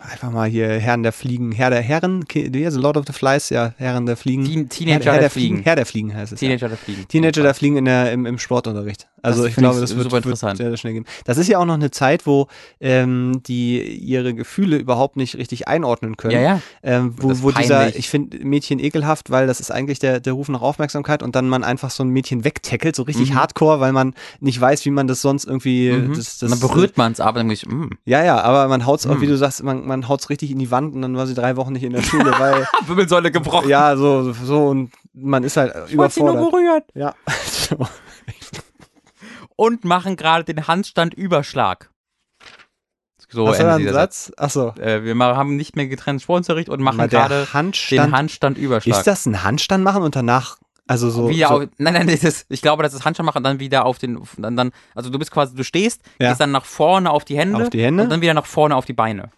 einfach 0.02 0.32
mal 0.32 0.50
hier 0.50 0.68
Herren 0.68 1.04
der 1.04 1.12
Fliegen, 1.14 1.52
Herr 1.52 1.70
der 1.70 1.82
Herren, 1.82 2.26
es? 2.28 2.76
Lord 2.76 2.98
of 2.98 3.06
the 3.08 3.14
Flies, 3.14 3.50
ja, 3.52 3.74
Herren 3.78 4.06
der 4.08 4.18
Fliegen. 4.18 4.46
Teen, 4.46 4.58
Herr, 4.62 4.70
Teenager 4.70 5.04
Herr 5.06 5.12
der 5.14 5.22
der 5.22 5.30
Fliegen. 5.30 5.62
Herr 5.64 5.76
der 5.76 5.86
Fliegen 5.86 6.14
heißt 6.16 6.34
es. 6.34 6.42
ja. 6.42 6.48
Teenager 6.48 6.70
der 6.70 6.78
Fliegen. 6.78 7.08
Teenager 7.08 7.44
da 7.44 7.54
fliegen 7.54 7.78
in 7.78 7.86
der, 7.86 8.12
im, 8.12 8.26
im 8.26 8.40
Sportunterricht. 8.40 9.08
Also 9.24 9.42
Das 9.42 9.50
ich 9.52 9.56
glaube, 9.56 9.80
das 9.82 9.96
wird, 9.96 10.12
wird 10.12 10.26
interessant. 10.26 10.58
sehr, 10.58 10.68
sehr 10.68 10.78
schnell 10.78 10.94
gehen. 10.94 11.06
Das 11.26 11.38
ist 11.38 11.48
ja 11.48 11.58
auch 11.58 11.66
noch 11.66 11.74
eine 11.74 11.90
Zeit, 11.90 12.28
wo 12.28 12.48
ähm, 12.80 13.42
die 13.48 13.82
ihre 13.82 14.34
Gefühle 14.36 14.78
überhaupt 14.78 15.16
nicht 15.18 15.36
richtig 15.38 15.68
einordnen 15.68 16.18
können. 16.18 16.34
Ja, 16.34 16.42
ja. 16.42 16.62
Ähm, 16.84 17.16
wo 17.18 17.42
wo 17.42 17.52
dieser, 17.52 17.96
ich 17.96 18.10
finde 18.10 18.38
Mädchen 18.46 18.80
ekelhaft, 18.80 19.32
weil 19.32 19.48
das 19.48 19.60
ist 19.60 19.72
eigentlich 19.72 20.00
der, 20.00 20.20
der 20.20 20.34
Ruf 20.34 20.50
nach 20.50 20.62
Aufmerksamkeit 20.62 21.24
und 21.24 21.36
dann 21.36 21.50
man 21.50 21.64
einfach 21.64 21.90
so 21.90 22.04
ein 22.04 22.10
Mädchen 22.10 22.44
wegtackelt, 22.44 22.96
so 22.96 23.04
richtig 23.04 23.32
Mhm. 23.32 23.36
hardcore, 23.36 23.80
weil 23.80 23.94
man 23.94 24.14
nicht 24.40 24.60
weiß, 24.60 24.86
wie 24.86 24.92
man 24.92 25.08
das 25.08 25.22
sonst 25.22 25.46
irgendwie. 25.46 25.92
Mhm. 25.92 26.14
Das, 26.16 26.38
das, 26.40 26.50
dann 26.52 26.60
berührt 26.60 26.98
man 26.98 27.14
es 27.14 27.20
aber 27.20 27.40
dann 27.40 27.48
denke 27.48 27.66
ich, 27.66 27.74
mm. 27.74 27.90
Ja, 28.06 28.24
ja, 28.24 28.42
aber 28.42 28.68
man 28.68 28.86
haut's 28.86 29.08
auch, 29.08 29.16
Mhm. 29.16 29.22
wie 29.22 29.28
du 29.28 29.38
sagst, 29.38 29.64
man, 29.64 29.86
man 29.88 30.08
haut's 30.10 30.30
richtig 30.30 30.52
in 30.52 30.60
die 30.60 30.70
Wand 30.70 30.94
und 30.96 31.02
dann 31.02 31.16
war 31.16 31.26
sie 31.28 31.34
drei 31.34 31.56
Wochen 31.56 31.72
nicht 31.74 31.84
in 31.84 31.94
der 31.94 32.02
Schule, 32.04 32.34
weil, 32.38 32.68
Wirbelsäule 32.88 33.32
gebrochen. 33.32 33.70
ja, 33.70 33.96
so, 33.96 34.34
so 34.34 34.68
und 34.68 34.92
man 35.14 35.44
ist 35.44 35.56
halt 35.58 35.74
ich 35.88 35.96
wollte 35.98 36.16
sie 36.16 36.20
nur 36.22 36.32
überfordert. 36.34 36.52
berühren. 36.52 36.82
Ja. 36.94 37.14
So. 37.70 37.78
Und 39.56 39.86
machen 39.86 40.16
gerade 40.16 40.44
den 40.44 40.68
Handstand-Überschlag. 40.68 41.90
So 43.34 43.48
Hast 43.48 43.60
du 43.60 43.94
Satz. 43.94 44.32
Achso. 44.38 44.76
Äh, 44.80 45.04
wir 45.04 45.16
haben 45.18 45.56
nicht 45.56 45.76
mehr 45.76 45.88
getrennten 45.88 46.20
Sportunterricht 46.20 46.70
und 46.70 46.82
machen 46.82 47.10
gerade 47.10 47.46
den 47.46 47.54
Handstand. 47.54 48.14
Handstand-Überschlag. 48.14 48.98
Ist 48.98 49.08
das 49.08 49.26
ein 49.26 49.44
Handstand 49.44 49.84
machen 49.84 50.04
und 50.04 50.16
danach, 50.16 50.58
also 50.88 51.10
so. 51.10 51.30
wieder 51.30 51.48
so 51.48 51.54
auf, 51.56 51.64
nein, 51.80 51.94
nein, 51.94 52.20
das 52.22 52.46
ich 52.48 52.62
glaube, 52.62 52.84
das 52.84 52.94
ist 52.94 53.06
Handstand 53.06 53.26
machen 53.26 53.38
und 53.40 53.44
dann 53.44 53.60
wieder 53.60 53.86
auf 53.86 53.98
den, 53.98 54.22
dann, 54.38 54.56
dann, 54.56 54.72
also 54.94 55.10
du 55.10 55.18
bist 55.18 55.32
quasi, 55.32 55.56
du 55.56 55.64
stehst, 55.64 56.04
Ja. 56.20 56.30
gehst 56.30 56.42
dann 56.42 56.52
nach 56.52 56.66
vorne 56.66 57.10
auf 57.10 57.26
die 57.26 57.36
Hände, 57.38 57.64
Auf 57.64 57.70
die 57.72 57.84
Hände? 57.84 58.04
und 58.04 58.10
dann 58.10 58.22
wieder 58.22 58.36
nach 58.36 58.46
vorne 58.46 58.76
auf 58.76 58.86
die 58.86 58.94
Beine. 58.94 59.32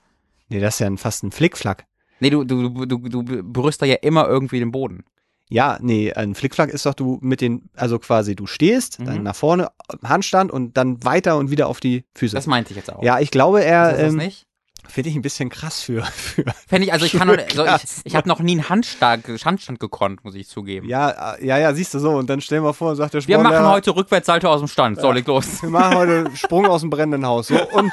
nee, 0.49 0.59
das 0.59 0.75
ist 0.75 0.79
ja 0.79 0.87
ein, 0.87 0.97
fast 0.97 1.23
ein 1.23 1.31
Flickflack. 1.31 1.85
Nee, 2.19 2.31
du, 2.31 2.43
du, 2.43 2.69
du, 2.69 2.85
du, 2.85 3.23
du 3.23 3.43
berührst 3.43 3.81
da 3.81 3.85
ja 3.85 3.95
immer 4.01 4.27
irgendwie 4.27 4.59
den 4.59 4.71
Boden. 4.71 5.05
Ja, 5.49 5.77
nee, 5.81 6.11
ein 6.11 6.33
Flickflack 6.33 6.69
ist 6.71 6.85
doch 6.87 6.95
du 6.95 7.19
mit 7.21 7.39
den, 7.39 7.69
also 7.75 7.99
quasi 7.99 8.35
du 8.35 8.47
stehst, 8.47 8.99
Mhm. 8.99 9.05
dann 9.05 9.23
nach 9.23 9.35
vorne, 9.35 9.69
Handstand 10.03 10.51
und 10.51 10.75
dann 10.75 11.03
weiter 11.03 11.37
und 11.37 11.51
wieder 11.51 11.67
auf 11.67 11.79
die 11.79 12.03
Füße. 12.15 12.35
Das 12.35 12.47
meinte 12.47 12.71
ich 12.71 12.77
jetzt 12.77 12.91
auch. 12.91 13.03
ja, 13.03 13.19
ich 13.19 13.29
glaube, 13.31 13.59
ist 13.59 13.65
er, 13.65 13.91
das 13.91 13.99
das 14.01 14.11
ähm, 14.13 14.17
nicht? 14.17 14.47
Finde 14.87 15.09
ich 15.09 15.15
ein 15.15 15.23
bisschen 15.23 15.49
krass 15.49 15.81
für. 15.81 16.03
für 16.03 16.45
Fände 16.67 16.85
ich, 16.85 16.93
also 16.93 17.05
ich 17.05 17.13
kann 17.13 17.27
noch, 17.27 17.37
also 17.37 17.65
ich, 17.65 17.83
ich 18.03 18.15
habe 18.15 18.27
noch 18.27 18.39
nie 18.39 18.51
einen 18.51 18.69
Handstand, 18.69 19.25
Handstand 19.43 19.79
gekonnt, 19.79 20.23
muss 20.23 20.35
ich 20.35 20.47
zugeben. 20.47 20.87
ja, 20.87 21.33
äh, 21.35 21.45
ja, 21.45 21.57
ja, 21.57 21.73
siehst 21.73 21.93
du 21.95 21.99
so. 21.99 22.11
Und 22.11 22.29
dann 22.29 22.39
stellen 22.41 22.63
wir 22.63 22.73
vor, 22.73 22.95
sagt 22.95 23.13
der 23.15 23.19
Wir 23.27 23.35
Sportlehrer, 23.35 23.61
machen 23.63 23.73
heute 23.73 23.95
Rückwärtssalto 23.95 24.47
aus 24.47 24.61
dem 24.61 24.67
Stand. 24.67 24.99
So, 25.01 25.11
leg 25.11 25.25
los. 25.27 25.61
wir 25.63 25.69
machen 25.71 25.95
heute 25.97 26.29
Sprung 26.35 26.67
aus 26.67 26.81
dem 26.81 26.91
brennenden 26.91 27.25
Haus. 27.25 27.47
So, 27.47 27.55
und 27.71 27.91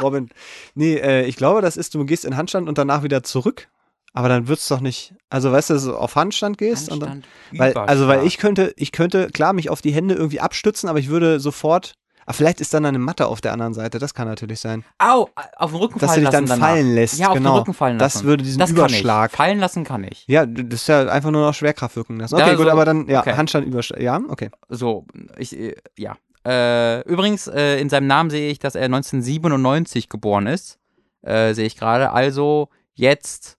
Robin. 0.00 0.30
Nee, 0.74 0.94
äh, 0.96 1.24
ich 1.26 1.36
glaube, 1.36 1.62
das 1.62 1.76
ist, 1.76 1.94
du 1.94 2.04
gehst 2.04 2.24
in 2.24 2.36
Handstand 2.36 2.68
und 2.68 2.76
danach 2.78 3.02
wieder 3.04 3.22
zurück. 3.22 3.68
Aber 4.14 4.28
dann 4.28 4.46
wird's 4.48 4.68
doch 4.68 4.80
nicht. 4.80 5.14
Also 5.30 5.50
weißt 5.52 5.70
du, 5.70 5.74
dass 5.74 5.84
du 5.84 5.96
auf 5.96 6.16
Handstand 6.16 6.58
gehst 6.58 6.90
und 6.90 7.00
dann. 7.00 7.08
Handstand, 7.10 7.34
Weil, 7.58 7.74
also 7.76 8.08
weil 8.08 8.26
ich 8.26 8.36
könnte, 8.38 8.74
ich 8.76 8.92
könnte, 8.92 9.28
klar, 9.28 9.52
mich 9.54 9.70
auf 9.70 9.80
die 9.80 9.92
Hände 9.92 10.14
irgendwie 10.14 10.40
abstützen, 10.40 10.88
aber 10.88 10.98
ich 10.98 11.08
würde 11.08 11.40
sofort. 11.40 11.94
Ah, 12.24 12.32
vielleicht 12.34 12.60
ist 12.60 12.72
dann 12.72 12.86
eine 12.86 13.00
Matte 13.00 13.26
auf 13.26 13.40
der 13.40 13.52
anderen 13.52 13.74
Seite, 13.74 13.98
das 13.98 14.14
kann 14.14 14.28
natürlich 14.28 14.60
sein. 14.60 14.84
Au, 14.98 15.28
auf 15.56 15.72
den 15.72 15.80
Rücken 15.80 15.98
Dass 15.98 16.10
du 16.10 16.14
fallen 16.14 16.20
dich 16.20 16.30
dann 16.30 16.44
lassen 16.46 16.60
danach. 16.60 16.68
fallen 16.74 16.94
lässt. 16.94 17.18
Ja, 17.18 17.28
auf 17.30 17.34
genau. 17.34 17.54
den 17.54 17.58
Rücken 17.58 17.74
fallen 17.74 17.98
lassen. 17.98 18.18
Das 18.18 18.24
würde 18.24 18.44
diesen 18.44 18.60
das 18.60 18.70
Überschlag. 18.70 19.32
Kann 19.32 19.34
ich. 19.34 19.36
Fallen 19.48 19.58
lassen 19.58 19.82
kann 19.84 20.04
ich. 20.04 20.24
Ja, 20.28 20.46
das 20.46 20.82
ist 20.82 20.86
ja 20.86 21.08
einfach 21.08 21.32
nur 21.32 21.44
noch 21.44 21.52
Schwerkraft 21.54 21.96
wirken 21.96 22.20
lassen. 22.20 22.36
Ja, 22.38 22.44
Okay, 22.46 22.54
gut, 22.54 22.66
so- 22.66 22.70
aber 22.70 22.84
dann, 22.84 23.08
ja, 23.08 23.20
okay. 23.20 23.32
Handstand 23.34 23.66
Überschlag. 23.66 24.00
Ja, 24.00 24.20
okay. 24.28 24.50
So, 24.68 25.04
ich, 25.36 25.58
äh, 25.58 25.74
ja. 25.98 26.16
Äh, 26.46 27.00
übrigens, 27.08 27.48
äh, 27.48 27.80
in 27.80 27.88
seinem 27.88 28.06
Namen 28.06 28.30
sehe 28.30 28.50
ich, 28.52 28.60
dass 28.60 28.76
er 28.76 28.84
1997 28.84 30.08
geboren 30.08 30.46
ist. 30.46 30.78
Äh, 31.22 31.54
sehe 31.54 31.66
ich 31.66 31.76
gerade. 31.76 32.12
Also 32.12 32.68
jetzt 32.94 33.58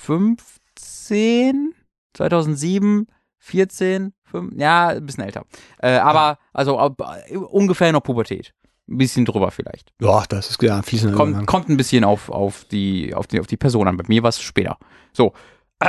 15, 0.00 1.74
2007, 2.14 3.06
14, 3.38 4.12
5, 4.24 4.52
ja, 4.56 4.88
ein 4.88 5.04
bisschen 5.04 5.24
älter. 5.24 5.44
Äh, 5.78 5.98
aber, 5.98 6.38
also 6.52 6.78
ab, 6.78 7.00
äh, 7.28 7.36
ungefähr 7.36 7.92
noch 7.92 8.00
Pubertät. 8.00 8.54
Ein 8.88 8.98
bisschen 8.98 9.24
drüber 9.24 9.50
vielleicht. 9.50 9.92
Ja, 10.00 10.24
das 10.28 10.50
ist 10.50 10.62
ja 10.62 10.76
ein 10.76 10.82
fließender 10.82 11.16
Kommt, 11.16 11.46
kommt 11.46 11.68
ein 11.68 11.76
bisschen 11.76 12.04
auf, 12.04 12.30
auf, 12.30 12.64
die, 12.64 13.14
auf, 13.14 13.26
die, 13.26 13.40
auf 13.40 13.46
die 13.46 13.56
Person 13.56 13.88
an. 13.88 13.96
Bei 13.96 14.04
mir 14.08 14.22
war 14.22 14.30
es 14.30 14.40
später. 14.40 14.78
So, 15.12 15.32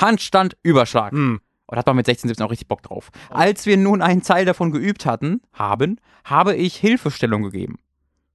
Handstand, 0.00 0.56
Überschlag. 0.62 1.12
Hm. 1.12 1.40
Und 1.66 1.78
hat 1.78 1.86
man 1.86 1.96
mit 1.96 2.06
16, 2.06 2.28
17 2.28 2.44
auch 2.44 2.50
richtig 2.50 2.68
Bock 2.68 2.82
drauf. 2.82 3.10
Als 3.30 3.64
wir 3.64 3.78
nun 3.78 4.02
einen 4.02 4.22
Teil 4.22 4.44
davon 4.44 4.72
geübt 4.72 5.06
hatten, 5.06 5.40
haben, 5.54 5.98
habe 6.24 6.54
ich 6.54 6.76
Hilfestellung 6.76 7.42
gegeben. 7.42 7.78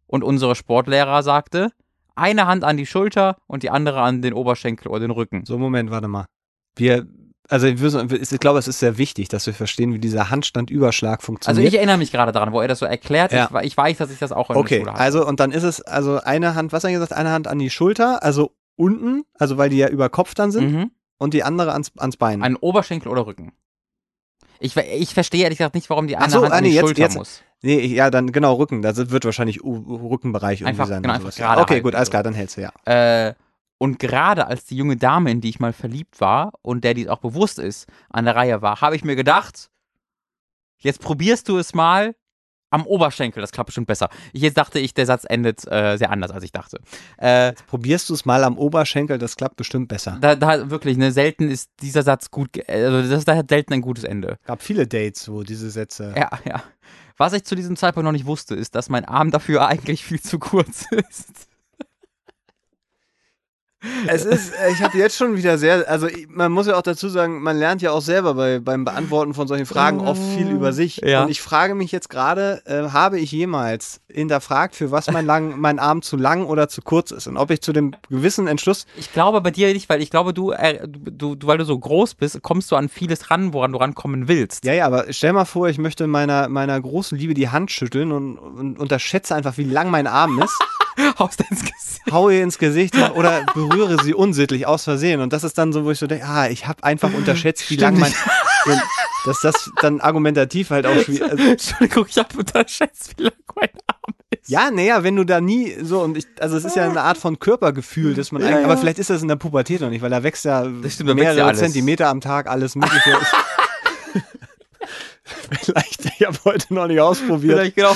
Und 0.07 0.23
unsere 0.23 0.55
Sportlehrer 0.55 1.21
sagte, 1.21 1.71
eine 2.17 2.47
Hand 2.47 2.63
an 2.63 2.77
die 2.77 2.85
Schulter 2.85 3.37
und 3.47 3.63
die 3.63 3.69
andere 3.69 4.01
an 4.01 4.21
den 4.21 4.33
Oberschenkel 4.33 4.87
oder 4.89 5.01
den 5.01 5.11
Rücken. 5.11 5.45
So, 5.45 5.57
Moment, 5.57 5.91
warte 5.91 6.07
mal. 6.07 6.25
Wir, 6.75 7.07
also 7.49 7.67
müssen- 7.67 8.11
ich 8.13 8.39
glaube, 8.39 8.59
es 8.59 8.67
ist 8.67 8.79
sehr 8.79 8.97
wichtig, 8.97 9.29
dass 9.29 9.45
wir 9.47 9.53
verstehen, 9.53 9.93
wie 9.93 9.99
dieser 9.99 10.29
Handstand-Überschlag 10.29 11.19
Also 11.19 11.25
funktioniert. 11.25 11.67
ich 11.67 11.75
erinnere 11.75 11.97
mich 11.97 12.11
gerade 12.11 12.31
daran, 12.31 12.51
wo 12.53 12.61
er 12.61 12.67
das 12.67 12.79
so 12.79 12.85
erklärt. 12.85 13.31
Ja. 13.31 13.49
Ich, 13.61 13.67
ich 13.67 13.77
weiß, 13.77 13.97
dass 13.97 14.11
ich 14.11 14.19
das 14.19 14.31
auch 14.31 14.49
in 14.49 14.55
der 14.55 14.61
okay, 14.61 14.79
Schule 14.79 14.91
hatte. 14.91 15.01
also 15.01 15.25
und 15.27 15.39
dann 15.39 15.51
ist 15.51 15.63
es, 15.63 15.81
also 15.81 16.19
eine 16.21 16.55
Hand, 16.55 16.71
was 16.73 16.83
hat 16.83 16.89
er 16.89 16.93
gesagt, 16.93 17.13
eine 17.13 17.31
Hand 17.31 17.47
an 17.47 17.59
die 17.59 17.69
Schulter, 17.69 18.21
also 18.23 18.51
unten, 18.75 19.23
also 19.39 19.57
weil 19.57 19.69
die 19.69 19.77
ja 19.77 19.89
über 19.89 20.09
Kopf 20.09 20.35
dann 20.35 20.51
sind, 20.51 20.71
mhm. 20.71 20.91
und 21.17 21.33
die 21.33 21.43
andere 21.43 21.71
ans, 21.73 21.91
ans 21.97 22.17
Bein. 22.17 22.43
An 22.43 22.55
Oberschenkel 22.57 23.11
oder 23.11 23.25
Rücken. 23.25 23.53
Ich, 24.59 24.75
ich 24.75 25.13
verstehe 25.13 25.43
ehrlich 25.43 25.59
gesagt 25.59 25.75
nicht, 25.75 25.89
warum 25.89 26.07
die 26.07 26.17
eine 26.17 26.29
so, 26.31 26.41
Hand 26.43 26.51
ah, 26.51 26.57
an 26.57 26.63
nee, 26.63 26.69
die 26.69 26.75
jetzt- 26.75 26.85
Schulter 26.85 27.01
jetzt- 27.01 27.15
muss. 27.15 27.43
Nee, 27.61 27.79
ja, 27.87 28.09
dann 28.09 28.31
genau 28.31 28.53
Rücken, 28.55 28.81
das 28.81 28.97
wird 29.09 29.25
wahrscheinlich 29.25 29.63
U 29.63 29.75
Rückenbereich 30.09 30.61
irgendwie 30.61 30.69
Einfach- 30.81 30.87
sein. 30.87 31.01
genau, 31.03 31.13
einfach 31.15 31.35
gerade 31.35 31.61
okay, 31.61 31.73
halten, 31.75 31.83
gut, 31.83 31.95
alles 31.95 32.07
so. 32.07 32.11
klar, 32.11 32.23
dann 32.23 32.33
hältst 32.33 32.57
du, 32.57 32.61
ja. 32.61 32.71
Äh, 32.85 33.33
und 33.79 33.99
gerade 33.99 34.47
als 34.47 34.65
die 34.65 34.75
junge 34.75 34.97
Dame, 34.97 35.29
in 35.31 35.39
die 35.41 35.49
ich 35.49 35.59
mal 35.59 35.73
verliebt 35.73 36.19
war 36.19 36.51
und 36.63 36.83
der 36.83 36.93
dies 36.95 37.07
auch 37.09 37.19
bewusst 37.19 37.59
ist, 37.59 37.87
an 38.09 38.25
der 38.25 38.35
Reihe 38.35 38.61
war, 38.61 38.81
habe 38.81 38.95
ich 38.95 39.03
mir 39.03 39.15
gedacht, 39.15 39.69
jetzt 40.79 40.99
probierst 41.01 41.47
du 41.49 41.57
es 41.57 41.73
mal 41.75 42.15
am 42.69 42.85
Oberschenkel, 42.85 43.39
das 43.39 43.51
klappt 43.51 43.67
bestimmt 43.67 43.87
besser. 43.87 44.09
Ich 44.33 44.41
jetzt 44.41 44.57
dachte 44.57 44.79
ich, 44.79 44.93
der 44.93 45.05
Satz 45.05 45.23
endet 45.29 45.65
äh, 45.71 45.95
sehr 45.97 46.11
anders, 46.11 46.31
als 46.31 46.43
ich 46.43 46.51
dachte. 46.51 46.79
Äh, 47.17 47.53
Probierst 47.67 48.09
du 48.09 48.13
es 48.13 48.25
mal 48.25 48.43
am 48.43 48.57
Oberschenkel, 48.57 49.17
das 49.19 49.37
klappt 49.37 49.55
bestimmt 49.55 49.87
besser. 49.87 50.17
da, 50.19 50.35
da 50.35 50.69
wirklich, 50.69 50.97
ne, 50.97 51.11
selten 51.13 51.49
ist 51.49 51.69
dieser 51.81 52.03
Satz 52.03 52.29
gut, 52.29 52.49
also 52.67 53.09
das, 53.09 53.23
da 53.25 53.35
hat 53.37 53.49
selten 53.49 53.73
ein 53.73 53.81
gutes 53.81 54.03
Ende. 54.03 54.37
gab 54.45 54.61
viele 54.61 54.85
Dates, 54.85 55.29
wo 55.31 55.43
diese 55.43 55.69
Sätze. 55.69 56.13
Ja, 56.17 56.29
ja. 56.45 56.61
Was 57.17 57.33
ich 57.33 57.43
zu 57.43 57.55
diesem 57.55 57.75
Zeitpunkt 57.75 58.05
noch 58.05 58.11
nicht 58.11 58.27
wusste, 58.27 58.55
ist, 58.55 58.75
dass 58.75 58.89
mein 58.89 59.05
Arm 59.05 59.31
dafür 59.31 59.67
eigentlich 59.67 60.05
viel 60.05 60.21
zu 60.21 60.39
kurz 60.39 60.85
ist. 60.91 61.47
Es 64.07 64.25
ist, 64.25 64.53
äh, 64.53 64.71
ich 64.71 64.81
habe 64.81 64.97
jetzt 64.97 65.17
schon 65.17 65.35
wieder 65.35 65.57
sehr, 65.57 65.89
also 65.89 66.07
man 66.29 66.51
muss 66.51 66.67
ja 66.67 66.75
auch 66.75 66.81
dazu 66.81 67.09
sagen, 67.09 67.41
man 67.41 67.57
lernt 67.57 67.81
ja 67.81 67.91
auch 67.91 68.01
selber 68.01 68.33
bei, 68.33 68.59
beim 68.59 68.85
Beantworten 68.85 69.33
von 69.33 69.47
solchen 69.47 69.65
Fragen 69.65 69.99
oft 69.99 70.21
viel 70.21 70.49
über 70.49 70.73
sich. 70.73 70.97
Ja. 70.97 71.23
Und 71.23 71.29
ich 71.29 71.41
frage 71.41 71.75
mich 71.75 71.91
jetzt 71.91 72.09
gerade, 72.09 72.61
äh, 72.65 72.89
habe 72.91 73.19
ich 73.19 73.31
jemals 73.31 74.01
hinterfragt, 74.09 74.75
für 74.75 74.91
was 74.91 75.11
mein, 75.11 75.25
lang, 75.25 75.55
mein 75.59 75.79
Arm 75.79 76.01
zu 76.01 76.17
lang 76.17 76.45
oder 76.45 76.69
zu 76.69 76.81
kurz 76.81 77.11
ist? 77.11 77.27
Und 77.27 77.37
ob 77.37 77.51
ich 77.51 77.61
zu 77.61 77.73
dem 77.73 77.93
gewissen 78.09 78.47
Entschluss, 78.47 78.85
Ich 78.97 79.13
glaube 79.13 79.41
bei 79.41 79.51
dir 79.51 79.73
nicht, 79.73 79.89
weil 79.89 80.01
ich 80.01 80.09
glaube, 80.09 80.33
du, 80.33 80.51
äh, 80.51 80.87
du, 80.87 81.35
du, 81.35 81.47
weil 81.47 81.57
du 81.57 81.65
so 81.65 81.77
groß 81.77 82.15
bist, 82.15 82.41
kommst 82.41 82.71
du 82.71 82.75
an 82.75 82.89
vieles 82.89 83.29
ran, 83.31 83.53
woran 83.53 83.71
du 83.71 83.79
rankommen 83.79 84.27
willst. 84.27 84.65
ja, 84.65 84.73
ja, 84.73 84.85
aber 84.85 85.05
stell 85.09 85.33
mal 85.33 85.45
vor, 85.45 85.69
ich 85.69 85.77
möchte 85.77 86.07
meiner, 86.07 86.49
meiner 86.49 86.79
großen 86.79 87.17
Liebe 87.17 87.33
die 87.33 87.49
Hand 87.49 87.71
schütteln 87.71 88.11
und, 88.11 88.37
und 88.37 88.79
unterschätze 88.79 89.35
einfach, 89.35 89.57
wie 89.57 89.63
lang 89.63 89.89
mein 89.89 90.07
Arm 90.07 90.41
ist, 90.41 90.57
Haust 91.19 91.41
ins 91.49 91.61
Gesicht. 91.61 92.11
haue 92.11 92.35
ihr 92.35 92.43
ins 92.43 92.57
Gesicht 92.57 92.95
oder 93.15 93.45
berühre 93.53 94.01
sie 94.03 94.13
unsittlich 94.13 94.65
aus 94.65 94.83
Versehen. 94.83 95.21
Und 95.21 95.33
das 95.33 95.43
ist 95.43 95.57
dann 95.57 95.73
so, 95.73 95.85
wo 95.85 95.91
ich 95.91 95.99
so 95.99 96.07
denke, 96.07 96.25
ah, 96.25 96.49
ich 96.49 96.67
habe 96.67 96.83
einfach 96.83 97.13
unterschätzt, 97.13 97.69
wie 97.69 97.75
lang 97.75 97.99
mein, 97.99 98.13
und 98.65 98.81
dass 99.25 99.41
das 99.41 99.69
dann 99.81 99.99
argumentativ 99.99 100.69
halt 100.69 100.85
auch 100.85 100.99
schwierig, 101.01 101.29
also, 101.29 101.43
Entschuldigung, 101.43 102.05
ich 102.07 102.17
habe 102.17 102.37
unterschätzt, 102.37 103.13
wie 103.17 103.23
lang 103.23 103.33
mein 103.55 103.69
Arm 103.87 104.13
ist. 104.29 104.49
Ja, 104.49 104.71
naja, 104.71 105.03
wenn 105.03 105.15
du 105.15 105.23
da 105.23 105.41
nie 105.41 105.75
so 105.81 106.01
und 106.01 106.17
ich, 106.17 106.25
also 106.39 106.57
es 106.57 106.65
ist 106.65 106.75
ja 106.75 106.89
eine 106.89 107.01
Art 107.01 107.17
von 107.17 107.39
Körpergefühl, 107.39 108.13
dass 108.13 108.31
man 108.31 108.41
Ja, 108.41 108.49
eigentlich, 108.49 108.61
ja. 108.61 108.67
aber 108.67 108.77
vielleicht 108.77 108.99
ist 108.99 109.09
das 109.09 109.21
in 109.21 109.27
der 109.27 109.35
Pubertät 109.35 109.81
noch 109.81 109.89
nicht, 109.89 110.01
weil 110.01 110.09
da 110.09 110.23
wächst 110.23 110.45
ja 110.45 110.63
stimmt, 110.63 110.83
da 110.83 110.89
wächst 110.89 111.15
mehrere 111.15 111.39
ja. 111.39 111.53
Zentimeter 111.53 112.07
am 112.07 112.21
Tag 112.21 112.47
alles 112.47 112.75
Mögliche. 112.75 113.11
vielleicht, 115.61 116.05
ich 116.05 116.25
habe 116.25 116.37
heute 116.45 116.73
noch 116.73 116.87
nicht 116.87 116.99
ausprobiert. 116.99 117.73
Vielleicht 117.75 117.75
genau. 117.75 117.95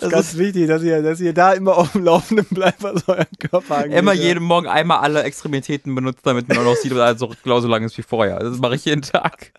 Das 0.00 0.12
ist 0.32 0.38
wichtig, 0.38 0.68
dass 0.68 0.82
ihr, 0.82 1.02
dass 1.02 1.20
ihr 1.20 1.32
da 1.32 1.52
immer 1.52 1.76
auf 1.76 1.92
dem 1.92 2.04
Laufenden 2.04 2.46
bleibt, 2.50 2.82
was 2.82 3.08
euren 3.08 3.26
Körper 3.38 3.78
angeht. 3.78 3.98
Immer 3.98 4.12
jeden 4.12 4.44
Morgen 4.44 4.66
einmal 4.68 4.98
alle 4.98 5.22
Extremitäten 5.24 5.94
benutzt, 5.94 6.20
damit 6.24 6.48
man 6.48 6.58
auch 6.58 6.64
noch 6.64 6.76
sieht, 6.76 6.92
dass 6.92 6.98
alles 7.00 7.20
so 7.20 7.30
genauso 7.42 7.66
lang 7.68 7.82
ist 7.84 7.96
wie 7.98 8.02
vorher. 8.02 8.38
Das 8.38 8.58
mache 8.58 8.76
ich 8.76 8.84
jeden 8.84 9.02
Tag. 9.02 9.52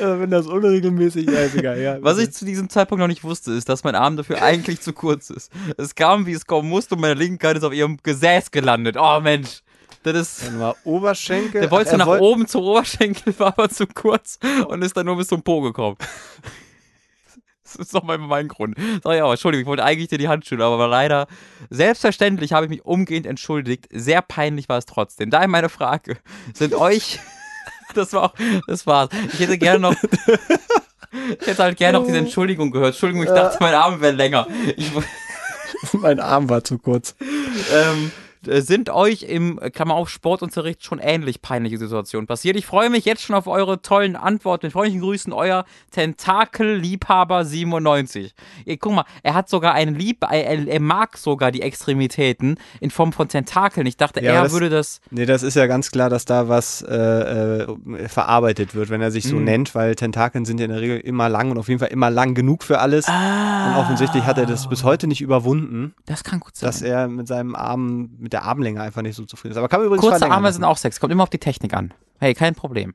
Äh, 0.00 0.20
wenn 0.20 0.30
das 0.30 0.46
unregelmäßig 0.46 1.28
ist, 1.28 1.54
egal. 1.56 1.80
Ja, 1.80 1.98
Was 2.00 2.18
ich 2.18 2.32
zu 2.32 2.44
diesem 2.44 2.68
Zeitpunkt 2.68 3.00
noch 3.00 3.08
nicht 3.08 3.24
wusste, 3.24 3.52
ist, 3.52 3.68
dass 3.68 3.84
mein 3.84 3.94
Arm 3.94 4.16
dafür 4.16 4.42
eigentlich 4.42 4.80
zu 4.80 4.92
kurz 4.92 5.30
ist. 5.30 5.50
Es 5.78 5.94
kam, 5.94 6.26
wie 6.26 6.32
es 6.32 6.46
kommen 6.46 6.68
musste, 6.68 6.94
und 6.94 7.00
meine 7.00 7.14
linke 7.14 7.46
Hand 7.48 7.58
ist 7.58 7.64
auf 7.64 7.72
ihrem 7.72 7.98
Gesäß 8.02 8.50
gelandet. 8.50 8.96
Oh 8.98 9.20
Mensch. 9.20 9.62
Das 10.02 10.14
ist. 10.16 10.46
Dann 10.46 10.60
war 10.60 10.76
Oberschenkel. 10.84 11.62
Der 11.62 11.70
wollte 11.70 11.90
Ach, 11.94 11.98
nach 11.98 12.06
wollt- 12.06 12.20
oben 12.22 12.46
zum 12.46 12.62
Oberschenkel, 12.62 13.34
war 13.38 13.48
aber 13.48 13.68
zu 13.68 13.86
kurz 13.88 14.38
und 14.68 14.82
ist 14.82 14.96
dann 14.96 15.06
nur 15.06 15.16
bis 15.16 15.28
zum 15.28 15.42
Po 15.42 15.60
gekommen. 15.62 15.96
Das 17.76 17.86
ist 17.86 17.94
doch 17.94 18.02
mal 18.02 18.18
mein 18.18 18.48
Grund. 18.48 18.76
Sag 19.02 19.14
ich 19.16 19.22
auch, 19.22 19.30
Entschuldigung, 19.30 19.62
ich 19.62 19.66
wollte 19.68 19.84
eigentlich 19.84 20.08
dir 20.08 20.18
die 20.18 20.28
Hand 20.28 20.46
schütteln, 20.46 20.66
aber 20.66 20.88
leider, 20.88 21.26
selbstverständlich 21.70 22.52
habe 22.52 22.66
ich 22.66 22.70
mich 22.70 22.84
umgehend 22.84 23.26
entschuldigt. 23.26 23.86
Sehr 23.92 24.22
peinlich 24.22 24.68
war 24.68 24.78
es 24.78 24.86
trotzdem. 24.86 25.30
Daher 25.30 25.48
meine 25.48 25.68
Frage. 25.68 26.16
Sind 26.54 26.74
euch, 26.74 27.18
das 27.94 28.12
war 28.12 28.24
auch, 28.24 28.34
das 28.66 28.86
war's. 28.86 29.10
Ich 29.32 29.40
hätte 29.40 29.58
gerne 29.58 29.80
noch, 29.80 29.94
ich 31.40 31.46
hätte 31.46 31.62
halt 31.62 31.76
gerne 31.76 31.98
noch 31.98 32.06
diese 32.06 32.18
Entschuldigung 32.18 32.70
gehört. 32.70 32.94
Entschuldigung, 32.94 33.24
ich 33.24 33.30
dachte, 33.30 33.58
mein 33.60 33.74
Arm 33.74 34.00
wäre 34.00 34.12
länger. 34.14 34.46
Ich, 34.76 34.90
Mein 35.92 36.20
Arm 36.20 36.48
war 36.48 36.64
zu 36.64 36.78
kurz. 36.78 37.14
ähm, 37.20 38.10
äh, 38.10 38.25
sind 38.48 38.90
euch 38.90 39.22
im 39.24 39.58
Klammer 39.72 39.94
auf 39.94 40.08
Sportunterricht 40.08 40.84
schon 40.84 40.98
ähnlich 40.98 41.42
peinliche 41.42 41.78
Situationen 41.78 42.26
passiert? 42.26 42.56
Ich 42.56 42.66
freue 42.66 42.90
mich 42.90 43.04
jetzt 43.04 43.22
schon 43.22 43.34
auf 43.36 43.46
eure 43.46 43.82
tollen 43.82 44.16
Antworten. 44.16 44.66
Mit 44.66 44.72
freundlichen 44.72 45.00
Grüßen, 45.00 45.32
euer 45.32 45.64
Tentakel-Liebhaber 45.90 47.44
97. 47.44 48.34
Ihr, 48.64 48.76
guck 48.78 48.92
mal, 48.94 49.04
er 49.22 49.34
hat 49.34 49.48
sogar 49.48 49.74
einen 49.74 49.94
Lieb, 49.94 50.18
er, 50.22 50.66
er 50.68 50.80
mag 50.80 51.16
sogar 51.18 51.50
die 51.50 51.62
Extremitäten 51.62 52.56
in 52.80 52.90
Form 52.90 53.12
von 53.12 53.28
Tentakeln. 53.28 53.86
Ich 53.86 53.96
dachte, 53.96 54.22
Ja, 54.22 54.32
er 54.34 54.42
das- 54.44 54.52
würde 54.52 54.70
das. 54.70 55.00
Nee, 55.10 55.26
das 55.26 55.42
ist 55.42 55.54
ja 55.54 55.66
ganz 55.66 55.90
klar, 55.90 56.10
dass 56.10 56.24
da 56.24 56.48
was 56.48 56.82
äh, 56.82 56.94
äh, 56.94 58.08
verarbeitet 58.08 58.74
wird, 58.74 58.90
wenn 58.90 59.00
er 59.00 59.10
sich 59.10 59.24
so 59.24 59.36
Mm. 59.36 59.44
nennt, 59.44 59.74
weil 59.74 59.94
Tentakeln 59.94 60.44
sind 60.44 60.58
ja 60.60 60.66
in 60.66 60.72
der 60.72 60.80
Regel 60.80 60.98
immer 61.00 61.28
lang 61.28 61.50
und 61.50 61.58
auf 61.58 61.68
jeden 61.68 61.80
Fall 61.80 61.88
immer 61.88 62.10
lang 62.10 62.34
genug 62.34 62.62
für 62.62 62.78
alles. 62.78 63.06
Ah, 63.08 63.70
Und 63.70 63.76
offensichtlich 63.80 64.24
hat 64.24 64.38
er 64.38 64.46
das 64.46 64.68
bis 64.68 64.84
heute 64.84 65.06
nicht 65.06 65.20
überwunden, 65.20 65.94
Das 66.06 66.24
kann 66.24 66.40
gut 66.40 66.56
sein. 66.56 66.66
dass 66.68 66.82
er 66.82 67.08
mit 67.08 67.26
seinem 67.28 67.54
Arm, 67.54 68.10
mit 68.18 68.32
der 68.32 68.35
Armlänge 68.42 68.80
einfach 68.80 69.02
nicht 69.02 69.16
so 69.16 69.24
zufrieden 69.24 69.52
ist. 69.52 69.58
Aber 69.58 69.68
kann 69.68 69.80
man 69.80 69.86
übrigens 69.86 70.06
Kurze 70.06 70.30
Arme 70.30 70.52
sind 70.52 70.64
auch 70.64 70.76
Sex. 70.76 71.00
Kommt 71.00 71.12
immer 71.12 71.22
auf 71.22 71.30
die 71.30 71.38
Technik 71.38 71.74
an. 71.74 71.92
Hey, 72.18 72.34
kein 72.34 72.54
Problem. 72.54 72.94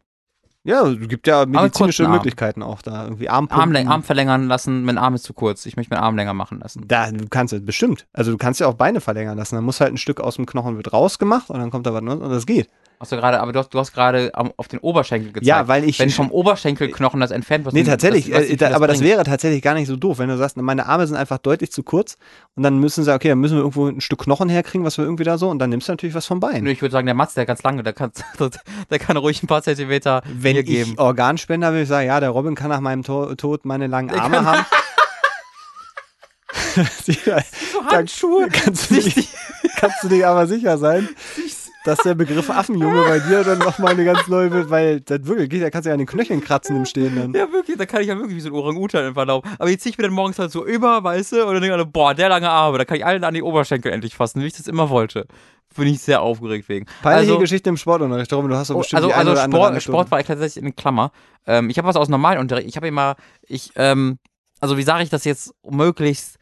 Ja, 0.64 0.88
es 0.88 1.08
gibt 1.08 1.26
ja 1.26 1.46
medizinische. 1.46 2.08
Möglichkeiten 2.08 2.62
auch 2.62 2.82
da. 2.84 3.06
Irgendwie. 3.06 3.30
Arm, 3.30 3.48
Arm 3.52 4.04
verlängern 4.04 4.48
lassen, 4.48 4.84
mein 4.84 5.00
Arm 5.00 5.16
ist 5.16 5.24
zu 5.24 5.34
kurz. 5.34 5.66
Ich 5.66 5.76
möchte 5.76 5.94
meinen 5.94 6.04
Arm 6.04 6.16
länger 6.16 6.36
machen 6.36 6.60
lassen. 6.60 6.88
Da, 6.88 7.12
du 7.12 7.28
kannst 7.30 7.54
es 7.54 7.66
bestimmt. 7.66 8.06
Also 8.14 8.32
du 8.32 8.38
kannst 8.38 8.60
ja 8.60 8.68
auch 8.68 8.76
Beine 8.76 9.02
verlängern 9.02 9.38
lassen. 9.38 9.56
Dann 9.56 9.64
muss 9.64 9.82
halt 9.82 9.92
ein 9.92 9.98
Stück 9.98 10.20
aus 10.20 10.36
dem 10.36 10.46
Knochen 10.46 10.78
wird 10.78 10.94
rausgemacht 10.94 11.50
und 11.50 11.60
dann 11.60 11.72
kommt 11.72 11.88
da 11.88 11.94
was 11.94 12.02
und 12.02 12.30
das 12.30 12.46
geht. 12.46 12.70
Hast 13.02 13.12
du 13.12 13.16
gerade, 13.18 13.40
aber 13.42 13.52
du 13.52 13.58
hast, 13.60 13.70
du 13.74 13.80
hast 13.80 13.94
gerade 13.94 14.32
auf 14.36 14.68
den 14.68 14.78
Oberschenkel 14.80 15.30
gezeigt. 15.34 15.48
Ja, 15.48 15.68
weil 15.68 15.84
ich- 15.84 15.98
Wenn 16.00 16.12
vom 16.12 16.30
Oberschenkelknochen 16.32 17.20
das 17.20 17.32
entfernt 17.32 17.66
wird. 17.66 17.74
Nee, 17.74 17.84
tatsächlich, 17.84 18.30
das, 18.30 18.44
was- 18.44 18.50
äh, 18.50 18.56
das 18.58 18.74
aber 18.74 18.88
das 18.88 19.00
bringt. 19.00 19.10
wäre 19.12 19.24
tatsächlich 19.24 19.62
gar 19.64 19.74
nicht 19.74 19.88
so 19.88 19.96
doof, 19.96 20.20
wenn 20.20 20.30
du 20.30 20.38
sagst, 20.38 20.56
meine 20.58 20.86
Arme 20.86 21.08
sind 21.08 21.18
einfach 21.18 21.40
deutlich 21.40 21.72
zu 21.72 21.82
kurz 21.82 22.18
und 22.56 22.62
dann 22.64 22.78
müssen 22.78 23.04
sie, 23.04 23.12
okay, 23.14 23.30
dann 23.30 23.40
müssen 23.40 23.56
wir 23.56 23.62
irgendwo 23.62 23.88
ein 23.88 24.02
Stück 24.02 24.20
Knochen 24.20 24.50
herkriegen, 24.50 24.86
was 24.86 24.98
wir 25.00 25.04
irgendwie 25.06 25.24
da 25.24 25.38
so 25.40 25.50
und 25.50 25.58
dann 25.60 25.72
nimmst 25.72 25.88
du 25.88 25.94
natürlich 25.94 26.14
was 26.16 26.28
vom 26.28 26.40
Bein. 26.40 26.64
Nö, 26.64 26.70
Ich 26.72 26.82
würde 26.84 26.92
sagen, 26.94 27.08
der 27.08 27.16
Mats, 27.16 27.34
der 27.34 27.48
ganz 27.48 27.64
lange, 27.64 27.82
der 27.82 27.94
kann, 27.94 28.12
der 28.92 29.00
kann 29.00 29.18
ruhig 29.18 29.42
ein 29.42 29.48
paar 29.48 29.64
Zentimeter 29.64 30.22
Wenn 30.32 30.54
mir 30.54 30.60
ich 30.62 30.66
geben. 30.68 30.94
Organspender 30.98 31.74
will, 31.74 31.82
ich 31.82 31.90
sagen, 31.90 32.06
ja, 32.08 32.20
der 32.20 32.30
Robin 32.30 32.54
kann 32.54 32.70
nach 32.70 32.82
meinem 32.82 33.02
To 33.04 33.34
Tod 33.34 33.66
meine 33.66 33.88
langen 33.88 34.12
Arme 34.12 34.46
haben. 34.46 34.64
Sicher, 37.04 37.44
So 37.74 37.86
Handschuhe. 37.86 38.48
kannst, 38.52 38.92
du 38.92 38.96
dich, 38.96 39.30
kannst 39.78 40.04
du 40.04 40.10
dir 40.10 40.28
aber 40.30 40.48
sicher 40.48 40.78
sein, 40.78 41.08
dass 41.84 42.00
der 42.00 42.14
Begriff 42.14 42.50
Affenjunge 42.50 43.04
bei 43.08 43.20
dir 43.20 43.44
dann 43.44 43.60
nochmal 43.60 43.94
eine 43.94 44.06
ganz 44.06 44.28
neue 44.28 44.52
wird, 44.52 44.70
weil 44.70 45.02
das 45.02 45.26
wirklich 45.26 45.50
geht, 45.50 45.64
da 45.64 45.70
kannst 45.70 45.86
du 45.86 45.90
ja 45.90 45.94
an 45.94 46.00
den 46.00 46.08
Knöcheln 46.08 46.42
kratzen 46.42 46.76
im 46.76 46.86
Stehen 46.86 47.16
dann. 47.16 47.34
Ja, 47.34 47.52
wirklich, 47.52 47.78
da 47.78 47.86
kann 47.86 48.02
ich 48.02 48.08
ja 48.08 48.18
wirklich 48.18 48.36
wie 48.36 48.42
so 48.42 48.50
ein 48.50 48.56
Orang-Utan 48.56 49.06
einfach 49.06 49.26
laufen. 49.26 49.50
Aber 49.58 49.70
jetzt 49.70 49.84
ziehe 49.84 49.92
ich 49.92 49.98
mir 49.98 50.04
dann 50.04 50.14
morgens 50.14 50.38
halt 50.38 50.52
so 50.52 50.66
über, 50.66 51.04
weißt 51.04 51.34
du, 51.34 51.46
und 51.46 51.54
dann 51.54 51.62
denke 51.62 51.82
ich, 51.82 51.88
boah, 51.88 52.14
der 52.14 52.30
lange 52.30 52.50
Arme, 52.50 52.78
da 52.78 52.86
kann 52.86 52.98
ich 52.98 53.06
allen 53.06 53.24
an 53.24 53.34
die 53.34 53.42
Oberschenkel 53.42 53.92
endlich 53.92 54.16
fassen, 54.16 54.42
wie 54.42 54.48
ich 54.48 54.54
das 54.54 54.68
immer 54.68 54.90
wollte. 54.90 55.28
Bin 55.76 55.88
ich 55.88 56.02
sehr 56.02 56.22
aufgeregt 56.22 56.68
wegen. 56.70 56.86
Peinliche 57.02 57.32
also, 57.32 57.40
Geschichte 57.40 57.70
im 57.70 57.78
Sportunterricht, 57.78 58.32
Robin, 58.34 58.50
du 58.50 58.58
hast 58.58 58.70
doch 58.70 58.78
bestimmt 58.78 59.04
also, 59.04 59.14
also 59.14 59.36
Sport. 59.36 59.82
Sport 59.82 60.12
war 60.12 60.20
ich 60.20 60.28
tatsächlich 60.28 60.64
in 60.64 60.76
Klammer. 60.76 61.12
Ähm, 61.48 61.70
ich 61.70 61.78
habe 61.78 61.88
was 61.88 61.96
aus 61.96 62.10
Normalunterricht. 62.10 62.68
Ich 62.68 62.76
habe 62.76 62.88
immer, 62.88 63.16
ich, 63.48 63.72
ähm, 63.76 64.20
also 64.60 64.78
wie 64.78 64.84
sage 64.84 65.04
ich 65.04 65.10
das 65.10 65.24
jetzt 65.24 65.54
möglichst 65.68 66.38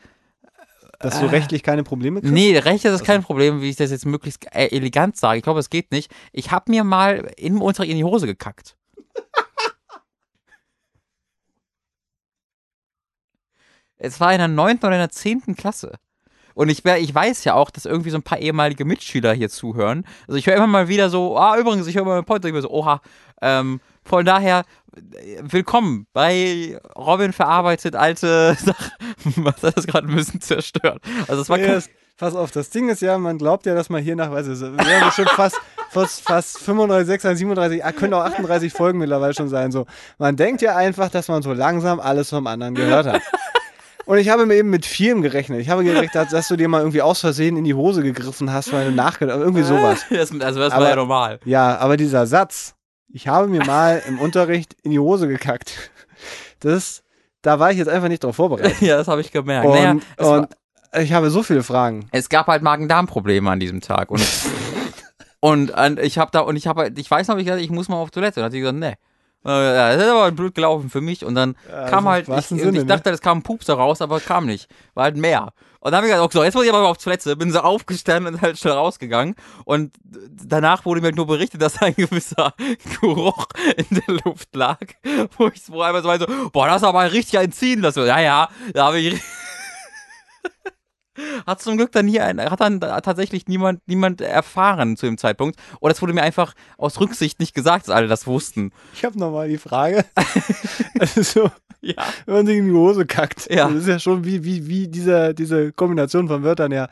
Dass 1.00 1.20
du 1.20 1.26
rechtlich 1.28 1.64
keine 1.64 1.84
Probleme 1.84 2.20
kriegst? 2.20 2.34
Nee, 2.34 2.58
recht 2.58 2.84
ist 2.84 2.92
das 2.92 3.04
kein 3.04 3.24
Problem, 3.24 3.62
wie 3.62 3.70
ich 3.70 3.78
das 3.78 3.90
jetzt 3.90 4.06
möglichst 4.06 4.46
äh, 4.54 4.68
elegant 4.68 5.16
sage. 5.16 5.38
Ich 5.38 5.44
glaube, 5.44 5.62
es 5.62 5.70
geht 5.70 5.92
nicht. 5.92 6.12
Ich 6.34 6.52
habe 6.52 6.70
mir 6.70 6.84
mal 6.84 7.32
im 7.38 7.62
Unterricht 7.62 7.92
in 7.92 7.98
die 7.98 8.04
Hose 8.04 8.28
gekackt. 8.28 8.76
es 13.98 14.20
war 14.20 14.34
in 14.34 14.40
der 14.40 14.50
neunten 14.50 14.86
oder 14.86 14.96
in 14.96 15.02
der 15.02 15.10
zehnten 15.10 15.56
Klasse. 15.56 15.94
Und 16.54 16.68
ich, 16.68 16.84
ich 16.84 17.16
weiß 17.16 17.46
ja 17.46 17.54
auch, 17.54 17.70
dass 17.70 17.86
irgendwie 17.86 18.10
so 18.10 18.18
ein 18.18 18.24
paar 18.24 18.40
ehemalige 18.40 18.84
Mitschüler 18.84 19.32
hier 19.32 19.50
zuhören. 19.50 20.04
Also 20.28 20.38
ich 20.38 20.48
höre 20.48 20.58
immer 20.58 20.68
mal 20.68 20.90
wieder 20.90 21.10
so, 21.10 21.38
ah, 21.38 21.58
übrigens, 21.58 21.88
ich 21.88 21.96
höre 21.96 22.04
mal 22.04 22.18
einen 22.18 22.26
Podcast, 22.26 22.50
ich 22.50 22.54
bin 22.54 22.62
so, 22.62 22.70
oha. 22.70 23.00
Ähm, 23.42 23.80
von 24.04 24.26
daher, 24.26 24.60
äh, 24.60 24.64
willkommen 25.42 26.08
bei 26.14 26.80
Robin 26.98 27.34
verarbeitet 27.34 27.96
alte 27.96 28.56
Sachen. 28.60 28.92
Was 29.38 29.62
hat 29.64 29.78
das 29.78 29.88
gerade 29.88 30.08
ein 30.08 30.16
bisschen 30.16 30.42
zerstört? 30.42 31.02
Also 31.28 31.42
es 31.42 31.50
war 31.50 31.58
das, 31.58 31.90
pass 32.18 32.36
auf, 32.36 32.52
das 32.52 32.70
Ding 32.70 32.90
ist 32.90 33.02
ja, 33.02 33.18
man 33.18 33.38
glaubt 33.38 33.66
ja, 33.66 33.76
dass 33.76 33.90
man 33.90 34.02
hier 34.04 34.16
nach, 34.16 34.28
ich, 34.38 34.48
wir 34.48 34.68
haben 35.00 35.06
bestimmt 35.06 35.30
fast, 35.32 35.58
fast, 35.92 36.22
fast 36.22 36.60
35, 36.60 37.08
36, 37.08 37.40
37, 37.40 37.86
ah, 37.86 37.92
können 37.92 38.14
auch 38.14 38.24
38 38.24 38.74
Folgen 38.74 39.00
mittlerweile 39.00 39.34
schon 39.34 39.50
sein. 39.50 39.72
So. 39.72 39.86
Man 40.18 40.36
denkt 40.36 40.62
ja 40.62 40.76
einfach, 40.76 41.10
dass 41.10 41.28
man 41.28 41.42
so 41.42 41.54
langsam 41.54 42.00
alles 42.00 42.30
vom 42.30 42.48
anderen 42.48 42.76
gehört 42.76 43.08
hat. 43.08 43.22
Und 44.06 44.18
ich 44.18 44.30
habe 44.30 44.48
mir 44.48 44.56
eben 44.56 44.72
mit 44.72 44.88
vielem 44.88 45.22
gerechnet. 45.22 45.60
Ich 45.62 45.70
habe 45.70 45.84
gerechnet, 45.84 46.16
dass, 46.16 46.30
dass 46.32 46.48
du 46.48 46.56
dir 46.56 46.68
mal 46.68 46.80
irgendwie 46.80 47.04
aus 47.04 47.20
Versehen 47.20 47.58
in 47.58 47.64
die 47.64 47.76
Hose 47.76 48.02
gegriffen 48.02 48.52
hast, 48.52 48.74
weil 48.74 48.86
du 48.90 48.92
nachgedacht 48.92 49.38
irgendwie 49.40 49.62
sowas. 49.62 50.04
Das, 50.10 50.32
also 50.32 50.60
das 50.60 50.74
Aber- 50.74 50.84
war 50.84 50.90
ja 50.90 50.96
normal. 50.96 51.40
Ja, 51.46 51.78
aber 51.78 51.96
dieser 51.96 52.26
Satz, 52.26 52.74
ich 53.12 53.28
habe 53.28 53.48
mir 53.48 53.66
mal 53.66 54.02
im 54.08 54.20
Unterricht 54.20 54.76
in 54.84 54.92
die 54.92 55.00
Hose 55.00 55.28
gekackt, 55.28 55.92
das, 56.60 57.04
da 57.42 57.60
war 57.60 57.72
ich 57.72 57.78
jetzt 57.78 57.88
einfach 57.88 58.08
nicht 58.10 58.24
drauf 58.24 58.36
vorbereitet. 58.36 58.82
Ja, 58.82 58.98
das 58.98 59.08
habe 59.08 59.22
ich 59.22 59.32
gemerkt. 59.32 59.68
Und, 59.68 59.74
naja, 59.74 59.96
es, 60.18 60.26
war, 60.26 60.40
und 60.40 60.56
ich 61.02 61.14
habe 61.14 61.30
so 61.30 61.44
viele 61.44 61.64
Fragen. 61.64 62.08
es 62.12 62.30
gab 62.30 62.48
halt 62.48 62.62
Magen-Darm-Probleme 62.62 63.50
an 63.50 63.60
diesem 63.60 63.82
Tag. 63.82 64.12
Und, 64.12 64.26
und, 65.40 65.72
und 65.72 66.00
ich 66.00 66.18
habe 66.18 66.32
da, 66.32 66.42
und 66.42 66.56
ich 66.56 66.68
habe 66.68 66.82
halt, 66.82 67.00
ich 67.00 67.10
weiß 67.10 67.28
noch, 67.28 67.38
ich, 67.38 67.46
gesagt, 67.46 67.62
ich 67.62 67.70
muss 67.70 67.90
mal 67.90 67.98
auf 67.98 68.12
Toilette. 68.12 68.40
Und 68.40 68.42
dann 68.42 68.46
hat 68.46 68.52
sie 68.52 68.60
gesagt, 68.60 68.78
nee. 68.78 68.96
Ja, 69.46 69.96
das 69.96 70.04
ist 70.04 70.10
aber 70.10 70.32
blöd 70.32 70.54
gelaufen 70.54 70.90
für 70.90 71.02
mich. 71.02 71.24
Und 71.24 71.36
dann 71.36 71.56
Ja, 71.70 71.90
kam 71.90 72.08
halt, 72.08 72.28
ich, 72.28 72.46
Sinne, 72.48 72.80
ich 72.80 72.86
dachte, 72.86 73.10
es 73.10 73.22
kam 73.22 73.40
ein 73.40 73.44
Pups 73.44 73.68
da 73.68 73.76
raus, 73.76 74.02
aber 74.02 74.20
kam 74.20 74.46
nicht. 74.46 74.70
War 74.96 75.06
halt 75.06 75.16
mehr. 75.18 75.54
Und 75.80 75.92
dann 75.92 76.00
habe 76.00 76.08
ich 76.08 76.12
gesagt, 76.12 76.26
okay, 76.26 76.38
so, 76.40 76.44
jetzt 76.44 76.56
muss 76.56 76.66
ich 76.66 76.74
aber 76.74 76.86
auf 76.86 76.98
Toilette. 76.98 77.38
Bin 77.38 77.52
so 77.54 77.60
aufgestanden 77.60 78.34
und 78.36 78.42
halt 78.42 78.60
schnell 78.60 78.74
rausgegangen. 78.74 79.36
Und 79.64 79.94
danach 80.04 80.84
wurde 80.86 81.00
mir 81.00 81.06
halt 81.08 81.16
nur 81.16 81.28
berichtet, 81.28 81.62
dass 81.62 81.82
ein 81.82 81.96
gewisser 81.96 82.54
Geruch 83.00 83.48
in 83.78 83.86
der 84.06 84.16
Luft 84.26 84.54
lag. 84.54 84.80
Wo 85.38 85.48
ich 85.48 85.62
wo 85.70 85.82
einmal 85.82 86.02
so, 86.02 86.10
meinte, 86.10 86.28
so, 86.30 86.50
boah, 86.50 86.68
das 86.68 86.82
ist 86.82 86.88
aber 86.88 87.10
richtig 87.12 87.40
ein 87.40 87.54
Ziehen. 87.54 87.82
Das 87.82 87.96
so, 87.96 88.04
ja, 88.04 88.20
ja, 88.20 88.50
da 88.74 88.88
habe 88.88 89.00
ich. 89.00 89.22
Hat 91.46 91.62
zum 91.62 91.78
Glück 91.78 91.92
dann 91.92 92.08
hier 92.08 92.26
ein, 92.26 92.40
hat 92.40 92.60
dann 92.62 92.80
da 92.80 93.02
tatsächlich 93.02 93.48
niemand, 93.48 93.82
niemand 93.88 94.22
erfahren 94.22 94.98
zu 94.98 95.06
dem 95.06 95.18
Zeitpunkt. 95.18 95.60
Oder 95.80 95.94
es 95.94 96.02
wurde 96.02 96.14
mir 96.14 96.22
einfach 96.24 96.54
aus 96.78 97.00
Rücksicht 97.00 97.40
nicht 97.40 97.54
gesagt, 97.54 97.88
dass 97.88 97.96
alle 97.96 98.08
das 98.08 98.28
wussten. 98.28 98.72
Ich 98.94 99.04
habe 99.06 99.18
nochmal 99.20 99.50
die 99.50 99.58
Frage. 99.58 100.06
also, 101.00 101.52
Ja. 101.82 101.96
wenn 102.26 102.36
man 102.36 102.46
sich 102.46 102.58
in 102.58 102.66
die 102.66 102.74
Hose 102.74 103.06
kackt. 103.06 103.50
Ja. 103.50 103.68
Das 103.70 103.76
ist 103.84 103.88
ja 103.88 104.00
schon 104.00 104.26
wie, 104.26 104.44
wie, 104.44 104.68
wie 104.68 104.88
diese, 104.88 105.34
diese 105.34 105.72
Kombination 105.72 106.28
von 106.28 106.44
Wörtern 106.44 106.72
ja. 106.72 106.90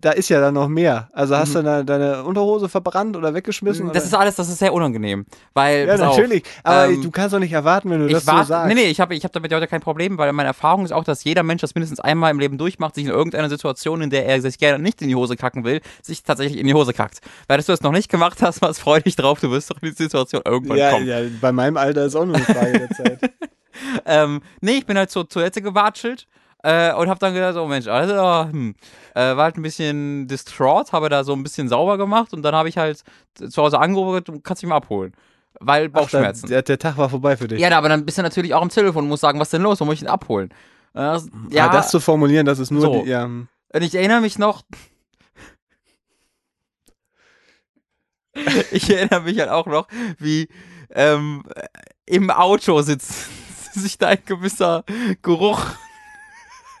Da 0.00 0.10
ist 0.10 0.28
ja 0.28 0.38
dann 0.38 0.52
noch 0.52 0.68
mehr. 0.68 1.08
Also 1.14 1.34
hast 1.34 1.54
du 1.54 1.62
deine, 1.62 1.84
deine 1.84 2.24
Unterhose 2.24 2.68
verbrannt 2.68 3.16
oder 3.16 3.32
weggeschmissen? 3.32 3.86
Mhm. 3.86 3.92
Das 3.92 4.02
oder? 4.02 4.06
ist 4.06 4.14
alles, 4.14 4.34
das 4.36 4.48
ist 4.50 4.58
sehr 4.58 4.74
unangenehm. 4.74 5.24
Weil, 5.54 5.86
ja, 5.86 5.92
pass 5.92 6.00
auf, 6.02 6.16
natürlich. 6.18 6.44
Aber 6.62 6.92
ähm, 6.92 7.02
du 7.02 7.10
kannst 7.10 7.32
doch 7.32 7.38
nicht 7.38 7.52
erwarten, 7.52 7.88
wenn 7.88 8.00
du 8.00 8.08
das 8.08 8.22
ich 8.22 8.28
war, 8.28 8.44
so 8.44 8.48
sagst. 8.48 8.68
nee, 8.68 8.74
nee, 8.74 8.90
ich 8.90 9.00
habe 9.00 9.14
ich 9.14 9.24
hab 9.24 9.32
damit 9.32 9.50
ja 9.50 9.56
heute 9.56 9.66
kein 9.66 9.80
Problem, 9.80 10.18
weil 10.18 10.30
meine 10.34 10.48
Erfahrung 10.48 10.84
ist 10.84 10.92
auch, 10.92 11.04
dass 11.04 11.24
jeder 11.24 11.42
Mensch 11.42 11.62
das 11.62 11.74
mindestens 11.74 12.00
einmal 12.00 12.30
im 12.30 12.38
Leben 12.38 12.58
durchmacht, 12.58 12.94
sich 12.96 13.04
in 13.04 13.10
irgendeiner 13.10 13.48
Situation, 13.48 14.02
in 14.02 14.10
der 14.10 14.26
er 14.26 14.42
sich 14.42 14.58
gerne 14.58 14.82
nicht 14.82 15.00
in 15.00 15.08
die 15.08 15.14
Hose 15.14 15.36
kacken 15.36 15.64
will, 15.64 15.80
sich 16.02 16.22
tatsächlich 16.22 16.60
in 16.60 16.66
die 16.66 16.74
Hose 16.74 16.92
kackt. 16.92 17.20
Weil 17.48 17.56
dass 17.56 17.66
du 17.66 17.72
das 17.72 17.80
noch 17.80 17.92
nicht 17.92 18.10
gemacht 18.10 18.42
hast, 18.42 18.60
was 18.62 18.78
freu 18.78 19.00
dich 19.00 19.16
drauf, 19.16 19.40
du 19.40 19.50
wirst 19.50 19.70
doch 19.70 19.80
in 19.80 19.88
die 19.88 19.94
Situation 19.94 20.42
irgendwann 20.44 20.76
ja, 20.76 20.90
kommen. 20.90 21.06
ja, 21.06 21.20
bei 21.40 21.50
meinem 21.50 21.78
Alter 21.78 22.04
ist 22.04 22.14
auch 22.14 22.26
nur 22.26 22.36
eine 22.36 22.44
Frage 22.44 22.72
der 22.72 22.90
Zeit. 22.90 23.20
Ähm, 24.06 24.40
nee, 24.60 24.76
ich 24.76 24.86
bin 24.86 24.96
halt 24.96 25.10
zur 25.10 25.28
Toilette 25.28 25.60
gewatschelt 25.60 26.28
äh, 26.64 26.94
und 26.94 27.08
habe 27.10 27.20
dann 27.20 27.34
gedacht, 27.34 27.56
oh 27.56 27.66
Mensch, 27.66 27.86
also, 27.86 28.50
hm. 28.50 28.74
äh, 29.14 29.36
war 29.36 29.44
halt 29.44 29.56
ein 29.58 29.62
bisschen 29.62 30.26
distraught, 30.26 30.92
habe 30.92 31.08
da 31.10 31.22
so 31.22 31.34
ein 31.34 31.42
bisschen 31.42 31.68
sauber 31.68 31.98
gemacht 31.98 32.32
und 32.32 32.42
dann 32.42 32.54
habe 32.54 32.68
ich 32.70 32.78
halt 32.78 33.02
zu 33.34 33.62
Hause 33.62 33.78
angerufen, 33.78 34.24
du 34.24 34.40
kannst 34.40 34.62
dich 34.62 34.68
mal 34.68 34.76
abholen. 34.76 35.12
Weil 35.60 35.86
Ach, 35.92 36.00
Bauchschmerzen. 36.00 36.48
der, 36.48 36.62
der 36.62 36.78
Tag 36.78 36.96
war 36.96 37.08
vorbei 37.10 37.36
für 37.36 37.46
dich. 37.46 37.60
ja, 37.60 37.70
aber 37.76 37.88
dann 37.90 38.04
bist 38.06 38.16
du 38.18 38.22
natürlich 38.22 38.54
auch 38.54 38.62
am 38.62 38.70
Telefon 38.70 39.04
und 39.04 39.08
musst 39.10 39.20
sagen, 39.20 39.38
was 39.38 39.50
denn 39.50 39.62
los, 39.62 39.78
wo 39.80 39.84
muss 39.84 39.94
ich 39.96 40.02
ihn 40.02 40.08
abholen? 40.08 40.48
Äh, 40.94 40.98
das- 40.98 41.28
ja, 41.50 41.68
Ah, 41.68 41.72
das 41.72 41.90
zu 41.90 42.00
formulieren, 42.00 42.46
das 42.46 42.58
ist 42.58 42.70
nur 42.70 42.80
So. 42.82 43.02
die. 43.02 43.10
Ja, 43.10 43.24
hm. 43.24 43.46
und 43.72 43.82
ich 43.82 43.94
erinnere 43.94 44.20
mich 44.22 44.38
noch. 44.38 44.62
ich 48.72 48.90
erinnere 48.90 49.20
mich 49.20 49.38
halt 49.38 49.50
auch 49.50 49.66
noch, 49.66 49.86
wie 50.18 50.48
ähm, 50.90 51.44
im 52.06 52.30
Auto 52.30 52.80
sitzt 52.82 53.28
sich 53.74 53.98
da 53.98 54.08
ein 54.08 54.18
gewisser 54.24 54.84
Geruch 55.22 55.60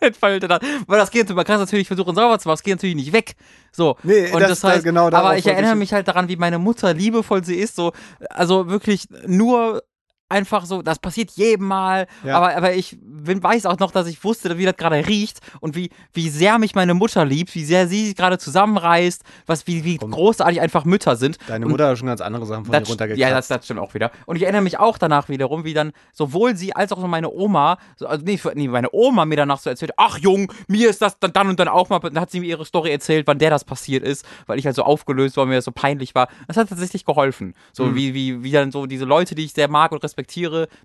entfaltet 0.04 0.50
hat. 0.50 0.62
Weil 0.86 0.98
das 0.98 1.10
geht, 1.10 1.28
man 1.34 1.44
kann 1.44 1.56
es 1.56 1.60
natürlich 1.60 1.86
versuchen 1.88 2.14
sauber 2.14 2.38
zu 2.38 2.48
machen, 2.48 2.56
es 2.56 2.62
geht 2.62 2.74
natürlich 2.74 2.96
nicht 2.96 3.12
weg. 3.12 3.34
So. 3.72 3.96
Nee, 4.02 4.30
und 4.32 4.40
das- 4.40 4.50
das, 4.50 4.60
das- 4.60 4.70
heißt, 4.72 4.84
genau 4.84 5.06
aber 5.10 5.36
ich 5.36 5.46
erinnere 5.46 5.72
ich- 5.72 5.78
mich 5.78 5.92
halt 5.92 6.06
daran, 6.08 6.28
wie 6.28 6.36
meine 6.36 6.58
Mutter 6.58 6.94
liebevoll 6.94 7.44
sie 7.44 7.56
ist, 7.56 7.76
so, 7.76 7.92
also 8.30 8.68
wirklich 8.68 9.06
nur 9.26 9.82
einfach 10.28 10.64
so, 10.66 10.82
das 10.82 10.98
passiert 10.98 11.30
jedem 11.32 11.66
Mal, 11.68 12.06
Ja. 12.24 12.36
aber, 12.38 12.56
aber 12.56 12.74
ich 12.74 12.96
bin, 13.00 13.42
weiß 13.42 13.66
auch 13.66 13.78
noch, 13.78 13.90
dass 13.92 14.06
ich 14.06 14.24
wusste, 14.24 14.56
wie 14.58 14.64
das 14.64 14.76
gerade 14.76 15.06
riecht 15.06 15.38
und 15.60 15.76
wie, 15.76 15.90
wie 16.12 16.28
sehr 16.30 16.58
mich 16.58 16.74
meine 16.74 16.94
Mutter 16.94 17.24
liebt, 17.24 17.54
wie 17.54 17.64
sehr 17.64 17.86
sie 17.88 18.06
sich 18.06 18.16
gerade 18.16 18.38
zusammenreißt, 18.38 19.22
was, 19.46 19.66
wie, 19.66 19.84
wie 19.84 19.98
Komm. 19.98 20.10
großartig 20.10 20.60
einfach 20.60 20.84
Mütter 20.84 21.16
sind. 21.16 21.38
Deine 21.46 21.66
Und 21.66 21.72
Mutter 21.72 21.88
hat 21.88 21.98
schon 21.98 22.08
ganz 22.08 22.20
andere 22.20 22.46
Sachen 22.46 22.64
von 22.64 22.72
das, 22.72 22.84
dir 22.84 22.88
runtergekratzt. 22.90 23.20
ja, 23.20 23.30
das, 23.30 23.48
das 23.48 23.64
stimmt 23.64 23.80
auch 23.80 23.94
wieder. 23.94 24.10
Und 24.26 24.36
ich 24.36 24.42
erinnere 24.42 24.62
mich 24.62 24.78
auch 24.78 24.98
danach 24.98 25.28
wiederum, 25.28 25.64
wie 25.64 25.74
dann 25.74 25.92
sowohl 26.12 26.56
sie 26.56 26.74
als 26.74 26.90
auch 26.92 27.00
so 27.00 27.06
meine 27.06 27.30
Oma, 27.30 27.78
so, 27.96 28.06
also 28.06 28.24
nee, 28.24 28.40
nee, 28.54 28.68
meine 28.68 28.88
Oma 28.92 29.24
mir 29.26 29.36
danach 29.36 29.58
so 29.60 29.70
erzählt, 29.70 29.92
ach 29.98 30.18
Jung, 30.18 30.50
mir 30.68 30.88
ist 30.90 31.02
das 31.02 31.18
dann, 31.18 31.32
dann 31.32 31.48
und 31.48 31.60
dann 31.60 31.68
auch 31.68 31.90
mal, 31.90 31.98
dann 32.00 32.18
hat 32.20 32.30
sie 32.30 32.40
mir 32.40 32.46
ihre 32.46 32.64
Story 32.64 32.90
erzählt, 32.90 33.26
wann 33.26 33.38
der 33.38 33.50
das 33.50 33.64
passiert 33.64 34.02
ist, 34.02 34.24
weil 34.46 34.58
ich 34.58 34.66
halt 34.66 34.74
so 34.76 34.82
aufgelöst 34.82 35.36
war, 35.36 35.46
mir 35.46 35.56
das 35.56 35.64
so 35.66 35.72
peinlich 35.72 36.14
war. 36.14 36.28
Das 36.48 36.56
hat 36.56 36.68
tatsächlich 36.70 37.04
geholfen. 37.04 37.54
So 37.72 37.84
Mhm. 37.86 37.94
wie, 37.94 38.14
wie, 38.14 38.42
wie 38.42 38.52
dann 38.52 38.72
so 38.72 38.86
diese 38.86 39.04
Leute, 39.04 39.34
die 39.34 39.44
ich 39.44 39.52
sehr 39.52 39.68
mag 39.68 39.92
und 39.92 39.98
respektiere, 39.98 40.13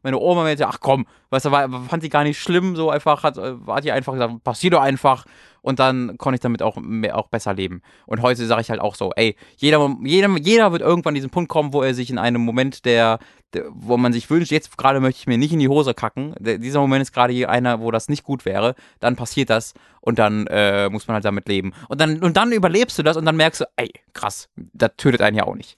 meine 0.04 0.18
Oma 0.18 0.44
mir 0.44 0.56
ach 0.68 0.80
komm, 0.80 1.06
weißt 1.30 1.46
du, 1.46 1.52
war, 1.52 1.70
fand 1.84 2.04
die 2.04 2.10
gar 2.10 2.24
nicht 2.24 2.40
schlimm, 2.40 2.76
so 2.76 2.90
einfach, 2.90 3.24
hat, 3.24 3.38
hat 3.38 3.84
die 3.84 3.92
einfach 3.92 4.14
gesagt, 4.14 4.44
passiert 4.44 4.74
doch 4.74 4.82
einfach. 4.82 5.26
Und 5.62 5.80
dann 5.80 6.18
konnte 6.18 6.36
ich 6.36 6.42
damit 6.42 6.62
auch, 6.62 6.78
mehr, 6.78 7.18
auch 7.18 7.28
besser 7.28 7.54
leben. 7.54 7.82
Und 8.06 8.22
heute 8.22 8.46
sage 8.46 8.62
ich 8.62 8.70
halt 8.70 8.80
auch 8.80 8.96
so, 8.96 9.12
ey, 9.16 9.36
jeder, 9.58 9.96
jeder, 10.04 10.30
jeder 10.38 10.72
wird 10.72 10.82
irgendwann 10.82 11.12
an 11.12 11.16
diesen 11.16 11.30
Punkt 11.30 11.50
kommen, 11.50 11.74
wo 11.74 11.82
er 11.82 11.94
sich 11.94 12.10
in 12.10 12.18
einem 12.18 12.42
Moment, 12.42 12.86
der, 12.86 13.20
der 13.54 13.66
wo 13.70 13.98
man 13.98 14.14
sich 14.14 14.30
wünscht, 14.30 14.52
jetzt 14.52 14.78
gerade 14.78 15.00
möchte 15.00 15.20
ich 15.20 15.28
mir 15.28 15.38
nicht 15.38 15.52
in 15.52 15.60
die 15.60 15.68
Hose 15.68 15.94
kacken. 15.94 16.34
Der, 16.40 16.58
dieser 16.58 16.80
Moment 16.80 17.02
ist 17.02 17.12
gerade 17.12 17.50
einer, 17.50 17.82
wo 17.82 17.92
das 17.92 18.08
nicht 18.08 18.24
gut 18.24 18.46
wäre. 18.46 18.76
Dann 19.00 19.16
passiert 19.16 19.50
das 19.50 19.74
und 20.02 20.18
dann 20.18 20.48
äh, 20.48 20.90
muss 20.90 21.08
man 21.08 21.16
halt 21.16 21.26
damit 21.26 21.48
leben. 21.48 21.74
Und 21.90 22.00
dann, 22.00 22.24
und 22.24 22.38
dann 22.38 22.52
überlebst 22.52 22.98
du 22.98 23.04
das 23.04 23.18
und 23.18 23.26
dann 23.26 23.36
merkst 23.36 23.62
du, 23.62 23.66
ey, 23.76 23.92
krass, 24.14 24.50
das 24.56 24.92
tötet 24.98 25.22
einen 25.22 25.38
ja 25.38 25.44
auch 25.44 25.56
nicht. 25.56 25.78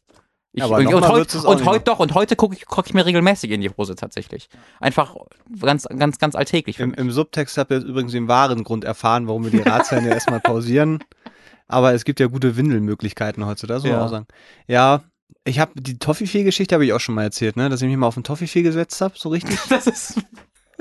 Ich, 0.53 0.63
und 0.63 0.85
und, 0.87 1.07
heut, 1.07 1.33
und 1.35 1.65
heute 1.65 1.83
doch, 1.85 1.99
und 1.99 2.13
heute 2.13 2.35
gucke 2.35 2.55
ich, 2.55 2.65
guck 2.65 2.85
ich 2.85 2.93
mir 2.93 3.05
regelmäßig 3.05 3.51
in 3.51 3.61
die 3.61 3.69
Hose 3.69 3.95
tatsächlich. 3.95 4.49
Einfach 4.81 5.15
ganz, 5.61 5.87
ganz, 5.87 6.19
ganz 6.19 6.35
alltäglich 6.35 6.79
Im. 6.79 6.93
Im 6.93 7.09
Subtext 7.09 7.57
habt 7.57 7.71
ihr 7.71 7.77
jetzt 7.77 7.87
übrigens 7.87 8.11
den 8.11 8.27
wahren 8.27 8.63
Grund 8.65 8.83
erfahren, 8.83 9.27
warum 9.27 9.45
wir 9.45 9.51
die 9.51 9.61
Ratsherren 9.69 10.05
ja 10.05 10.11
erstmal 10.11 10.41
pausieren. 10.41 10.99
Aber 11.69 11.93
es 11.93 12.03
gibt 12.03 12.19
ja 12.19 12.27
gute 12.27 12.57
Windelmöglichkeiten 12.57 13.45
heutzutage, 13.45 13.83
man 13.83 13.91
Ja. 13.91 14.05
auch 14.05 14.09
sagen. 14.09 14.27
Ja, 14.67 15.03
Ich 15.45 15.59
habe 15.59 15.71
die 15.75 15.97
Toffifee-Geschichte 15.97 16.75
habe 16.75 16.85
ich 16.85 16.91
auch 16.91 16.99
schon 16.99 17.15
mal 17.15 17.23
erzählt, 17.23 17.55
ne, 17.55 17.69
dass 17.69 17.81
ich 17.81 17.87
mich 17.87 17.95
mal 17.97 18.07
auf 18.07 18.15
den 18.15 18.23
Toffifee 18.25 18.61
gesetzt 18.61 18.99
habe, 18.99 19.13
so 19.17 19.29
richtig. 19.29 19.57
Das 19.69 19.87
ist. 19.87 20.19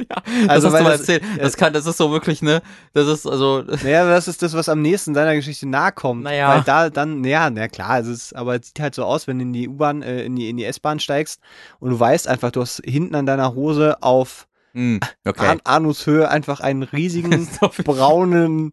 Ja, 0.11 0.49
Also, 0.49 0.69
das 0.69 0.75
hast 0.75 0.81
du 0.81 0.85
mal 0.85 0.91
das- 0.91 1.01
erzählt. 1.01 1.23
Das, 1.39 1.57
kann, 1.57 1.73
das 1.73 1.87
ist 1.87 1.97
so 1.99 2.11
wirklich, 2.11 2.43
ne? 2.43 2.63
Das 2.93 3.07
ist 3.07 3.27
also. 3.27 3.63
Naja, 3.83 4.09
das 4.09 4.29
ist 4.29 4.43
das, 4.43 4.55
was 4.55 4.69
am 4.69 4.83
nächsten 4.83 5.15
deiner 5.15 5.35
Geschichte 5.35 5.69
nahe 5.69 5.93
kommt. 5.93 6.23
Naja. 6.25 6.49
Weil 6.55 6.63
da 6.63 6.91
dann, 6.91 7.21
naja, 7.21 7.51
na 7.51 7.69
klar, 7.69 8.01
es 8.01 8.07
ist, 8.07 8.35
aber 8.37 8.57
es 8.57 8.69
sieht 8.69 8.81
halt 8.81 8.95
so 8.95 9.05
aus, 9.05 9.27
wenn 9.27 9.39
du 9.39 9.43
in 9.45 9.53
die 9.53 9.69
U-Bahn, 9.69 10.03
äh, 10.03 10.25
in 10.25 10.37
die, 10.37 10.49
in 10.49 10.57
die 10.57 10.65
S-Bahn 10.65 11.01
steigst 11.01 11.41
und 11.79 11.91
du 11.91 12.01
weißt 12.01 12.29
einfach, 12.29 12.51
du 12.51 12.61
hast 12.63 12.83
hinten 12.85 13.15
an 13.15 13.27
deiner 13.27 13.55
Hose 13.55 14.03
auf 14.03 14.47
Hm, 14.73 15.01
okay. 15.25 15.47
An 15.49 15.61
Anushöhe 15.65 16.29
einfach 16.31 16.61
einen 16.61 16.83
riesigen 16.93 17.49
braunen 17.85 18.71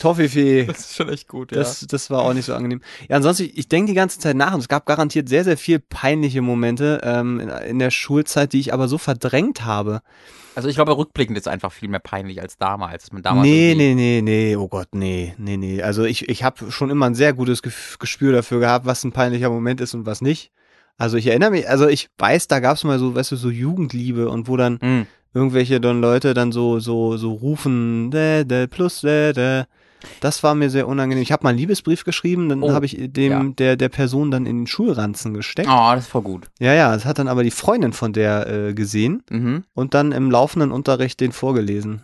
Toffifee. 0.00 0.66
Das 0.66 0.78
ist 0.80 0.94
schon 0.96 1.08
echt 1.08 1.28
gut, 1.28 1.50
ja. 1.50 1.58
Das, 1.58 1.80
das 1.80 2.10
war 2.10 2.22
auch 2.22 2.32
nicht 2.32 2.46
so 2.46 2.54
angenehm. 2.54 2.80
Ja, 3.08 3.16
ansonsten, 3.16 3.50
ich 3.54 3.68
denke 3.68 3.90
die 3.90 3.96
ganze 3.96 4.18
Zeit 4.18 4.36
nach 4.36 4.54
und 4.54 4.60
es 4.60 4.68
gab 4.68 4.86
garantiert 4.86 5.28
sehr, 5.28 5.44
sehr 5.44 5.56
viel 5.56 5.80
peinliche 5.80 6.42
Momente 6.42 7.00
ähm, 7.02 7.40
in, 7.40 7.48
in 7.48 7.78
der 7.78 7.90
Schulzeit, 7.90 8.52
die 8.52 8.60
ich 8.60 8.72
aber 8.72 8.86
so 8.88 8.98
verdrängt 8.98 9.64
habe. 9.64 10.02
Also 10.54 10.68
ich 10.68 10.76
glaube, 10.76 10.96
rückblickend 10.96 11.36
ist 11.36 11.48
einfach 11.48 11.72
viel 11.72 11.88
mehr 11.88 11.98
peinlich 11.98 12.40
als 12.40 12.56
damals. 12.56 13.12
Man 13.12 13.22
damals 13.22 13.46
nee, 13.46 13.74
nee, 13.76 13.94
nee, 13.94 14.20
nee, 14.22 14.56
oh 14.56 14.68
Gott, 14.68 14.88
nee, 14.92 15.34
nee, 15.36 15.56
nee. 15.56 15.82
Also 15.82 16.04
ich, 16.04 16.28
ich 16.28 16.44
habe 16.44 16.70
schon 16.70 16.90
immer 16.90 17.06
ein 17.06 17.16
sehr 17.16 17.32
gutes 17.32 17.60
Gespür 17.62 18.32
dafür 18.32 18.60
gehabt, 18.60 18.86
was 18.86 19.02
ein 19.02 19.12
peinlicher 19.12 19.50
Moment 19.50 19.80
ist 19.80 19.94
und 19.94 20.06
was 20.06 20.20
nicht. 20.20 20.52
Also 20.96 21.16
ich 21.16 21.26
erinnere 21.26 21.50
mich, 21.50 21.68
also 21.68 21.88
ich 21.88 22.08
weiß, 22.18 22.46
da 22.48 22.60
gab 22.60 22.76
es 22.76 22.84
mal 22.84 22.98
so, 22.98 23.14
weißt 23.14 23.32
du, 23.32 23.36
so 23.36 23.50
Jugendliebe 23.50 24.28
und 24.28 24.46
wo 24.48 24.56
dann 24.56 24.78
Hm. 24.80 25.06
irgendwelche 25.34 25.80
dann 25.80 26.00
Leute 26.00 26.34
dann 26.34 26.52
so 26.52 26.78
so 26.78 27.16
so 27.16 27.32
rufen 27.32 28.10
dä, 28.12 28.44
dä, 28.44 28.66
plus 28.68 29.00
dä, 29.00 29.32
dä. 29.32 29.64
das 30.20 30.42
war 30.44 30.54
mir 30.54 30.70
sehr 30.70 30.86
unangenehm 30.86 31.22
ich 31.22 31.32
habe 31.32 31.42
mal 31.42 31.48
einen 31.50 31.58
Liebesbrief 31.58 32.04
geschrieben 32.04 32.48
dann 32.48 32.62
Oh, 32.62 32.72
habe 32.72 32.86
ich 32.86 32.96
dem 33.00 33.30
ja. 33.32 33.42
der 33.58 33.76
der 33.76 33.88
Person 33.88 34.30
dann 34.30 34.46
in 34.46 34.58
den 34.60 34.66
Schulranzen 34.68 35.34
gesteckt 35.34 35.68
Oh, 35.68 35.92
das 35.94 36.06
voll 36.06 36.22
gut. 36.22 36.46
ja 36.60 36.72
ja 36.74 36.92
das 36.94 37.04
hat 37.06 37.18
dann 37.18 37.26
aber 37.26 37.42
die 37.42 37.50
Freundin 37.50 37.92
von 37.92 38.12
der 38.12 38.46
äh, 38.46 38.74
gesehen 38.74 39.22
Mhm. 39.30 39.64
und 39.74 39.94
dann 39.94 40.12
im 40.12 40.30
laufenden 40.30 40.70
Unterricht 40.70 41.18
den 41.20 41.32
vorgelesen 41.32 42.02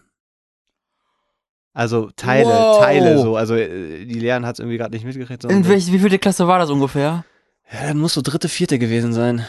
also 1.73 2.11
Teile 2.17 2.49
Wow. 2.49 2.79
Teile 2.79 3.19
so 3.19 3.37
also 3.37 3.55
äh, 3.55 4.05
die 4.05 4.19
Lehrerin 4.19 4.45
hat 4.47 4.57
es 4.57 4.59
irgendwie 4.59 4.79
gerade 4.79 4.93
nicht 4.93 5.05
mitgekriegt 5.05 5.45
In 5.45 5.69
welch, 5.69 5.93
wie 5.93 5.99
viele 6.01 6.19
Klasse 6.19 6.49
war 6.49 6.59
das 6.59 6.71
ungefähr? 6.71 7.25
Ja 7.73 7.87
dann 7.89 7.99
muss 7.99 8.15
so 8.15 8.23
dritte 8.23 8.49
vierte 8.49 8.79
gewesen 8.79 9.13
sein 9.13 9.45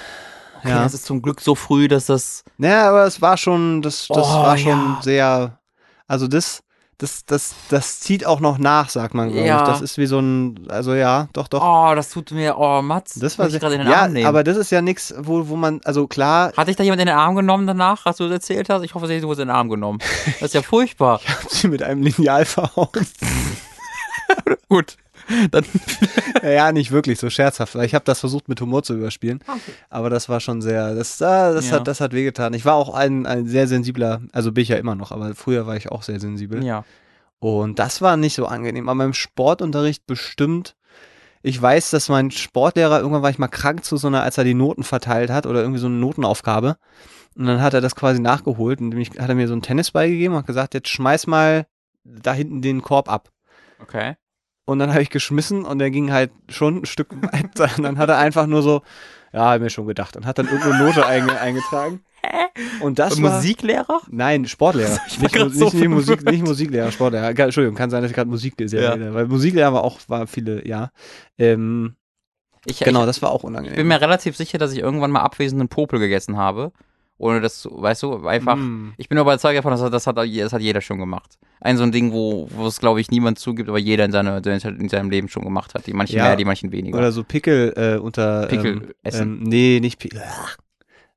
Okay, 0.60 0.70
ja 0.70 0.84
das 0.84 0.94
ist 0.94 1.06
zum 1.06 1.22
Glück 1.24 1.42
so 1.42 1.56
früh, 1.56 1.88
dass 1.88 2.06
das. 2.06 2.44
Naja, 2.58 2.88
aber 2.90 3.06
es 3.06 3.20
war 3.20 3.36
schon, 3.36 3.82
das, 3.82 4.06
das 4.08 4.18
Oh, 4.28 4.44
war 4.44 4.56
schon 4.60 4.70
ja. 4.70 5.00
sehr, 5.02 5.60
also 6.08 6.28
das, 6.28 6.62
das, 7.00 7.26
das, 7.26 7.56
das 7.70 8.00
zieht 8.00 8.28
auch 8.28 8.40
noch 8.40 8.60
nach, 8.60 8.90
sagt 8.90 9.16
man, 9.16 9.32
glaube 9.32 9.48
Ja. 9.48 9.62
ich. 9.64 9.68
Das 9.68 9.82
ist 9.82 9.98
wie 9.98 10.06
so 10.06 10.20
ein, 10.20 10.68
also 10.70 10.94
ja, 10.94 11.30
doch, 11.34 11.48
doch. 11.48 11.64
Oh, 11.64 11.96
das 11.96 12.12
tut 12.12 12.30
mir. 12.30 12.60
Oh, 12.60 12.84
Mats. 12.84 13.16
das 13.16 13.40
war 13.40 13.46
möchte 13.46 13.58
ich 13.58 13.62
sehr, 13.62 13.70
gerade 13.72 13.74
in 13.74 13.82
den 13.82 13.92
ja, 13.92 14.02
Arm 14.04 14.14
nehmen. 14.14 14.28
aber 14.28 14.44
das 14.44 14.56
ist 14.56 14.70
ja 14.70 14.84
nichts, 14.84 15.12
wo, 15.18 15.48
wo 15.50 15.56
man, 15.56 15.82
also 15.84 16.06
klar, 16.06 16.52
Hat 16.56 16.68
dich 16.68 16.76
da 16.76 16.84
jemand 16.84 17.02
in 17.02 17.08
den 17.08 17.16
Arm 17.18 17.34
genommen 17.36 17.66
danach, 17.66 18.06
als 18.06 18.18
du 18.18 18.26
das 18.26 18.34
erzählt 18.34 18.70
hast? 18.70 18.84
Ich 18.84 18.94
hoffe, 18.94 19.08
sie 19.08 19.16
hat 19.16 19.24
in 19.24 19.30
den 19.36 19.50
Arm 19.50 19.68
genommen. 19.68 19.98
Das 20.40 20.50
ist 20.50 20.54
ja 20.54 20.62
furchtbar. 20.62 21.22
ich 21.24 21.30
hab 21.30 21.50
sie 21.50 21.68
mit 21.70 21.82
einem 21.82 22.04
Lineal 22.04 22.46
verhauen. 22.46 22.90
Gut. 24.70 24.96
Dann. 25.52 25.66
ja, 26.44 26.72
nicht 26.72 26.92
wirklich 26.92 27.20
so 27.20 27.30
scherzhaft, 27.30 27.76
weil 27.76 27.86
ich 27.86 27.94
habe 27.96 28.06
das 28.06 28.20
versucht 28.20 28.50
mit 28.50 28.60
Humor 28.62 28.84
zu 28.84 28.96
überspielen, 28.96 29.44
aber 29.90 30.10
das 30.10 30.30
war 30.30 30.40
schon 30.40 30.62
sehr, 30.62 30.96
das, 30.96 31.22
ah, 31.22 31.54
das 31.54 31.70
Ja. 31.70 31.78
hat, 31.78 31.88
das 31.88 32.02
hat 32.02 32.14
wehgetan. 32.14 32.54
Ich 32.54 32.66
war 32.66 32.76
auch 32.76 32.94
ein, 32.94 33.26
ein 33.26 33.46
sehr 33.48 33.68
sensibler, 33.68 34.22
also 34.32 34.52
bin 34.52 34.64
ich 34.64 34.70
ja 34.70 34.78
immer 34.78 34.96
noch, 34.96 35.12
aber 35.12 35.34
früher 35.36 35.68
war 35.68 35.76
ich 35.76 35.92
auch 35.92 36.04
sehr 36.04 36.20
sensibel. 36.20 36.64
Ja. 36.64 36.84
Und 37.40 37.80
das 37.80 38.02
war 38.02 38.18
nicht 38.18 38.36
so 38.36 38.46
angenehm. 38.46 38.88
Aber 38.88 39.04
im 39.04 39.14
Sportunterricht 39.14 40.06
bestimmt. 40.06 40.76
Ich 41.42 41.60
weiß, 41.60 41.90
dass 41.90 42.08
mein 42.08 42.30
Sportlehrer, 42.30 43.00
irgendwann 43.00 43.24
war 43.24 43.32
ich 43.32 43.40
mal 43.40 43.48
krank 43.48 43.84
zu 43.84 43.98
so 43.98 44.06
einer, 44.08 44.22
als 44.22 44.38
er 44.38 44.44
die 44.44 44.54
Noten 44.54 44.84
verteilt 44.84 45.32
hat 45.32 45.48
oder 45.48 45.62
irgendwie 45.62 45.80
so 45.80 45.88
eine 45.88 45.96
Notenaufgabe. 45.96 46.78
Und 47.36 47.48
dann 47.48 47.62
hat 47.64 47.74
er 47.74 47.82
das 47.82 47.96
quasi 47.96 48.20
nachgeholt 48.20 48.80
und 48.80 48.90
nämlich 48.90 49.10
hat 49.18 49.28
er 49.28 49.34
mir 49.34 49.48
so 49.48 49.54
einen 49.54 49.64
Tennisball 49.64 50.08
gegeben 50.08 50.36
und 50.36 50.42
hat 50.42 50.46
gesagt, 50.46 50.76
jetzt 50.76 50.90
schmeiß 50.90 51.26
mal 51.26 51.66
da 52.04 52.34
hinten 52.34 52.62
den 52.62 52.84
Korb 52.84 53.10
ab. 53.10 53.30
Okay. 53.82 54.18
Und 54.72 54.80
dann 54.80 54.92
habe 54.92 55.02
ich 55.02 55.10
geschmissen 55.10 55.64
und 55.66 55.80
der 55.80 55.92
ging 55.92 56.12
halt 56.12 56.32
schon 56.50 56.82
ein 56.82 56.86
Stück 56.86 57.10
weiter. 57.32 57.70
Und 57.78 57.84
dann 57.84 57.98
hat 57.98 58.10
er 58.10 58.18
einfach 58.18 58.48
nur 58.48 58.62
so, 58.64 58.82
ja, 59.34 59.52
hab 59.52 59.62
mir 59.62 59.70
schon 59.70 59.88
gedacht. 59.88 60.18
Und 60.18 60.26
hat 60.26 60.38
dann 60.40 60.48
irgendeine 60.48 60.84
Note 60.84 61.06
einge 61.06 61.40
eingetragen. 61.40 62.02
Und 62.82 63.00
das 63.00 63.16
Und 63.18 63.24
war, 63.24 63.38
Musiklehrer? 63.38 64.02
Nein, 64.10 64.46
Sportlehrer. 64.46 65.00
Ich 65.08 65.20
war 65.22 65.24
nicht, 65.24 65.36
Mu- 65.40 65.50
so 65.50 65.66
nicht, 65.66 65.74
nicht, 65.76 65.88
Musik, 65.90 66.24
nicht 66.26 66.46
Musiklehrer, 66.46 66.92
Sportlehrer. 66.92 67.30
Entschuldigung, 67.30 67.76
kann 67.76 67.90
sein, 67.90 68.02
dass 68.02 68.12
ich 68.12 68.16
gerade 68.16 68.30
Musik 68.30 68.54
Ja. 68.60 68.92
rede, 68.94 69.14
weil 69.14 69.26
Musiklehrer 69.28 69.74
war 69.74 69.84
auch 69.84 70.00
war 70.08 70.28
viele, 70.28 70.68
ja. 70.68 70.92
Ähm, 71.40 71.96
Ich, 72.66 72.80
genau, 72.80 73.00
ich, 73.02 73.06
das 73.08 73.22
war 73.24 73.32
auch 73.32 73.40
ich 73.40 73.46
unangenehm. 73.46 73.76
bin 73.76 73.88
mir 73.88 74.00
relativ 74.02 74.38
sicher, 74.38 74.60
dass 74.60 74.72
ich 74.72 74.80
irgendwann 74.80 75.10
mal 75.10 75.22
abwesenden 75.22 75.68
Popel 75.68 75.98
gegessen 76.00 76.38
habe. 76.38 76.72
Ohne 77.22 77.40
das, 77.40 77.60
zu- 77.62 77.70
weißt 77.80 78.02
du, 78.02 78.26
einfach. 78.26 78.56
Mm. 78.56 78.94
Ich 78.98 79.08
bin 79.08 79.18
aber 79.20 79.32
überzeugt 79.34 79.56
davon, 79.56 79.70
dass 79.72 79.80
das 79.92 80.08
hat, 80.08 80.18
das 80.18 80.54
hat 80.54 80.62
jeder 80.62 80.82
schon 80.82 80.98
gemacht. 80.98 81.38
Ein 81.60 81.78
so 81.78 81.84
ein 81.84 81.92
Ding, 81.92 82.12
wo, 82.12 82.48
wo 82.50 82.66
es, 82.66 82.80
glaube 82.80 83.00
ich, 83.00 83.12
niemand 83.12 83.38
zugibt, 83.38 83.70
aber 83.70 83.78
jeder 83.78 84.06
in, 84.06 84.12
seine, 84.12 84.42
in 84.44 84.90
seinem 84.90 85.12
Leben 85.12 85.30
schon 85.30 85.44
gemacht 85.44 85.76
hat. 85.76 85.86
Die 85.86 85.94
manchen 85.94 86.18
Ja. 86.18 86.24
mehr, 86.24 86.36
die 86.36 86.46
manchen 86.46 86.72
weniger. 86.72 86.98
Oder 86.98 87.12
so 87.12 87.24
Pickel 87.24 87.74
äh, 87.78 88.00
unter. 88.00 88.48
Pickel 88.48 88.72
ähm, 88.74 88.94
essen. 89.04 89.38
Ähm, 89.38 89.44
nee, 89.44 89.80
nicht 89.80 90.00
Pickel. 90.00 90.20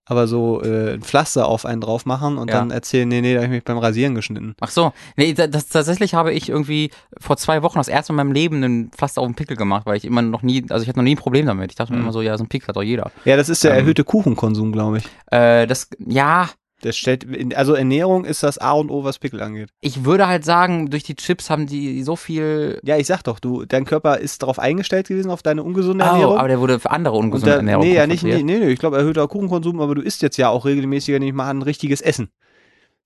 Aber 0.06 0.26
so 0.26 0.62
äh, 0.62 0.94
ein 0.94 1.02
Pflaster 1.02 1.46
auf 1.46 1.64
einen 1.64 1.80
drauf 1.80 2.04
machen 2.04 2.36
und 2.36 2.48
Ja. 2.50 2.58
dann 2.58 2.70
erzählen, 2.70 3.08
nee, 3.08 3.22
nee, 3.22 3.32
da 3.32 3.38
habe 3.38 3.46
ich 3.46 3.52
mich 3.52 3.64
beim 3.64 3.78
Rasieren 3.78 4.14
geschnitten. 4.14 4.54
Ach 4.60 4.68
so, 4.70 4.92
nee, 5.16 5.32
da- 5.32 5.46
das, 5.46 5.68
tatsächlich 5.68 6.12
habe 6.14 6.30
ich 6.32 6.50
irgendwie 6.50 6.90
vor 7.18 7.36
zwei 7.38 7.62
Wochen 7.62 7.78
das 7.78 7.88
erste 7.88 8.12
Mal 8.12 8.22
in 8.22 8.28
meinem 8.28 8.34
Leben 8.34 8.56
einen 8.62 8.90
Pflaster 8.90 9.22
auf 9.22 9.26
den 9.28 9.34
Pickel 9.34 9.56
gemacht, 9.56 9.86
weil 9.86 9.96
ich 9.96 10.04
immer 10.04 10.20
noch 10.20 10.42
nie, 10.42 10.64
also 10.68 10.82
ich 10.82 10.88
hatte 10.88 10.98
noch 10.98 11.04
nie 11.04 11.14
ein 11.14 11.18
Problem 11.18 11.46
damit. 11.46 11.70
Ich 11.72 11.76
dachte 11.76 11.92
mir 11.92 11.98
Mhm. 11.98 12.04
immer 12.04 12.12
so, 12.12 12.20
ja, 12.20 12.36
so 12.36 12.44
ein 12.44 12.48
Pickel 12.48 12.68
hat 12.68 12.76
doch 12.76 12.82
jeder. 12.82 13.10
Ja, 13.24 13.36
das 13.38 13.48
ist 13.48 13.64
der 13.64 13.70
Ähm. 13.72 13.78
erhöhte 13.78 14.04
Kuchenkonsum, 14.04 14.72
glaube 14.72 14.98
ich. 14.98 15.04
Äh, 15.30 15.66
das, 15.66 15.88
ja, 16.06 16.50
Das 16.84 16.96
stellt, 16.98 17.26
also 17.56 17.72
Ernährung 17.74 18.24
ist 18.26 18.42
das 18.42 18.58
A 18.58 18.72
und 18.72 18.90
O, 18.90 19.04
was 19.04 19.18
Pickel 19.18 19.40
angeht. 19.40 19.70
ich 19.80 20.04
würde 20.04 20.26
halt 20.26 20.44
sagen, 20.44 20.90
durch 20.90 21.02
die 21.02 21.14
Chips 21.14 21.48
haben 21.48 21.66
die 21.66 22.02
so 22.02 22.14
viel. 22.14 22.78
Ja, 22.84 22.98
ich 22.98 23.06
sag 23.06 23.22
doch, 23.22 23.38
du, 23.40 23.64
dein 23.64 23.86
Körper 23.86 24.18
ist 24.18 24.42
darauf 24.42 24.58
eingestellt 24.58 25.08
gewesen, 25.08 25.30
auf 25.30 25.42
deine 25.42 25.62
ungesunde 25.62 26.04
Oh, 26.04 26.08
Ernährung. 26.08 26.38
aber 26.38 26.48
der 26.48 26.60
wurde 26.60 26.78
für 26.78 26.90
andere 26.90 27.16
Und 27.16 27.26
ungesunde 27.26 27.50
da, 27.52 27.56
Ernährung 27.56 27.86
nee, 27.86 27.94
ja, 27.94 28.06
nicht, 28.06 28.22
nee, 28.22 28.42
nee, 28.42 28.68
ich 28.68 28.78
glaube, 28.78 28.98
erhöhter 28.98 29.26
Kuchenkonsum, 29.28 29.80
aber 29.80 29.94
du 29.94 30.02
isst 30.02 30.20
jetzt 30.20 30.36
ja 30.36 30.50
auch 30.50 30.66
regelmäßiger 30.66 31.18
nicht 31.18 31.34
mal 31.34 31.48
ein 31.48 31.62
richtiges 31.62 32.02
Essen. 32.02 32.28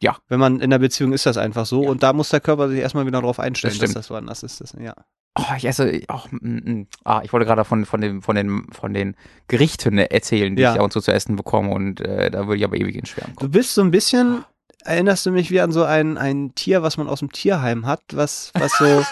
Ja. 0.03 0.17
Wenn 0.29 0.39
man 0.41 0.57
in 0.57 0.63
einer 0.65 0.79
Beziehung 0.79 1.13
ist 1.13 1.27
das 1.27 1.37
einfach 1.37 1.67
so 1.67 1.83
Ja. 1.85 1.91
und 1.91 2.03
da 2.03 2.13
muss 2.13 2.29
der 2.29 2.41
Körper 2.41 2.69
sich 2.69 2.79
erstmal 2.81 3.07
wieder 3.07 3.21
drauf 3.21 3.41
einstellen, 3.41 3.75
Das 3.79 3.81
dass 3.91 3.95
das 3.95 4.11
woanders 4.11 4.43
ist. 4.43 4.61
Das, 4.61 4.75
ja. 4.81 4.95
Oh, 5.39 5.55
ich 5.57 5.65
esse, 5.67 6.01
oh, 6.09 6.21
mm, 6.31 6.47
mm. 6.81 6.87
ah, 7.05 7.21
ich 7.23 7.33
wollte 7.33 7.47
gerade 7.47 7.65
von, 7.65 7.85
von, 7.85 8.01
dem, 8.01 8.23
von, 8.23 8.35
den, 8.35 8.67
von 8.73 8.93
den 8.93 9.17
Gerichten 9.47 9.99
erzählen, 9.99 10.55
die 10.57 10.63
Ja. 10.63 10.73
ich 10.73 10.79
ab 10.79 10.85
und 10.85 10.93
zu 10.93 11.01
zu 11.01 11.13
essen 11.13 11.37
bekomme 11.37 11.71
und 11.71 12.01
äh, 12.01 12.31
da 12.31 12.47
würde 12.47 12.57
ich 12.59 12.65
aber 12.65 12.77
ewig 12.77 12.97
in 12.97 13.07
Schwärmen 13.07 13.35
Du 13.35 13.41
kommen. 13.41 13.51
bist 13.53 13.75
so 13.75 13.83
ein 13.83 13.91
bisschen, 13.93 14.45
erinnerst 14.85 15.27
du 15.27 15.31
mich 15.31 15.51
wie 15.51 15.61
an 15.61 15.71
so 15.73 15.85
ein, 15.85 16.19
ein 16.19 16.55
Tier, 16.57 16.83
was 16.83 16.97
man 16.97 17.09
aus 17.09 17.21
dem 17.21 17.31
Tierheim 17.33 17.87
hat, 17.87 18.03
was, 18.13 18.51
was 18.55 18.73
so, 18.79 19.05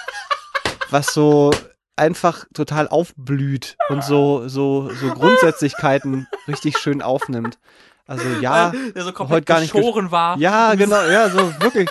was 0.90 1.12
so 1.14 1.50
einfach 1.96 2.44
total 2.54 2.88
aufblüht 2.88 3.76
und 3.88 4.02
so, 4.04 4.48
so, 4.48 4.90
so 4.90 5.08
Grundsätzlichkeitlichkeiten 5.12 6.26
richtig 6.48 6.78
schön 6.78 7.02
aufnimmt. 7.02 7.58
Also 8.06 8.28
ja, 8.40 8.70
der 8.94 9.02
so 9.02 9.12
heute 9.28 9.44
gar 9.44 9.60
nicht 9.60 9.72
geschoren 9.72 10.10
war. 10.10 10.36
Ja, 10.38 10.74
genau, 10.74 11.02
ja, 11.04 11.30
so 11.30 11.38
wirklich. 11.60 11.88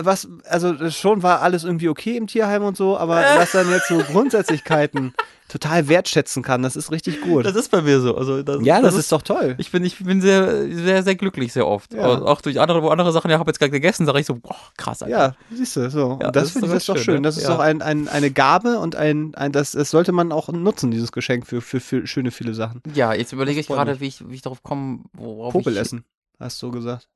Was, 0.00 0.28
also 0.48 0.72
das 0.72 0.96
schon 0.96 1.22
war 1.24 1.42
alles 1.42 1.64
irgendwie 1.64 1.88
okay 1.88 2.16
im 2.16 2.26
Tierheim 2.28 2.62
und 2.62 2.76
so, 2.76 2.96
aber 2.96 3.20
dass 3.20 3.52
dann 3.52 3.68
jetzt 3.70 3.88
so 3.88 3.98
Grundsätzlichkeiten 4.12 5.12
total 5.48 5.88
wertschätzen 5.88 6.42
kann, 6.42 6.62
das 6.62 6.76
ist 6.76 6.92
richtig 6.92 7.20
gut. 7.22 7.46
Das 7.46 7.56
ist 7.56 7.70
bei 7.70 7.82
mir 7.82 8.00
so. 8.00 8.16
Also 8.16 8.42
das, 8.42 8.62
ja, 8.62 8.80
das, 8.80 8.94
ist 8.94 9.10
doch 9.10 9.22
toll. 9.22 9.54
Ich 9.58 9.72
bin, 9.72 9.82
ich 9.82 9.98
bin 9.98 10.20
sehr, 10.20 10.72
sehr, 10.72 11.02
sehr 11.02 11.16
glücklich 11.16 11.52
sehr 11.52 11.66
oft. 11.66 11.94
Ja. 11.94 12.06
Auch- 12.06 12.40
durch 12.42 12.60
andere, 12.60 12.82
wo 12.82 12.90
andere 12.90 13.12
Sachen, 13.12 13.30
ja, 13.30 13.38
habe 13.38 13.50
jetzt 13.50 13.58
gerade 13.58 13.70
gegessen, 13.72 14.06
sage 14.06 14.20
ich 14.20 14.26
so, 14.26 14.36
boah, 14.36 14.54
krass, 14.76 15.02
Alter. 15.02 15.16
Ja, 15.18 15.34
siehst 15.50 15.74
du, 15.76 15.90
so. 15.90 15.98
Ja, 15.98 16.12
und 16.12 16.22
das 16.22 16.32
das, 16.32 16.44
ist 16.44 16.52
finde 16.52 16.66
ich 16.66 16.70
doch 16.70 16.74
das 16.76 16.84
doch 16.86 16.96
schön, 16.96 17.04
schön. 17.04 17.14
ne? 17.14 17.22
Das 17.22 17.36
ist 17.38 17.44
Ja. 17.44 17.48
doch 17.54 17.60
ein, 17.60 17.82
ein, 17.82 18.08
eine 18.08 18.30
Gabe 18.30 18.78
und 18.78 18.94
ein, 18.94 19.34
ein 19.34 19.50
das, 19.52 19.72
das 19.72 19.90
sollte 19.90 20.12
man 20.12 20.30
auch 20.32 20.48
nutzen, 20.50 20.90
dieses 20.90 21.12
Geschenk 21.12 21.46
für, 21.46 21.60
für, 21.60 21.80
für 21.80 22.06
schöne, 22.06 22.30
viele 22.30 22.54
Sachen. 22.54 22.82
Ja, 22.94 23.14
jetzt 23.14 23.32
überlege 23.32 23.58
ich 23.58 23.66
gerade, 23.66 24.00
wie 24.00 24.06
ich, 24.06 24.28
wie 24.28 24.34
ich 24.34 24.42
darauf 24.42 24.62
komme, 24.62 25.00
worauf 25.14 25.52
Popel 25.54 25.72
ich... 25.72 25.78
essen, 25.80 26.04
hast 26.38 26.62
du 26.62 26.70
gesagt. 26.70 27.08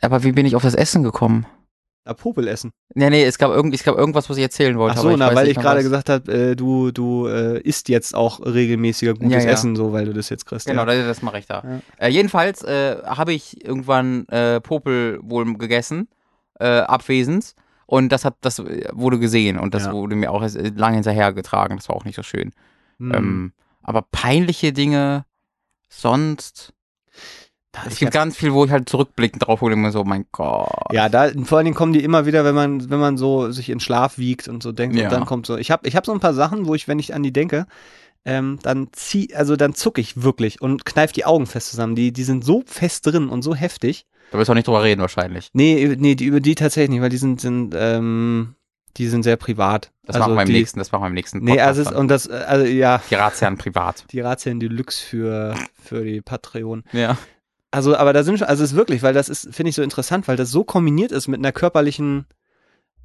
Aber 0.00 0.22
wie 0.24 0.32
bin 0.32 0.46
ich 0.46 0.56
auf 0.56 0.62
das 0.62 0.74
Essen 0.74 1.02
gekommen? 1.02 1.46
Na, 2.08 2.14
Popel 2.14 2.48
essen. 2.48 2.72
Nee, 2.94 3.10
nee, 3.10 3.24
es 3.24 3.36
gab, 3.36 3.50
irgend, 3.50 3.74
es 3.74 3.84
gab 3.84 3.96
irgendwas, 3.96 4.30
was 4.30 4.38
ich 4.38 4.42
erzählen 4.42 4.78
wollte. 4.78 4.96
Ach 4.98 5.02
so, 5.02 5.14
na, 5.14 5.34
weil 5.34 5.48
ich 5.48 5.56
gerade 5.56 5.82
gesagt 5.82 6.08
habe, 6.08 6.32
äh, 6.32 6.56
du, 6.56 6.90
du 6.90 7.26
äh, 7.26 7.60
isst 7.60 7.90
jetzt 7.90 8.14
auch 8.14 8.40
regelmäßiger 8.40 9.12
gutes 9.12 9.32
Ja, 9.32 9.40
ja. 9.40 9.50
Essen, 9.50 9.76
so 9.76 9.92
weil 9.92 10.06
du 10.06 10.14
das 10.14 10.30
jetzt 10.30 10.46
kriegst. 10.46 10.66
Genau, 10.66 10.86
ja. 10.86 10.86
das, 10.86 11.06
das 11.06 11.22
mache 11.22 11.38
ich 11.38 11.46
da. 11.46 11.62
Äh, 11.98 12.08
jedenfalls 12.08 12.62
äh, 12.64 12.96
habe 13.04 13.34
ich 13.34 13.62
irgendwann 13.62 14.26
äh, 14.28 14.60
Popel 14.60 15.18
wohl 15.22 15.52
gegessen, 15.58 16.08
äh, 16.58 16.66
abwesend. 16.66 17.54
Und 17.84 18.10
das 18.10 18.24
hat, 18.24 18.36
das 18.40 18.58
wurde 18.58 19.18
gesehen 19.18 19.58
und 19.58 19.74
das 19.74 19.90
wurde 19.90 20.14
mir 20.14 20.30
auch 20.30 20.46
lange 20.76 20.96
hinterhergetragen. 20.96 21.76
Das 21.78 21.88
war 21.88 21.96
auch 21.96 22.04
nicht 22.04 22.16
so 22.16 22.22
schön. 22.22 22.52
Hm. 22.98 23.14
Ähm, 23.14 23.52
aber 23.82 24.02
peinliche 24.02 24.72
Dinge 24.72 25.24
sonst. 25.88 26.74
Es 27.86 27.98
gibt 27.98 28.12
ganz 28.12 28.36
viel, 28.36 28.52
wo 28.52 28.64
ich 28.64 28.70
halt 28.70 28.88
zurückblickend 28.88 29.46
drauf 29.46 29.60
hole 29.60 29.74
und 29.74 29.82
mir 29.82 29.92
so, 29.92 30.02
mein 30.02 30.24
Gott. 30.32 30.68
Ja, 30.90 31.08
da 31.08 31.28
vor 31.44 31.58
allen 31.58 31.66
Dingen 31.66 31.76
kommen 31.76 31.92
die 31.92 32.02
immer 32.02 32.24
wieder, 32.26 32.44
wenn 32.44 32.54
man 32.54 32.88
wenn 32.90 32.98
man 32.98 33.16
so 33.18 33.50
sich 33.50 33.68
in 33.68 33.78
Schlaf 33.78 34.16
wiegt 34.18 34.48
und 34.48 34.62
so 34.62 34.72
denkt 34.72 34.96
Ja. 34.96 35.04
und 35.04 35.12
dann 35.12 35.26
kommt 35.26 35.46
so. 35.46 35.56
Ich 35.56 35.70
habe 35.70 35.86
ich 35.86 35.94
habe 35.94 36.06
so 36.06 36.12
ein 36.12 36.20
paar 36.20 36.34
Sachen, 36.34 36.66
wo 36.66 36.74
ich 36.74 36.88
wenn 36.88 36.98
ich 36.98 37.14
an 37.14 37.22
die 37.22 37.32
denke, 37.32 37.66
ähm, 38.24 38.58
dann 38.62 38.88
zieh 38.92 39.34
also 39.34 39.54
dann 39.56 39.74
zucke 39.74 40.00
ich 40.00 40.22
wirklich 40.22 40.60
und 40.62 40.84
kneif 40.86 41.12
die 41.12 41.24
Augen 41.26 41.46
fest 41.46 41.70
zusammen. 41.70 41.94
Die 41.94 42.12
die 42.12 42.24
sind 42.24 42.44
so 42.44 42.62
fest 42.66 43.06
drin 43.06 43.28
und 43.28 43.42
so 43.42 43.54
heftig. 43.54 44.06
Da 44.30 44.38
wirst 44.38 44.48
du 44.48 44.52
auch 44.52 44.56
nicht 44.56 44.66
drüber 44.66 44.82
reden 44.82 45.00
wahrscheinlich. 45.02 45.50
Nee, 45.52 45.82
über- 45.82 45.96
nee, 45.96 46.14
die 46.14 46.24
über 46.24 46.40
die 46.40 46.54
tatsächlich 46.54 46.90
nicht, 46.90 47.00
weil 47.02 47.10
die 47.10 47.16
sind 47.18 47.40
sind 47.40 47.74
ähm, 47.76 48.54
die 48.96 49.06
sind 49.08 49.22
sehr 49.22 49.36
privat. 49.36 49.92
Das 50.04 50.16
also 50.16 50.28
machen 50.28 50.36
wir 50.38 50.42
im 50.42 50.46
die, 50.48 50.52
nächsten, 50.54 50.78
das 50.80 50.90
machen 50.90 51.02
wir 51.02 51.08
im 51.08 51.14
nächsten 51.14 51.38
Nee, 51.44 51.60
also 51.60 51.82
ist, 51.82 51.92
und 51.92 52.08
das 52.08 52.26
äh, 52.26 52.32
also 52.46 52.64
ja, 52.66 53.00
Die 53.10 53.14
Ratsherren 53.14 53.56
privat. 53.58 54.04
die 54.10 54.20
Ratien 54.20 54.58
Deluxe 54.58 55.02
für 55.04 55.54
für 55.80 56.02
die 56.02 56.22
Patreon. 56.22 56.82
Ja. 56.92 57.16
Also, 57.70 57.96
aber 57.96 58.12
da 58.12 58.22
sind 58.22 58.38
schon, 58.38 58.48
also 58.48 58.64
es 58.64 58.70
ist 58.70 58.76
wirklich, 58.76 59.02
weil 59.02 59.12
das 59.14 59.28
ist, 59.28 59.54
finde 59.54 59.70
ich 59.70 59.76
so 59.76 59.82
interessant, 59.82 60.26
weil 60.28 60.36
das 60.36 60.50
so 60.50 60.64
kombiniert 60.64 61.12
ist 61.12 61.28
mit 61.28 61.38
einer 61.38 61.52
körperlichen 61.52 62.26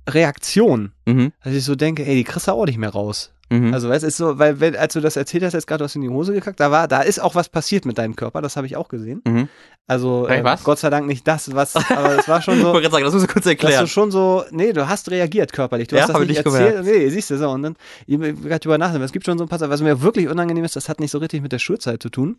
Reaktion, 0.09 0.91
Mhm. 1.05 1.31
dass 1.43 1.53
ich 1.53 1.63
so 1.63 1.75
denke, 1.75 2.05
ey, 2.05 2.15
die 2.15 2.23
kriegst 2.23 2.47
du 2.47 2.51
auch 2.51 2.65
nicht 2.65 2.77
mehr 2.77 2.89
raus. 2.89 3.31
Mhm. 3.49 3.73
Also, 3.73 3.87
weißt 3.89 4.03
du, 4.03 4.07
ist 4.07 4.17
so, 4.17 4.39
weil, 4.39 4.59
wenn, 4.59 4.75
als 4.75 4.93
du 4.93 4.99
das 5.01 5.15
erzählt 5.15 5.43
hast, 5.43 5.53
jetzt 5.53 5.67
gerade, 5.67 5.79
du 5.79 5.85
hast 5.85 5.95
in 5.95 6.01
die 6.01 6.09
Hose 6.09 6.33
gekackt, 6.33 6.59
da 6.59 6.71
war, 6.71 6.87
da 6.87 7.01
ist 7.01 7.19
auch 7.21 7.35
was 7.35 7.49
passiert 7.49 7.85
mit 7.85 7.97
deinem 7.97 8.15
Körper, 8.15 8.41
das 8.41 8.55
habe 8.57 8.65
ich 8.67 8.75
auch 8.75 8.87
gesehen. 8.87 9.21
mhm. 9.25 9.47
Also, 9.85 10.27
Hey, 10.29 10.39
äh, 10.39 10.43
was? 10.45 10.63
Gott 10.63 10.79
sei 10.79 10.89
Dank 10.89 11.07
nicht 11.07 11.27
das, 11.27 11.53
was, 11.53 11.75
aber 11.75 12.17
es 12.17 12.27
war 12.27 12.41
schon 12.41 12.53
Ich 12.57 12.61
so, 12.61 12.67
wollte 12.67 12.81
gerade 12.81 12.91
sagen, 12.93 13.03
das 13.05 13.13
musst 13.13 13.27
du 13.27 13.31
kurz 13.33 13.43
dass 13.43 13.43
du 13.43 13.49
erklären. 13.65 13.87
schon 13.87 14.11
so, 14.11 14.43
nee, 14.51 14.71
du 14.73 14.87
hast 14.87 15.11
reagiert 15.11 15.51
körperlich. 15.51 15.89
Du 15.89 15.95
Ja, 15.97 16.03
hast 16.03 16.09
das 16.13 16.21
ich 16.21 16.27
nicht 16.29 16.37
nicht 16.45 16.45
erzählt. 16.55 16.85
Nee, 16.85 17.09
siehst 17.09 17.29
du 17.29 17.37
so. 17.37 17.49
Und 17.49 17.63
dann, 17.63 17.75
ich 18.07 18.15
hab 18.15 18.21
gerade 18.21 18.59
drüber 18.59 18.77
nachdenken. 18.77 19.03
Es 19.03 19.11
gibt 19.11 19.25
schon 19.25 19.37
so 19.37 19.43
ein 19.43 19.49
paar 19.49 19.59
Sachen, 19.59 19.71
was 19.71 19.81
mir 19.81 20.01
wirklich 20.01 20.29
unangenehm 20.29 20.63
ist, 20.63 20.75
das 20.77 20.87
hat 20.89 20.99
nicht 21.01 21.11
so 21.11 21.17
richtig 21.17 21.41
mit 21.41 21.51
der 21.51 21.59
Schulzeit 21.59 22.01
zu 22.01 22.09
tun. 22.09 22.37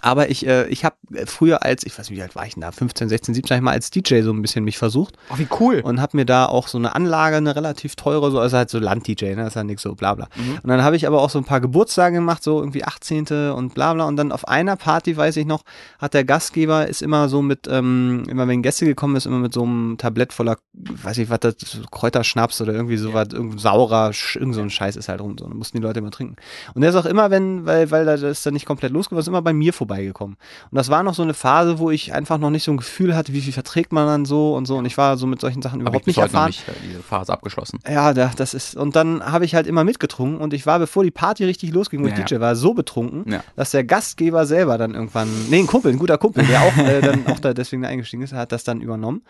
Aber 0.00 0.30
ich, 0.30 0.46
äh, 0.46 0.66
ich 0.68 0.84
habe 0.84 0.96
früher 1.26 1.62
als, 1.62 1.84
ich 1.84 1.98
weiß 1.98 2.10
nicht, 2.10 2.18
wie 2.18 2.22
alt 2.22 2.36
war 2.36 2.46
ich 2.46 2.54
denn 2.54 2.60
da, 2.60 2.72
15, 2.72 3.08
16, 3.08 3.34
17, 3.34 3.54
hab 3.54 3.58
ich 3.60 3.64
mal 3.64 3.72
als 3.72 3.90
DJ 3.90 4.22
so 4.22 4.32
ein 4.32 4.42
bisschen 4.42 4.64
mich 4.64 4.78
versucht 4.78 5.16
Oh, 5.30 5.38
wie 5.38 5.48
cool. 5.60 5.80
und 5.82 6.00
habe 6.00 6.16
mir 6.16 6.24
da 6.24 6.46
auch 6.46 6.68
so 6.68 6.78
eine 6.78 6.94
Anlage, 6.94 7.36
eine 7.36 7.54
relativ 7.56 7.96
teure, 7.96 8.30
so, 8.30 8.38
also 8.38 8.56
halt 8.56 8.70
so 8.70 8.78
Land-DJ, 8.78 9.34
ne, 9.34 9.46
ist 9.46 9.56
ja 9.56 9.64
nix 9.64 9.82
so 9.82 9.94
bla 9.94 10.14
bla. 10.14 10.28
Mhm. 10.36 10.58
Und 10.62 10.68
dann 10.68 10.82
habe 10.82 10.96
ich 10.96 11.06
aber 11.06 11.20
auch 11.22 11.30
so 11.30 11.38
ein 11.38 11.44
paar 11.44 11.60
Geburtstage 11.60 12.16
gemacht, 12.16 12.42
so 12.42 12.60
irgendwie 12.60 12.84
18. 12.84 13.52
und 13.52 13.74
bla 13.74 13.94
bla. 13.94 14.04
Und 14.06 14.16
dann 14.16 14.32
auf 14.32 14.46
einer 14.46 14.76
Party, 14.76 15.16
weiß 15.16 15.36
ich 15.36 15.46
noch, 15.46 15.62
hat 15.98 16.14
der 16.14 16.24
Gastgeber, 16.24 16.86
ist 16.86 17.02
immer 17.02 17.28
so 17.28 17.42
mit, 17.42 17.66
ähm, 17.68 18.24
immer 18.28 18.46
wenn 18.48 18.62
Gäste 18.62 18.84
gekommen 18.86 19.16
ist, 19.16 19.26
immer 19.26 19.38
mit 19.38 19.52
so 19.52 19.62
einem 19.62 19.96
Tablett 19.98 20.32
voller, 20.32 20.58
weiß 20.74 21.18
ich 21.18 21.30
was, 21.30 21.40
das, 21.40 21.54
Kräuterschnaps 21.90 22.60
oder 22.60 22.72
irgendwie 22.72 22.96
sowas, 22.96 23.28
irgendein 23.32 23.58
saurer, 23.58 24.12
irgend 24.34 24.54
so 24.54 24.60
ein 24.60 24.70
Scheiß 24.70 24.96
ist 24.96 25.08
halt 25.08 25.20
rum, 25.20 25.36
so, 25.38 25.46
dann 25.46 25.56
mussten 25.56 25.76
die 25.78 25.82
Leute 25.82 25.98
immer 25.98 26.10
trinken. 26.10 26.36
Und 26.74 26.82
der 26.82 26.90
ist 26.90 26.96
auch 26.96 27.06
immer, 27.06 27.30
wenn, 27.30 27.66
weil, 27.66 27.90
weil 27.90 28.04
das 28.04 28.22
ist 28.22 28.46
dann 28.46 28.54
nicht 28.54 28.66
komplett 28.66 28.92
losgeworden, 28.92 29.20
ist 29.20 29.28
immer 29.28 29.42
bei 29.42 29.52
mir 29.52 29.72
vorbeigekommen. 29.88 30.36
Und 30.70 30.76
das 30.76 30.90
war 30.90 31.02
noch 31.02 31.14
so 31.14 31.22
eine 31.22 31.34
Phase, 31.34 31.78
wo 31.78 31.90
ich 31.90 32.12
einfach 32.12 32.38
noch 32.38 32.50
nicht 32.50 32.64
so 32.64 32.70
ein 32.70 32.76
Gefühl 32.76 33.16
hatte, 33.16 33.32
wie 33.32 33.40
viel 33.40 33.52
verträgt 33.52 33.92
man 33.92 34.06
dann 34.06 34.24
so 34.26 34.54
und 34.54 34.66
so. 34.66 34.76
Und 34.76 34.84
ich 34.84 34.96
war 34.98 35.16
so 35.16 35.26
mit 35.26 35.40
solchen 35.40 35.62
Sachen 35.62 35.80
ich 35.80 35.86
überhaupt 35.86 36.06
nicht 36.06 36.16
heute 36.18 36.26
noch 36.32 36.34
erfahren. 36.34 36.48
nicht 36.50 36.68
äh, 36.68 36.72
diese 36.88 37.02
Phase 37.02 37.32
abgeschlossen. 37.32 37.80
Ja, 37.88 38.12
da, 38.14 38.30
das 38.36 38.54
ist, 38.54 38.76
und 38.76 38.94
dann 38.96 39.22
habe 39.24 39.44
ich 39.44 39.54
halt 39.54 39.66
immer 39.66 39.84
mitgetrunken 39.84 40.38
und 40.40 40.52
ich 40.52 40.66
war, 40.66 40.78
bevor 40.78 41.02
die 41.04 41.10
Party 41.10 41.44
richtig 41.44 41.72
losging, 41.72 42.02
wo 42.02 42.06
ich 42.08 42.16
Ja, 42.16 42.24
DJ 42.24 42.40
war, 42.40 42.54
so 42.54 42.74
betrunken, 42.74 43.30
Ja. 43.32 43.42
dass 43.56 43.70
der 43.70 43.84
Gastgeber 43.84 44.46
selber 44.46 44.78
dann 44.78 44.94
irgendwann, 44.94 45.28
nee, 45.48 45.58
ein 45.60 45.66
Kumpel, 45.66 45.92
ein 45.92 45.98
guter 45.98 46.18
Kumpel, 46.18 46.44
der 46.46 46.60
auch 46.62 46.76
äh, 46.76 47.00
dann 47.00 47.26
auch 47.26 47.38
da 47.40 47.54
deswegen 47.54 47.82
da 47.82 47.88
eingestiegen 47.88 48.22
ist, 48.22 48.32
hat 48.32 48.52
das 48.52 48.64
dann 48.64 48.80
übernommen. 48.80 49.22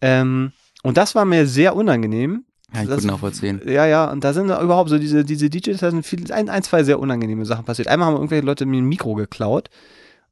Ähm, 0.00 0.52
und 0.82 0.96
das 0.98 1.14
war 1.14 1.24
mir 1.24 1.46
sehr 1.46 1.74
unangenehm. 1.74 2.44
Ja, 2.74 2.82
ich 2.82 2.88
Das- 2.88 2.96
würde 2.98 3.06
nachvollziehen. 3.08 3.60
Ja, 3.66 3.86
ja, 3.86 4.10
und 4.10 4.24
da 4.24 4.32
sind 4.32 4.48
da 4.48 4.60
überhaupt 4.62 4.90
so 4.90 4.98
diese, 4.98 5.24
diese 5.24 5.48
DJs, 5.48 5.78
da 5.78 5.90
sind 5.90 6.04
viel, 6.04 6.30
ein, 6.32 6.48
ein, 6.48 6.62
zwei 6.62 6.82
sehr 6.82 6.98
unangenehme 6.98 7.44
Sachen 7.46 7.64
passiert. 7.64 7.88
Einmal 7.88 8.08
haben 8.08 8.16
irgendwelche 8.16 8.44
Leute 8.44 8.66
mir 8.66 8.78
ein 8.82 8.84
Mikro 8.86 9.14
geklaut. 9.14 9.68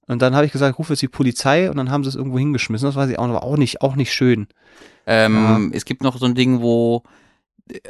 Und 0.06 0.20
dann 0.20 0.34
habe 0.34 0.44
ich 0.44 0.52
gesagt, 0.52 0.78
ruf 0.78 0.90
jetzt 0.90 1.00
die 1.00 1.08
Polizei 1.08 1.70
und 1.70 1.76
dann 1.78 1.90
haben 1.90 2.04
sie 2.04 2.10
es 2.10 2.14
irgendwo 2.16 2.38
hingeschmissen. 2.38 2.86
Das 2.86 2.96
weiß 2.96 3.08
ich 3.08 3.18
auch 3.18 3.26
noch, 3.26 3.42
auch 3.42 3.56
nicht, 3.56 3.80
auch 3.80 3.96
nicht 3.96 4.12
schön. 4.12 4.48
Ähm, 5.06 5.70
Es 5.74 5.84
gibt 5.86 6.02
noch 6.02 6.18
so 6.18 6.26
ein 6.26 6.34
Ding, 6.34 6.60
wo 6.60 7.02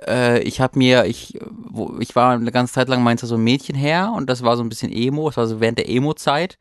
äh, 0.06 0.40
ich 0.42 0.60
habe 0.60 0.78
mir, 0.78 1.06
ich, 1.06 1.38
wo, 1.50 1.96
ich 1.98 2.14
war 2.14 2.34
eine 2.34 2.52
ganze 2.52 2.74
Zeit 2.74 2.88
lang 2.88 3.02
meinte 3.02 3.26
so 3.26 3.34
ein 3.34 3.42
Mädchen 3.42 3.74
her 3.74 4.12
und 4.16 4.30
das 4.30 4.42
war 4.42 4.56
so 4.56 4.62
ein 4.62 4.68
bisschen 4.68 4.92
Emo, 4.92 5.28
das 5.28 5.36
war 5.36 5.46
so 5.48 5.60
während 5.60 5.78
der 5.78 5.88
Emo-Zeit. 5.88 6.58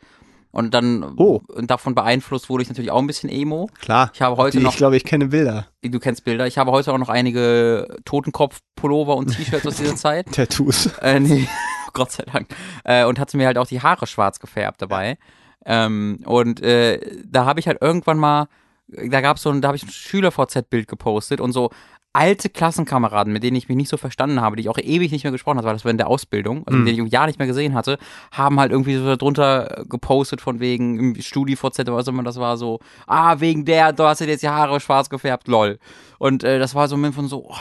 Und 0.55 0.75
dann 0.75 1.15
Oh. 1.17 1.41
und 1.47 1.71
davon 1.71 1.95
beeinflusst 1.95 2.47
wurde 2.47 2.61
ich 2.61 2.69
natürlich 2.69 2.91
auch 2.91 2.99
ein 2.99 3.07
bisschen 3.07 3.27
Emo. 3.29 3.69
Klar. 3.81 4.11
Ich 4.13 4.21
habe 4.21 4.37
heute 4.37 4.59
Die, 4.59 4.63
noch, 4.63 4.69
ich 4.71 4.77
glaube, 4.77 4.95
ich 4.95 5.03
kenne 5.03 5.25
Bilder. 5.29 5.65
du 5.81 5.99
kennst 5.99 6.23
Bilder, 6.25 6.45
ich 6.45 6.59
habe 6.59 6.69
heute 6.71 6.93
auch 6.93 6.97
noch 6.99 7.09
einige 7.09 7.97
Totenkopf-Pullover 8.05 9.15
und 9.15 9.35
T-Shirts 9.35 9.65
aus 9.65 9.77
dieser 9.77 9.95
Zeit. 9.97 10.27
Tattoos. 10.31 10.87
Äh, 11.01 11.19
nee, 11.19 11.47
Gott 11.93 12.11
sei 12.11 12.23
Dank. 12.31 12.47
Äh, 12.83 13.05
und 13.05 13.19
hatte 13.19 13.35
mir 13.35 13.47
halt 13.47 13.57
auch 13.57 13.65
die 13.67 13.81
Haare 13.81 14.05
schwarz 14.07 14.39
gefärbt 14.39 14.81
dabei. 14.81 15.17
Ähm, 15.65 16.19
und 16.25 16.61
äh, 16.61 16.99
da 17.25 17.45
habe 17.45 17.59
ich 17.59 17.67
halt 17.67 17.79
irgendwann 17.81 18.17
mal, 18.19 18.47
da 18.87 19.21
gab 19.21 19.37
es 19.37 19.43
so 19.43 19.49
ein, 19.49 19.61
da 19.61 19.69
habe 19.69 19.77
ich 19.77 19.83
ein 19.83 19.89
Schüler-VZ-Bild 19.89 20.87
gepostet 20.87 21.41
und 21.41 21.51
so 21.51 21.71
alte 22.13 22.49
Klassenkameraden, 22.49 23.33
mit 23.33 23.43
denen 23.43 23.57
ich 23.57 23.67
mich 23.67 23.75
nicht 23.75 23.89
so 23.89 23.97
verstanden 23.97 24.39
habe, 24.39 24.55
die 24.55 24.61
ich 24.61 24.69
auch 24.69 24.77
ewig 24.77 25.11
nicht 25.11 25.23
mehr 25.23 25.31
gesprochen 25.31 25.57
hatte, 25.57 25.67
weil 25.67 25.73
das 25.73 25.83
war 25.83 25.91
in 25.91 25.97
der 25.97 26.07
Ausbildung, 26.07 26.63
also 26.65 26.77
mit 26.77 26.87
denen 26.87 26.99
ich 26.99 27.03
ein 27.03 27.11
Jahr 27.11 27.25
nicht 27.25 27.39
mehr 27.39 27.47
gesehen 27.47 27.73
hatte, 27.73 27.97
haben 28.31 28.59
halt 28.59 28.71
irgendwie 28.71 28.95
so 28.95 29.15
darunter 29.15 29.83
gepostet 29.89 30.39
von 30.39 30.59
wegen 30.59 30.99
im 30.99 31.21
Studi-VZ 31.21 31.79
oder 31.79 31.95
was 31.95 32.07
immer 32.07 32.23
das 32.23 32.37
war, 32.37 32.55
so, 32.57 32.79
ah, 33.07 33.39
wegen 33.39 33.65
der, 33.65 33.93
du 33.93 34.03
hast 34.03 34.21
dir 34.21 34.27
jetzt 34.27 34.43
die 34.43 34.49
Haare 34.49 34.79
schwarz 34.79 35.09
gefärbt, 35.09 35.47
lol. 35.47 35.79
Und 36.19 36.43
äh, 36.43 36.59
das 36.59 36.75
war 36.75 36.87
so 36.87 36.95
ein 36.95 36.99
Moment 36.99 37.15
von 37.15 37.27
so, 37.27 37.49
oh, 37.49 37.55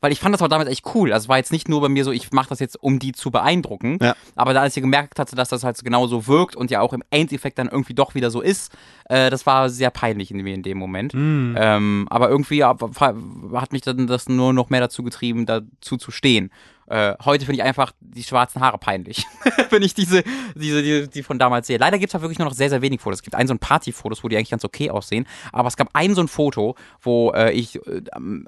weil 0.00 0.12
ich 0.12 0.20
fand 0.20 0.34
das 0.34 0.42
auch 0.42 0.48
damals 0.48 0.68
echt 0.70 0.84
cool. 0.94 1.12
Also 1.12 1.24
es 1.24 1.28
war 1.28 1.38
jetzt 1.38 1.52
nicht 1.52 1.68
nur 1.68 1.80
bei 1.80 1.88
mir 1.88 2.04
so, 2.04 2.12
ich 2.12 2.30
mache 2.32 2.48
das 2.48 2.60
jetzt, 2.60 2.82
um 2.82 2.98
die 2.98 3.12
zu 3.12 3.30
beeindrucken. 3.30 3.98
Ja. 4.00 4.14
Aber 4.36 4.54
da 4.54 4.62
als 4.62 4.76
ich 4.76 4.82
gemerkt 4.82 5.18
hatte, 5.18 5.36
dass 5.36 5.48
das 5.48 5.64
halt 5.64 5.82
genau 5.82 6.06
so 6.06 6.26
wirkt 6.26 6.56
und 6.56 6.70
ja 6.70 6.80
auch 6.80 6.92
im 6.92 7.02
Endeffekt 7.10 7.58
dann 7.58 7.68
irgendwie 7.68 7.94
doch 7.94 8.14
wieder 8.14 8.30
so 8.30 8.40
ist, 8.40 8.72
äh, 9.08 9.30
das 9.30 9.46
war 9.46 9.70
sehr 9.70 9.90
peinlich 9.90 10.30
in 10.30 10.38
mir 10.38 10.54
in 10.54 10.62
dem 10.62 10.78
Moment. 10.78 11.14
Mhm. 11.14 11.56
Ähm, 11.58 12.06
aber 12.10 12.28
irgendwie 12.28 12.64
ab- 12.64 12.82
hat 13.00 13.72
mich 13.72 13.82
dann 13.82 14.06
das 14.06 14.28
nur 14.28 14.52
noch 14.52 14.70
mehr 14.70 14.80
dazu 14.80 15.02
getrieben, 15.02 15.46
dazu 15.46 15.96
zu 15.96 16.10
stehen. 16.10 16.50
Äh, 16.88 17.14
heute 17.24 17.44
finde 17.44 17.60
ich 17.60 17.62
einfach 17.62 17.92
die 18.00 18.22
schwarzen 18.22 18.60
Haare 18.60 18.78
peinlich. 18.78 19.26
Wenn 19.70 19.82
ich 19.82 19.94
diese, 19.94 20.22
diese, 20.54 20.82
die, 20.82 21.08
die 21.08 21.22
von 21.22 21.38
damals 21.38 21.66
sehe. 21.66 21.78
Leider 21.78 21.98
gibt 21.98 22.10
es 22.10 22.14
halt 22.14 22.22
wirklich 22.22 22.38
nur 22.38 22.48
noch 22.48 22.54
sehr, 22.54 22.70
sehr 22.70 22.82
wenig 22.82 23.00
Fotos. 23.00 23.18
Es 23.18 23.22
gibt 23.22 23.34
ein 23.34 23.46
so 23.46 23.54
ein 23.54 23.58
Partyfotos, 23.58 24.24
wo 24.24 24.28
die 24.28 24.36
eigentlich 24.36 24.50
ganz 24.50 24.64
okay 24.64 24.90
aussehen. 24.90 25.26
Aber 25.52 25.68
es 25.68 25.76
gab 25.76 25.90
ein 25.92 26.14
so 26.14 26.22
ein 26.22 26.28
Foto, 26.28 26.76
wo 27.00 27.32
äh, 27.32 27.52
ich 27.52 27.76
äh, 27.86 28.02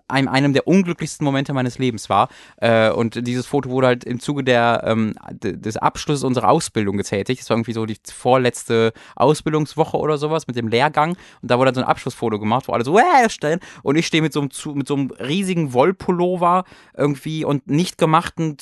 einem, 0.09 0.29
einem 0.29 0.53
der 0.53 0.67
unglücklichsten 0.67 1.25
Momente 1.25 1.53
meines 1.53 1.79
Lebens 1.79 2.09
war. 2.09 2.29
Äh, 2.57 2.91
und 2.91 3.27
dieses 3.27 3.47
Foto 3.47 3.71
wurde 3.71 3.89
halt 3.89 4.05
im 4.05 4.21
Zuge 4.21 4.43
der, 4.43 4.83
ähm, 4.87 5.15
des 5.31 5.77
Abschlusses 5.77 6.25
unserer 6.25 6.49
Ausbildung 6.49 6.97
getätigt. 6.97 7.43
Das 7.43 7.51
war 7.51 7.57
irgendwie 7.57 7.75
so 7.75 7.85
die 7.85 7.99
vorletzte 8.11 8.93
Ausbildungswoche 9.17 9.99
oder 9.99 10.17
sowas 10.17 10.47
mit 10.47 10.57
dem 10.57 10.69
Lehrgang. 10.69 11.11
Und 11.43 11.51
da 11.51 11.59
wurde 11.59 11.69
dann 11.69 11.75
so 11.75 11.81
ein 11.83 11.89
Abschlussfoto 11.89 12.39
gemacht, 12.39 12.69
wo 12.69 12.73
alle 12.73 12.85
so, 12.85 12.99
äh, 12.99 13.29
stellen. 13.29 13.61
Und 13.83 13.97
ich 13.97 14.07
stehe 14.07 14.23
mit 14.23 14.33
so 14.33 14.41
einem, 14.41 14.51
mit 14.75 14.89
so 14.89 14.95
einem 14.95 15.11
riesigen 15.11 15.73
Wollpullover 15.73 16.65
irgendwie 16.97 17.45
und 17.45 17.69
nicht 17.69 17.99
gemachten, 18.31 18.57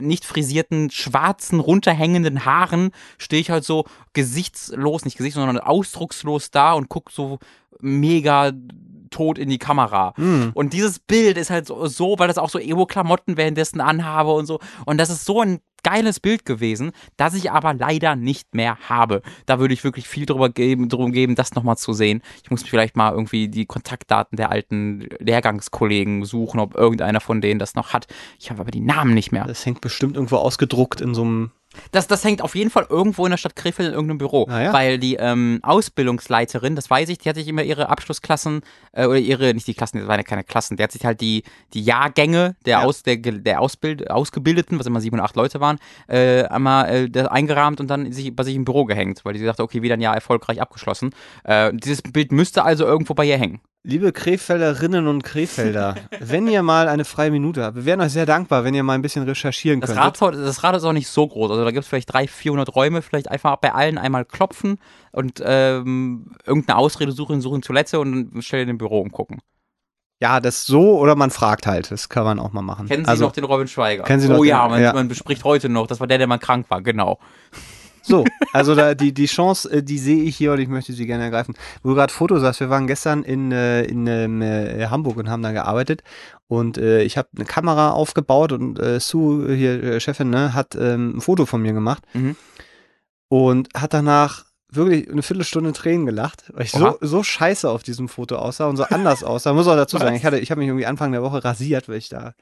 nicht 0.00 0.24
frisierten, 0.24 0.90
schwarzen, 0.90 1.60
runterhängenden 1.60 2.44
Haaren, 2.44 2.90
stehe 3.18 3.40
ich 3.40 3.50
halt 3.50 3.64
so 3.64 3.84
gesichtslos, 4.12 5.04
nicht 5.04 5.16
gesichts, 5.16 5.36
sondern 5.36 5.58
ausdruckslos 5.58 6.50
da 6.50 6.72
und 6.72 6.88
guck 6.88 7.10
so 7.10 7.38
mega 7.80 8.52
tot 9.14 9.38
in 9.38 9.48
die 9.48 9.58
Kamera. 9.58 10.12
Mhm. 10.16 10.50
Und 10.54 10.72
dieses 10.72 10.98
Bild 10.98 11.38
ist 11.38 11.50
halt 11.50 11.66
so, 11.66 11.86
so 11.86 12.18
weil 12.18 12.28
das 12.28 12.38
auch 12.38 12.50
so 12.50 12.58
Emo-Klamotten 12.58 13.36
währenddessen 13.36 13.80
anhabe 13.80 14.32
und 14.32 14.46
so. 14.46 14.58
Und 14.84 14.98
das 14.98 15.08
ist 15.08 15.24
so 15.24 15.40
ein 15.40 15.60
geiles 15.84 16.18
Bild 16.18 16.44
gewesen, 16.44 16.90
das 17.16 17.34
ich 17.34 17.52
aber 17.52 17.74
leider 17.74 18.16
nicht 18.16 18.54
mehr 18.54 18.76
habe. 18.88 19.22
Da 19.46 19.60
würde 19.60 19.74
ich 19.74 19.84
wirklich 19.84 20.08
viel 20.08 20.26
drüber 20.26 20.48
geben, 20.48 20.88
drum 20.88 21.12
geben, 21.12 21.36
das 21.36 21.54
nochmal 21.54 21.76
zu 21.76 21.92
sehen. 21.92 22.22
Ich 22.42 22.50
muss 22.50 22.64
vielleicht 22.64 22.96
mal 22.96 23.12
irgendwie 23.12 23.48
die 23.48 23.66
Kontaktdaten 23.66 24.36
der 24.36 24.50
alten 24.50 25.06
Lehrgangskollegen 25.20 26.24
suchen, 26.24 26.58
ob 26.58 26.74
irgendeiner 26.74 27.20
von 27.20 27.40
denen 27.40 27.60
das 27.60 27.74
noch 27.76 27.92
hat. 27.92 28.06
Ich 28.40 28.50
habe 28.50 28.62
aber 28.62 28.72
die 28.72 28.80
Namen 28.80 29.14
nicht 29.14 29.30
mehr. 29.30 29.44
Das 29.44 29.64
hängt 29.64 29.80
bestimmt 29.80 30.16
irgendwo 30.16 30.36
ausgedruckt 30.36 31.00
in 31.00 31.14
so 31.14 31.22
einem. 31.22 31.50
Das, 31.92 32.06
das 32.06 32.24
hängt 32.24 32.42
auf 32.42 32.54
jeden 32.54 32.70
Fall 32.70 32.86
irgendwo 32.88 33.26
in 33.26 33.30
der 33.30 33.36
Stadt 33.38 33.56
Krefeld 33.56 33.88
in 33.88 33.94
irgendeinem 33.94 34.18
Büro. 34.18 34.46
Ah 34.48 34.62
ja. 34.62 34.72
Weil 34.72 34.98
die 34.98 35.16
ähm, 35.16 35.60
Ausbildungsleiterin, 35.62 36.76
das 36.76 36.90
weiß 36.90 37.08
ich, 37.08 37.18
die 37.18 37.28
hat 37.28 37.36
sich 37.36 37.48
immer 37.48 37.62
ihre 37.62 37.88
Abschlussklassen, 37.88 38.62
äh, 38.92 39.06
oder 39.06 39.18
ihre, 39.18 39.54
nicht 39.54 39.66
die 39.66 39.74
Klassen, 39.74 39.98
das 39.98 40.08
waren 40.08 40.18
ja 40.18 40.24
keine 40.24 40.44
Klassen, 40.44 40.76
die 40.76 40.82
hat 40.82 40.92
sich 40.92 41.04
halt 41.04 41.20
die, 41.20 41.42
die 41.72 41.82
Jahrgänge 41.82 42.56
der, 42.64 42.78
Ja. 42.78 42.84
Aus, 42.84 43.02
der, 43.02 43.16
der 43.16 43.60
Ausbild, 43.60 44.10
Ausgebildeten, 44.10 44.78
was 44.78 44.86
immer 44.86 45.00
sieben 45.00 45.16
oder 45.16 45.24
acht 45.24 45.36
Leute 45.36 45.60
waren, 45.60 45.78
äh, 46.08 46.44
einmal 46.44 47.10
äh, 47.14 47.20
eingerahmt 47.26 47.80
und 47.80 47.88
dann 47.88 48.10
sich, 48.12 48.34
bei 48.34 48.42
sich 48.42 48.54
im 48.54 48.64
Büro 48.64 48.84
gehängt, 48.84 49.24
weil 49.24 49.34
die 49.34 49.44
dachte, 49.44 49.62
okay, 49.62 49.82
wieder 49.82 49.94
ein 49.94 50.00
Jahr 50.00 50.14
erfolgreich 50.14 50.60
abgeschlossen. 50.60 51.14
Äh, 51.44 51.72
dieses 51.74 52.02
Bild 52.02 52.32
müsste 52.32 52.64
also 52.64 52.84
irgendwo 52.84 53.14
bei 53.14 53.24
ihr 53.24 53.38
hängen. 53.38 53.60
Liebe 53.86 54.12
Krefelderinnen 54.12 55.06
und 55.06 55.22
Krefelder, 55.24 55.96
wenn 56.18 56.46
ihr 56.48 56.62
mal 56.62 56.88
eine 56.88 57.04
freie 57.04 57.30
Minute 57.30 57.62
habt, 57.62 57.76
wir 57.76 57.84
wären 57.84 58.00
euch 58.00 58.12
sehr 58.12 58.24
dankbar, 58.24 58.64
wenn 58.64 58.72
ihr 58.72 58.82
mal 58.82 58.94
ein 58.94 59.02
bisschen 59.02 59.24
recherchieren 59.24 59.82
Das. 59.82 59.94
Rathaus, 59.94 60.34
das 60.34 60.64
Rad 60.64 60.74
ist 60.74 60.84
auch 60.84 60.94
nicht 60.94 61.08
so 61.08 61.28
groß. 61.28 61.50
Also 61.50 61.64
da 61.64 61.70
gibt 61.70 61.82
es 61.84 61.88
vielleicht 61.88 62.10
300, 62.10 62.30
400 62.30 62.74
Räume. 62.74 63.02
Vielleicht 63.02 63.30
einfach 63.30 63.56
bei 63.56 63.74
allen 63.74 63.98
einmal 63.98 64.24
klopfen 64.24 64.78
und 65.12 65.42
ähm, 65.44 66.32
irgendeine 66.46 66.78
Ausrede 66.78 67.12
suchen, 67.12 67.42
suchen 67.42 67.60
Toilette 67.60 68.00
und 68.00 68.32
dann 68.32 68.40
schnell 68.40 68.62
in 68.62 68.68
dem 68.68 68.78
Büro 68.78 69.00
umgucken. 69.00 69.40
Ja, 70.18 70.40
das 70.40 70.64
so 70.64 70.98
oder 70.98 71.14
man 71.14 71.30
fragt 71.30 71.66
halt. 71.66 71.90
Das 71.90 72.08
kann 72.08 72.24
man 72.24 72.38
auch 72.38 72.54
mal 72.54 72.62
machen. 72.62 72.88
Kennen 72.88 73.04
Sie 73.04 73.10
also, 73.10 73.26
noch 73.26 73.32
den 73.32 73.44
Robin 73.44 73.68
Schweiger? 73.68 74.04
Kennen 74.04 74.20
Sie 74.20 74.28
oh 74.30 74.36
noch 74.38 74.44
ja, 74.44 74.62
den- 74.62 74.70
man, 74.70 74.82
ja. 74.82 74.94
man 74.94 75.08
bespricht 75.08 75.44
heute 75.44 75.68
noch. 75.68 75.88
Das 75.88 76.00
war 76.00 76.06
der, 76.06 76.16
der 76.16 76.26
mal 76.26 76.38
krank 76.38 76.70
war, 76.70 76.80
genau. 76.80 77.18
So, 78.06 78.24
also 78.52 78.74
da, 78.74 78.94
die, 78.94 79.14
die 79.14 79.24
Chance, 79.26 79.70
äh, 79.72 79.82
die 79.82 79.98
sehe 79.98 80.22
ich 80.24 80.36
hier 80.36 80.52
und 80.52 80.58
ich 80.60 80.68
möchte 80.68 80.92
sie 80.92 81.06
gerne 81.06 81.24
ergreifen. 81.24 81.54
Wo 81.82 81.88
du 81.88 81.94
gerade 81.94 82.12
Fotos 82.12 82.42
hast, 82.42 82.60
wir 82.60 82.68
waren 82.68 82.86
gestern 82.86 83.22
in, 83.22 83.50
äh, 83.50 83.82
in 83.84 84.06
ähm, 84.06 84.42
äh, 84.42 84.86
Hamburg 84.88 85.16
und 85.16 85.30
haben 85.30 85.42
da 85.42 85.52
gearbeitet 85.52 86.02
und 86.46 86.76
äh, 86.76 87.02
ich 87.02 87.16
habe 87.16 87.28
eine 87.34 87.46
Kamera 87.46 87.92
aufgebaut 87.92 88.52
und 88.52 88.78
äh, 88.78 89.00
Sue, 89.00 89.54
hier 89.54 89.98
Chefin, 90.00 90.28
ne, 90.30 90.52
hat 90.52 90.74
ähm, 90.74 91.16
ein 91.16 91.20
Foto 91.22 91.46
von 91.46 91.62
mir 91.62 91.72
gemacht 91.72 92.02
Mhm. 92.12 92.36
und 93.28 93.68
hat 93.74 93.94
danach 93.94 94.44
wirklich 94.70 95.08
eine 95.10 95.22
Viertelstunde 95.22 95.72
Tränen 95.72 96.04
gelacht, 96.04 96.50
weil 96.52 96.64
ich 96.64 96.74
Oha. 96.74 96.96
so, 97.00 97.06
so 97.06 97.22
scheiße 97.22 97.68
auf 97.70 97.82
diesem 97.84 98.08
Foto 98.08 98.36
aussah 98.36 98.66
und 98.66 98.76
so 98.76 98.84
anders 98.84 99.22
aussah. 99.24 99.52
Muss 99.52 99.68
auch 99.68 99.76
dazu 99.76 99.98
sagen, 99.98 100.16
ich, 100.16 100.24
hatte, 100.24 100.38
ich 100.38 100.50
habe 100.50 100.60
mich 100.60 100.68
irgendwie 100.68 100.86
Anfang 100.86 101.12
der 101.12 101.22
Woche 101.22 101.44
rasiert, 101.44 101.88
weil 101.88 101.96
ich 101.98 102.08
da 102.08 102.34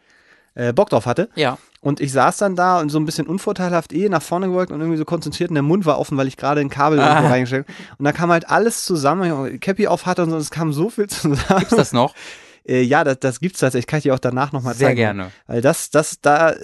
äh, 0.54 0.72
Bock 0.72 0.90
drauf 0.90 1.06
hatte. 1.06 1.28
Ja. 1.34 1.58
Und 1.80 2.00
ich 2.00 2.12
saß 2.12 2.36
dann 2.36 2.54
da 2.54 2.80
und 2.80 2.90
so 2.90 2.98
ein 3.00 3.04
bisschen 3.06 3.26
unvorteilhaft 3.26 3.92
eh 3.92 4.08
nach 4.08 4.22
vorne 4.22 4.46
gebeugt 4.46 4.70
und 4.70 4.80
irgendwie 4.80 4.98
so 4.98 5.04
konzentriert 5.04 5.50
und 5.50 5.54
der 5.54 5.62
Mund 5.64 5.84
war 5.84 5.98
offen, 5.98 6.16
weil 6.16 6.28
ich 6.28 6.36
gerade 6.36 6.60
ein 6.60 6.70
Kabel 6.70 7.00
Ah. 7.00 7.08
irgendwo 7.14 7.28
reingestellt 7.32 7.66
habe. 7.66 7.78
Und 7.98 8.04
da 8.04 8.12
kam 8.12 8.30
halt 8.30 8.48
alles 8.48 8.84
zusammen, 8.84 9.58
Cappy 9.60 9.88
auf 9.88 10.06
hatte 10.06 10.22
und 10.22 10.30
so, 10.30 10.36
es 10.36 10.50
kam 10.50 10.72
so 10.72 10.90
viel 10.90 11.08
zusammen. 11.08 11.40
Gibt's 11.60 11.76
das 11.76 11.92
noch? 11.92 12.14
Äh, 12.64 12.82
ja, 12.82 13.02
das, 13.02 13.18
das 13.18 13.40
gibt's 13.40 13.58
tatsächlich. 13.58 13.88
Kann 13.88 13.98
ich 13.98 14.02
dir 14.04 14.14
auch 14.14 14.20
danach 14.20 14.52
nochmal 14.52 14.74
Sehr 14.74 14.86
zeigen. 14.90 14.96
gerne. 14.98 15.32
Weil 15.48 15.62
das, 15.62 15.90
das, 15.90 16.20
da, 16.20 16.50
äh, 16.50 16.56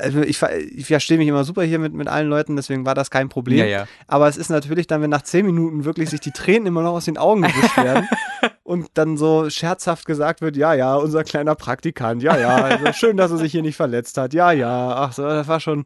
also 0.00 0.20
ich, 0.20 0.40
ich 0.40 0.86
verstehe 0.86 1.18
mich 1.18 1.26
immer 1.26 1.42
super 1.42 1.64
hier 1.64 1.80
mit, 1.80 1.92
mit 1.94 2.06
allen 2.06 2.28
Leuten, 2.28 2.54
deswegen 2.54 2.86
war 2.86 2.94
das 2.94 3.10
kein 3.10 3.28
Problem. 3.28 3.58
Ja, 3.58 3.64
ja. 3.64 3.86
Aber 4.06 4.28
es 4.28 4.36
ist 4.36 4.50
natürlich 4.50 4.86
dann, 4.86 5.02
wenn 5.02 5.10
nach 5.10 5.22
zehn 5.22 5.44
Minuten 5.46 5.84
wirklich 5.84 6.10
sich 6.10 6.20
die 6.20 6.30
Tränen 6.30 6.66
immer 6.66 6.82
noch 6.82 6.92
aus 6.92 7.06
den 7.06 7.18
Augen 7.18 7.42
gewischt 7.42 7.76
werden 7.76 8.08
und 8.70 8.86
dann 8.94 9.16
so 9.16 9.50
scherzhaft 9.50 10.06
gesagt 10.06 10.40
wird, 10.40 10.56
ja, 10.56 10.74
ja, 10.74 10.94
unser 10.94 11.24
kleiner 11.24 11.54
Praktikant, 11.56 12.22
ja, 12.22 12.38
ja, 12.38 12.54
also 12.56 12.92
schön, 12.92 13.16
dass 13.16 13.30
er 13.32 13.36
sich 13.38 13.50
hier 13.52 13.62
nicht 13.62 13.76
verletzt 13.76 14.16
hat, 14.16 14.32
ja, 14.32 14.52
ja, 14.52 14.94
ach 14.96 15.12
so, 15.12 15.22
das 15.24 15.48
war 15.48 15.58
schon, 15.60 15.84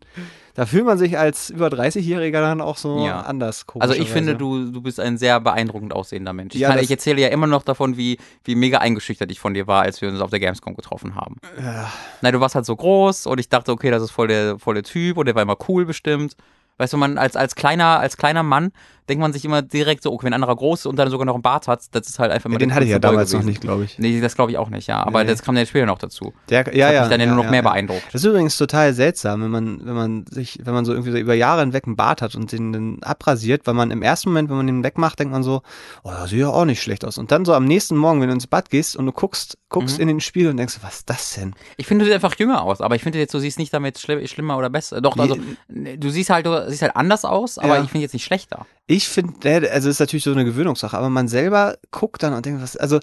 da 0.55 0.67
fühlt 0.67 0.85
man 0.85 0.99
sich 0.99 1.19
als 1.19 1.51
über 1.51 1.69
30-Jähriger 1.69 2.41
dann 2.43 2.61
auch 2.61 2.77
so 2.77 3.05
Ja. 3.07 3.23
anders. 3.23 3.65
Also 3.81 3.95
ich 3.95 4.09
finde, 4.11 4.37
du, 4.37 4.71
du 4.71 4.81
bist 4.83 5.01
ein 5.01 5.17
sehr 5.19 5.41
beeindruckend 5.41 5.93
aussehender 5.95 6.33
Mensch. 6.33 6.55
Ich, 6.55 6.61
Ja, 6.61 6.73
das- 6.75 6.83
ich 6.83 6.91
erzähle 6.91 7.21
ja 7.23 7.29
immer 7.29 7.47
noch 7.47 7.63
davon, 7.63 7.97
wie, 7.97 8.19
wie 8.45 8.55
mega 8.55 8.79
eingeschüchtert 8.79 9.31
ich 9.33 9.41
von 9.41 9.55
dir 9.55 9.67
war, 9.67 9.83
als 9.83 10.01
wir 10.03 10.09
uns 10.11 10.21
auf 10.21 10.31
der 10.31 10.39
Gamescom 10.41 10.77
getroffen 10.77 11.17
haben. 11.17 11.37
Ja. 11.61 11.91
Na, 12.21 12.31
du 12.31 12.41
warst 12.41 12.55
halt 12.55 12.67
so 12.67 12.77
groß 12.77 13.27
und 13.27 13.41
ich 13.41 13.49
dachte, 13.49 13.73
okay, 13.73 13.91
das 13.91 14.03
ist 14.03 14.11
voll 14.13 14.29
der, 14.29 14.59
voll 14.59 14.75
der 14.75 14.85
Typ 14.85 15.17
und 15.17 15.27
der 15.27 15.35
war 15.35 15.43
immer 15.43 15.57
cool 15.69 15.87
bestimmt. 15.87 16.37
Weißt 16.77 16.93
du, 16.93 16.97
man 16.97 17.19
als, 17.19 17.37
als 17.37 17.55
kleiner, 17.55 18.01
als 18.01 18.17
kleiner 18.17 18.43
Mann 18.43 18.73
denkt 19.09 19.21
man 19.21 19.33
sich 19.33 19.45
immer 19.45 19.63
direkt 19.63 20.03
so, 20.03 20.13
okay, 20.13 20.25
wenn 20.27 20.33
ein 20.33 20.43
anderer 20.43 20.57
groß 20.57 20.81
ist 20.81 20.87
und 20.87 20.97
dann 20.97 21.11
sogar 21.11 21.27
noch 21.27 21.35
einen 21.35 21.43
Bart 21.43 21.69
hat, 21.69 21.83
das 21.93 22.09
ist 22.09 22.19
halt 22.19 22.31
einfach 22.33 22.51
Ja, 22.51 22.59
den 22.59 22.75
hatte 22.75 22.85
ich 22.85 22.91
ja 22.91 22.99
damals 22.99 23.33
noch 23.33 23.41
gewesen. 23.41 23.51
nicht, 23.51 23.61
glaube 23.61 23.85
ich. 23.85 23.99
Nee, 23.99 24.21
das 24.21 24.35
glaube 24.35 24.51
ich 24.53 24.59
auch 24.59 24.71
nicht, 24.71 24.87
ja. 24.89 25.05
Aber 25.07 25.23
Nee. 25.25 25.31
das 25.31 25.43
kam 25.43 25.57
ja 25.57 25.67
später 25.67 25.87
noch 25.87 25.99
dazu. 25.99 26.33
Der, 26.49 26.65
Das 26.65 26.75
ja, 26.75 26.87
hat 26.87 26.95
ja. 26.95 27.01
mich 27.03 27.11
dann 27.11 27.21
ja 27.21 27.27
nur 27.27 27.37
noch 27.37 27.45
ja, 27.45 27.51
mehr 27.51 27.63
beeindruckt. 27.63 28.03
Das 28.13 28.23
ist 28.23 28.25
übrigens 28.25 28.57
total 28.57 28.95
seltsam, 28.95 29.43
wenn 29.43 29.51
man, 29.51 29.85
wenn 29.87 29.95
man 29.95 30.27
sich, 30.31 30.59
wenn 30.65 30.75
man 30.75 30.85
so 30.85 30.93
irgendwie 30.93 31.11
so 31.13 31.19
über 31.19 31.35
Jahre 31.35 31.61
hinweg 31.61 31.87
einen 31.87 31.97
Bart 31.97 32.23
hat 32.23 32.35
und 32.35 32.51
den 32.53 32.73
dann 32.73 32.99
abrasiert, 33.03 33.67
weil 33.67 33.75
man 33.75 33.91
im 33.91 34.03
ersten 34.03 34.31
Moment, 34.31 34.49
wenn 34.49 34.57
man 34.57 34.67
den 34.67 34.83
wegmacht, 34.85 35.19
denkt 35.19 35.33
man 35.33 35.43
so, 35.43 35.63
oh, 36.03 36.11
das 36.11 36.31
sieht 36.31 36.41
ja 36.41 36.49
auch 36.49 36.65
nicht 36.65 36.83
schlecht 36.83 37.05
aus. 37.05 37.19
Und 37.19 37.31
dann 37.31 37.45
so 37.45 37.55
am 37.55 37.65
nächsten 37.67 37.97
Morgen, 37.97 38.21
wenn 38.21 38.29
du 38.29 38.35
ins 38.35 38.47
Bad 38.47 38.71
gehst 38.71 38.97
und 38.97 39.07
du 39.07 39.13
guckst, 39.13 39.59
guckst 39.69 39.97
Mhm. 39.97 40.03
in 40.03 40.09
den 40.09 40.21
Spiegel 40.21 40.51
und 40.51 40.57
denkst, 40.57 40.79
was 40.83 40.97
ist 40.99 41.11
das 41.11 41.35
denn? 41.35 41.55
Ich 41.77 41.87
finde, 41.87 42.05
du 42.05 42.11
siehst 42.11 42.15
einfach 42.25 42.39
jünger 42.39 42.63
aus, 42.63 42.81
aber 42.81 42.95
ich 42.97 43.03
finde 43.03 43.19
jetzt, 43.19 43.35
du 43.35 43.39
siehst 43.39 43.59
nicht 43.59 43.73
damit 43.75 43.99
schli 43.99 44.27
schlimmer 44.29 44.57
oder 44.57 44.71
besser. 44.71 45.01
Doch, 45.01 45.17
also, 45.17 45.37
du 45.69 46.11
siehst 46.11 46.31
halt, 46.31 46.47
du 46.47 46.69
siehst 46.71 46.83
halt 46.83 46.97
anders 46.97 47.25
aus, 47.25 47.59
aber 47.59 47.81
ich 47.81 47.91
finde 47.91 48.03
jetzt 48.03 48.13
nicht 48.13 48.25
schlechter. 48.25 48.67
Ich 48.87 49.09
finde, 49.09 49.71
also 49.71 49.89
es 49.89 49.97
ist 49.97 50.01
natürlich 50.01 50.25
so 50.25 50.33
eine 50.33 50.45
Gewöhnungssache, 50.45 50.97
aber 50.97 51.09
man 51.11 51.29
selber 51.29 51.79
guckt 51.91 52.23
dann 52.23 52.35
und 52.35 52.45
denkt, 52.45 52.63
was, 52.63 52.77
also 52.77 53.01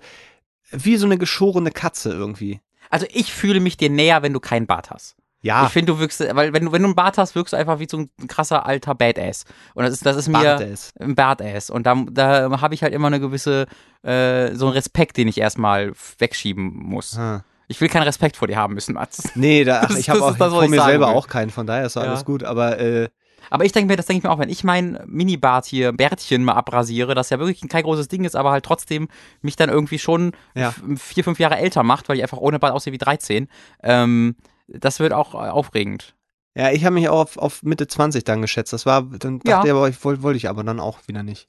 wie 0.72 0.98
so 0.98 1.06
eine 1.06 1.18
geschorene 1.18 1.72
Katze 1.72 2.12
irgendwie. 2.12 2.62
Also 2.90 3.06
ich 3.10 3.34
fühle 3.34 3.60
mich 3.60 3.78
dir 3.78 3.90
näher, 3.90 4.22
wenn 4.22 4.34
du 4.34 4.40
keinen 4.40 4.68
Bart 4.68 4.92
hast. 4.92 5.16
Ja, 5.44 5.66
Ich 5.66 5.72
finde, 5.72 5.94
du 5.94 6.00
wirkst, 6.00 6.20
weil 6.36 6.54
wenn 6.54 6.66
du, 6.66 6.72
wenn 6.72 6.84
du 6.84 6.90
einen 6.90 6.96
Bart 6.96 7.18
hast, 7.18 7.34
wirkst 7.34 7.54
du 7.54 7.58
einfach 7.58 7.80
wie 7.80 7.88
so 7.90 7.98
ein 7.98 8.10
krasser 8.28 8.66
alter 8.68 8.94
Badass. 8.94 9.46
Und 9.74 9.84
das 9.84 9.94
ist, 9.94 10.06
das 10.06 10.16
ist 10.16 10.28
mir 10.28 10.34
Bartass. 10.44 10.94
ein 11.00 11.16
Badass. 11.16 11.72
Und 11.72 11.88
da, 11.88 11.96
da 12.12 12.62
habe 12.62 12.76
ich 12.76 12.84
halt 12.84 12.94
immer 12.94 13.08
eine 13.08 13.20
gewisse, 13.20 13.66
äh, 14.04 14.54
so 14.54 14.68
einen 14.68 14.74
Respekt, 14.76 15.18
den 15.18 15.28
ich 15.28 15.40
erstmal 15.40 15.94
wegschieben 16.20 16.72
muss. 16.72 17.18
Ah. 17.18 17.44
Ich 17.68 17.82
will 17.82 17.90
keinen 17.90 18.04
Respekt 18.04 18.38
vor 18.38 18.48
dir 18.48 18.58
haben 18.58 18.76
müssen, 18.76 18.94
Mats. 18.94 19.32
Nee, 19.36 19.64
da, 19.64 19.82
ach, 19.90 19.96
ich 19.96 20.12
habe 20.12 20.22
auch 20.24 20.38
das, 20.38 20.52
vor 20.54 20.68
mir 20.68 20.84
selber 20.84 21.08
will. 21.08 21.16
auch 21.16 21.28
keinen, 21.28 21.50
von 21.50 21.66
daher 21.66 21.88
ist 21.88 21.96
Ja. 21.96 22.04
alles 22.04 22.24
gut, 22.24 22.44
aber 22.44 22.78
äh, 22.80 23.10
Aber 23.50 23.66
ich 23.66 23.72
denke 23.72 23.88
mir, 23.92 23.98
das 23.98 24.06
denke 24.06 24.20
ich 24.20 24.24
mir 24.24 24.32
auch, 24.32 24.40
wenn 24.40 24.50
ich 24.50 24.64
mein 24.64 25.00
Mini-Bart 25.06 25.66
hier, 25.66 25.92
Bärtchen 25.94 26.44
mal 26.44 26.54
abrasiere, 26.54 27.16
das 27.16 27.30
ja 27.30 27.40
wirklich 27.40 27.68
kein 27.70 27.84
großes 27.84 28.08
Ding 28.08 28.24
ist, 28.24 28.36
aber 28.36 28.52
halt 28.52 28.66
trotzdem 28.66 29.08
mich 29.42 29.56
dann 29.56 29.70
irgendwie 29.70 30.00
schon 30.00 30.32
Ja. 30.56 30.74
vier, 30.96 31.24
fünf 31.24 31.40
Jahre 31.40 31.58
älter 31.58 31.84
macht, 31.84 32.08
weil 32.10 32.18
ich 32.18 32.24
einfach 32.24 32.38
ohne 32.38 32.60
Bart 32.60 32.74
aussehe 32.74 32.94
wie 32.94 32.98
13. 32.98 33.48
Ähm, 33.84 34.36
das 34.68 35.00
wird 35.00 35.14
auch 35.14 35.34
äh, 35.34 35.50
aufregend. 35.50 36.16
Ja, 36.56 36.72
ich 36.72 36.84
habe 36.86 36.96
mich 36.96 37.08
auch 37.10 37.20
auf, 37.22 37.38
auf 37.38 37.64
Mitte 37.64 37.88
20 37.88 38.24
dann 38.26 38.42
geschätzt. 38.42 38.74
Das 38.74 38.86
war, 38.86 39.04
dann 39.04 39.40
dachte 39.40 39.50
Ja. 39.50 39.64
ich 39.66 39.72
aber, 39.72 39.90
ich 39.90 40.04
wollte 40.04 40.22
wollte 40.22 40.38
ich 40.38 40.50
aber 40.50 40.64
dann 40.64 40.80
auch 40.80 41.00
wieder 41.08 41.24
nicht. 41.24 41.48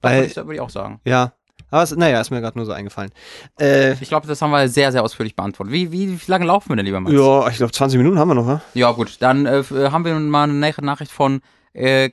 Das 0.00 0.12
würde 0.12 0.16
Weil, 0.22 0.26
ich, 0.26 0.36
würde 0.36 0.54
ich 0.54 0.60
auch 0.60 0.70
sagen. 0.70 1.00
ja, 1.04 1.32
aber 1.70 1.82
es, 1.82 1.94
naja, 1.96 2.20
ist 2.20 2.30
mir 2.30 2.40
gerade 2.40 2.56
nur 2.58 2.66
so 2.66 2.72
eingefallen. 2.72 3.10
Äh, 3.60 3.92
Ich 3.94 4.08
glaube, 4.08 4.26
das 4.26 4.40
haben 4.42 4.50
wir 4.50 4.68
sehr, 4.68 4.92
sehr 4.92 5.02
ausführlich 5.02 5.34
beantwortet. 5.36 5.72
Wie, 5.72 5.90
wie, 5.92 6.20
wie 6.20 6.30
lange 6.30 6.44
laufen 6.46 6.68
wir 6.70 6.76
denn, 6.76 6.86
lieber 6.86 7.00
Mats? 7.00 7.14
ja, 7.14 7.48
ich 7.48 7.56
glaube 7.56 7.72
20 7.72 7.98
Minuten 7.98 8.18
haben 8.18 8.28
wir 8.28 8.34
noch, 8.34 8.46
ne? 8.46 8.60
Ja, 8.74 8.90
gut, 8.92 9.16
dann 9.20 9.46
äh, 9.46 9.58
äh, 9.60 9.90
haben 9.90 10.04
wir 10.04 10.14
mal 10.18 10.44
eine 10.44 10.52
Nach- 10.54 10.78
Nachricht 10.78 11.10
von 11.12 11.40
äh, 11.72 12.10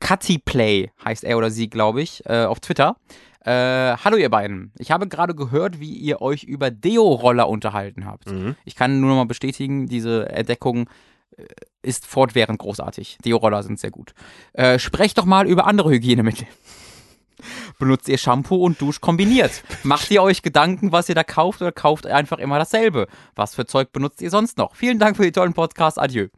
Catty 0.00 0.38
Play, 0.38 0.90
heißt 1.04 1.24
er 1.24 1.38
oder 1.38 1.50
sie, 1.50 1.70
glaube 1.70 2.02
ich, 2.02 2.24
äh, 2.26 2.44
auf 2.44 2.60
Twitter. 2.60 2.96
Äh, 3.44 3.96
hallo 4.04 4.16
ihr 4.16 4.28
beiden. 4.30 4.72
Ich 4.78 4.90
habe 4.90 5.08
gerade 5.08 5.34
gehört, 5.34 5.80
wie 5.80 5.92
ihr 5.94 6.20
euch 6.20 6.44
über 6.44 6.70
Deo-Roller 6.70 7.48
unterhalten 7.48 8.04
habt. 8.06 8.30
Mhm. 8.30 8.54
Ich 8.64 8.76
kann 8.76 9.00
nur 9.00 9.10
noch 9.10 9.16
mal 9.16 9.24
bestätigen, 9.26 9.86
diese 9.88 10.28
Entdeckung 10.28 10.88
äh, 11.36 11.44
ist 11.82 12.06
fortwährend 12.06 12.58
großartig. 12.60 13.18
Deo-Roller 13.24 13.62
sind 13.62 13.80
sehr 13.80 13.90
gut. 13.90 14.14
Äh, 14.52 14.78
sprecht 14.78 15.18
doch 15.18 15.24
mal 15.24 15.46
über 15.48 15.66
andere 15.66 15.90
Hygienemittel. 15.90 16.46
Benutzt 17.82 18.08
ihr 18.08 18.16
Shampoo 18.16 18.64
und 18.64 18.80
Dusch 18.80 19.00
kombiniert? 19.00 19.64
Macht 19.82 20.08
ihr 20.12 20.22
euch 20.22 20.42
Gedanken, 20.42 20.92
was 20.92 21.08
ihr 21.08 21.16
da 21.16 21.24
kauft 21.24 21.62
oder 21.62 21.72
kauft 21.72 22.04
ihr 22.04 22.14
einfach 22.14 22.38
immer 22.38 22.56
dasselbe? 22.56 23.08
Was 23.34 23.56
für 23.56 23.66
Zeug 23.66 23.90
benutzt 23.90 24.22
ihr 24.22 24.30
sonst 24.30 24.56
noch? 24.56 24.76
Vielen 24.76 25.00
Dank 25.00 25.16
für 25.16 25.24
die 25.24 25.32
tollen 25.32 25.52
Podcasts. 25.52 25.98
Adieu. 25.98 26.28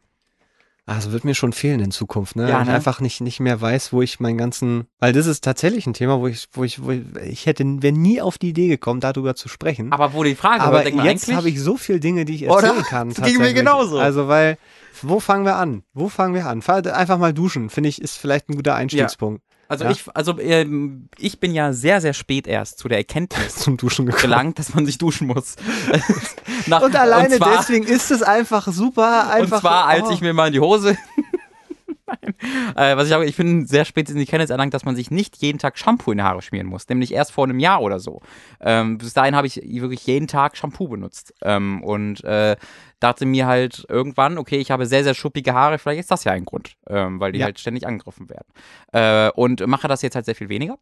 Also 0.87 1.11
wird 1.11 1.23
mir 1.23 1.35
schon 1.35 1.53
fehlen 1.53 1.81
in 1.81 1.91
Zukunft, 1.91 2.35
ne? 2.35 2.49
Ja, 2.49 2.55
Weil 2.55 2.61
ich 2.63 2.67
ne? 2.69 2.73
einfach 2.73 2.99
nicht, 2.99 3.21
nicht 3.21 3.39
mehr 3.39 3.61
weiß, 3.61 3.93
wo 3.93 4.01
ich 4.01 4.19
meinen 4.19 4.39
ganzen, 4.39 4.87
weil 4.99 5.13
das 5.13 5.27
ist 5.27 5.43
tatsächlich 5.43 5.85
ein 5.85 5.93
Thema, 5.93 6.19
wo 6.19 6.25
ich, 6.25 6.47
wo 6.53 6.63
ich, 6.63 6.83
wo 6.83 6.89
ich, 6.89 7.03
ich 7.23 7.45
hätte, 7.45 7.63
wäre 7.63 7.93
nie 7.93 8.21
auf 8.21 8.39
die 8.39 8.49
Idee 8.49 8.67
gekommen, 8.67 8.99
darüber 8.99 9.35
zu 9.35 9.47
sprechen. 9.47 9.91
Aber 9.91 10.13
wo 10.13 10.23
die 10.23 10.33
Frage 10.33 10.63
Aber 10.63 10.87
jetzt 10.87 11.31
habe 11.31 11.49
ich 11.49 11.61
so 11.61 11.77
viele 11.77 11.99
Dinge, 11.99 12.25
die 12.25 12.33
ich 12.33 12.49
Oder? 12.49 12.69
erzählen 12.69 12.83
kann. 12.85 13.09
Das 13.13 13.23
ging 13.23 13.37
mir 13.37 13.53
genauso. 13.53 13.99
Also, 13.99 14.27
weil, 14.27 14.57
wo 15.03 15.19
fangen 15.19 15.45
wir 15.45 15.57
an? 15.57 15.83
Wo 15.93 16.09
fangen 16.09 16.33
wir 16.33 16.47
an? 16.47 16.63
Einfach 16.63 17.19
mal 17.19 17.33
duschen, 17.33 17.69
finde 17.69 17.89
ich, 17.89 18.01
ist 18.01 18.17
vielleicht 18.17 18.49
ein 18.49 18.55
guter 18.55 18.73
Einstiegspunkt. 18.73 19.43
Also 19.67 19.85
ja. 19.85 19.91
ich, 19.91 20.03
also 20.13 20.39
ähm, 20.39 21.09
ich 21.17 21.39
bin 21.39 21.53
ja 21.53 21.73
sehr, 21.73 22.01
sehr 22.01 22.13
spät 22.13 22.47
erst 22.47 22.77
zu 22.77 22.87
der 22.87 22.99
Erkenntnis 22.99 23.55
Zum 23.55 23.77
Duschen 23.77 24.05
gekommen. 24.05 24.21
gelangt, 24.21 24.59
dass 24.59 24.73
man 24.73 24.85
sich 24.85 24.97
duschen 24.97 25.27
muss. 25.27 25.55
Nach, 26.67 26.81
Und 26.81 26.95
alleine 26.95 27.37
zwar, 27.37 27.57
deswegen 27.57 27.85
ist 27.85 28.11
es 28.11 28.21
einfach 28.21 28.67
super, 28.67 29.29
einfach. 29.31 29.57
und 29.57 29.61
zwar, 29.61 29.85
als 29.85 30.07
oh. 30.07 30.11
ich 30.11 30.21
mir 30.21 30.33
mal 30.33 30.47
in 30.47 30.53
die 30.53 30.59
Hose. 30.59 30.97
Nein. 32.05 32.35
Äh, 32.75 32.97
was 32.97 33.07
ich 33.07 33.13
habe, 33.13 33.25
ich 33.25 33.35
bin 33.35 33.65
sehr 33.65 33.85
spät 33.85 34.09
in 34.09 34.17
die 34.17 34.25
Kenntnis 34.27 34.51
erlangt, 34.51 34.73
dass 34.73 34.85
man 34.85 34.95
sich 34.95 35.09
nicht 35.09 35.37
jeden 35.37 35.57
Tag 35.57 35.77
Shampoo 35.77 36.11
in 36.11 36.19
die 36.19 36.23
Haare 36.23 36.43
schmieren 36.43 36.67
muss. 36.67 36.87
Nämlich 36.87 37.11
erst 37.11 37.31
vor 37.31 37.45
einem 37.45 37.59
Jahr 37.59 37.81
oder 37.81 37.99
so. 37.99 38.21
Ähm, 38.61 38.99
bis 38.99 39.13
dahin 39.13 39.35
habe 39.35 39.47
ich 39.47 39.55
wirklich 39.55 40.05
jeden 40.05 40.27
Tag 40.27 40.55
Shampoo 40.55 40.87
benutzt. 40.87 41.33
Ähm, 41.41 41.83
und 41.83 42.23
äh, 42.23 42.57
dachte 42.99 43.25
mir 43.25 43.45
halt 43.47 43.85
irgendwann, 43.89 44.37
okay, 44.37 44.57
ich 44.57 44.71
habe 44.71 44.85
sehr, 44.85 45.03
sehr 45.03 45.13
schuppige 45.13 45.53
Haare, 45.53 45.77
vielleicht 45.79 46.01
ist 46.01 46.11
das 46.11 46.23
ja 46.23 46.31
ein 46.31 46.45
Grund, 46.45 46.75
ähm, 46.87 47.19
weil 47.19 47.31
die 47.31 47.39
Ja. 47.39 47.45
halt 47.45 47.59
ständig 47.59 47.85
angegriffen 47.87 48.29
werden. 48.29 48.47
Äh, 48.93 49.31
und 49.31 49.65
mache 49.67 49.87
das 49.87 50.01
jetzt 50.01 50.15
halt 50.15 50.25
sehr 50.25 50.35
viel 50.35 50.49
weniger. 50.49 50.77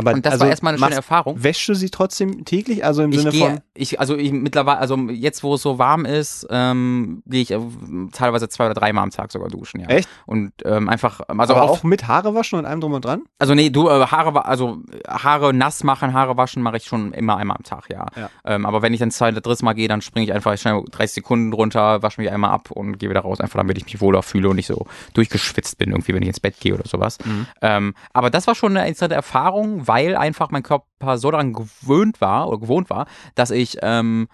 Aber 0.00 0.14
Und 0.14 0.24
das 0.24 0.32
also, 0.32 0.44
war 0.44 0.50
erstmal 0.50 0.74
eine 0.74 0.82
schöne 0.82 0.96
Erfahrung. 0.96 1.42
Wäschst 1.42 1.68
du 1.68 1.74
sie 1.74 1.90
trotzdem 1.90 2.44
täglich? 2.44 2.84
Also 2.84 3.02
im 3.02 3.12
Ich 3.12 3.18
Sinne 3.18 3.30
gehe, 3.30 3.40
von. 3.40 3.60
ich, 3.74 4.00
also 4.00 4.16
ich 4.16 4.32
mittlerweile, 4.32 4.78
also 4.78 4.96
jetzt, 5.10 5.42
wo 5.42 5.54
es 5.54 5.62
so 5.62 5.78
warm 5.78 6.04
ist, 6.04 6.46
ähm, 6.50 7.22
gehe 7.26 7.42
ich 7.42 7.50
äh, 7.50 7.60
teilweise 8.12 8.48
zwei 8.48 8.66
oder 8.66 8.74
dreimal 8.74 9.04
am 9.04 9.10
Tag 9.10 9.30
sogar 9.32 9.48
duschen, 9.48 9.80
ja. 9.80 9.88
Echt? 9.88 10.08
Und 10.26 10.52
ähm, 10.64 10.88
einfach, 10.88 11.20
also 11.28 11.54
aber 11.54 11.62
auch, 11.62 11.70
auch 11.70 11.82
mit 11.84 12.08
Haare 12.08 12.34
waschen 12.34 12.58
und 12.58 12.64
allem 12.66 12.80
drum 12.80 12.92
und 12.94 13.04
dran? 13.04 13.22
also 13.38 13.54
nee, 13.54 13.70
du, 13.70 13.88
äh, 13.88 14.06
Haare, 14.06 14.44
also 14.44 14.78
Haare 15.08 15.52
nass 15.54 15.84
machen, 15.84 16.12
Haare 16.12 16.36
waschen 16.36 16.62
mache 16.62 16.78
ich 16.78 16.84
schon 16.84 17.12
immer 17.12 17.36
einmal 17.36 17.56
am 17.56 17.64
Tag, 17.64 17.88
ja. 17.90 18.06
Ja. 18.16 18.30
Ähm, 18.44 18.66
aber 18.66 18.82
wenn 18.82 18.92
ich 18.92 19.00
dann 19.00 19.10
zwei 19.10 19.28
oder 19.30 19.40
drittes 19.40 19.62
Mal 19.62 19.72
gehe, 19.74 19.88
dann 19.88 20.02
springe 20.02 20.24
ich 20.24 20.32
einfach 20.32 20.56
schnell 20.58 20.82
30 20.90 21.14
Sekunden 21.14 21.50
drunter, 21.50 22.02
wasche 22.02 22.20
mich 22.20 22.30
einmal 22.30 22.50
ab 22.50 22.70
und 22.70 22.98
gehe 22.98 23.10
wieder 23.10 23.20
raus, 23.20 23.40
einfach 23.40 23.58
damit 23.58 23.78
ich 23.78 23.84
mich 23.84 24.00
wohler 24.00 24.22
fühle 24.22 24.48
und 24.48 24.56
nicht 24.56 24.66
so 24.66 24.86
durchgeschwitzt 25.14 25.78
bin, 25.78 25.90
irgendwie, 25.90 26.14
wenn 26.14 26.22
ich 26.22 26.28
ins 26.28 26.40
Bett 26.40 26.58
gehe 26.60 26.74
oder 26.74 26.86
sowas. 26.86 27.18
Mhm. 27.24 27.46
Ähm, 27.62 27.94
aber 28.12 28.30
das 28.30 28.46
war 28.46 28.54
schon 28.54 28.76
eine 28.76 28.86
interessante 28.86 29.14
Erfahrung, 29.14 29.86
weil 29.90 30.14
einfach 30.16 30.52
mein 30.52 30.62
Körper 30.62 31.18
so 31.18 31.32
daran 31.32 31.52
gewöhnt 31.52 32.20
war 32.20 32.48
oder 32.48 32.58
gewohnt 32.58 32.90
war, 32.90 33.06
dass 33.34 33.50
ich 33.50 33.78
ähm, 33.82 34.28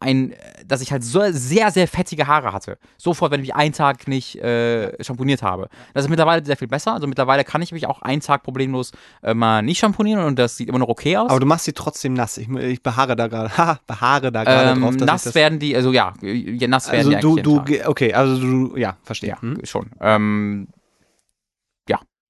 ein, 0.00 0.34
dass 0.66 0.82
ich 0.82 0.92
halt 0.92 1.02
so 1.02 1.22
sehr, 1.30 1.70
sehr 1.70 1.88
fettige 1.88 2.26
Haare 2.26 2.52
hatte. 2.52 2.76
Sofort, 2.98 3.32
wenn 3.32 3.40
ich 3.40 3.48
mich 3.48 3.56
einen 3.56 3.72
Tag 3.72 4.06
nicht 4.06 4.36
äh, 4.36 5.02
schamponiert 5.02 5.42
habe. 5.42 5.70
Das 5.94 6.04
ist 6.04 6.10
mittlerweile 6.10 6.44
sehr 6.44 6.58
viel 6.58 6.68
besser. 6.68 6.92
Also 6.92 7.06
mittlerweile 7.06 7.42
kann 7.42 7.62
ich 7.62 7.72
mich 7.72 7.86
auch 7.86 8.02
einen 8.02 8.20
Tag 8.20 8.42
problemlos 8.42 8.92
äh, 9.22 9.32
mal 9.32 9.62
nicht 9.62 9.78
schamponieren 9.78 10.24
und 10.24 10.38
das 10.38 10.58
sieht 10.58 10.68
immer 10.68 10.78
noch 10.78 10.88
okay 10.88 11.16
aus. 11.16 11.30
Aber 11.30 11.40
du 11.40 11.46
machst 11.46 11.64
sie 11.64 11.72
trotzdem 11.72 12.12
nass. 12.12 12.36
Ich, 12.36 12.48
ich 12.50 12.82
behaare 12.82 13.16
da 13.16 13.28
gerade. 13.28 13.56
Haha, 13.56 13.80
behaare 13.86 14.30
da 14.30 14.44
gerade 14.44 14.70
ähm, 14.72 14.82
drauf. 14.82 14.94
nass 14.96 15.34
werden 15.34 15.58
die, 15.58 15.74
also 15.74 15.90
ja, 15.90 16.12
nass 16.20 16.92
werden 16.92 17.14
Also 17.14 17.34
die 17.34 17.42
du, 17.42 17.62
du, 17.64 17.88
okay, 17.88 18.12
also 18.12 18.38
du, 18.38 18.76
ja, 18.76 18.98
verstehe. 19.02 19.30
Ja, 19.30 19.40
Hm? 19.40 19.60
schon. 19.64 19.90
Ähm, 20.00 20.68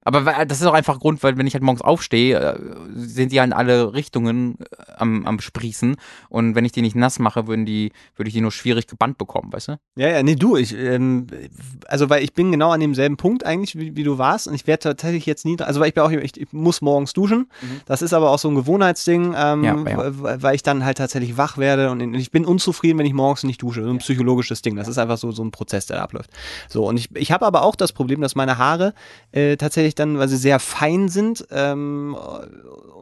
Aber 0.08 0.44
das 0.46 0.60
ist 0.60 0.66
auch 0.66 0.72
einfach 0.74 0.98
Grund, 0.98 1.22
weil 1.22 1.36
wenn 1.36 1.46
ich 1.46 1.54
halt 1.54 1.62
morgens 1.62 1.82
aufstehe, 1.82 2.38
äh, 2.38 2.58
sind 2.94 3.30
die 3.32 3.40
halt 3.40 3.48
in 3.48 3.52
alle 3.52 3.92
Richtungen 3.92 4.56
äh, 4.60 4.92
am, 4.96 5.26
am 5.26 5.40
Sprießen. 5.40 5.96
Und 6.28 6.54
wenn 6.54 6.64
ich 6.64 6.72
die 6.72 6.82
nicht 6.82 6.96
nass 6.96 7.18
mache, 7.18 7.46
würden 7.46 7.66
die, 7.66 7.92
würde 8.16 8.28
ich 8.28 8.34
die 8.34 8.40
nur 8.40 8.52
schwierig 8.52 8.86
gebannt 8.86 9.18
bekommen, 9.18 9.52
weißt 9.52 9.68
du? 9.68 9.78
Ja, 9.96 10.08
ja, 10.08 10.22
nee, 10.22 10.34
du, 10.34 10.56
ich, 10.56 10.74
ähm, 10.76 11.26
also 11.86 12.08
weil 12.10 12.22
ich 12.24 12.32
bin 12.32 12.50
genau 12.52 12.70
an 12.70 12.80
demselben 12.80 13.16
Punkt 13.16 13.44
eigentlich, 13.44 13.76
wie, 13.78 13.96
wie 13.96 14.02
du 14.04 14.18
warst 14.18 14.48
und 14.48 14.54
ich 14.54 14.66
werde 14.66 14.80
tatsächlich 14.84 15.26
jetzt 15.26 15.44
nie, 15.44 15.58
also 15.60 15.80
weil 15.80 15.88
ich 15.88 15.94
bin 15.94 16.02
auch, 16.04 16.10
ich, 16.10 16.36
ich 16.40 16.52
muss 16.52 16.80
morgens 16.80 17.12
duschen, 17.12 17.48
Mhm. 17.60 17.80
das 17.86 18.02
ist 18.02 18.12
aber 18.12 18.30
auch 18.30 18.38
so 18.38 18.48
ein 18.48 18.54
Gewohnheitsding, 18.54 19.34
ähm, 19.36 19.64
Ja, 19.64 19.76
ja. 19.76 20.12
weil 20.42 20.54
ich 20.54 20.62
dann 20.62 20.84
halt 20.84 20.98
tatsächlich 20.98 21.36
wach 21.36 21.58
werde 21.58 21.90
und 21.90 22.14
ich 22.14 22.30
bin 22.30 22.44
unzufrieden, 22.44 22.98
wenn 22.98 23.06
ich 23.06 23.12
morgens 23.14 23.42
nicht 23.44 23.60
dusche, 23.62 23.82
so 23.82 23.90
ein 23.90 23.98
psychologisches 23.98 24.62
Ding, 24.62 24.76
das 24.76 24.88
ist 24.88 24.98
einfach 24.98 25.18
so, 25.18 25.32
so 25.32 25.42
ein 25.44 25.50
Prozess, 25.50 25.86
der 25.86 25.98
da 25.98 26.02
abläuft. 26.04 26.30
So, 26.68 26.86
und 26.88 26.96
ich, 26.98 27.14
ich 27.14 27.30
habe 27.32 27.44
aber 27.46 27.62
auch 27.62 27.76
das 27.76 27.92
Problem, 27.92 28.20
dass 28.20 28.34
meine 28.34 28.58
Haare 28.58 28.94
äh, 29.32 29.56
tatsächlich 29.56 29.94
dann, 29.98 30.18
weil 30.18 30.28
sie 30.28 30.36
sehr 30.36 30.58
fein 30.60 31.08
sind 31.08 31.46
ähm, 31.50 32.16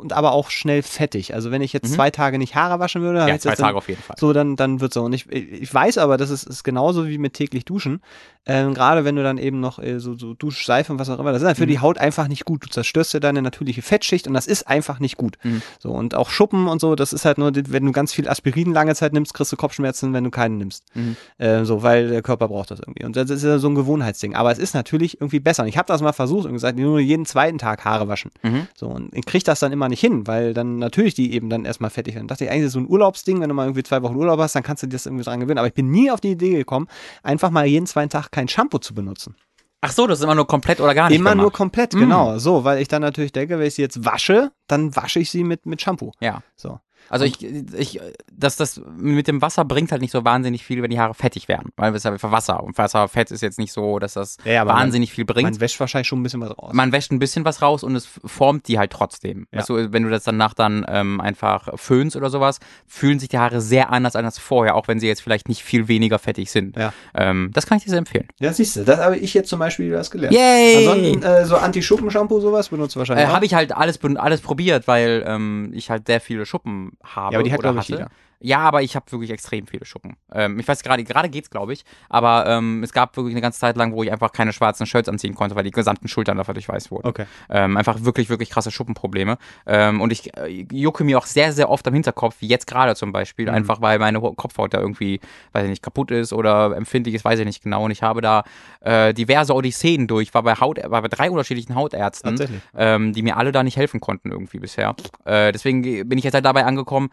und 0.01 0.12
aber 0.12 0.32
auch 0.32 0.51
schnell 0.51 0.82
fettig, 0.82 1.35
also 1.35 1.51
wenn 1.51 1.62
ich 1.62 1.73
jetzt 1.73 1.90
Mhm. 1.90 1.94
zwei 1.94 2.10
Tage 2.10 2.39
nicht 2.39 2.55
Haare 2.55 2.78
waschen 2.81 3.02
würde, 3.02 3.20
Ja, 3.20 3.27
zwei 3.39 3.51
das 3.51 3.59
dann, 3.59 3.66
Tage 3.66 3.78
auf 3.78 3.89
jeden 3.89 4.02
Fall. 4.02 4.16
so, 4.18 4.32
dann, 4.32 4.56
dann 4.56 4.81
wird 4.81 4.93
so. 4.93 5.02
Und 5.02 5.12
ich, 5.12 5.31
ich 5.31 5.73
weiß 5.73 5.98
aber, 5.98 6.16
das 6.16 6.31
ist, 6.31 6.44
ist 6.44 6.62
genauso 6.64 7.06
wie 7.09 7.18
mit 7.18 7.35
täglich 7.35 7.64
duschen. 7.64 8.01
Ähm, 8.47 8.74
Gerade 8.74 9.05
wenn 9.05 9.16
du 9.16 9.23
dann 9.23 9.39
eben 9.39 9.60
noch 9.60 9.78
äh, 9.78 9.98
so, 9.98 10.14
so 10.16 10.35
Duschseife 10.35 10.93
und 10.93 10.98
was 10.98 11.10
auch 11.10 11.18
immer, 11.18 11.32
das 11.32 11.43
ist 11.43 11.47
halt 11.48 11.56
für 11.56 11.64
Mhm. 11.64 11.68
die 11.70 11.78
Haut 11.81 11.98
einfach 11.98 12.28
nicht 12.28 12.44
gut. 12.44 12.64
Du 12.64 12.68
zerstörst 12.68 13.12
dir 13.12 13.20
deine 13.20 13.43
natürliche 13.43 13.82
Fettschicht 13.82 14.28
und 14.28 14.35
das 14.35 14.47
ist 14.47 14.68
einfach 14.68 15.01
nicht 15.01 15.16
gut. 15.16 15.36
Mhm. 15.43 15.62
So, 15.81 15.90
und 15.90 16.14
auch 16.14 16.31
Schuppen 16.31 16.68
und 16.68 16.81
so, 16.81 16.94
das 16.94 17.12
ist 17.12 17.24
halt 17.24 17.39
nur, 17.39 17.51
wenn 17.55 17.85
du 17.85 17.93
ganz 17.93 18.12
viel 18.12 18.28
Aspirin 18.28 18.73
lange 18.73 18.94
Zeit 18.94 19.12
nimmst, 19.12 19.35
kriegst 19.35 19.51
du 19.52 19.56
Kopfschmerzen, 19.56 20.12
wenn 20.12 20.23
du 20.24 20.31
keinen 20.31 20.59
nimmst. 20.59 20.85
Mhm. 20.94 21.16
Äh, 21.39 21.64
so, 21.64 21.82
weil 21.82 22.09
der 22.09 22.23
Körper 22.23 22.48
braucht 22.48 22.70
das 22.70 22.78
irgendwie. 22.81 23.05
Und 23.05 23.16
das 23.16 23.31
ist 23.31 23.43
ja 23.43 23.59
so 23.59 23.68
ein 23.68 23.74
Gewohnheitsding. 23.74 24.35
Aber 24.36 24.52
es 24.52 24.59
ist 24.59 24.74
natürlich 24.74 25.20
irgendwie 25.20 25.40
besser. 25.40 25.64
Und 25.64 25.68
ich 25.68 25.77
habe 25.77 25.89
das 25.89 26.01
mal 26.01 26.12
versucht 26.12 26.47
und 26.47 26.52
gesagt, 26.52 26.78
nur 26.78 27.01
jeden 27.01 27.27
zweiten 27.27 27.59
Tag 27.59 27.85
Haare 27.85 28.06
waschen. 28.06 28.31
Mhm. 28.43 28.68
So, 28.77 28.86
und 28.86 29.12
ich 29.12 29.27
kriege 29.27 29.44
das 29.44 29.59
dann 29.60 29.73
immer 29.73 29.89
nicht 29.89 30.01
hin, 30.01 30.27
weil 30.27 30.55
dann 30.55 30.78
natürlich 30.78 31.14
die 31.14 31.32
eben 31.35 31.51
dann 31.51 31.64
erstmal 31.64 31.90
fettig 31.90 32.14
werden. 32.14 32.28
Dachte 32.28 32.44
ich, 32.44 32.51
eigentlich 32.51 32.66
ist 32.66 32.73
so 32.74 32.78
ein 32.78 32.89
Urlaubsding, 32.89 33.40
wenn 33.40 33.48
du 33.48 33.55
mal 33.55 33.64
irgendwie 33.64 33.82
zwei 33.82 34.02
Wochen 34.02 34.14
Urlaub 34.14 34.39
hast, 34.39 34.55
dann 34.55 34.62
kannst 34.62 34.82
du 34.85 34.86
dir 34.86 34.93
das 34.93 35.06
irgendwie 35.06 35.24
dran 35.24 35.40
gewöhnen. 35.40 35.59
Aber 35.59 35.66
ich 35.68 35.74
bin 35.74 35.90
nie 35.90 36.10
auf 36.12 36.20
die 36.20 36.31
Idee 36.31 36.55
gekommen, 36.55 36.86
einfach 37.24 37.51
mal 37.51 37.66
jeden 37.66 37.86
zweiten 37.86 38.10
Tag 38.10 38.31
kein 38.37 38.49
Shampoo 38.49 38.79
zu 38.79 38.93
benutzen. 38.95 39.35
Ach 39.81 39.93
so, 39.93 40.07
das 40.07 40.19
ist 40.19 40.25
immer 40.25 40.35
nur 40.35 40.47
komplett 40.47 40.81
oder 40.81 40.95
gar 40.95 41.09
nicht 41.09 41.19
immer 41.19 41.35
nur 41.35 41.45
gemacht. 41.47 41.57
komplett, 41.57 41.95
Mm. 41.95 41.99
genau. 42.01 42.39
So, 42.39 42.65
weil 42.65 42.81
ich 42.83 42.89
dann 42.89 43.01
natürlich 43.03 43.33
denke, 43.33 43.59
wenn 43.59 43.67
ich 43.67 43.75
sie 43.75 43.83
jetzt 43.83 44.05
wasche, 44.05 44.53
dann 44.69 44.95
wasche 44.95 45.21
ich 45.21 45.31
sie 45.31 45.43
mit, 45.45 45.65
mit 45.65 45.81
Shampoo. 45.81 46.13
Ja. 46.21 46.43
So. 46.57 46.79
Also 47.09 47.24
ich, 47.24 47.43
ich, 47.43 48.01
das, 48.33 48.57
das 48.57 48.81
mit 48.97 49.28
dem 49.28 49.43
Wasser 49.43 49.65
bringt 49.65 49.93
halt 49.93 50.03
nicht 50.03 50.11
so 50.11 50.24
wahnsinnig 50.24 50.65
viel, 50.65 50.83
wenn 50.83 50.91
die 50.91 50.99
Haare 51.01 51.15
fettig 51.15 51.49
werden, 51.49 51.73
weil 51.77 51.91
es 51.93 51.99
ist 51.99 52.07
einfach 52.07 52.33
Wasser 52.33 52.62
und 52.62 52.77
Wasserfett 52.78 53.31
ist 53.31 53.43
jetzt 53.43 53.59
nicht 53.59 53.73
so, 53.73 53.99
dass 53.99 54.15
das 54.15 54.39
Ja, 54.45 54.66
wahnsinnig 54.66 55.12
viel 55.12 55.24
bringt. 55.24 55.51
Man 55.51 55.61
wäscht 55.61 55.78
wahrscheinlich 55.81 56.09
schon 56.09 56.20
ein 56.20 56.23
bisschen 56.23 56.41
was 56.41 56.57
raus. 56.59 56.70
man 56.73 56.93
wäscht 56.93 57.12
ein 57.12 57.19
bisschen 57.19 57.45
was 57.45 57.62
raus 57.62 57.83
und 57.85 57.95
es 57.97 58.09
formt 58.24 58.69
die 58.69 58.78
halt 58.78 58.91
trotzdem. 58.93 59.47
Ja. 59.53 59.59
Weißt 59.59 59.69
du, 59.69 59.93
wenn 59.93 60.03
du 60.03 60.11
das 60.11 60.24
danach 60.24 60.55
dann 60.55 60.85
ähm, 60.89 61.20
einfach 61.20 61.69
föhnst 61.78 62.16
oder 62.16 62.31
sowas, 62.31 62.59
fühlen 62.87 63.19
sich 63.19 63.28
die 63.28 63.39
Haare 63.39 63.61
sehr 63.61 63.91
anders 63.91 64.16
an 64.16 64.24
als 64.24 64.39
vorher, 64.39 64.74
auch 64.74 64.89
wenn 64.89 65.01
sie 65.01 65.07
jetzt 65.07 65.23
vielleicht 65.23 65.49
nicht 65.49 65.62
viel 65.62 65.89
weniger 65.89 66.19
fettig 66.19 66.51
sind. 66.51 66.77
Ja. 66.77 66.93
Ähm, 67.15 67.51
das 67.53 67.66
kann 67.66 67.78
ich 67.78 67.85
dir 67.85 67.91
sehr 67.91 67.99
empfehlen. 67.99 68.28
ja, 68.41 68.53
siehst 68.53 68.77
du, 68.77 68.85
das 68.85 68.99
habe 69.01 69.16
ich 69.16 69.35
jetzt 69.35 69.49
zum 69.49 69.59
Beispiel 69.59 69.87
wieder 69.87 69.99
was 69.99 70.11
gelernt. 70.11 70.35
Yay! 70.35 70.77
Ansonsten 70.89 71.23
äh, 71.23 71.45
so 71.47 71.57
Anti-Schuppen-Shampoo, 71.57 72.41
sowas 72.41 72.69
benutzt 72.69 72.95
du 72.95 72.99
wahrscheinlich 73.01 73.27
Äh, 73.27 73.28
habe 73.28 73.47
ich 73.47 73.55
halt 73.55 73.73
alles, 73.77 73.99
alles 74.16 74.41
probiert, 74.41 74.89
weil 74.89 75.24
ähm, 75.27 75.70
ich 75.73 75.91
halt 75.91 76.07
sehr 76.07 76.20
viele 76.20 76.47
Schuppen 76.47 76.93
habe. 77.02 77.32
Ja, 77.32 77.39
aber 77.39 77.44
die 77.44 77.52
hat, 77.52 77.59
oder 77.60 77.74
hatte. 77.77 77.93
jeder. 77.93 78.10
Ja, 78.41 78.59
aber 78.59 78.83
ich 78.83 78.95
habe 78.97 79.11
wirklich 79.13 79.31
extrem 79.31 79.67
viele 79.67 79.85
Schuppen. 79.85 80.17
Ähm, 80.33 80.59
ich 80.59 80.69
weiß 80.69 80.83
gerade, 80.83 81.03
gerade 81.05 81.29
geht's, 81.29 81.51
glaube 81.51 81.73
ich, 81.73 81.85
aber 82.09 82.47
ähm, 82.47 82.83
es 82.83 82.93
gab 82.93 83.17
wirklich 83.17 83.35
eine 83.35 83.41
ganze 83.41 83.59
Zeit 83.61 83.77
lang, 83.77 83.93
wo 83.93 84.03
ich 84.03 84.13
einfach 84.13 84.33
keine 84.33 84.53
schwarzen 84.53 84.87
Shirts 84.87 85.09
anziehen 85.09 85.35
konnte, 85.35 85.57
weil 85.57 85.65
die 85.65 85.71
gesamten 85.71 86.09
Schultern 86.09 86.37
davon 86.37 86.55
durchweißt 86.55 86.91
wurden. 86.91 87.07
Okay. 87.09 87.25
Ähm, 87.49 87.77
einfach 87.77 88.05
wirklich, 88.05 88.29
wirklich 88.29 88.51
krasse 88.51 88.71
Schuppenprobleme. 88.71 89.39
Ähm, 89.67 90.01
und 90.01 90.13
ich 90.13 90.37
äh, 90.37 90.67
jucke 90.71 91.03
mir 91.05 91.19
auch 91.19 91.27
sehr, 91.27 91.53
sehr 91.53 91.71
oft 91.71 91.87
am 91.89 91.95
Hinterkopf, 91.95 92.37
wie 92.41 92.47
jetzt 92.47 92.67
gerade 92.67 92.95
zum 92.95 93.13
Beispiel, 93.13 93.47
Mhm. 93.47 93.55
einfach 93.55 93.81
weil 93.81 93.99
meine 93.99 94.21
Kopfhaut 94.21 94.75
da 94.75 94.81
irgendwie, 94.81 95.21
weiß 95.53 95.65
ich 95.65 95.71
nicht, 95.71 95.83
kaputt 95.83 96.11
ist 96.11 96.33
oder 96.33 96.77
empfindlich 96.77 97.15
ist, 97.15 97.25
weiß 97.25 97.39
ich 97.39 97.45
nicht 97.47 97.63
genau. 97.63 97.85
Und 97.85 97.91
ich 97.91 98.03
habe 98.03 98.21
da 98.21 98.45
äh, 98.81 99.15
diverse 99.15 99.55
Odysseen 99.55 100.07
durch, 100.07 100.35
war 100.35 100.43
bei 100.43 100.55
Haut, 100.57 100.79
war 100.85 101.03
bei 101.03 101.09
drei 101.09 101.31
unterschiedlichen 101.31 101.75
Hautärzten 101.75 102.37
ähm, 102.77 103.13
die 103.13 103.23
mir 103.23 103.37
alle 103.37 103.53
da 103.53 103.63
nicht 103.63 103.77
helfen 103.77 104.01
konnten 104.01 104.31
irgendwie 104.31 104.59
bisher. 104.59 104.95
Äh, 105.25 105.53
deswegen 105.53 105.83
bin 106.09 106.19
ich 106.19 106.25
jetzt 106.25 106.35
halt 106.35 106.45
dabei 106.45 106.65
angekommen, 106.65 107.11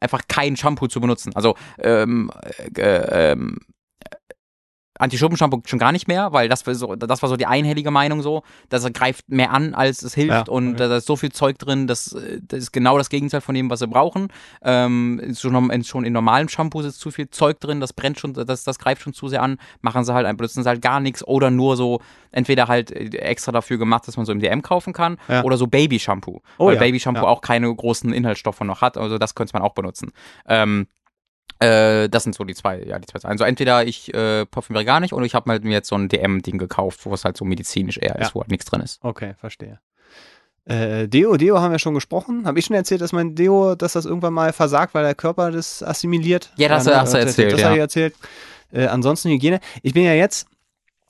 einfach 0.00 0.22
kein 0.28 0.56
Shampoo 0.56 0.88
zu 0.88 1.00
benutzen. 1.00 1.34
Also 1.34 1.54
ähm, 1.78 2.30
äh, 2.76 3.32
ähm, 3.32 3.58
Anti-Schuppen-Shampoo 4.98 5.62
schon 5.66 5.78
gar 5.78 5.92
nicht 5.92 6.08
mehr, 6.08 6.32
weil 6.32 6.48
das 6.48 6.66
war 6.66 6.74
so, 6.74 6.94
das 6.96 7.22
war 7.22 7.28
so 7.28 7.36
die 7.36 7.46
einhellige 7.46 7.90
Meinung 7.90 8.22
so, 8.22 8.42
das 8.68 8.84
greift 8.92 9.28
mehr 9.28 9.50
an, 9.52 9.74
als 9.74 10.02
es 10.02 10.14
hilft 10.14 10.48
Ja, 10.48 10.52
und 10.52 10.74
okay. 10.74 10.88
da 10.88 10.96
ist 10.96 11.06
so 11.06 11.16
viel 11.16 11.32
Zeug 11.32 11.58
drin, 11.58 11.86
das, 11.86 12.16
das 12.42 12.58
ist 12.60 12.72
genau 12.72 12.98
das 12.98 13.08
Gegenteil 13.10 13.40
von 13.40 13.54
dem, 13.54 13.70
was 13.70 13.80
sie 13.80 13.86
brauchen. 13.88 14.28
Ähm, 14.62 15.18
ist 15.20 15.40
schon, 15.40 15.70
in- 15.70 15.84
schon 15.84 16.04
in 16.04 16.12
normalen 16.12 16.48
Shampoos 16.48 16.84
ist 16.84 17.00
zu 17.00 17.10
viel 17.10 17.30
Zeug 17.30 17.60
drin, 17.60 17.80
das 17.80 17.92
brennt 17.92 18.18
schon, 18.18 18.32
das, 18.32 18.64
das 18.64 18.78
greift 18.78 19.02
schon 19.02 19.12
zu 19.12 19.28
sehr 19.28 19.42
an, 19.42 19.58
machen 19.80 20.04
sie 20.04 20.12
halt, 20.14 20.26
benutzen 20.36 20.62
sie 20.62 20.68
halt 20.68 20.82
gar 20.82 21.00
nichts 21.00 21.26
oder 21.26 21.50
nur 21.50 21.76
so, 21.76 22.00
entweder 22.32 22.68
halt 22.68 22.90
extra 22.92 23.52
dafür 23.52 23.78
gemacht, 23.78 24.06
dass 24.08 24.16
man 24.16 24.26
so 24.26 24.32
im 24.32 24.40
DM 24.40 24.62
kaufen 24.62 24.92
kann 24.92 25.16
Ja. 25.28 25.42
oder 25.44 25.56
so 25.56 25.66
Baby-Shampoo, 25.66 26.40
Oh 26.58 26.66
weil 26.66 26.74
ja, 26.74 26.80
Baby-Shampoo 26.80 27.26
auch 27.26 27.40
keine 27.40 27.74
großen 27.74 28.12
Inhaltsstoffe 28.12 28.60
noch 28.60 28.80
hat, 28.80 28.96
also 28.96 29.18
das 29.18 29.34
könnte 29.34 29.52
man 29.54 29.62
auch 29.62 29.74
benutzen. 29.74 30.12
Ähm, 30.46 30.86
äh, 31.58 32.08
das 32.08 32.22
sind 32.24 32.34
so 32.34 32.44
die 32.44 32.54
zwei, 32.54 32.82
ja, 32.82 32.98
die 32.98 33.06
zwei 33.06 33.18
Sachen. 33.18 33.32
Also 33.32 33.44
entweder 33.44 33.84
ich 33.86 34.12
äh, 34.14 34.44
parfümiere 34.46 34.84
gar 34.84 35.00
nicht 35.00 35.12
oder 35.12 35.24
ich 35.24 35.34
habe 35.34 35.50
halt 35.50 35.64
mir 35.64 35.72
jetzt 35.72 35.88
so 35.88 35.96
ein 35.96 36.08
DM-Ding 36.08 36.58
gekauft, 36.58 37.00
wo 37.04 37.14
es 37.14 37.24
halt 37.24 37.36
so 37.36 37.44
medizinisch 37.44 37.98
eher 37.98 38.16
Ja. 38.18 38.26
ist, 38.26 38.34
wo 38.34 38.40
halt 38.40 38.50
nichts 38.50 38.66
drin 38.66 38.80
ist. 38.80 38.98
Okay, 39.02 39.34
verstehe. 39.38 39.78
Äh, 40.64 41.06
Deo, 41.06 41.36
Deo 41.36 41.60
haben 41.60 41.70
wir 41.70 41.78
schon 41.78 41.94
gesprochen. 41.94 42.44
Habe 42.46 42.58
ich 42.58 42.64
schon 42.66 42.74
erzählt, 42.74 43.00
dass 43.00 43.12
mein 43.12 43.34
Deo, 43.36 43.76
dass 43.76 43.92
das 43.92 44.04
irgendwann 44.04 44.32
mal 44.34 44.52
versagt, 44.52 44.94
weil 44.94 45.04
der 45.04 45.14
Körper 45.14 45.52
das 45.52 45.82
assimiliert? 45.82 46.52
Ja, 46.56 46.68
das 46.68 46.84
ne, 46.86 47.00
hast 47.00 47.14
du 47.14 47.18
erzählt, 47.18 47.52
Das 47.52 47.60
ja. 47.60 47.66
habe 47.66 47.76
ich 47.76 47.80
erzählt. 47.80 48.14
Äh, 48.72 48.86
ansonsten 48.86 49.30
Hygiene. 49.30 49.60
Ich 49.82 49.94
bin 49.94 50.02
ja 50.04 50.12
jetzt, 50.14 50.48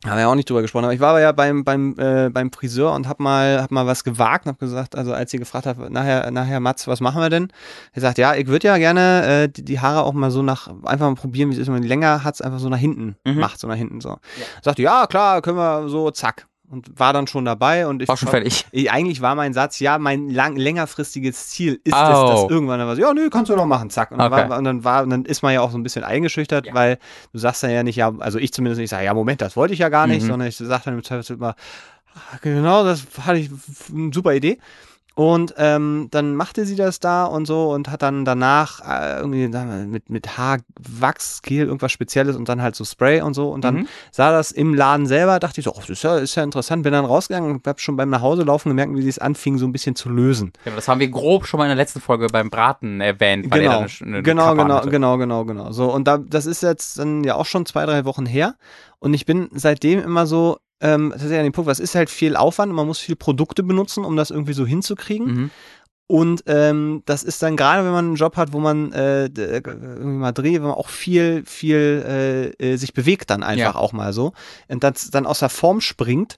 haben 0.09 0.17
wir 0.17 0.23
ja 0.23 0.29
auch 0.29 0.35
nicht 0.35 0.49
drüber 0.49 0.63
gesprochen, 0.63 0.85
aber 0.85 0.95
ich 0.95 1.01
war 1.01 1.11
aber 1.11 1.21
ja 1.21 1.33
beim, 1.33 1.65
beim, 1.65 1.95
äh, 1.99 2.29
beim 2.31 2.53
Friseur 2.53 2.93
und 2.95 3.09
habe 3.09 3.23
mal, 3.23 3.61
hab 3.63 3.71
mal 3.71 3.87
was 3.87 4.05
gewagt 4.05 4.47
und 4.47 4.51
habe 4.53 4.59
gesagt, 4.59 4.97
also 4.97 5.13
als 5.13 5.31
sie 5.31 5.39
gefragt 5.39 5.67
hat, 5.67 5.79
nachher, 5.91 6.31
nachher 6.31 6.61
Mats, 6.61 6.87
was 6.87 7.01
machen 7.01 7.21
wir 7.21 7.31
denn? 7.31 7.49
Er 7.93 8.03
sagt, 8.03 8.19
ja, 8.19 8.35
ich 8.35 8.47
würde 8.47 8.69
ja 8.69 8.79
gerne 8.79 9.43
äh, 9.45 9.49
die, 9.49 9.65
die 9.65 9.81
Haare 9.81 10.03
auch 10.05 10.13
mal 10.13 10.31
so 10.31 10.43
nach, 10.43 10.69
einfach 10.85 11.09
mal 11.09 11.15
probieren, 11.15 11.51
wie 11.51 11.55
es 11.55 11.61
ist, 11.61 11.67
wenn 11.67 11.75
man 11.75 11.83
die 11.83 11.89
länger 11.89 12.25
hat, 12.25 12.43
einfach 12.43 12.59
so 12.59 12.69
nach 12.69 12.79
hinten 12.79 13.17
Mhm. 13.25 13.39
macht, 13.41 13.59
so 13.59 13.67
nach 13.67 13.75
hinten 13.77 14.01
so. 14.01 14.19
Sagte, 14.63 14.83
ja, 14.83 15.07
klar, 15.07 15.43
können 15.43 15.59
wir 15.59 15.89
so, 15.89 16.11
zack. 16.11 16.47
Und 16.69 16.99
war 16.99 17.13
dann 17.13 17.29
schon 17.29 17.45
dabei 17.45 17.87
und 17.87 18.03
ich 18.03 18.09
War 18.09 18.17
schon 18.17 18.29
fertig. 18.29 18.67
ich- 18.73 18.91
Eigentlich 18.91 19.21
war 19.21 19.37
mein 19.37 19.53
Satz, 19.53 19.79
ja, 19.79 19.99
mein 19.99 20.29
lang, 20.31 20.57
längerfristiges 20.57 21.49
Ziel 21.51 21.75
ist 21.85 21.95
es, 21.95 22.01
Oh. 22.19 22.27
dass 22.29 22.51
irgendwann 22.51 22.81
dann 22.81 22.89
was, 22.89 22.99
ja, 22.99 23.15
nö, 23.15 23.31
kannst 23.31 23.51
du 23.51 23.57
noch 23.57 23.67
machen, 23.67 23.89
zack. 23.89 24.11
Und, 24.11 24.19
dann 24.19 24.33
Okay. 24.33 24.49
war, 24.51 24.59
und 24.59 24.65
dann 24.65 24.83
war, 24.83 25.03
und 25.05 25.11
dann 25.11 25.25
ist 25.25 25.43
man 25.43 25.55
ja 25.55 25.61
auch 25.61 25.71
so 25.71 25.79
ein 25.79 25.85
bisschen 25.85 26.03
eingeschüchtert, 26.03 26.67
Ja. 26.67 26.75
weil 26.75 26.99
du 27.33 27.39
sagst 27.39 27.63
dann 27.63 27.71
ja 27.71 27.85
nicht, 27.85 27.95
ja, 27.97 28.13
also 28.19 28.39
ich 28.41 28.53
zumindest 28.53 28.81
nicht 28.81 28.91
sage, 28.91 29.05
ja, 29.05 29.15
Moment, 29.15 29.41
das 29.43 29.55
wollte 29.57 29.75
ich 29.75 29.79
ja 29.81 29.91
gar 29.91 30.09
nicht, 30.09 30.25
Mhm. 30.25 30.29
sondern 30.29 30.49
ich 30.49 30.57
sage 30.57 30.83
dann 30.85 30.95
im 30.95 31.05
Zweifel 31.05 31.37
immer, 31.37 31.55
"Ah, 32.15 32.39
genau, 32.43 32.83
das 32.83 33.05
hatte 33.25 33.39
ich, 33.39 33.51
eine 33.95 34.13
super 34.13 34.35
Idee. 34.35 34.59
Und 35.17 35.55
ähm, 35.57 36.09
dann 36.11 36.35
machte 36.37 36.67
sie 36.67 36.77
das 36.77 37.01
da 37.01 37.25
und 37.25 37.47
so 37.47 37.73
und 37.73 37.89
hat 37.89 38.03
dann 38.03 38.27
danach 38.27 38.81
äh, 38.87 39.17
irgendwie 39.21 39.49
mit, 39.87 40.11
mit 40.11 40.37
Haarwachs, 40.37 41.41
Gel, 41.41 41.65
irgendwas 41.67 41.91
Spezielles 41.91 42.37
und 42.37 42.51
dann 42.51 42.61
halt 42.61 42.77
so 42.77 42.85
Spray 42.85 43.23
und 43.23 43.33
so. 43.33 43.49
Und 43.51 43.65
dann 43.65 43.75
Mhm. 43.77 43.89
sah 44.13 44.31
das 44.31 44.53
im 44.53 44.75
Laden 44.75 45.07
selber, 45.07 45.39
dachte 45.39 45.61
ich 45.61 45.65
so, 45.65 45.73
oh, 45.73 45.81
das 45.81 45.89
ist 45.89 46.03
ja, 46.03 46.19
ist 46.19 46.35
ja 46.35 46.43
interessant. 46.43 46.83
Bin 46.83 46.93
dann 46.93 47.07
rausgegangen 47.07 47.51
und 47.51 47.67
hab 47.67 47.81
schon 47.81 47.97
beim 47.97 48.11
Nachhauselaufen 48.11 48.69
gemerkt, 48.69 48.95
wie 48.95 49.01
sie 49.01 49.09
es 49.09 49.19
anfing, 49.19 49.57
so 49.57 49.65
ein 49.67 49.73
bisschen 49.73 49.97
zu 49.97 50.11
lösen. 50.11 50.53
Genau, 50.65 50.77
das 50.77 50.87
haben 50.87 51.01
wir 51.01 51.09
grob 51.09 51.47
schon 51.47 51.57
mal 51.57 51.65
in 51.65 51.71
der 51.71 51.77
letzten 51.77 52.03
Folge 52.03 52.27
beim 52.27 52.51
Braten 52.51 53.01
erwähnt, 53.01 53.51
weil 53.51 53.63
er 53.63 53.69
Genau, 53.71 53.79
eine, 53.79 53.89
eine 54.17 54.23
genau, 54.23 54.55
genau, 54.55 54.81
genau, 54.83 55.17
genau, 55.17 55.45
genau. 55.47 55.73
So, 55.73 55.91
und 55.95 56.07
da, 56.07 56.19
das 56.19 56.45
ist 56.45 56.63
jetzt 56.63 56.99
dann 56.99 57.25
ja 57.25 57.37
auch 57.37 57.47
schon 57.47 57.65
zwei, 57.65 57.87
drei 57.87 58.05
Wochen 58.05 58.27
her. 58.27 58.55
Und 58.99 59.15
ich 59.15 59.25
bin 59.25 59.49
seitdem 59.55 60.01
immer 60.03 60.27
so, 60.27 60.59
ähm, 60.81 61.11
das 61.13 61.23
ist 61.23 61.31
ja 61.31 61.39
an 61.39 61.45
dem 61.45 61.53
Punkt, 61.53 61.69
was 61.69 61.81
ist 61.81 61.95
halt 61.95 62.11
viel 62.11 62.37
Aufwand 62.37 62.71
und 62.71 62.77
man 62.77 62.87
muss 62.87 62.99
viel 62.99 63.17
Produkte 63.17 63.63
benutzen, 63.63 64.05
um 64.05 64.17
das 64.17 64.31
irgendwie 64.31 64.53
so 64.53 64.67
hinzukriegen. 64.67 65.27
Mhm. 65.27 65.51
Und 66.09 66.45
ähm, 66.47 67.03
das 67.05 67.25
ist 67.25 67.43
dann 67.43 67.57
gerade, 67.57 67.85
wenn 67.85 67.91
man 67.93 68.05
einen 68.07 68.15
Job 68.15 68.37
hat, 68.37 68.53
wo 68.53 68.61
man 68.61 68.93
äh, 68.93 69.25
äh, 69.25 69.61
irgendwie 69.65 70.05
mal 70.07 70.31
dreht, 70.33 70.55
wenn 70.55 70.63
man 70.63 70.71
auch 70.73 70.89
viel, 70.89 71.43
viel 71.47 72.55
äh, 72.61 72.73
äh, 72.75 72.77
sich 72.77 72.93
bewegt 72.93 73.31
dann 73.31 73.43
einfach 73.43 73.75
Ja. 73.75 73.81
auch 73.81 73.93
mal 73.93 74.13
so 74.13 74.33
und 74.69 74.85
das 74.85 75.11
dann 75.11 75.27
aus 75.27 75.41
der 75.41 75.49
Form 75.49 75.81
springt. 75.81 76.37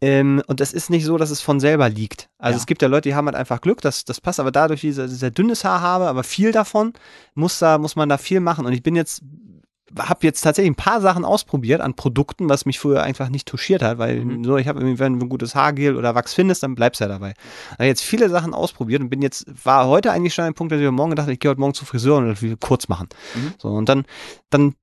Ähm, 0.00 0.42
und 0.48 0.58
das 0.58 0.72
ist 0.72 0.90
nicht 0.90 1.04
so, 1.04 1.16
dass 1.16 1.30
es 1.30 1.40
von 1.40 1.60
selber 1.60 1.88
liegt. 1.88 2.28
Also 2.38 2.56
Ja. 2.56 2.60
es 2.60 2.66
gibt 2.66 2.82
ja 2.82 2.88
Leute, 2.88 3.08
die 3.08 3.14
haben 3.14 3.26
halt 3.26 3.36
einfach 3.36 3.60
Glück, 3.60 3.80
das, 3.80 4.04
das 4.04 4.20
passt, 4.20 4.40
aber 4.40 4.50
dadurch, 4.50 4.80
dass 4.82 5.12
ich 5.12 5.18
sehr 5.18 5.30
dünnes 5.30 5.64
Haar 5.64 5.80
habe, 5.80 6.08
aber 6.08 6.24
viel 6.24 6.50
davon, 6.50 6.92
muss, 7.34 7.60
da, 7.60 7.78
muss 7.78 7.94
man 7.94 8.08
da 8.08 8.18
viel 8.18 8.40
machen. 8.40 8.66
Und 8.66 8.72
ich 8.72 8.82
bin 8.82 8.96
jetzt 8.96 9.22
habe 9.98 10.20
jetzt 10.22 10.40
tatsächlich 10.40 10.72
ein 10.72 10.76
paar 10.76 11.00
Sachen 11.00 11.24
ausprobiert 11.24 11.80
an 11.80 11.94
Produkten, 11.94 12.48
was 12.48 12.64
mich 12.64 12.78
früher 12.78 13.02
einfach 13.02 13.28
nicht 13.28 13.46
touchiert 13.46 13.82
hat, 13.82 13.98
weil 13.98 14.24
mhm. 14.24 14.42
so, 14.42 14.56
ich 14.56 14.66
habe 14.66 14.80
irgendwie, 14.80 14.98
wenn 14.98 15.18
du 15.18 15.26
ein 15.26 15.28
gutes 15.28 15.54
Haargel 15.54 15.96
oder 15.96 16.14
Wachs 16.14 16.34
findest, 16.34 16.62
dann 16.62 16.74
bleibst 16.74 17.00
du 17.00 17.04
ja 17.04 17.08
dabei. 17.08 17.34
Ich 17.72 17.72
habe 17.72 17.84
jetzt 17.84 18.02
viele 18.02 18.30
Sachen 18.30 18.54
ausprobiert 18.54 19.02
und 19.02 19.10
bin 19.10 19.20
jetzt, 19.20 19.46
war 19.64 19.86
heute 19.86 20.10
eigentlich 20.10 20.34
schon 20.34 20.46
ein 20.46 20.54
Punkt, 20.54 20.72
dass 20.72 20.80
ich 20.80 20.90
morgen 20.90 21.10
gedacht 21.10 21.28
ich 21.28 21.38
gehe 21.38 21.50
heute 21.50 21.60
Morgen 21.60 21.74
zur 21.74 21.86
Friseur 21.86 22.16
und 22.16 22.28
das 22.28 22.42
will 22.42 22.56
kurz 22.56 22.88
machen. 22.88 23.08
Mhm. 23.34 23.54
So, 23.58 23.68
und 23.68 23.88
dann, 23.88 24.04
dann, 24.50 24.74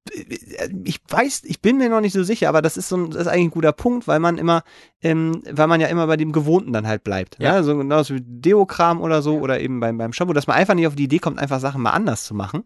ich 0.84 0.99
weiß, 1.07 1.41
ich 1.45 1.61
bin 1.61 1.78
mir 1.78 1.90
noch 1.90 2.02
nicht 2.02 2.14
so 2.14 2.23
sicher, 2.23 2.48
aber 2.49 2.61
das 2.61 2.78
ist 2.78 2.88
so 2.88 2.98
ein, 2.98 3.11
das 3.11 3.22
ist 3.22 3.28
eigentlich 3.28 3.48
ein 3.48 3.52
guter 3.52 3.73
Punkt, 3.73 4.07
weil 4.07 4.19
man 4.19 4.38
immer, 4.38 4.64
ähm, 5.02 5.41
weil 5.49 5.68
man 5.68 5.82
ja 5.82 5.88
immer 5.88 6.06
bei 6.07 6.18
dem 6.18 6.32
Gewohnten 6.32 6.73
dann 6.73 6.88
halt 6.88 7.03
bleibt. 7.03 7.38
Ja, 7.40 7.56
ja? 7.56 7.64
so 7.64 7.76
genau 7.76 8.02
wie 8.07 8.22
Deokram 8.22 9.02
oder 9.02 9.22
so 9.22 9.36
ja. 9.36 9.41
oder 9.41 9.60
eben 9.60 9.80
beim, 9.80 9.98
beim 9.98 10.14
Shampoo, 10.14 10.34
dass 10.34 10.48
man 10.48 10.57
einfach 10.57 10.76
nicht 10.76 10.88
auf 10.88 10.95
die 10.95 11.06
Idee 11.06 11.19
kommt, 11.19 11.40
einfach 11.40 11.60
Sachen 11.60 11.82
mal 11.82 11.91
anders 11.91 12.23
zu 12.23 12.36
machen. 12.36 12.64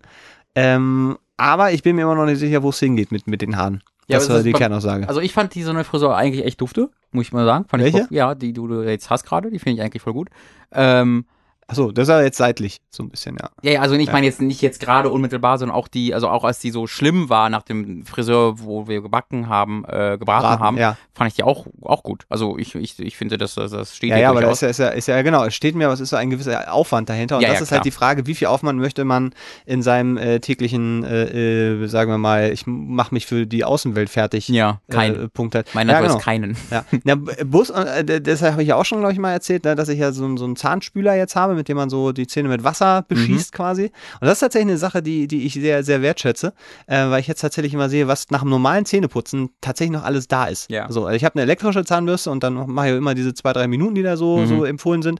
Ähm, 0.55 1.17
aber 1.37 1.71
ich 1.71 1.83
bin 1.83 1.95
mir 1.95 2.03
immer 2.03 2.15
noch 2.15 2.25
nicht 2.25 2.39
sicher, 2.39 2.63
wo 2.63 2.69
es 2.69 2.79
hingeht 2.79 3.11
mit, 3.11 3.27
mit 3.27 3.41
den 3.41 3.57
Haaren. 3.57 3.83
Ja, 4.07 4.19
das 4.19 4.29
war 4.29 4.43
die 4.43 4.53
Kernaussage. 4.53 5.07
Also 5.07 5.19
ich 5.19 5.33
fand 5.33 5.55
die 5.55 5.63
so 5.63 5.71
eine 5.71 5.83
Frisur 5.83 6.15
eigentlich 6.15 6.45
echt 6.45 6.61
dufte, 6.61 6.89
muss 7.11 7.25
ich 7.25 7.33
mal 7.33 7.45
sagen. 7.45 7.65
Fand 7.67 7.81
Welche? 7.83 8.01
Ich, 8.01 8.11
ja, 8.11 8.35
die 8.35 8.53
du 8.53 8.83
jetzt 8.83 9.09
hast 9.09 9.25
gerade, 9.25 9.49
die 9.49 9.57
finde 9.57 9.77
ich 9.77 9.81
eigentlich 9.81 10.03
voll 10.03 10.13
gut. 10.13 10.29
Ähm, 10.71 11.25
Achso, 11.67 11.91
das 11.91 12.03
ist 12.03 12.09
ja 12.09 12.21
jetzt 12.21 12.37
seitlich, 12.37 12.79
so 12.91 13.01
ein 13.01 13.09
bisschen, 13.09 13.37
ja. 13.41 13.49
Ja, 13.63 13.71
ja 13.71 13.81
also 13.81 13.95
ich 13.95 14.05
ja. 14.05 14.13
meine 14.13 14.27
jetzt 14.27 14.39
nicht 14.39 14.61
jetzt 14.61 14.79
gerade 14.79 15.09
unmittelbar, 15.09 15.57
sondern 15.57 15.75
auch 15.75 15.87
die, 15.87 16.13
also 16.13 16.29
auch 16.29 16.43
als 16.43 16.59
die 16.59 16.69
so 16.69 16.85
schlimm 16.85 17.27
war 17.29 17.49
nach 17.49 17.63
dem 17.63 18.05
Friseur, 18.05 18.59
wo 18.59 18.87
wir 18.87 19.01
gebacken 19.01 19.49
haben, 19.49 19.83
äh, 19.85 20.17
gebraten 20.19 20.43
Braten, 20.43 20.63
haben, 20.63 20.77
ja. 20.77 20.95
fand 21.15 21.29
ich 21.29 21.35
die 21.35 21.43
auch, 21.43 21.65
auch 21.81 22.03
gut. 22.03 22.25
Also 22.29 22.59
ich, 22.59 22.75
ich, 22.75 22.99
ich 22.99 23.17
finde, 23.17 23.39
das, 23.39 23.55
das 23.55 23.95
steht 23.95 24.11
ja. 24.11 24.17
Ja, 24.17 24.29
aber 24.29 24.41
das 24.41 24.61
ist 24.61 24.61
ja, 24.61 24.69
ist, 24.69 24.77
ja, 24.77 24.87
ist 24.89 25.07
ja, 25.07 25.21
genau, 25.23 25.43
es 25.43 25.55
steht 25.55 25.73
mir, 25.73 25.85
aber 25.85 25.95
es 25.95 25.99
ist 25.99 26.09
so 26.09 26.17
ein 26.17 26.29
gewisser 26.29 26.71
Aufwand 26.71 27.09
dahinter. 27.09 27.37
Und 27.37 27.41
ja, 27.41 27.49
das 27.49 27.61
ist 27.61 27.61
halt 27.61 27.67
klar. 27.69 27.77
halt 27.79 27.85
die 27.85 27.91
Frage, 27.91 28.27
wie 28.27 28.35
viel 28.35 28.47
Aufwand 28.47 28.79
möchte 28.79 29.03
man 29.03 29.33
in 29.65 29.81
seinem 29.81 30.17
äh, 30.17 30.39
täglichen, 30.39 31.03
äh, 31.03 31.83
äh, 31.83 31.87
sagen 31.87 32.11
wir 32.11 32.19
mal, 32.19 32.51
ich 32.51 32.67
mache 32.67 33.11
mich 33.13 33.25
für 33.25 33.47
die 33.47 33.63
Außenwelt 33.63 34.11
fertig. 34.11 34.49
Ja, 34.49 34.81
kein 34.91 35.15
äh, 35.15 35.27
Punkt 35.29 35.55
halt. 35.55 35.73
Meiner 35.73 35.93
ja, 35.93 36.01
genau. 36.01 36.17
ist 36.17 36.23
keinen. 36.23 36.55
Ja, 36.69 36.85
ja 37.03 37.15
Bus, 37.15 37.71
äh, 37.71 38.21
das 38.21 38.43
habe 38.43 38.61
ich 38.61 38.67
ja 38.67 38.75
auch 38.75 38.85
schon, 38.85 38.99
glaube 38.99 39.13
ich, 39.13 39.19
mal 39.19 39.31
erzählt, 39.31 39.63
ne, 39.63 39.75
dass 39.75 39.89
ich 39.89 39.97
ja 39.97 40.11
so, 40.11 40.37
so 40.37 40.45
einen 40.45 40.55
Zahnspüler 40.55 41.15
jetzt 41.15 41.35
habe, 41.35 41.54
mit 41.55 41.67
dem 41.67 41.77
man 41.77 41.89
so 41.89 42.11
die 42.11 42.27
Zähne 42.27 42.49
mit 42.49 42.63
Wasser 42.63 43.03
beschießt 43.07 43.53
mhm. 43.53 43.55
quasi. 43.55 43.83
Und 44.19 44.27
das 44.27 44.33
ist 44.33 44.39
tatsächlich 44.41 44.69
eine 44.69 44.77
Sache, 44.77 45.01
die, 45.01 45.27
die 45.27 45.45
ich 45.45 45.53
sehr, 45.53 45.83
sehr 45.83 46.01
wertschätze, 46.01 46.53
äh, 46.87 47.09
weil 47.09 47.19
ich 47.19 47.27
jetzt 47.27 47.41
tatsächlich 47.41 47.73
immer 47.73 47.89
sehe, 47.89 48.07
was 48.07 48.29
nach 48.29 48.41
einem 48.41 48.51
normalen 48.51 48.85
Zähneputzen 48.85 49.49
tatsächlich 49.61 49.97
noch 49.97 50.03
alles 50.03 50.27
da 50.27 50.45
ist. 50.45 50.69
Ja. 50.69 50.91
So, 50.91 51.05
also 51.05 51.15
ich 51.15 51.23
habe 51.23 51.35
eine 51.35 51.43
elektrische 51.43 51.83
Zahnbürste 51.83 52.29
und 52.31 52.43
dann 52.43 52.69
mache 52.69 52.89
ich 52.89 52.95
immer 52.95 53.15
diese 53.15 53.33
zwei, 53.33 53.53
drei 53.53 53.67
Minuten, 53.67 53.95
die 53.95 54.03
da 54.03 54.17
so, 54.17 54.37
mhm. 54.37 54.47
so 54.47 54.65
empfohlen 54.65 55.01
sind. 55.01 55.19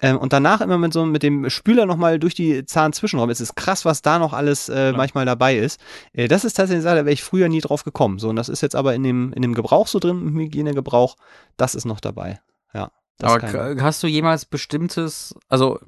Ähm, 0.00 0.16
und 0.18 0.32
danach 0.32 0.60
immer 0.60 0.78
mit 0.78 0.92
so 0.92 1.04
mit 1.04 1.22
dem 1.22 1.50
Spüler 1.50 1.86
nochmal 1.86 2.18
durch 2.18 2.34
die 2.34 2.64
Zahnzwischenräume. 2.64 3.32
Es 3.32 3.40
ist 3.40 3.56
krass, 3.56 3.84
was 3.84 4.02
da 4.02 4.18
noch 4.18 4.32
alles 4.32 4.68
äh, 4.68 4.92
manchmal 4.92 5.26
dabei 5.26 5.56
ist. 5.56 5.80
Äh, 6.12 6.28
das 6.28 6.44
ist 6.44 6.54
tatsächlich 6.54 6.76
eine 6.76 6.82
Sache, 6.82 6.96
da 6.96 7.04
wäre 7.04 7.14
ich 7.14 7.22
früher 7.22 7.48
nie 7.48 7.60
drauf 7.60 7.84
gekommen. 7.84 8.18
So, 8.18 8.28
und 8.28 8.36
das 8.36 8.48
ist 8.48 8.60
jetzt 8.60 8.76
aber 8.76 8.94
in 8.94 9.02
dem, 9.02 9.32
in 9.32 9.42
dem 9.42 9.54
Gebrauch 9.54 9.88
so 9.88 9.98
drin, 9.98 10.22
im 10.28 10.38
Hygienegebrauch, 10.38 11.16
das 11.56 11.74
ist 11.74 11.84
noch 11.84 12.00
dabei. 12.00 12.40
Ja. 12.72 12.90
Aber 13.22 13.82
hast 13.82 14.02
du 14.02 14.06
jemals 14.06 14.44
bestimmtes, 14.44 15.34
also 15.48 15.80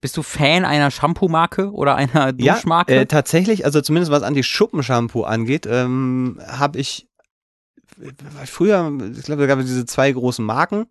bist 0.00 0.16
du 0.16 0.22
Fan 0.22 0.64
einer 0.64 0.90
Shampoo-Marke 0.90 1.72
oder 1.72 1.96
einer 1.96 2.32
Duschmarke? 2.32 2.94
Ja, 2.94 3.00
äh, 3.02 3.06
tatsächlich, 3.06 3.64
also 3.64 3.80
zumindest 3.80 4.12
was 4.12 4.22
Anti-Schuppen-Shampoo 4.22 5.24
angeht, 5.24 5.66
ähm, 5.66 6.40
habe 6.46 6.78
ich 6.78 7.08
früher, 8.44 8.92
ich 9.16 9.24
glaube, 9.24 9.42
da 9.42 9.46
gab 9.46 9.58
es 9.58 9.66
diese 9.66 9.86
zwei 9.86 10.12
großen 10.12 10.44
Marken 10.44 10.86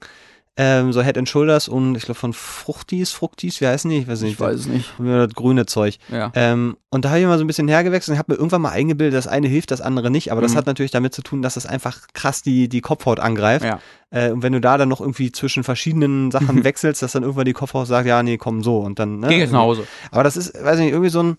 ähm, 0.57 0.93
so 0.93 1.01
Head 1.01 1.17
and 1.17 1.27
Shoulders 1.27 1.67
und 1.67 1.95
ich 1.95 2.03
glaube 2.03 2.19
von 2.19 2.31
Fruchtis, 2.31 3.11
Fructis, 3.11 3.59
wie 3.59 3.67
heißen 3.67 3.89
die? 3.89 3.97
Ich 3.97 4.07
weiß 4.07 4.21
nicht. 4.21 4.33
Ich 4.33 4.39
weiß 4.39 4.61
es 4.61 4.67
nicht. 4.67 4.93
Das 4.97 5.33
grüne 5.33 5.65
Zeug. 5.65 5.97
Ja. 6.09 6.31
Ähm, 6.33 6.77
und 6.89 7.03
da 7.03 7.09
habe 7.09 7.19
ich 7.19 7.25
mal 7.25 7.37
so 7.37 7.43
ein 7.43 7.47
bisschen 7.47 7.67
hergewechselt 7.67 8.13
und 8.13 8.19
habe 8.19 8.31
mir 8.31 8.37
irgendwann 8.37 8.61
mal 8.61 8.71
eingebildet, 8.71 9.17
das 9.17 9.27
eine 9.27 9.49
hilft, 9.49 9.71
das 9.71 9.81
andere 9.81 10.09
nicht. 10.09 10.31
Aber 10.31 10.39
mhm. 10.39 10.45
das 10.45 10.55
hat 10.55 10.65
natürlich 10.65 10.91
damit 10.91 11.13
zu 11.13 11.21
tun, 11.23 11.41
dass 11.41 11.55
das 11.55 11.65
einfach 11.65 12.07
krass 12.13 12.41
die, 12.41 12.69
die 12.69 12.79
Kopfhaut 12.79 13.19
angreift. 13.19 13.65
Ja. 13.65 13.79
Äh, 14.11 14.31
und 14.31 14.43
wenn 14.43 14.53
du 14.53 14.61
da 14.61 14.77
dann 14.77 14.87
noch 14.87 15.01
irgendwie 15.01 15.33
zwischen 15.33 15.65
verschiedenen 15.65 16.31
Sachen 16.31 16.63
wechselst, 16.63 17.01
dass 17.01 17.11
dann 17.11 17.23
irgendwann 17.23 17.45
die 17.45 17.53
Kopfhaut 17.53 17.87
sagt, 17.87 18.07
ja, 18.07 18.23
nee, 18.23 18.37
komm 18.37 18.63
so 18.63 18.79
und 18.79 18.97
dann. 18.97 19.19
Ne? 19.19 19.27
Geh 19.27 19.39
jetzt 19.39 19.51
nach 19.51 19.59
Hause. 19.59 19.85
Aber 20.11 20.23
das 20.23 20.37
ist, 20.37 20.53
weiß 20.53 20.79
ich 20.79 20.85
nicht, 20.85 20.93
irgendwie 20.93 21.09
so 21.09 21.21
ein 21.21 21.37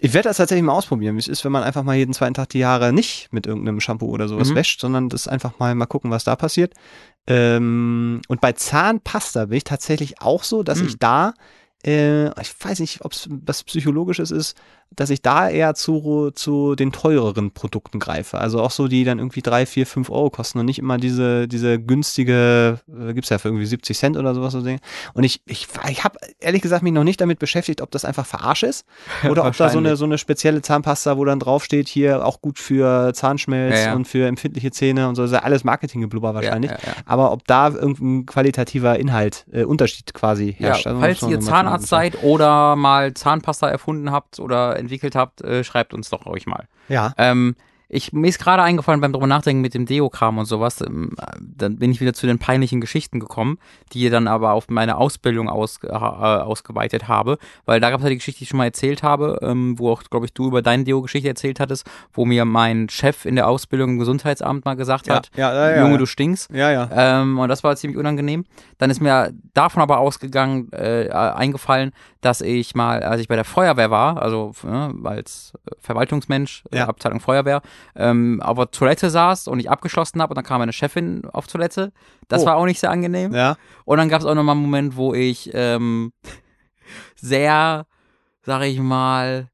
ich 0.00 0.14
werde 0.14 0.28
das 0.28 0.36
tatsächlich 0.36 0.64
mal 0.64 0.72
ausprobieren, 0.72 1.16
wie 1.16 1.20
es 1.20 1.28
ist, 1.28 1.44
wenn 1.44 1.52
man 1.52 1.62
einfach 1.64 1.82
mal 1.82 1.96
jeden 1.96 2.14
zweiten 2.14 2.34
Tag 2.34 2.50
die 2.50 2.64
Haare 2.64 2.92
nicht 2.92 3.32
mit 3.32 3.46
irgendeinem 3.46 3.80
Shampoo 3.80 4.06
oder 4.06 4.28
sowas 4.28 4.50
mhm. 4.50 4.54
wäscht, 4.54 4.80
sondern 4.80 5.08
das 5.08 5.26
einfach 5.26 5.58
mal 5.58 5.74
mal 5.74 5.86
gucken, 5.86 6.10
was 6.10 6.24
da 6.24 6.36
passiert. 6.36 6.74
Ähm, 7.26 8.20
und 8.28 8.40
bei 8.40 8.52
Zahnpasta 8.52 9.46
bin 9.46 9.58
ich 9.58 9.64
tatsächlich 9.64 10.20
auch 10.22 10.44
so, 10.44 10.62
dass 10.62 10.80
mhm. 10.80 10.88
ich 10.88 10.98
da, 10.98 11.34
äh, 11.84 12.28
ich 12.40 12.54
weiß 12.58 12.80
nicht, 12.80 13.04
ob 13.04 13.12
es 13.12 13.28
was 13.28 13.64
Psychologisches 13.64 14.30
ist, 14.30 14.56
dass 14.94 15.10
ich 15.10 15.22
da 15.22 15.48
eher 15.48 15.74
zu, 15.74 16.30
zu 16.34 16.74
den 16.74 16.92
teureren 16.92 17.52
Produkten 17.52 17.98
greife. 17.98 18.38
Also 18.38 18.60
auch 18.60 18.70
so, 18.70 18.88
die 18.88 19.04
dann 19.04 19.18
irgendwie 19.18 19.42
drei, 19.42 19.66
vier, 19.66 19.86
fünf 19.86 20.10
Euro 20.10 20.30
kosten 20.30 20.58
und 20.58 20.66
nicht 20.66 20.78
immer 20.78 20.98
diese, 20.98 21.46
diese 21.46 21.78
günstige, 21.78 22.80
äh, 22.88 23.12
gibt's 23.12 23.28
ja 23.28 23.38
für 23.38 23.48
irgendwie 23.48 23.66
70 23.66 23.96
Cent 23.96 24.16
oder 24.16 24.34
sowas. 24.34 24.52
So 24.52 24.58
und 24.58 25.24
ich, 25.24 25.42
ich, 25.46 25.68
ich 25.88 26.04
habe 26.04 26.18
ehrlich 26.40 26.62
gesagt 26.62 26.82
mich 26.82 26.92
noch 26.92 27.04
nicht 27.04 27.20
damit 27.20 27.38
beschäftigt, 27.38 27.80
ob 27.80 27.90
das 27.90 28.04
einfach 28.04 28.26
Verarsche 28.26 28.66
ist 28.66 28.86
oder 29.30 29.44
ob 29.46 29.56
da 29.56 29.68
so 29.68 29.78
eine, 29.78 29.96
so 29.96 30.04
eine 30.04 30.18
spezielle 30.18 30.62
Zahnpasta, 30.62 31.16
wo 31.16 31.24
dann 31.24 31.38
draufsteht, 31.38 31.88
hier 31.88 32.24
auch 32.24 32.40
gut 32.40 32.58
für 32.58 33.12
Zahnschmelz 33.14 33.76
ja, 33.76 33.86
ja. 33.86 33.94
und 33.94 34.06
für 34.06 34.26
empfindliche 34.26 34.70
Zähne 34.70 35.08
und 35.08 35.14
so. 35.14 35.22
Das 35.22 35.30
ist 35.30 35.36
ja 35.36 35.42
alles 35.42 35.64
Marketinggeblubber 35.64 36.34
wahrscheinlich. 36.34 36.70
Ja, 36.70 36.78
Aber 37.04 37.32
ob 37.32 37.46
da 37.46 37.68
irgendein 37.68 38.26
qualitativer 38.26 38.98
Inhalt, 38.98 39.46
äh, 39.52 39.64
Unterschied 39.64 40.14
quasi 40.14 40.54
herrscht. 40.58 40.86
Also 40.86 41.00
falls 41.00 41.22
ihr 41.22 41.40
Zahnarzt 41.40 41.88
seid 41.88 42.22
oder 42.22 42.74
mal 42.74 43.14
Zahnpasta 43.14 43.68
erfunden 43.68 44.10
habt 44.10 44.40
oder 44.40 44.77
entwickelt 44.78 45.14
habt, 45.14 45.42
äh, 45.42 45.64
schreibt 45.64 45.94
uns 45.94 46.10
doch 46.10 46.26
euch 46.26 46.46
mal. 46.46 46.66
Ja. 46.88 47.14
Ähm, 47.18 47.56
ich, 47.90 48.12
mir 48.12 48.28
ist 48.28 48.38
gerade 48.38 48.62
eingefallen 48.62 49.00
beim 49.00 49.12
drüber 49.12 49.26
nachdenken 49.26 49.62
mit 49.62 49.72
dem 49.72 49.86
Deo-Kram 49.86 50.36
und 50.36 50.44
sowas, 50.44 50.82
ähm, 50.82 51.16
dann 51.40 51.78
bin 51.78 51.90
ich 51.90 52.00
wieder 52.00 52.12
zu 52.12 52.26
den 52.26 52.38
peinlichen 52.38 52.82
Geschichten 52.82 53.18
gekommen, 53.18 53.58
die 53.92 54.00
ihr 54.00 54.10
dann 54.10 54.28
aber 54.28 54.52
auf 54.52 54.68
meine 54.68 54.98
Ausbildung 54.98 55.48
aus, 55.48 55.80
äh, 55.82 55.88
ausgeweitet 55.88 57.08
habe, 57.08 57.38
weil 57.64 57.80
da 57.80 57.90
gab 57.90 58.00
es 58.00 58.04
ja 58.04 58.10
die 58.10 58.16
Geschichte, 58.16 58.40
die 58.40 58.44
ich 58.44 58.50
schon 58.50 58.58
mal 58.58 58.66
erzählt 58.66 59.02
habe, 59.02 59.38
ähm, 59.40 59.78
wo 59.78 59.90
auch, 59.90 60.02
glaube 60.04 60.26
ich, 60.26 60.34
du 60.34 60.48
über 60.48 60.60
deine 60.60 60.84
Deo-Geschichte 60.84 61.28
erzählt 61.28 61.60
hattest, 61.60 61.88
wo 62.12 62.26
mir 62.26 62.44
mein 62.44 62.90
Chef 62.90 63.24
in 63.24 63.36
der 63.36 63.48
Ausbildung 63.48 63.92
im 63.92 63.98
Gesundheitsamt 63.98 64.66
mal 64.66 64.76
gesagt 64.76 65.06
ja, 65.06 65.16
hat, 65.16 65.30
ja, 65.34 65.70
ja, 65.70 65.82
Junge, 65.82 65.96
du 65.96 66.04
stinkst. 66.04 66.50
Ja, 66.52 66.70
ja. 66.70 66.90
Ähm, 66.92 67.38
und 67.38 67.48
das 67.48 67.64
war 67.64 67.74
ziemlich 67.76 67.98
unangenehm. 67.98 68.44
Dann 68.76 68.90
ist 68.90 69.00
mir 69.00 69.32
davon 69.54 69.82
aber 69.82 69.98
ausgegangen, 69.98 70.70
äh, 70.72 71.08
eingefallen, 71.10 71.92
dass 72.20 72.40
ich 72.40 72.74
mal, 72.74 73.02
als 73.02 73.20
ich 73.20 73.28
bei 73.28 73.36
der 73.36 73.44
Feuerwehr 73.44 73.90
war, 73.90 74.20
also 74.20 74.52
äh, 74.64 75.06
als 75.08 75.52
Verwaltungsmensch, 75.80 76.64
ja. 76.72 76.88
Abteilung 76.88 77.20
Feuerwehr, 77.20 77.62
ähm, 77.94 78.40
auf 78.42 78.56
der 78.56 78.70
Toilette 78.70 79.10
saß 79.10 79.48
und 79.48 79.60
ich 79.60 79.70
abgeschlossen 79.70 80.20
habe 80.20 80.32
und 80.32 80.36
dann 80.36 80.44
kam 80.44 80.60
meine 80.60 80.72
Chefin 80.72 81.24
auf 81.32 81.46
Toilette. 81.46 81.92
Das 82.28 82.42
oh. 82.42 82.46
war 82.46 82.56
auch 82.56 82.64
nicht 82.64 82.80
sehr 82.80 82.90
angenehm. 82.90 83.34
Ja. 83.34 83.56
Und 83.84 83.98
dann 83.98 84.08
gab 84.08 84.20
es 84.20 84.26
auch 84.26 84.34
nochmal 84.34 84.54
einen 84.54 84.62
Moment, 84.62 84.96
wo 84.96 85.14
ich 85.14 85.50
ähm, 85.54 86.12
sehr, 87.16 87.86
sag 88.42 88.62
ich 88.62 88.78
mal, 88.80 89.48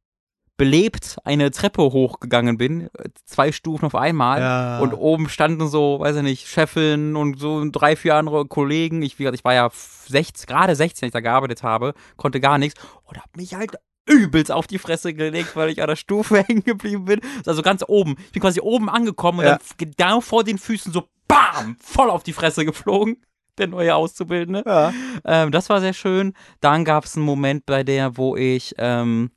belebt 0.57 1.17
eine 1.25 1.51
Treppe 1.51 1.83
hochgegangen 1.83 2.57
bin, 2.57 2.89
zwei 3.25 3.51
Stufen 3.51 3.87
auf 3.87 3.95
einmal 3.95 4.41
ja. 4.41 4.79
und 4.79 4.93
oben 4.93 5.29
standen 5.29 5.67
so, 5.67 5.99
weiß 5.99 6.17
ich 6.17 6.23
nicht, 6.23 6.47
Chefin 6.47 7.17
und 7.17 7.41
so 7.41 7.65
drei, 7.71 7.97
vier 7.97 8.15
andere 8.15 8.47
Kollegen. 8.47 9.03
Ich, 9.03 9.19
ich 9.19 9.45
war 9.45 9.55
ja 9.55 9.69
16, 9.73 10.47
gerade 10.47 10.77
16, 10.77 11.07
als 11.07 11.09
ich 11.09 11.13
da 11.13 11.21
gearbeitet 11.21 11.65
habe, 11.65 11.95
konnte 12.17 12.41
gar 12.41 12.59
nichts 12.59 12.81
und 13.03 13.19
hab 13.19 13.37
mich 13.37 13.55
halt 13.55 13.73
übelst 14.07 14.51
auf 14.51 14.67
die 14.67 14.79
Fresse 14.79 15.15
gelegt, 15.15 15.57
weil 15.57 15.71
ich 15.71 15.81
an 15.81 15.89
der 15.89 15.97
Stufe 15.97 16.43
hängen 16.47 16.65
geblieben 16.65 17.05
bin. 17.05 17.21
Also 17.47 17.63
ganz 17.63 17.85
oben. 17.87 18.17
Ich 18.27 18.33
bin 18.33 18.43
quasi 18.43 18.61
oben 18.61 18.89
angekommen 18.89 19.41
und 19.41 19.45
ja. 19.45 19.59
dann 19.59 19.91
genau 19.97 20.21
vor 20.21 20.45
den 20.45 20.59
Füßen 20.59 20.93
so 20.93 21.09
BAM! 21.29 21.77
Voll 21.81 22.11
auf 22.11 22.23
die 22.23 22.33
Fresse 22.33 22.65
geflogen. 22.65 23.23
Der 23.59 23.69
neue 23.69 23.95
Auszubildende. 23.95 24.65
Ja. 24.67 24.93
Ähm, 25.25 25.53
das 25.53 25.71
war 25.71 25.81
sehr 25.81 25.93
schön. 25.93 26.35
Dann 26.61 26.85
gab 26.85 27.05
es 27.05 27.17
einen 27.17 27.25
Moment 27.25 27.67
bei 27.67 27.85
der, 27.85 28.17
wo 28.17 28.35
ich, 28.35 28.75
ähm, 28.79 29.31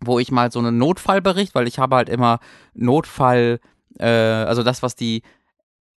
wo 0.00 0.18
ich 0.18 0.32
mal 0.32 0.50
so 0.50 0.58
einen 0.58 0.78
Notfallbericht, 0.78 1.54
weil 1.54 1.68
ich 1.68 1.78
habe 1.78 1.94
halt 1.94 2.08
immer 2.08 2.40
Notfall, 2.74 3.60
äh, 4.00 4.06
also 4.06 4.64
das, 4.64 4.82
was 4.82 4.96
die 4.96 5.22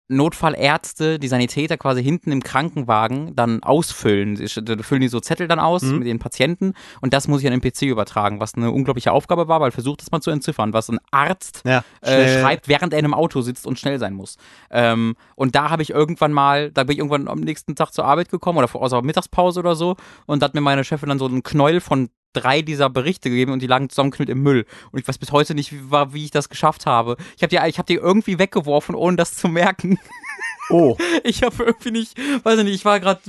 Notfallärzte, 0.09 1.17
die 1.17 1.27
Sanitäter 1.27 1.77
quasi 1.77 2.03
hinten 2.03 2.31
im 2.31 2.43
Krankenwagen 2.43 3.35
dann 3.35 3.63
ausfüllen. 3.63 4.35
Da 4.63 4.77
füllen 4.83 5.01
die 5.01 5.07
so 5.07 5.19
Zettel 5.19 5.47
dann 5.47 5.59
aus 5.59 5.83
mhm. 5.83 5.99
mit 5.99 6.07
den 6.07 6.19
Patienten 6.19 6.73
und 7.01 7.13
das 7.13 7.27
muss 7.27 7.41
ich 7.41 7.47
an 7.47 7.59
den 7.59 7.61
PC 7.61 7.83
übertragen, 7.83 8.39
was 8.39 8.55
eine 8.55 8.71
unglaubliche 8.71 9.11
Aufgabe 9.11 9.47
war, 9.47 9.61
weil 9.61 9.71
versucht 9.71 10.01
es 10.01 10.11
mal 10.11 10.21
zu 10.21 10.31
entziffern, 10.31 10.73
was 10.73 10.89
ein 10.89 10.99
Arzt 11.11 11.61
ja, 11.65 11.83
äh, 12.01 12.41
schreibt, 12.41 12.67
während 12.67 12.93
er 12.93 12.99
in 12.99 13.05
einem 13.05 13.13
Auto 13.13 13.41
sitzt 13.41 13.65
und 13.65 13.79
schnell 13.79 13.97
sein 13.97 14.13
muss. 14.13 14.37
Ähm, 14.69 15.15
und 15.35 15.55
da 15.55 15.69
habe 15.69 15.81
ich 15.81 15.91
irgendwann 15.91 16.33
mal, 16.33 16.71
da 16.71 16.83
bin 16.83 16.93
ich 16.93 16.99
irgendwann 16.99 17.27
am 17.27 17.39
nächsten 17.39 17.75
Tag 17.75 17.91
zur 17.91 18.05
Arbeit 18.05 18.29
gekommen 18.29 18.57
oder 18.57 18.67
vor 18.67 18.81
außer 18.81 19.01
Mittagspause 19.01 19.59
oder 19.59 19.75
so 19.75 19.95
und 20.25 20.41
da 20.41 20.45
hat 20.45 20.53
mir 20.53 20.61
meine 20.61 20.83
Chefin 20.83 21.09
dann 21.09 21.19
so 21.19 21.25
einen 21.25 21.43
Knäuel 21.43 21.79
von 21.79 22.09
drei 22.33 22.61
dieser 22.61 22.89
Berichte 22.89 23.29
gegeben 23.29 23.51
und 23.51 23.61
die 23.61 23.67
lagen 23.67 23.89
zusammengeknüllt 23.89 24.29
im 24.29 24.43
Müll. 24.43 24.65
Und 24.91 24.99
ich 24.99 25.07
weiß 25.07 25.17
bis 25.17 25.31
heute 25.31 25.55
nicht, 25.55 25.71
wie, 25.71 25.91
wie 25.91 26.25
ich 26.25 26.31
das 26.31 26.49
geschafft 26.49 26.85
habe. 26.85 27.17
Ich 27.37 27.43
habe 27.43 27.49
die, 27.49 27.69
ich 27.69 27.79
hab 27.79 27.85
die 27.85 27.95
irgendwie 27.95 28.39
weggeworfen, 28.39 28.95
ohne 28.95 29.17
das 29.17 29.35
zu 29.35 29.47
merken. 29.47 29.99
Oh. 30.69 30.97
Ich 31.23 31.43
habe 31.43 31.63
irgendwie 31.63 31.91
nicht, 31.91 32.17
weiß 32.43 32.59
ich 32.59 32.65
nicht, 32.65 32.75
ich 32.75 32.85
war 32.85 32.99
gerade 32.99 33.21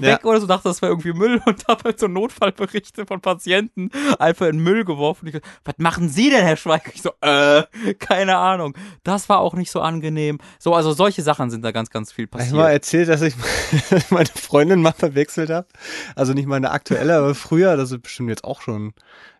weg 0.00 0.20
Ja. 0.22 0.24
oder 0.28 0.40
so, 0.40 0.46
dachte, 0.46 0.68
das 0.68 0.80
wäre 0.82 0.92
irgendwie 0.92 1.12
Müll 1.12 1.40
und 1.46 1.66
habe 1.68 1.84
halt 1.84 1.98
so 1.98 2.06
Notfallberichte 2.08 3.06
von 3.06 3.20
Patienten 3.20 3.90
einfach 4.18 4.46
in 4.46 4.58
Müll 4.58 4.84
geworfen. 4.84 5.26
Ich, 5.28 5.40
was 5.64 5.74
machen 5.78 6.08
Sie 6.08 6.30
denn, 6.30 6.42
Herr 6.44 6.56
Schweiger? 6.56 6.90
Ich 6.94 7.02
so, 7.02 7.10
äh, 7.20 7.62
keine 7.98 8.36
Ahnung. 8.36 8.76
Das 9.04 9.28
war 9.28 9.40
auch 9.40 9.54
nicht 9.54 9.70
so 9.70 9.80
angenehm. 9.80 10.38
So, 10.58 10.74
also 10.74 10.92
solche 10.92 11.22
Sachen 11.22 11.50
sind 11.50 11.64
da 11.64 11.72
ganz, 11.72 11.90
ganz 11.90 12.12
viel 12.12 12.28
Hab 12.32 12.40
ich 12.40 12.50
mal 12.52 12.58
passiert. 12.58 12.72
erzählt, 12.72 13.08
dass 13.08 13.22
ich 13.22 13.34
meine 14.10 14.26
Freundin 14.26 14.82
mal 14.82 14.92
verwechselt 14.92 15.50
habe. 15.50 15.66
Also 16.16 16.32
nicht 16.34 16.46
meine 16.46 16.70
aktuelle, 16.70 17.16
aber 17.16 17.34
früher, 17.34 17.76
das 17.76 17.90
ist 17.92 18.02
bestimmt 18.02 18.28
jetzt 18.28 18.44
auch 18.44 18.60
schon, 18.60 18.92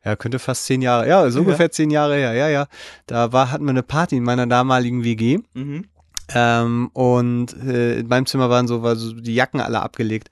ja, 0.05 0.16
könnte 0.16 0.39
fast 0.39 0.64
zehn 0.66 0.82
Jahre, 0.82 1.09
ja, 1.09 1.28
so 1.31 1.39
Ja. 1.39 1.44
ungefähr 1.44 1.70
zehn 1.70 1.90
Jahre 1.90 2.16
her, 2.16 2.32
ja, 2.35 2.48
ja. 2.48 2.66
Da 3.06 3.32
war, 3.32 3.51
hatten 3.52 3.64
wir 3.64 3.70
eine 3.70 3.82
Party 3.85 4.16
in 4.16 4.24
meiner 4.24 4.47
damaligen 4.47 5.05
WG. 5.05 5.39
Mhm. 5.55 5.86
Ähm, 6.35 6.91
und 6.93 7.55
äh, 7.65 8.01
in 8.01 8.09
meinem 8.09 8.27
Zimmer 8.27 8.51
waren 8.51 8.67
so, 8.67 8.83
war 8.83 8.97
so 8.97 9.13
die 9.13 9.35
Jacken 9.35 9.61
alle 9.61 9.81
abgelegt. 9.81 10.29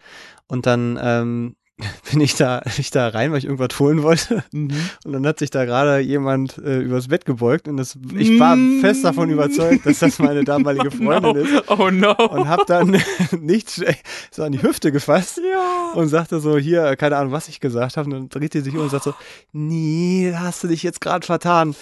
Und 0.47 0.67
dann 0.67 0.99
ähm, 1.03 1.57
bin 2.11 2.21
ich 2.21 2.35
da, 2.35 2.63
ich 2.79 2.91
da 2.91 3.09
rein, 3.09 3.31
weil 3.31 3.39
ich 3.39 3.45
irgendwas 3.45 3.79
holen 3.79 4.03
wollte. 4.03 4.45
Mhm. 4.53 4.73
Und 5.05 5.13
dann 5.13 5.27
hat 5.27 5.39
sich 5.39 5.51
da 5.51 5.65
gerade 5.65 6.01
jemand 6.01 6.59
äh, 6.59 6.79
übers 6.81 7.09
Bett 7.09 7.25
gebeugt 7.25 7.69
und 7.69 7.77
das, 7.77 7.99
ich 8.17 8.39
war 8.39 8.57
Mm. 8.57 8.81
fest 8.81 9.05
davon 9.05 9.31
überzeugt, 9.31 9.87
dass 9.87 10.01
das 10.01 10.19
meine 10.19 10.45
damalige 10.45 10.91
Freundin 10.91 11.37
no. 11.37 11.41
ist. 11.41 11.71
Oh 11.71 11.91
no. 11.91 12.13
Und 12.13 12.49
hab 12.49 12.67
dann 12.67 13.01
nicht 13.41 13.71
so 14.31 14.43
an 14.43 14.53
die 14.53 14.63
Hüfte 14.63 14.93
gefasst 14.93 15.39
ja. 15.39 15.93
und 15.95 16.09
sagte 16.09 16.41
so, 16.41 16.59
hier, 16.59 16.97
keine 16.97 17.17
Ahnung, 17.17 17.33
was 17.33 17.49
ich 17.49 17.61
gesagt 17.61 17.97
habe. 17.97 18.07
Und 18.07 18.13
dann 18.13 18.29
dreht 18.29 18.55
die 18.55 18.61
sich 18.61 18.75
um 18.75 18.81
und 18.81 18.91
sagt 18.91 19.05
so, 19.05 19.15
nee, 19.53 20.31
da 20.33 20.41
hast 20.41 20.63
du 20.65 20.69
dich 20.69 20.83
jetzt 20.83 21.01
gerade 21.01 21.25
vertan. 21.25 21.75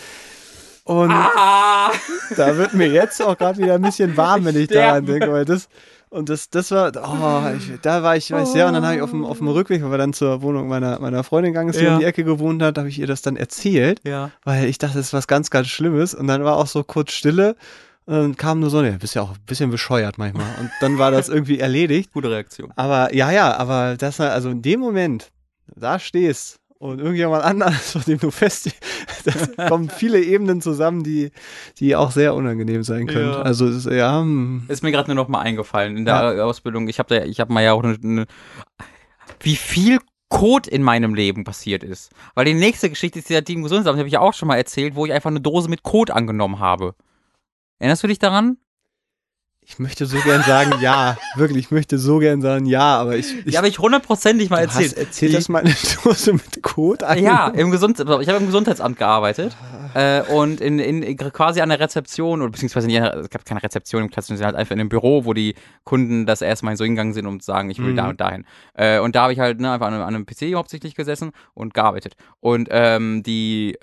Und 0.88 1.10
Ah. 1.12 1.90
da 2.36 2.56
wird 2.56 2.72
mir 2.74 2.88
jetzt 2.88 3.20
auch 3.22 3.36
gerade 3.36 3.58
wieder 3.58 3.74
ein 3.74 3.82
bisschen 3.82 4.16
warm, 4.16 4.44
wenn 4.46 4.56
ich 4.56 4.68
daran 4.68 5.04
Sterben. 5.04 5.06
denke, 5.06 5.32
weil 5.32 5.44
das 5.44 5.68
und 6.10 6.30
das, 6.30 6.48
das 6.48 6.70
war, 6.70 6.90
oh, 6.96 7.54
ich, 7.58 7.78
da 7.82 8.02
war 8.02 8.16
ich, 8.16 8.30
war 8.30 8.42
ich 8.42 8.48
sehr, 8.48 8.66
und 8.66 8.72
dann 8.72 8.82
habe 8.86 8.96
ich 8.96 9.02
auf 9.02 9.10
dem, 9.10 9.26
auf 9.26 9.36
dem 9.38 9.48
Rückweg, 9.48 9.82
weil 9.82 9.90
wir 9.90 9.98
dann 9.98 10.14
zur 10.14 10.40
Wohnung 10.40 10.66
meiner, 10.66 10.98
meiner 11.00 11.22
Freundin 11.22 11.52
gegangen 11.52 11.68
ist, 11.68 11.78
die 11.78 11.84
Ja. 11.84 11.92
um 11.94 11.98
die 12.00 12.06
Ecke 12.06 12.24
gewohnt 12.24 12.62
hat, 12.62 12.78
habe 12.78 12.88
ich 12.88 12.98
ihr 12.98 13.06
das 13.06 13.20
dann 13.20 13.36
erzählt, 13.36 14.00
Ja. 14.04 14.30
weil 14.44 14.64
ich 14.64 14.78
dachte, 14.78 14.96
das 14.96 15.08
ist 15.08 15.12
was 15.12 15.26
ganz, 15.26 15.50
ganz 15.50 15.66
Schlimmes 15.68 16.14
und 16.14 16.26
dann 16.26 16.42
war 16.44 16.56
auch 16.56 16.66
so 16.66 16.82
kurz 16.82 17.12
Stille 17.12 17.54
und 18.06 18.14
dann 18.14 18.36
kam 18.36 18.60
nur 18.60 18.70
so, 18.70 18.80
ne, 18.80 18.92
bist 18.98 19.14
ja 19.14 19.20
auch 19.20 19.32
ein 19.32 19.44
bisschen 19.44 19.70
bescheuert 19.70 20.16
manchmal 20.16 20.46
und 20.58 20.70
dann 20.80 20.96
war 20.96 21.10
das 21.10 21.28
irgendwie 21.28 21.58
erledigt, 21.58 22.10
Gute 22.14 22.30
Reaktion. 22.30 22.72
aber 22.76 23.14
ja, 23.14 23.30
ja, 23.30 23.54
aber 23.58 23.96
das, 23.98 24.18
war- 24.18 24.30
also 24.30 24.48
in 24.48 24.62
dem 24.62 24.80
Moment, 24.80 25.30
da 25.76 25.98
stehst 25.98 26.58
und 26.78 27.00
irgendjemand 27.00 27.44
anderes, 27.44 27.92
von 27.92 28.02
dem 28.02 28.18
du 28.18 28.30
fest, 28.30 28.70
da 29.56 29.68
kommen 29.68 29.90
viele 29.90 30.22
Ebenen 30.22 30.60
zusammen, 30.60 31.02
die, 31.02 31.30
die 31.78 31.96
auch 31.96 32.10
sehr 32.10 32.34
unangenehm 32.34 32.82
sein 32.82 33.06
können. 33.06 33.32
Ja. 33.32 33.42
Also, 33.42 33.66
es 33.66 33.86
ist, 33.86 33.92
ja, 33.92 34.20
hm, 34.20 34.64
Ist 34.68 34.82
mir 34.82 34.92
gerade 34.92 35.08
nur 35.08 35.16
noch 35.16 35.28
mal 35.28 35.40
eingefallen 35.40 35.96
in 35.96 36.04
der 36.04 36.44
Ausbildung. 36.44 36.88
Ich 36.88 36.98
habe 36.98 37.14
da, 37.14 37.24
ich 37.24 37.40
habe 37.40 37.52
mal 37.52 37.62
ja 37.62 37.72
auch 37.72 37.82
eine, 37.82 37.98
eine, 38.02 38.26
wie 39.40 39.56
viel 39.56 39.98
Code 40.28 40.70
in 40.70 40.82
meinem 40.82 41.14
Leben 41.14 41.44
passiert 41.44 41.82
ist. 41.82 42.12
Weil 42.34 42.44
die 42.44 42.54
nächste 42.54 42.90
Geschichte 42.90 43.18
ist 43.18 43.30
ja 43.30 43.40
die 43.40 43.54
im 43.54 43.62
Gesundheitsamt, 43.62 43.96
die 43.96 44.00
habe 44.00 44.08
ich 44.08 44.14
ja 44.14 44.20
auch 44.20 44.34
schon 44.34 44.48
mal 44.48 44.56
erzählt, 44.56 44.94
wo 44.94 45.06
ich 45.06 45.12
einfach 45.12 45.30
eine 45.30 45.40
Dose 45.40 45.68
mit 45.68 45.82
Code 45.82 46.14
angenommen 46.14 46.58
habe. 46.58 46.94
Erinnerst 47.78 48.02
du 48.02 48.08
dich 48.08 48.18
daran? 48.18 48.58
Ich 49.70 49.78
möchte 49.78 50.06
so 50.06 50.18
gern 50.20 50.42
sagen, 50.42 50.72
ja, 50.80 51.18
wirklich, 51.36 51.66
ich 51.66 51.70
möchte 51.70 51.98
so 51.98 52.18
gern 52.18 52.40
sagen, 52.40 52.64
ja, 52.64 52.96
aber 52.98 53.16
ich, 53.16 53.36
ich 53.38 53.44
Die 53.44 53.56
habe 53.58 53.68
ich 53.68 53.78
hundertprozentig 53.78 54.48
mal 54.48 54.60
erzählt. 54.60 54.94
erzählt, 54.96 55.34
dass 55.34 55.48
meine 55.50 55.74
Dose 56.04 56.32
mit 56.32 56.62
Code 56.62 57.06
an. 57.06 57.22
Ja, 57.22 57.48
im 57.48 57.70
Gesund 57.70 58.00
ich 58.00 58.06
habe 58.28 58.38
im 58.38 58.46
Gesundheitsamt 58.46 58.96
gearbeitet 58.98 59.54
äh, 59.94 60.22
und 60.22 60.62
in, 60.62 60.78
in 60.78 61.16
quasi 61.18 61.60
an 61.60 61.68
der 61.68 61.80
Rezeption 61.80 62.40
oder 62.40 62.50
beziehungsweise 62.50 62.86
nicht, 62.86 62.98
es 63.00 63.28
gab 63.28 63.44
keine 63.44 63.62
Rezeption 63.62 64.02
im 64.02 64.10
klassischen 64.10 64.38
Sinne, 64.38 64.46
halt 64.46 64.56
einfach 64.56 64.72
in 64.72 64.80
einem 64.80 64.88
Büro, 64.88 65.26
wo 65.26 65.34
die 65.34 65.54
Kunden 65.84 66.24
das 66.24 66.40
erstmal 66.40 66.76
so 66.76 66.84
hingegangen 66.84 67.12
sind 67.12 67.26
und 67.26 67.42
sagen, 67.42 67.68
ich 67.70 67.78
will 67.78 67.92
Mhm. 67.92 67.96
da 67.96 68.08
und 68.08 68.20
dahin. 68.20 68.46
Äh, 68.74 69.00
und 69.00 69.14
da 69.16 69.22
habe 69.24 69.34
ich 69.34 69.38
halt 69.38 69.60
ne, 69.60 69.70
einfach 69.70 69.86
an 69.86 69.94
einem, 69.94 70.02
an 70.02 70.14
einem 70.14 70.24
PC 70.26 70.54
hauptsächlich 70.54 70.94
gesessen 70.94 71.32
und 71.52 71.74
gearbeitet. 71.74 72.14
Und 72.40 72.68
ähm, 72.70 73.22
die 73.22 73.76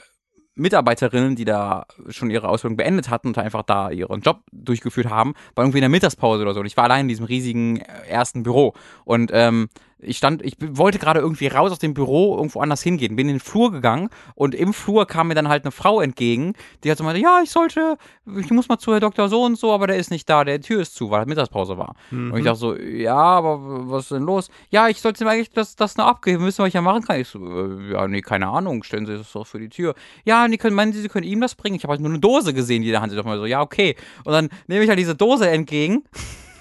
Mitarbeiterinnen, 0.56 1.36
die 1.36 1.45
da 1.45 1.86
schon 2.10 2.30
ihre 2.30 2.48
Ausbildung 2.48 2.77
beendet 2.77 3.10
hatten 3.10 3.27
und 3.30 3.38
einfach 3.38 3.64
da 3.64 3.91
ihren 3.91 4.22
Job 4.22 4.41
durchgeführt 4.52 5.10
haben, 5.10 5.34
waren 5.53 5.65
irgendwie 5.65 5.80
in 5.80 5.84
der 5.84 5.90
Mittagspause 5.90 6.41
oder 6.41 6.53
so. 6.53 6.61
Und 6.61 6.65
ich 6.65 6.77
war 6.77 6.86
allein 6.86 7.02
in 7.02 7.07
diesem 7.10 7.26
riesigen 7.26 7.77
äh, 7.77 8.07
ersten 8.07 8.44
Büro. 8.44 8.73
Und 9.03 9.32
ähm, 9.34 9.69
ich 10.06 10.18
stand, 10.18 10.41
ich 10.41 10.56
wollte 10.60 10.99
gerade 10.99 11.19
irgendwie 11.19 11.48
raus 11.48 11.72
aus 11.72 11.80
dem 11.80 11.94
Büro, 11.94 12.36
irgendwo 12.38 12.61
anders 12.61 12.82
hingehen, 12.82 13.15
bin 13.15 13.27
in 13.27 13.36
den 13.36 13.40
Flur 13.40 13.72
gegangen 13.72 14.10
und 14.36 14.56
im 14.56 14.73
Flur 14.73 15.06
kam 15.06 15.27
mir 15.27 15.36
dann 15.36 15.48
halt 15.48 15.64
eine 15.64 15.72
Frau 15.72 16.02
entgegen, 16.02 16.53
die 16.84 16.91
hat 16.91 16.98
so 16.98 17.03
meinte, 17.03 17.22
ja, 17.22 17.41
ich 17.44 17.52
sollte, 17.52 17.98
ich 18.40 18.52
muss 18.52 18.68
mal 18.69 18.77
zu 18.77 18.91
Herr 18.91 18.99
Doktor 18.99 19.30
so 19.30 19.44
und 19.44 19.57
so, 19.57 19.72
aber 19.73 19.88
der 19.88 19.98
ist 19.98 20.11
nicht 20.11 20.30
da, 20.30 20.44
der 20.44 20.61
Tür 20.61 20.82
ist 20.82 20.95
zu, 20.95 21.10
weil 21.11 21.26
Mittagspause 21.26 21.77
war. 21.77 21.95
Und 22.32 22.38
ich 22.38 22.45
dachte 22.45 22.60
so, 22.60 22.76
ja, 22.76 23.15
aber 23.15 23.90
was 23.90 24.03
ist 24.03 24.11
denn 24.11 24.23
los? 24.23 24.49
Ja, 24.69 24.88
ich 24.88 25.02
sollte 25.02 25.23
ihm 25.23 25.27
eigentlich 25.27 25.49
das, 25.52 25.76
das 25.76 25.98
noch 25.98 26.06
abgeben, 26.06 26.45
wissen, 26.45 26.60
was 26.60 26.68
ich 26.69 26.73
ja 26.73 26.82
machen 26.82 27.03
kann. 27.03 27.19
Ich 27.19 27.27
so, 27.27 27.40
äh, 27.40 27.91
ja, 27.94 28.07
nee, 28.07 28.22
keine 28.22 28.48
Ahnung, 28.48 28.84
stellen 28.84 29.06
Sie 29.06 29.18
das 29.18 29.32
doch 29.32 29.48
für 29.48 29.60
die 29.60 29.69
Tür. 29.69 29.95
Ja, 30.23 30.48
die 30.48 30.57
können, 30.57 30.76
meinen 30.76 30.94
Sie, 30.94 31.02
Sie 31.02 31.10
können 31.10 31.26
ihm 31.26 31.41
das 31.41 31.56
bringen? 31.56 31.76
Ich 31.76 31.84
habe 31.84 31.91
halt 31.91 32.02
nur 32.02 32.10
eine 32.10 32.19
Dose 32.19 32.53
gesehen, 32.53 32.82
die 32.82 32.91
der 32.91 33.02
Hand 33.02 33.11
ist. 33.11 33.18
Ich 33.18 33.23
dachte 33.23 33.36
mir 33.36 33.40
so, 33.40 33.45
ja, 33.45 33.61
okay. 33.61 33.95
Und 34.23 34.34
dann 34.34 34.49
nehme 34.68 34.84
ich 34.84 34.90
halt 34.90 34.99
diese 34.99 35.15
Dose 35.15 35.49
entgegen. 35.49 36.03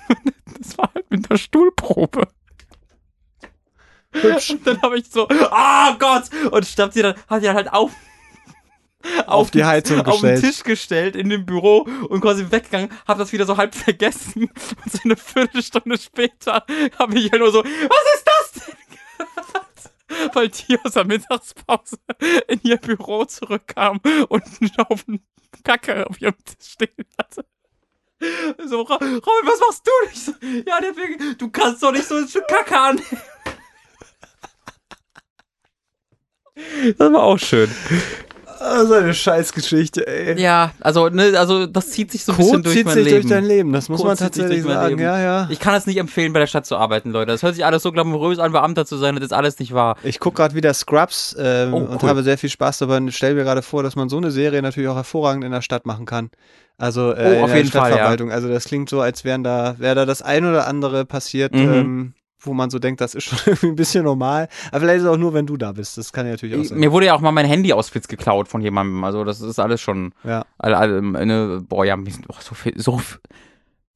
das 0.58 0.76
war 0.78 0.90
halt 0.94 1.10
mit 1.10 1.30
einer 1.30 1.38
Stuhlprobe. 1.38 2.28
Hübsch. 4.14 4.50
Und 4.50 4.66
dann 4.66 4.80
habe 4.82 4.98
ich 4.98 5.06
so, 5.10 5.28
ah 5.50 5.96
Gott! 5.98 6.24
Und 6.50 6.64
statt 6.66 6.94
sie 6.94 7.02
dann, 7.02 7.14
hat 7.28 7.40
sie 7.40 7.46
dann 7.46 7.56
halt 7.56 7.72
auf, 7.72 7.90
Auf 9.26 9.50
die 9.50 9.64
Heizung 9.64 10.00
auf 10.00 10.20
den 10.20 10.30
gestellt. 10.34 10.40
Tisch 10.40 10.64
gestellt 10.64 11.16
in 11.16 11.28
dem 11.28 11.44
Büro 11.44 11.86
und 12.08 12.20
quasi 12.20 12.50
weggegangen, 12.50 12.90
habe 13.06 13.18
das 13.18 13.32
wieder 13.32 13.44
so 13.44 13.56
halb 13.56 13.74
vergessen. 13.74 14.44
Und 14.84 14.92
so 14.92 14.98
eine 15.04 15.16
Viertelstunde 15.16 15.98
später 15.98 16.64
habe 16.98 17.18
ich 17.18 17.30
ja 17.30 17.38
nur 17.38 17.52
so, 17.52 17.62
was 17.62 18.14
ist 18.14 18.24
das 18.24 18.66
denn? 18.66 18.74
Weil 20.34 20.48
die 20.48 20.78
aus 20.84 20.92
der 20.92 21.04
Mittagspause 21.04 21.98
in 22.48 22.60
ihr 22.62 22.76
Büro 22.76 23.24
zurückkam 23.24 24.00
und 24.28 24.44
einen 24.60 24.70
Haufen 24.88 25.26
Kacke 25.64 26.06
auf 26.08 26.20
ihrem 26.20 26.36
Tisch 26.44 26.72
stehen 26.72 27.06
hatte. 27.18 27.44
So, 28.64 28.82
Robin, 28.82 29.20
was 29.20 29.60
machst 29.60 29.86
du? 29.86 29.90
Ich 30.12 30.24
so, 30.24 30.32
ja, 30.70 30.80
der 30.80 30.96
will, 30.96 31.34
du 31.34 31.50
kannst 31.50 31.82
doch 31.82 31.92
nicht 31.92 32.06
so 32.06 32.14
ein 32.16 32.28
Stück 32.28 32.46
Kacke 32.48 32.78
annehmen. 32.78 33.22
Das 36.98 37.12
war 37.12 37.22
auch 37.22 37.38
schön. 37.38 37.68
Ah, 38.60 38.84
so 38.86 38.94
eine 38.94 39.12
Scheißgeschichte, 39.12 40.06
ey. 40.06 40.40
Ja, 40.40 40.72
also, 40.80 41.08
ne, 41.10 41.38
also 41.38 41.66
das 41.66 41.90
zieht 41.90 42.10
sich 42.12 42.24
so 42.24 42.32
ein 42.32 42.38
bisschen 42.38 42.50
Code 42.52 42.62
durch 42.62 42.76
zieht 42.76 42.86
mein 42.86 42.94
sich 42.94 43.04
Leben. 43.04 43.20
durch 43.22 43.30
dein 43.30 43.44
Leben, 43.44 43.72
das 43.72 43.88
muss 43.90 43.98
Code 43.98 44.08
man 44.10 44.16
tatsächlich 44.16 44.62
sagen. 44.62 44.98
Ja, 44.98 45.20
ja. 45.20 45.48
Ich 45.50 45.58
kann 45.60 45.74
es 45.74 45.86
nicht 45.86 45.98
empfehlen, 45.98 46.32
bei 46.32 46.38
der 46.38 46.46
Stadt 46.46 46.64
zu 46.64 46.76
arbeiten, 46.76 47.10
Leute. 47.10 47.32
Das 47.32 47.42
hört 47.42 47.56
sich 47.56 47.64
alles 47.66 47.82
so 47.82 47.92
glamourös 47.92 48.38
an, 48.38 48.52
Beamter 48.52 48.86
zu 48.86 48.96
sein, 48.96 49.16
das 49.16 49.24
ist 49.24 49.32
alles 49.32 49.58
nicht 49.58 49.74
wahr. 49.74 49.96
Ich 50.02 50.18
gucke 50.18 50.36
gerade 50.36 50.54
wieder 50.54 50.72
Scrubs 50.72 51.36
ähm, 51.38 51.74
Oh, 51.74 51.78
und 51.78 52.02
cool. 52.02 52.08
habe 52.08 52.22
sehr 52.22 52.38
viel 52.38 52.48
Spaß 52.48 52.78
dabei 52.78 52.96
und 52.98 53.12
stelle 53.12 53.34
mir 53.34 53.42
gerade 53.44 53.60
vor, 53.62 53.82
dass 53.82 53.96
man 53.96 54.08
so 54.08 54.16
eine 54.16 54.30
Serie 54.30 54.62
natürlich 54.62 54.88
auch 54.88 54.96
hervorragend 54.96 55.44
in 55.44 55.52
der 55.52 55.60
Stadt 55.62 55.84
machen 55.84 56.06
kann. 56.06 56.30
Also 56.78 57.12
äh, 57.12 57.40
Oh, 57.40 57.42
auf 57.42 57.42
in 57.42 57.46
der 57.48 57.56
jeden 57.58 57.70
Fall, 57.70 57.90
ja. 57.90 57.96
Stadtverwaltung. 57.96 58.30
Also 58.32 58.48
das 58.48 58.64
klingt 58.64 58.88
so, 58.88 59.00
als 59.02 59.24
wären 59.24 59.44
da, 59.44 59.74
wäre 59.78 59.94
da 59.96 60.06
das 60.06 60.22
ein 60.22 60.46
oder 60.46 60.66
andere 60.66 61.04
passiert, 61.04 61.52
Mhm. 61.52 61.72
ähm, 61.72 62.12
wo 62.46 62.54
man 62.54 62.70
so 62.70 62.78
denkt, 62.78 63.00
das 63.00 63.14
ist 63.14 63.24
schon 63.24 63.38
irgendwie 63.46 63.68
ein 63.68 63.76
bisschen 63.76 64.04
normal. 64.04 64.48
Aber 64.70 64.80
vielleicht 64.80 64.98
ist 64.98 65.02
es 65.04 65.08
auch 65.08 65.16
nur, 65.16 65.34
wenn 65.34 65.46
du 65.46 65.56
da 65.56 65.72
bist. 65.72 65.96
Das 65.98 66.12
kann 66.12 66.26
ja 66.26 66.32
natürlich 66.32 66.58
auch 66.58 66.64
sein. 66.64 66.78
Mir 66.78 66.92
wurde 66.92 67.06
ja 67.06 67.14
auch 67.14 67.20
mal 67.20 67.32
mein 67.32 67.46
Handy 67.46 67.72
aus 67.72 67.88
Fitz 67.88 68.08
geklaut 68.08 68.48
von 68.48 68.60
jemandem. 68.60 69.02
Also 69.04 69.24
das 69.24 69.40
ist 69.40 69.58
alles 69.58 69.80
schon, 69.80 70.12
Ja. 70.24 70.44
alle, 70.58 70.76
alle, 70.76 70.98
eine, 71.18 71.60
boah, 71.68 71.84
ja, 71.84 71.96
so 72.40 72.54
viel, 72.54 72.80
so, 72.80 73.00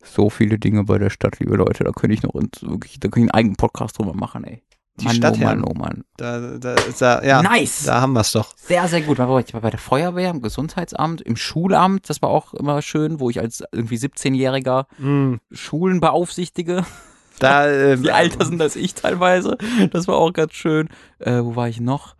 so 0.05 0.31
viele 0.31 0.59
Dinge 0.59 0.85
bei 0.85 0.99
der 0.99 1.11
Stadt, 1.11 1.39
liebe 1.41 1.57
Leute. 1.57 1.85
Da 1.85 1.91
könnte 1.93 2.15
ich 2.15 2.23
noch 2.23 2.35
wirklich, 2.35 3.01
da 3.01 3.09
könnte 3.09 3.21
ich 3.21 3.23
einen 3.25 3.31
eigenen 3.31 3.57
Podcast 3.57 3.99
drüber 3.99 4.15
machen, 4.15 4.45
ey. 4.45 4.63
Die 5.01 5.05
Mann, 5.05 5.15
Stadtherren. 5.15 5.63
Oh 5.63 5.75
Mann, 5.75 5.77
oh 5.77 5.79
Mann. 5.79 6.05
Da, 6.17 6.59
da, 6.59 6.75
da, 6.99 7.23
ja, 7.23 7.41
Nice! 7.41 7.85
da 7.85 8.01
haben 8.01 8.15
wir 8.15 8.21
es 8.23 8.33
doch. 8.33 8.53
Sehr, 8.57 8.89
sehr 8.89 9.01
gut. 9.03 9.21
Ich 9.47 9.55
war 9.55 9.61
bei 9.61 9.71
der 9.71 9.79
Feuerwehr, 9.79 10.29
im 10.31 10.43
Gesundheitsamt, 10.43 11.21
im 11.21 11.37
Schulamt, 11.37 12.11
das 12.11 12.21
war 12.21 12.31
auch 12.31 12.53
immer 12.53 12.83
schön, 12.83 13.21
wo 13.21 13.31
ich 13.31 13.39
als 13.39 13.63
irgendwie 13.71 13.95
17-Jähriger 13.95 14.87
Mhm. 14.99 15.39
Schulen 15.53 16.01
beaufsichtige. 16.01 16.85
Da, 17.39 17.71
ähm, 17.71 18.03
Die 18.03 18.09
älter 18.09 18.45
sind 18.45 18.61
als 18.61 18.77
ich 18.77 18.95
teilweise. 18.95 19.57
Das 19.91 20.09
war 20.09 20.17
auch 20.17 20.33
ganz 20.33 20.53
schön. 20.55 20.89
Äh, 21.19 21.41
wo 21.43 21.57
war 21.57 21.69
ich 21.69 21.81
noch? 21.81 22.15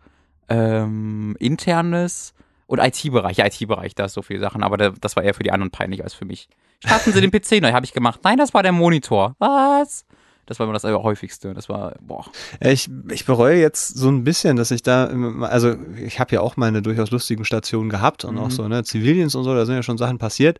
Ähm, 0.49 1.35
internes 1.39 2.33
und 2.67 2.79
IT-Bereich. 2.79 3.37
Ja, 3.37 3.45
IT-Bereich, 3.45 3.95
da 3.95 4.05
ist 4.05 4.13
so 4.13 4.21
viele 4.21 4.39
Sachen, 4.39 4.63
aber 4.63 4.77
da, 4.77 4.89
das 4.99 5.15
war 5.15 5.23
eher 5.23 5.33
für 5.33 5.43
die 5.43 5.51
anderen 5.51 5.71
peinlich 5.71 6.03
als 6.03 6.13
für 6.13 6.25
mich. 6.25 6.49
Starten 6.83 7.11
Sie 7.11 7.21
den 7.21 7.31
PC 7.31 7.61
neu, 7.61 7.71
habe 7.73 7.85
ich 7.85 7.93
gemacht. 7.93 8.21
Nein, 8.23 8.37
das 8.37 8.53
war 8.53 8.63
der 8.63 8.71
Monitor. 8.71 9.35
Was? 9.39 10.05
Das 10.45 10.57
war 10.57 10.65
immer 10.65 10.73
das 10.73 10.83
häufigste. 10.83 11.53
Das 11.53 11.69
war, 11.69 11.93
boah. 12.01 12.25
Ich, 12.61 12.89
ich 13.11 13.25
bereue 13.25 13.59
jetzt 13.59 13.95
so 13.97 14.09
ein 14.09 14.23
bisschen, 14.23 14.55
dass 14.55 14.71
ich 14.71 14.81
da, 14.81 15.05
also 15.41 15.75
ich 16.03 16.19
habe 16.19 16.33
ja 16.33 16.41
auch 16.41 16.57
meine 16.57 16.81
durchaus 16.81 17.11
lustigen 17.11 17.45
Stationen 17.45 17.89
gehabt 17.89 18.25
und 18.25 18.37
auch 18.39 18.45
Mhm. 18.47 18.51
so, 18.51 18.67
ne, 18.67 18.83
Zivildienst 18.83 19.35
und 19.35 19.43
so, 19.43 19.53
da 19.53 19.65
sind 19.67 19.75
ja 19.75 19.83
schon 19.83 19.99
Sachen 19.99 20.17
passiert. 20.17 20.59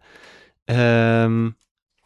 Ähm, 0.68 1.56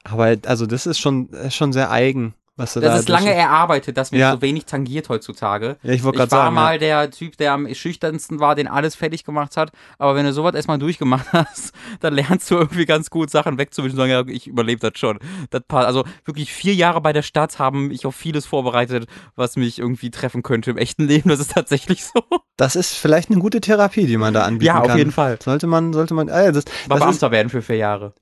aber 0.06 0.36
also 0.46 0.66
das 0.66 0.86
ist 0.86 1.00
schon, 1.00 1.28
ist 1.30 1.56
schon 1.56 1.74
sehr 1.74 1.92
eigen. 1.92 2.34
Was 2.56 2.74
du 2.74 2.82
Das 2.82 2.94
da 2.94 3.00
ist 3.00 3.10
lange 3.10 3.34
erarbeitet, 3.34 3.98
dass 3.98 4.12
mich 4.12 4.20
Ja. 4.22 4.34
so 4.34 4.42
wenig 4.44 4.66
tangiert 4.66 5.10
heutzutage. 5.10 5.78
Ja, 5.82 5.92
ich 5.94 6.04
wollte 6.04 6.18
Ich 6.18 6.20
gerade 6.20 6.32
war 6.32 6.44
sagen. 6.44 6.56
mal 6.56 6.74
ja. 6.74 6.78
der 6.78 7.10
Typ, 7.12 7.36
der 7.38 7.52
am 7.54 7.74
schüchternsten 7.74 8.40
war, 8.40 8.54
den 8.54 8.68
alles 8.68 8.94
fertig 8.94 9.24
gemacht 9.24 9.58
hat. 9.58 9.72
Aber 9.98 10.14
wenn 10.16 10.24
du 10.26 10.34
sowas 10.34 10.54
erstmal 10.54 10.78
durchgemacht 10.78 11.26
hast, 11.34 11.74
dann 12.00 12.14
lernst 12.14 12.52
du 12.52 12.56
irgendwie 12.56 12.86
ganz 12.86 13.10
gut 13.10 13.32
Sachen 13.32 13.58
wegzuwischen 13.58 13.98
und 14.00 14.08
sagen, 14.08 14.12
ja, 14.12 14.34
ich 14.34 14.46
überlebe 14.46 14.80
das 14.88 15.00
schon. 15.00 15.18
Das 15.50 15.64
passt. 15.68 15.88
Also 15.88 16.04
wirklich 16.26 16.54
vier 16.54 16.76
Jahre 16.76 17.02
bei 17.02 17.12
der 17.12 17.24
Stadt 17.24 17.58
haben 17.58 17.88
mich 17.88 18.06
auf 18.06 18.16
vieles 18.16 18.46
vorbereitet, 18.46 19.08
was 19.36 19.56
mich 19.56 19.80
irgendwie 19.80 20.12
treffen 20.12 20.44
könnte 20.44 20.70
im 20.70 20.78
echten 20.78 21.08
Leben. 21.08 21.30
Das 21.30 21.40
ist 21.40 21.52
tatsächlich 21.54 22.06
so. 22.06 22.22
Das 22.56 22.76
ist 22.76 22.94
vielleicht 22.94 23.32
eine 23.32 23.40
gute 23.40 23.62
Therapie, 23.62 24.06
die 24.06 24.18
man 24.18 24.32
da 24.34 24.44
anbieten 24.44 24.66
Ja, 24.68 24.80
kann. 24.82 24.92
auf 24.92 24.98
jeden 24.98 25.12
Fall. 25.12 25.40
Sollte 25.42 25.66
man, 25.66 25.92
sollte 25.92 26.14
man, 26.14 26.28
äh, 26.28 26.52
das, 26.52 26.66
War 26.88 27.00
Beamter 27.00 27.32
werden 27.32 27.50
für 27.50 27.64
vier 27.64 27.78
Jahre. 27.78 28.14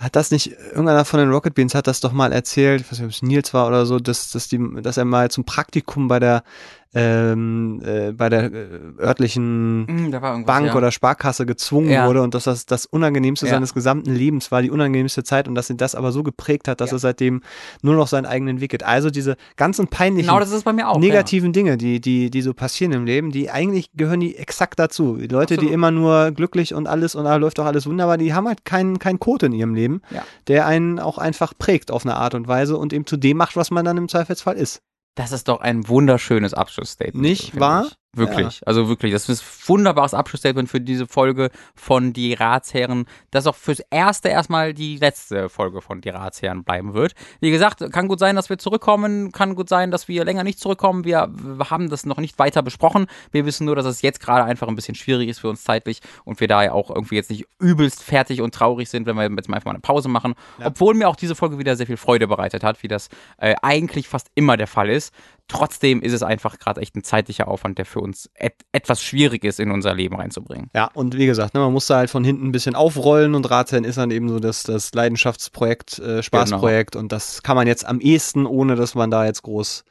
Hat 0.00 0.16
das 0.16 0.30
nicht, 0.30 0.52
irgendeiner 0.70 1.04
von 1.04 1.20
den 1.20 1.30
Rocket 1.30 1.54
Beans 1.54 1.74
hat 1.74 1.86
das 1.86 2.00
doch 2.00 2.12
mal 2.12 2.32
erzählt, 2.32 2.80
ich 2.80 2.90
weiß 2.90 2.98
nicht, 2.98 3.06
ob 3.06 3.12
es 3.12 3.22
Nils 3.22 3.52
war 3.52 3.68
oder 3.68 3.84
so, 3.84 3.98
dass, 3.98 4.30
dass, 4.30 4.48
die, 4.48 4.58
dass 4.82 4.96
er 4.96 5.04
mal 5.04 5.30
zum 5.30 5.44
Praktikum 5.44 6.08
bei 6.08 6.18
der, 6.18 6.42
ähm, 6.92 7.80
äh, 7.84 8.12
bei 8.12 8.28
der 8.28 8.52
äh, 8.52 8.68
örtlichen 8.98 9.86
irgendwas, 9.88 10.44
Bank 10.44 10.66
ja. 10.66 10.74
oder 10.74 10.90
Sparkasse 10.90 11.46
gezwungen 11.46 11.90
Ja. 11.90 12.06
wurde 12.08 12.22
und 12.22 12.34
dass 12.34 12.44
das 12.44 12.66
das 12.66 12.86
Unangenehmste 12.86 13.46
Ja. 13.46 13.52
seines 13.52 13.74
gesamten 13.74 14.14
Lebens 14.14 14.50
war, 14.50 14.60
die 14.62 14.70
unangenehmste 14.70 15.22
Zeit 15.22 15.46
und 15.48 15.54
dass 15.54 15.70
ihn 15.70 15.76
das 15.76 15.94
aber 15.94 16.10
so 16.12 16.22
geprägt 16.22 16.66
hat, 16.68 16.80
dass 16.80 16.90
er 16.92 16.98
seitdem 16.98 17.42
nur 17.82 17.94
noch 17.94 18.08
seinen 18.08 18.26
eigenen 18.26 18.60
Weg 18.60 18.70
geht. 18.72 18.82
Also 18.82 19.10
diese 19.10 19.36
ganzen 19.56 19.86
peinlichen, 19.88 20.28
Genau, 20.28 20.40
das 20.40 20.50
ist 20.50 20.64
bei 20.64 20.72
mir 20.72 20.88
auch. 20.88 20.98
negativen 20.98 21.52
Dinge, 21.52 21.76
die, 21.76 22.00
die, 22.00 22.30
die 22.30 22.42
so 22.42 22.54
passieren 22.54 22.92
im 22.92 23.04
Leben, 23.04 23.30
die 23.30 23.50
eigentlich 23.50 23.90
gehören 23.94 24.20
die 24.20 24.36
exakt 24.36 24.78
dazu. 24.78 25.16
Die 25.16 25.28
Leute, 25.28 25.54
die 25.54 25.60
Absolut. 25.60 25.72
immer 25.74 25.90
nur 25.92 26.30
glücklich 26.32 26.74
und 26.74 26.86
alles 26.88 27.14
und 27.14 27.24
da 27.24 27.36
läuft 27.36 27.58
doch 27.58 27.66
alles 27.66 27.86
wunderbar, 27.86 28.18
die 28.18 28.34
haben 28.34 28.48
halt 28.48 28.64
keinen 28.64 28.98
keinen 28.98 29.20
Code 29.20 29.46
in 29.46 29.52
ihrem 29.52 29.74
Leben, 29.74 30.02
der 30.48 30.66
einen 30.66 30.98
auch 30.98 31.18
einfach 31.18 31.52
prägt 31.56 31.90
auf 31.90 32.04
eine 32.04 32.16
Art 32.16 32.34
und 32.34 32.48
Weise 32.48 32.76
und 32.76 32.92
eben 32.92 33.06
zu 33.06 33.16
dem 33.16 33.36
macht, 33.36 33.56
was 33.56 33.70
man 33.70 33.84
dann 33.84 33.96
im 33.96 34.08
Zweifelsfall 34.08 34.56
ist. 34.56 34.80
Das 35.14 35.32
ist 35.32 35.48
doch 35.48 35.60
ein 35.60 35.88
wunderschönes 35.88 36.54
Abschlussstatement. 36.54 37.22
Nicht 37.22 37.58
wahr? 37.58 37.86
ich. 37.86 37.96
Wirklich. 38.12 38.66
Also 38.66 38.88
wirklich. 38.88 39.12
Das 39.12 39.28
ist 39.28 39.40
ein 39.40 39.68
wunderbares 39.68 40.14
Abschlussstatement 40.14 40.68
für 40.68 40.80
diese 40.80 41.06
Folge 41.06 41.50
von 41.76 42.12
Die 42.12 42.34
Ratsherren. 42.34 43.06
Das 43.30 43.46
auch 43.46 43.54
fürs 43.54 43.80
Erste 43.90 44.28
erstmal 44.28 44.74
die 44.74 44.96
letzte 44.96 45.48
Folge 45.48 45.80
von 45.80 46.00
Die 46.00 46.08
Ratsherren 46.08 46.64
bleiben 46.64 46.94
wird. 46.94 47.14
Wie 47.38 47.52
gesagt, 47.52 47.84
kann 47.92 48.08
gut 48.08 48.18
sein, 48.18 48.34
dass 48.34 48.50
wir 48.50 48.58
zurückkommen. 48.58 49.30
Kann 49.30 49.54
gut 49.54 49.68
sein, 49.68 49.92
dass 49.92 50.08
wir 50.08 50.24
länger 50.24 50.42
nicht 50.42 50.58
zurückkommen. 50.58 51.04
Wir 51.04 51.30
haben 51.70 51.88
das 51.88 52.04
noch 52.04 52.18
nicht 52.18 52.38
weiter 52.40 52.62
besprochen. 52.62 53.06
Wir 53.30 53.46
wissen 53.46 53.64
nur, 53.64 53.76
dass 53.76 53.86
es 53.86 54.02
jetzt 54.02 54.18
gerade 54.18 54.42
einfach 54.44 54.66
ein 54.66 54.74
bisschen 54.74 54.96
schwierig 54.96 55.28
ist 55.28 55.38
für 55.38 55.48
uns 55.48 55.62
zeitlich 55.62 56.00
und 56.24 56.40
wir 56.40 56.48
da 56.48 56.64
ja 56.64 56.72
auch 56.72 56.90
irgendwie 56.90 57.14
jetzt 57.14 57.30
nicht 57.30 57.46
übelst 57.60 58.02
fertig 58.02 58.42
und 58.42 58.52
traurig 58.54 58.90
sind, 58.90 59.06
wenn 59.06 59.14
wir 59.14 59.30
jetzt 59.30 59.48
mal 59.48 59.56
einfach 59.56 59.66
mal 59.66 59.74
eine 59.74 59.80
Pause 59.80 60.08
machen. 60.08 60.34
Obwohl 60.62 60.94
mir 60.94 61.08
auch 61.08 61.16
diese 61.16 61.36
Folge 61.36 61.58
wieder 61.58 61.76
sehr 61.76 61.86
viel 61.86 61.96
Freude 61.96 62.26
bereitet 62.26 62.64
hat, 62.64 62.82
wie 62.82 62.88
das 62.88 63.08
äh, 63.38 63.54
eigentlich 63.62 64.08
fast 64.08 64.32
immer 64.34 64.56
der 64.56 64.66
Fall 64.66 64.90
ist. 64.90 65.14
Trotzdem 65.50 66.00
ist 66.00 66.12
es 66.12 66.22
einfach 66.22 66.58
gerade 66.58 66.80
echt 66.80 66.94
ein 66.96 67.02
zeitlicher 67.02 67.48
Aufwand, 67.48 67.78
der 67.78 67.84
für 67.84 68.00
uns 68.00 68.30
et 68.34 68.54
etwas 68.72 69.02
schwierig 69.02 69.44
ist, 69.44 69.60
in 69.60 69.70
unser 69.70 69.94
Leben 69.94 70.16
reinzubringen. 70.16 70.70
Ja, 70.74 70.90
und 70.94 71.16
wie 71.16 71.26
gesagt, 71.26 71.54
ne, 71.54 71.60
man 71.60 71.72
muss 71.72 71.86
da 71.86 71.96
halt 71.96 72.10
von 72.10 72.24
hinten 72.24 72.46
ein 72.48 72.52
bisschen 72.52 72.74
aufrollen 72.74 73.34
und 73.34 73.50
Ratsherren 73.50 73.84
ist 73.84 73.98
dann 73.98 74.10
eben 74.10 74.28
so 74.28 74.38
das, 74.38 74.62
das 74.62 74.92
Leidenschaftsprojekt, 74.94 75.98
äh, 75.98 76.22
Spaßprojekt 76.22 76.96
und 76.96 77.12
das 77.12 77.42
kann 77.42 77.56
man 77.56 77.66
jetzt 77.66 77.84
am 77.86 78.00
ehesten, 78.00 78.46
ohne 78.46 78.76
dass 78.76 78.94
man 78.94 79.10
da 79.10 79.24
jetzt 79.26 79.42
groß 79.42 79.84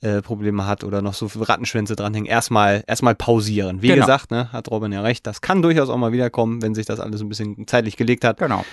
äh, 0.00 0.20
Probleme 0.20 0.66
hat 0.66 0.84
oder 0.84 1.00
noch 1.00 1.14
so 1.14 1.28
viele 1.28 1.48
Rattenschwänze 1.48 1.96
dranhängen, 1.96 2.26
erstmal 2.28 2.84
erstmal 2.86 3.14
pausieren. 3.14 3.80
Wie 3.82 3.88
Genau. 3.88 4.00
gesagt, 4.00 4.30
ne, 4.30 4.52
hat 4.52 4.70
Robin 4.70 4.92
ja 4.92 5.00
recht, 5.02 5.26
das 5.26 5.40
kann 5.40 5.62
durchaus 5.62 5.88
auch 5.88 5.96
mal 5.96 6.12
wiederkommen, 6.12 6.60
wenn 6.62 6.74
sich 6.74 6.86
das 6.86 7.00
alles 7.00 7.20
ein 7.20 7.28
bisschen 7.28 7.66
zeitlich 7.66 7.96
gelegt 7.96 8.24
hat. 8.24 8.38
Genau. 8.38 8.64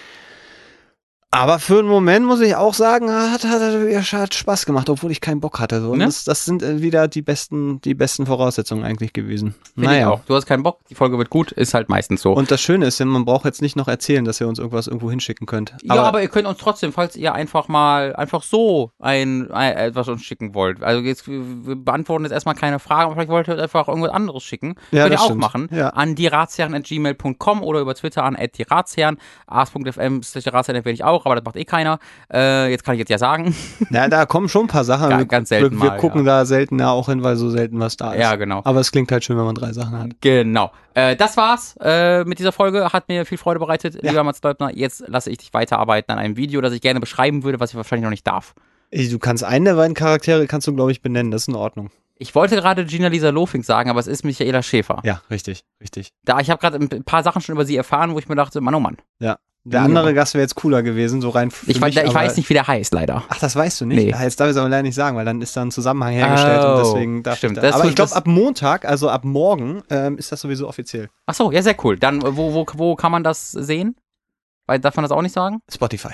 Aber 1.33 1.59
für 1.59 1.79
einen 1.79 1.87
Moment 1.87 2.25
muss 2.25 2.41
ich 2.41 2.57
auch 2.57 2.73
sagen, 2.73 3.09
hat, 3.09 3.45
hat, 3.45 3.61
hat, 3.61 4.13
hat 4.13 4.33
Spaß 4.33 4.65
gemacht, 4.65 4.89
obwohl 4.89 5.11
ich 5.11 5.21
keinen 5.21 5.39
Bock 5.39 5.61
hatte. 5.61 5.79
So. 5.79 5.95
Ne? 5.95 6.03
das, 6.03 6.25
das 6.25 6.43
sind 6.43 6.61
äh, 6.61 6.81
wieder 6.81 7.07
die 7.07 7.21
besten, 7.21 7.79
die 7.79 7.93
besten 7.93 8.25
Voraussetzungen 8.25 8.83
eigentlich 8.83 9.13
gewesen. 9.13 9.55
Ich 9.77 9.87
auch. 9.87 10.19
Du 10.25 10.35
hast 10.35 10.45
keinen 10.45 10.61
Bock, 10.61 10.79
die 10.89 10.95
Folge 10.95 11.17
wird 11.17 11.29
gut, 11.29 11.53
ist 11.53 11.73
halt 11.73 11.87
meistens 11.87 12.21
so. 12.21 12.33
Und 12.33 12.51
das 12.51 12.59
Schöne 12.61 12.85
ist, 12.85 12.99
man 12.99 13.23
braucht 13.23 13.45
jetzt 13.45 13.61
nicht 13.61 13.77
noch 13.77 13.87
erzählen, 13.87 14.25
dass 14.25 14.41
ihr 14.41 14.47
uns 14.49 14.59
irgendwas 14.59 14.87
irgendwo 14.87 15.09
hinschicken 15.09 15.47
könnt. 15.47 15.73
ja, 15.83 16.03
aber 16.03 16.21
ihr 16.21 16.27
könnt 16.27 16.47
uns 16.47 16.57
trotzdem, 16.57 16.91
falls 16.91 17.15
ihr 17.15 17.33
einfach 17.33 17.69
mal 17.69 18.13
einfach 18.13 18.43
so 18.43 18.91
ein, 18.99 19.49
ein 19.51 19.77
etwas 19.77 20.09
uns 20.09 20.23
schicken 20.23 20.53
wollt. 20.53 20.83
Also 20.83 21.01
jetzt 21.01 21.29
wir 21.29 21.77
beantworten 21.77 22.25
jetzt 22.25 22.33
erstmal 22.33 22.55
keine 22.55 22.79
Fragen, 22.79 23.05
aber 23.05 23.13
vielleicht 23.13 23.29
wollt 23.29 23.47
ihr 23.47 23.57
einfach 23.57 23.87
irgendwas 23.87 24.11
anderes 24.11 24.43
schicken. 24.43 24.75
Ja, 24.91 25.03
könnt 25.03 25.15
ihr 25.15 25.21
auch 25.21 25.25
stimmt. 25.25 25.39
machen. 25.39 25.69
Ja. 25.71 25.89
An 25.91 26.15
dieratsherren.gmail.com 26.15 27.63
oder 27.63 27.79
über 27.79 27.95
Twitter 27.95 28.25
an 28.25 28.35
@dieratsherren. 28.35 29.17
ars.fm 29.47 30.23
slash 30.23 30.47
Ratsherren 30.47 30.81
erwähne 30.81 30.93
ich 30.93 31.05
auch, 31.05 31.20
aber 31.25 31.35
das 31.35 31.43
macht 31.45 31.55
eh 31.55 31.65
keiner. 31.65 31.99
Äh, 32.33 32.69
jetzt 32.71 32.83
kann 32.83 32.95
ich 32.95 32.99
jetzt 32.99 33.09
ja 33.09 33.17
sagen. 33.17 33.55
Ja, 33.89 34.07
da 34.07 34.25
kommen 34.25 34.47
schon 34.49 34.65
ein 34.65 34.67
paar 34.67 34.83
Sachen. 34.85 35.09
Ga- 35.09 35.23
ganz 35.23 35.49
selten 35.49 35.75
wir, 35.77 35.83
wir 35.83 35.89
mal, 35.91 35.97
gucken 35.97 36.23
da 36.25 36.45
selten 36.45 36.79
ja 36.79 36.91
auch 36.91 37.07
hin, 37.07 37.23
weil 37.23 37.35
so 37.35 37.49
selten 37.49 37.79
was 37.79 37.97
da 37.97 38.13
ist. 38.13 38.19
Ja, 38.21 38.35
genau. 38.35 38.61
Aber 38.63 38.79
es 38.79 38.91
klingt 38.91 39.11
halt 39.11 39.23
schön, 39.23 39.37
wenn 39.37 39.45
man 39.45 39.55
drei 39.55 39.73
Sachen 39.73 39.97
hat. 39.99 40.09
Genau. 40.21 40.71
Äh, 40.93 41.15
das 41.15 41.35
war's 41.37 41.75
äh, 41.81 42.23
mit 42.23 42.39
dieser 42.39 42.51
Folge. 42.51 42.91
Hat 42.93 43.07
mir 43.09 43.25
viel 43.25 43.37
Freude 43.37 43.59
bereitet. 43.59 43.95
Ja. 44.01 44.11
Lieber 44.11 44.23
Mats 44.23 44.41
Leutner, 44.43 44.71
jetzt 44.75 45.03
lasse 45.07 45.29
ich 45.29 45.37
dich 45.39 45.53
weiterarbeiten 45.53 46.11
an 46.13 46.19
einem 46.19 46.37
Video, 46.37 46.61
das 46.61 46.73
ich 46.73 46.81
gerne 46.81 46.99
beschreiben 46.99 47.43
würde, 47.43 47.59
was 47.59 47.71
ich 47.71 47.75
wahrscheinlich 47.75 48.03
noch 48.03 48.09
nicht 48.11 48.25
darf. 48.27 48.53
Du 48.93 49.19
kannst 49.19 49.43
einen 49.43 49.65
der 49.65 49.75
beiden 49.75 49.93
Charaktere, 49.93 50.47
kannst 50.47 50.67
du, 50.67 50.75
glaube 50.75 50.91
ich, 50.91 51.01
benennen. 51.01 51.31
Das 51.31 51.43
ist 51.43 51.47
in 51.47 51.55
Ordnung. 51.55 51.91
Ich 52.17 52.35
wollte 52.35 52.55
gerade 52.55 52.85
Gina 52.85 53.07
Lisa 53.07 53.29
Lofink 53.29 53.65
sagen, 53.65 53.89
aber 53.89 53.99
es 53.99 54.05
ist 54.07 54.23
Michaela 54.23 54.61
Schäfer. 54.61 54.99
Ja, 55.03 55.21
richtig, 55.31 55.63
richtig. 55.81 56.11
Da 56.23 56.39
ich 56.39 56.51
habe 56.51 56.59
gerade 56.61 56.77
ein 56.77 57.03
paar 57.03 57.23
Sachen 57.23 57.41
schon 57.41 57.55
über 57.55 57.65
sie 57.65 57.75
erfahren, 57.75 58.13
wo 58.13 58.19
ich 58.19 58.29
mir 58.29 58.35
dachte, 58.35 58.61
Mann, 58.61 58.75
oh 58.75 58.79
Mann. 58.79 58.97
Ja. 59.19 59.39
Der 59.63 59.81
andere 59.83 60.13
Gast 60.15 60.33
wäre 60.33 60.41
jetzt 60.41 60.55
cooler 60.55 60.81
gewesen, 60.81 61.21
so 61.21 61.29
rein 61.29 61.51
für 61.51 61.69
Ich, 61.69 61.79
weiß, 61.79 61.93
mich, 61.93 62.03
ich 62.03 62.13
weiß 62.13 62.35
nicht, 62.37 62.49
wie 62.49 62.53
der 62.55 62.65
heißt, 62.67 62.93
leider. 62.93 63.23
Ach, 63.29 63.37
das 63.37 63.55
weißt 63.55 63.81
du 63.81 63.85
nicht? 63.85 63.97
Nee. 64.15 64.23
Jetzt 64.23 64.39
darf 64.39 64.47
ich 64.47 64.51
es 64.51 64.57
aber 64.57 64.69
leider 64.69 64.81
nicht 64.83 64.95
sagen, 64.95 65.15
weil 65.17 65.25
dann 65.25 65.39
ist 65.41 65.55
da 65.55 65.61
ein 65.61 65.69
Zusammenhang 65.69 66.13
hergestellt 66.13 66.61
Oh, 66.63 66.71
und 66.71 66.77
deswegen 66.79 67.23
darf 67.23 67.37
stimmt. 67.37 67.57
ich 67.57 67.61
da. 67.61 67.67
Das 67.67 67.75
Aber 67.79 67.87
ich 67.89 67.95
glaube, 67.95 68.15
ab 68.15 68.25
Montag, 68.25 68.85
also 68.85 69.09
ab 69.09 69.23
morgen, 69.23 69.83
ähm, 69.91 70.17
ist 70.17 70.31
das 70.31 70.41
sowieso 70.41 70.67
offiziell. 70.67 71.09
Ach 71.27 71.35
so, 71.35 71.51
ja, 71.51 71.61
sehr 71.61 71.75
cool. 71.83 71.97
Dann, 71.99 72.23
wo, 72.23 72.53
wo, 72.53 72.65
wo 72.73 72.95
kann 72.95 73.11
man 73.11 73.23
das 73.23 73.51
sehen? 73.51 73.95
Weil, 74.65 74.79
darf 74.79 74.95
man 74.95 75.03
das 75.03 75.11
auch 75.11 75.21
nicht 75.21 75.33
sagen? 75.33 75.59
Spotify. 75.71 76.13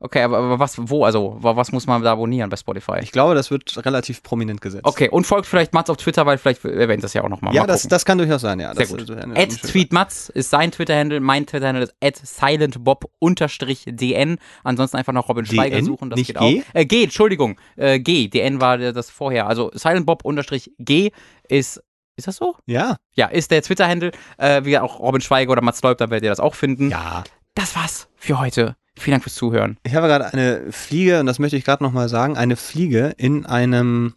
Okay, 0.00 0.22
aber, 0.22 0.38
aber 0.38 0.58
was, 0.60 0.76
wo, 0.78 1.04
also, 1.04 1.36
wa- 1.40 1.56
was 1.56 1.72
muss 1.72 1.88
man 1.88 2.00
da 2.02 2.12
abonnieren 2.12 2.48
bei 2.50 2.56
Spotify? 2.56 2.98
Ich 3.02 3.10
glaube, 3.10 3.34
das 3.34 3.50
wird 3.50 3.84
relativ 3.84 4.22
prominent 4.22 4.60
gesetzt. 4.60 4.84
Okay, 4.84 5.08
und 5.08 5.26
folgt 5.26 5.46
vielleicht 5.46 5.74
Mats 5.74 5.90
auf 5.90 5.96
Twitter, 5.96 6.24
weil 6.24 6.38
vielleicht 6.38 6.64
erwähnt 6.64 7.02
das 7.02 7.14
ja 7.14 7.24
auch 7.24 7.28
nochmal. 7.28 7.52
Ja, 7.52 7.62
mal 7.62 7.66
das, 7.66 7.80
gucken. 7.82 7.90
das 7.90 8.04
kann 8.04 8.18
durchaus 8.18 8.42
sein, 8.42 8.60
ja. 8.60 8.72
Sehr 8.74 8.86
das, 8.86 8.96
gut. 8.96 9.08
das- 9.08 9.16
At 9.36 9.50
TweetMats 9.62 10.28
ist 10.28 10.50
sein 10.50 10.70
Twitter-Handle, 10.70 11.18
mein 11.18 11.46
Twitter-Handle 11.46 11.82
ist 11.84 11.94
at 12.00 12.14
silentbob-dn. 12.16 14.38
Ansonsten 14.64 14.96
einfach 14.96 15.12
noch 15.12 15.28
Robin 15.28 15.46
Schweiger 15.46 15.76
DN? 15.76 15.84
suchen, 15.84 16.10
das 16.10 16.16
Nicht 16.18 16.28
geht 16.28 16.38
G? 16.38 16.62
auch. 16.62 16.74
Äh, 16.74 16.86
G, 16.86 17.04
Entschuldigung. 17.04 17.58
Äh, 17.76 17.98
G, 18.00 18.28
DN 18.28 18.60
war 18.60 18.78
das 18.78 19.10
vorher. 19.10 19.46
Also 19.46 19.70
silentbob-g 19.74 21.10
ist, 21.48 21.82
ist 22.16 22.26
das 22.26 22.36
so? 22.36 22.56
Ja. 22.66 22.96
Ja, 23.14 23.26
ist 23.26 23.50
der 23.50 23.62
Twitter-Handle. 23.62 24.12
Äh, 24.38 24.64
wie 24.64 24.78
auch 24.78 25.00
Robin 25.00 25.20
Schweiger 25.20 25.52
oder 25.52 25.62
Mats 25.62 25.82
Leub, 25.82 25.98
da 25.98 26.10
werdet 26.10 26.24
ihr 26.24 26.30
das 26.30 26.40
auch 26.40 26.54
finden. 26.54 26.90
Ja. 26.90 27.24
Das 27.54 27.74
war's 27.74 28.08
für 28.16 28.38
heute. 28.38 28.76
Vielen 28.98 29.14
Dank 29.14 29.22
fürs 29.22 29.36
Zuhören. 29.36 29.78
Ich 29.84 29.94
habe 29.94 30.06
gerade 30.06 30.32
eine 30.32 30.72
Fliege, 30.72 31.20
und 31.20 31.26
das 31.26 31.38
möchte 31.38 31.56
ich 31.56 31.64
gerade 31.64 31.82
nochmal 31.82 32.08
sagen, 32.08 32.36
eine 32.36 32.56
Fliege 32.56 33.14
in 33.16 33.46
einem 33.46 34.14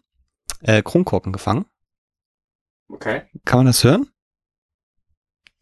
äh, 0.60 0.82
Kronkorken 0.82 1.32
gefangen. 1.32 1.64
Okay. 2.88 3.22
Kann 3.44 3.60
man 3.60 3.66
das 3.66 3.84
hören? 3.84 4.08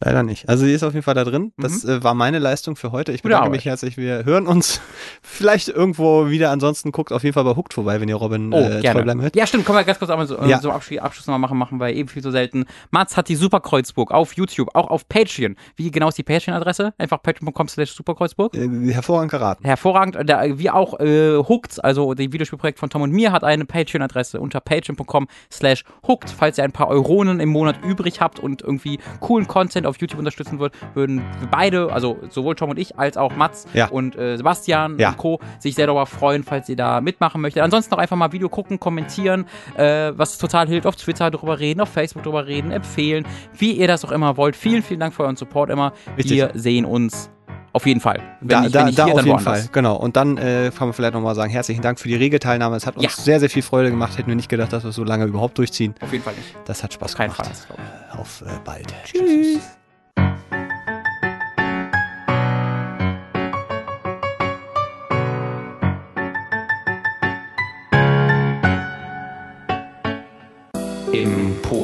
Leider 0.03 0.23
nicht. 0.23 0.49
Also 0.49 0.65
sie 0.65 0.73
ist 0.73 0.83
auf 0.83 0.95
jeden 0.95 1.03
Fall 1.05 1.15
da 1.15 1.25
drin. 1.25 1.53
Das 1.59 1.85
äh, 1.85 2.03
war 2.03 2.15
meine 2.15 2.39
Leistung 2.39 2.75
für 2.75 2.91
heute. 2.91 3.13
Ich 3.13 3.23
bedanke 3.23 3.51
mich 3.51 3.67
herzlich. 3.67 3.99
Wir 3.99 4.25
hören 4.25 4.47
uns 4.47 4.81
vielleicht 5.23 5.69
irgendwo 5.69 6.31
wieder. 6.31 6.51
Ansonsten 6.51 6.91
guckt 6.91 7.13
auf 7.13 7.23
jeden 7.23 7.35
Fall 7.35 7.45
bei 7.45 7.55
Hooked 7.55 7.75
vorbei, 7.75 8.01
wenn 8.01 8.09
ihr 8.09 8.15
Robin 8.15 8.51
Oh, 8.53 8.59
äh, 8.59 8.81
gerne. 8.81 9.03
bleiben 9.03 9.21
hört. 9.21 9.37
Ja, 9.37 9.47
stimmt. 9.47 9.67
Können 9.67 9.77
wir 9.77 9.85
ganz 9.85 9.99
kurz 9.99 10.11
einmal 10.11 10.27
so, 10.27 10.39
äh, 10.39 10.49
Ja. 10.49 10.59
so 10.61 10.71
Abschluss, 10.71 11.01
Abschluss 11.01 11.27
nochmal 11.27 11.41
machen, 11.41 11.59
machen 11.59 11.79
wir 11.81 11.91
eben 11.93 12.09
viel 12.09 12.23
zu 12.23 12.31
selten. 12.31 12.65
Mats 12.91 13.19
hat 13.19 13.29
die 13.29 13.37
Superkreuzburg 13.37 14.11
auf 14.11 14.33
YouTube, 14.33 14.75
auch 14.75 14.89
auf 14.89 15.07
Patreon. 15.07 15.57
Wie 15.77 15.91
genau 15.91 16.09
ist 16.09 16.17
die 16.17 16.23
Patreon-Adresse? 16.23 16.95
Einfach 16.97 17.23
patreon.com 17.23 17.69
slash 17.69 17.91
superkreuzburg. 17.93 18.55
Äh, 18.55 18.69
hervorragend 18.93 19.31
geraten. 19.33 19.65
Hervorragend. 19.65 20.17
Da, 20.25 20.59
wie 20.59 20.71
auch 20.71 20.99
äh, 21.01 21.37
Hooked, 21.37 21.85
also 21.85 22.15
das 22.15 22.25
Videospielprojekt 22.33 22.79
von 22.79 22.89
Tom 22.89 23.03
und 23.03 23.13
mir, 23.13 23.33
hat 23.33 23.45
eine 23.45 23.67
Patreon-Adresse 23.67 24.41
unter 24.41 24.61
patreon.com 24.61 25.29
slash 25.53 25.85
hooked. 26.09 26.31
Falls 26.31 26.57
ihr 26.57 26.65
ein 26.65 26.73
paar 26.73 26.89
Euronen 26.89 27.39
im 27.39 27.51
Monat 27.51 27.77
übrig 27.85 28.23
habt 28.23 28.39
und 28.39 28.63
irgendwie 28.63 28.99
coolen 29.21 29.47
Content 29.47 29.90
auf 29.91 30.01
YouTube 30.01 30.19
unterstützen 30.19 30.59
wollt, 30.59 30.73
würden 30.95 31.19
wir 31.41 31.49
beide, 31.51 31.93
also 31.93 32.19
sowohl 32.31 32.55
Tom 32.55 32.71
und 32.71 32.79
ich, 32.79 32.99
als 32.99 33.17
auch 33.17 33.35
Mats 33.37 33.67
Ja. 33.75 33.89
und 33.89 34.17
äh, 34.17 34.37
Sebastian 34.37 34.99
Ja. 34.99 35.11
und 35.11 35.17
Co. 35.19 35.41
sich 35.59 35.75
sehr 35.75 35.87
darüber 35.87 36.07
freuen, 36.07 36.43
falls 36.45 36.69
ihr 36.69 36.77
da 36.77 37.01
mitmachen 37.01 37.41
möchtet. 37.41 37.63
Ansonsten 37.63 37.95
auch 37.95 37.99
einfach 37.99 38.17
mal 38.17 38.33
Video 38.33 38.49
gucken, 38.49 38.81
kommentieren, 38.81 39.45
äh, 39.77 40.13
was 40.17 40.39
total 40.39 40.67
hilft, 40.69 40.87
auf 40.87 40.97
Twitter 40.97 41.31
drüber 41.31 41.59
reden, 41.61 41.81
auf 41.81 41.89
Facebook 41.91 42.23
drüber 42.23 42.47
reden, 42.47 42.71
empfehlen, 42.71 43.27
wie 43.57 43.73
ihr 43.73 43.87
das 43.89 44.05
auch 44.05 44.13
immer 44.13 44.37
wollt. 44.37 44.57
Vielen, 44.57 44.83
vielen 44.83 45.01
Dank 45.01 45.15
für 45.15 45.23
euren 45.25 45.37
Support 45.37 45.71
immer. 45.71 45.93
Richtig. 46.17 46.37
Wir 46.37 46.51
sehen 46.55 46.85
uns 46.85 47.31
auf 47.73 47.87
jeden 47.87 48.01
Fall. 48.01 48.21
Wenn 48.41 48.49
Da, 48.49 48.61
nicht, 48.63 48.75
da, 48.75 48.85
nicht 48.85 48.99
da 48.99 49.05
hier, 49.05 49.15
auf 49.15 49.21
jeden 49.21 49.31
woanders. 49.37 49.61
Fall, 49.63 49.69
genau. 49.73 49.95
Und 49.97 50.17
dann 50.17 50.37
äh, 50.39 50.73
kann 50.77 50.89
man 50.89 50.93
vielleicht 50.93 51.15
nochmal 51.15 51.37
sagen, 51.37 51.51
herzlichen 51.53 51.83
Dank 51.83 52.01
für 52.01 52.09
die 52.09 52.17
rege 52.17 52.41
Teilnahme. 52.41 52.75
Es 52.77 52.85
hat 52.87 52.97
uns 52.97 53.05
Ja. 53.05 53.11
sehr, 53.11 53.39
sehr 53.39 53.49
viel 53.49 53.63
Freude 53.63 53.91
gemacht. 53.91 54.19
Hätten 54.19 54.29
wir 54.29 54.35
nicht 54.35 54.49
gedacht, 54.49 54.73
dass 54.73 54.83
wir 54.83 54.91
es 54.91 54.97
so 54.97 55.05
lange 55.05 55.25
überhaupt 55.27 55.57
durchziehen. 55.57 55.95
Auf 56.01 56.11
jeden 56.13 56.25
Fall 56.25 56.35
nicht. 56.35 56.55
Das 56.65 56.83
hat 56.83 56.93
Spaß 56.95 57.13
Auf 57.15 57.21
gemacht. 57.21 57.37
Fall. 57.47 58.21
Auf 58.21 58.43
äh, 58.43 58.47
bald. 58.65 58.93
Tschüss. 59.05 59.55
Im 59.57 59.80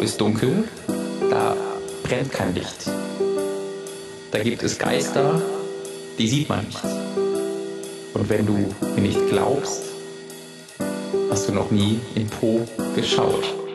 ist 0.07 0.21
dunkel, 0.21 0.69
da 1.31 1.57
brennt 2.05 2.31
kein 2.31 2.55
Licht. 2.55 2.89
Da 4.31 4.39
gibt 4.39 4.63
es 4.63 4.79
Geister, 4.79 5.43
die 6.17 6.29
sieht 6.29 6.49
man 6.49 6.65
nicht. 6.65 6.79
Und 8.15 8.29
wenn 8.29 8.47
du 8.47 8.73
mir 8.95 9.01
nicht 9.01 9.29
glaubst, 9.29 9.83
hast 11.29 11.49
du 11.49 11.53
noch 11.53 11.73
nie 11.73 11.99
in 12.15 12.29
Po 12.29 12.65
geschaut. 12.95 13.66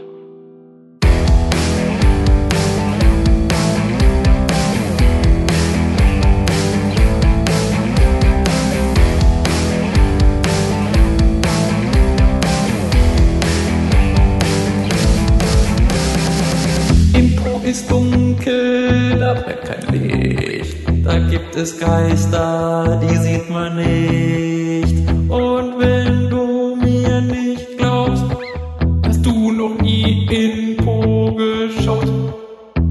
Ist 17.72 17.90
dunkel, 17.90 19.18
da 19.18 19.34
brennt 19.34 19.64
kein 19.64 19.86
Licht. 19.94 20.76
Da 21.06 21.18
gibt 21.30 21.56
es 21.56 21.80
Geister, 21.80 23.00
die 23.02 23.16
sieht 23.16 23.50
man 23.50 23.78
nicht. 23.78 24.96
Und 25.30 25.80
wenn 25.80 26.30
du 26.30 26.76
mir 26.76 27.22
nicht 27.22 27.78
glaubst, 27.78 28.26
hast 29.06 29.26
du 29.26 29.54
noch 29.54 29.76
nie 29.82 30.28
in 30.30 30.76
Po 30.84 31.34
geschaut. 31.34 32.12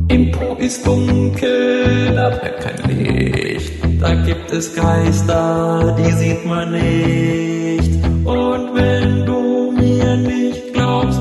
Im 0.09 0.33
Po 0.33 0.57
ist 0.59 0.87
dunkel, 0.87 2.15
da 2.15 2.31
brennt 2.31 2.61
kein 2.65 2.81
Licht. 2.91 3.73
Da 4.01 4.15
gibt 4.15 4.51
es 4.51 4.75
Geister, 4.75 5.95
die 5.99 6.13
sieht 6.13 6.47
man 6.47 6.73
nicht. 6.73 7.93
Und 8.25 8.75
wenn 8.75 9.27
du 9.27 9.73
mir 9.73 10.17
nicht 10.17 10.73
glaubst, 10.73 11.21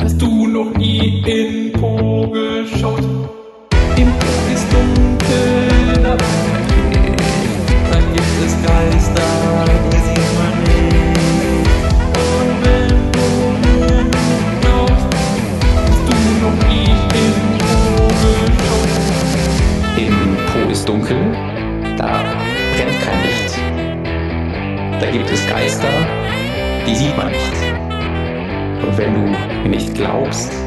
hast 0.00 0.22
du 0.22 0.46
noch 0.46 0.72
nie 0.78 1.22
in 1.26 1.69
Po 1.80 2.26
geschaut. 2.28 3.04
Im 3.96 4.12
Po 4.18 4.32
ist 4.52 4.66
dunkel, 4.70 6.02
da 6.02 6.14
brennt 6.14 6.68
kein 6.92 7.16
Licht. 7.16 7.64
Da 7.90 7.98
gibt 8.12 8.36
es 8.44 8.52
Geister, 8.62 9.28
die 9.90 10.00
sieht 10.04 10.32
man 10.36 10.54
nicht. 10.60 11.24
Und 12.36 12.52
wenn 12.64 12.88
du 13.12 13.28
nicht 13.96 14.60
glaubst, 14.60 15.08
hast 15.88 16.04
du 16.06 16.14
noch 16.44 16.58
nie 16.68 16.92
in 17.14 17.34
Po 17.56 18.12
geschaut. 18.20 18.92
Im 19.96 20.16
Po 20.52 20.60
ist 20.70 20.84
dunkel, 20.86 21.22
da 21.96 22.12
brennt 22.76 22.98
kein 23.06 23.20
Licht. 23.22 23.52
Da 25.00 25.06
gibt 25.10 25.30
es 25.30 25.46
Geister, 25.46 25.88
die 26.86 26.94
sieht 26.94 27.16
man 27.16 27.28
nicht. 27.28 27.56
Und 28.82 28.98
wenn 28.98 29.14
du 29.14 29.20
mir 29.62 29.68
nicht 29.70 29.94
glaubst, 29.94 30.59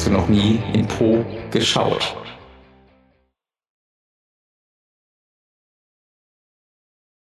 hast 0.00 0.06
du 0.06 0.12
noch 0.12 0.28
nie 0.28 0.58
in 0.72 0.86
Po 0.86 1.22
geschaut. 1.50 2.19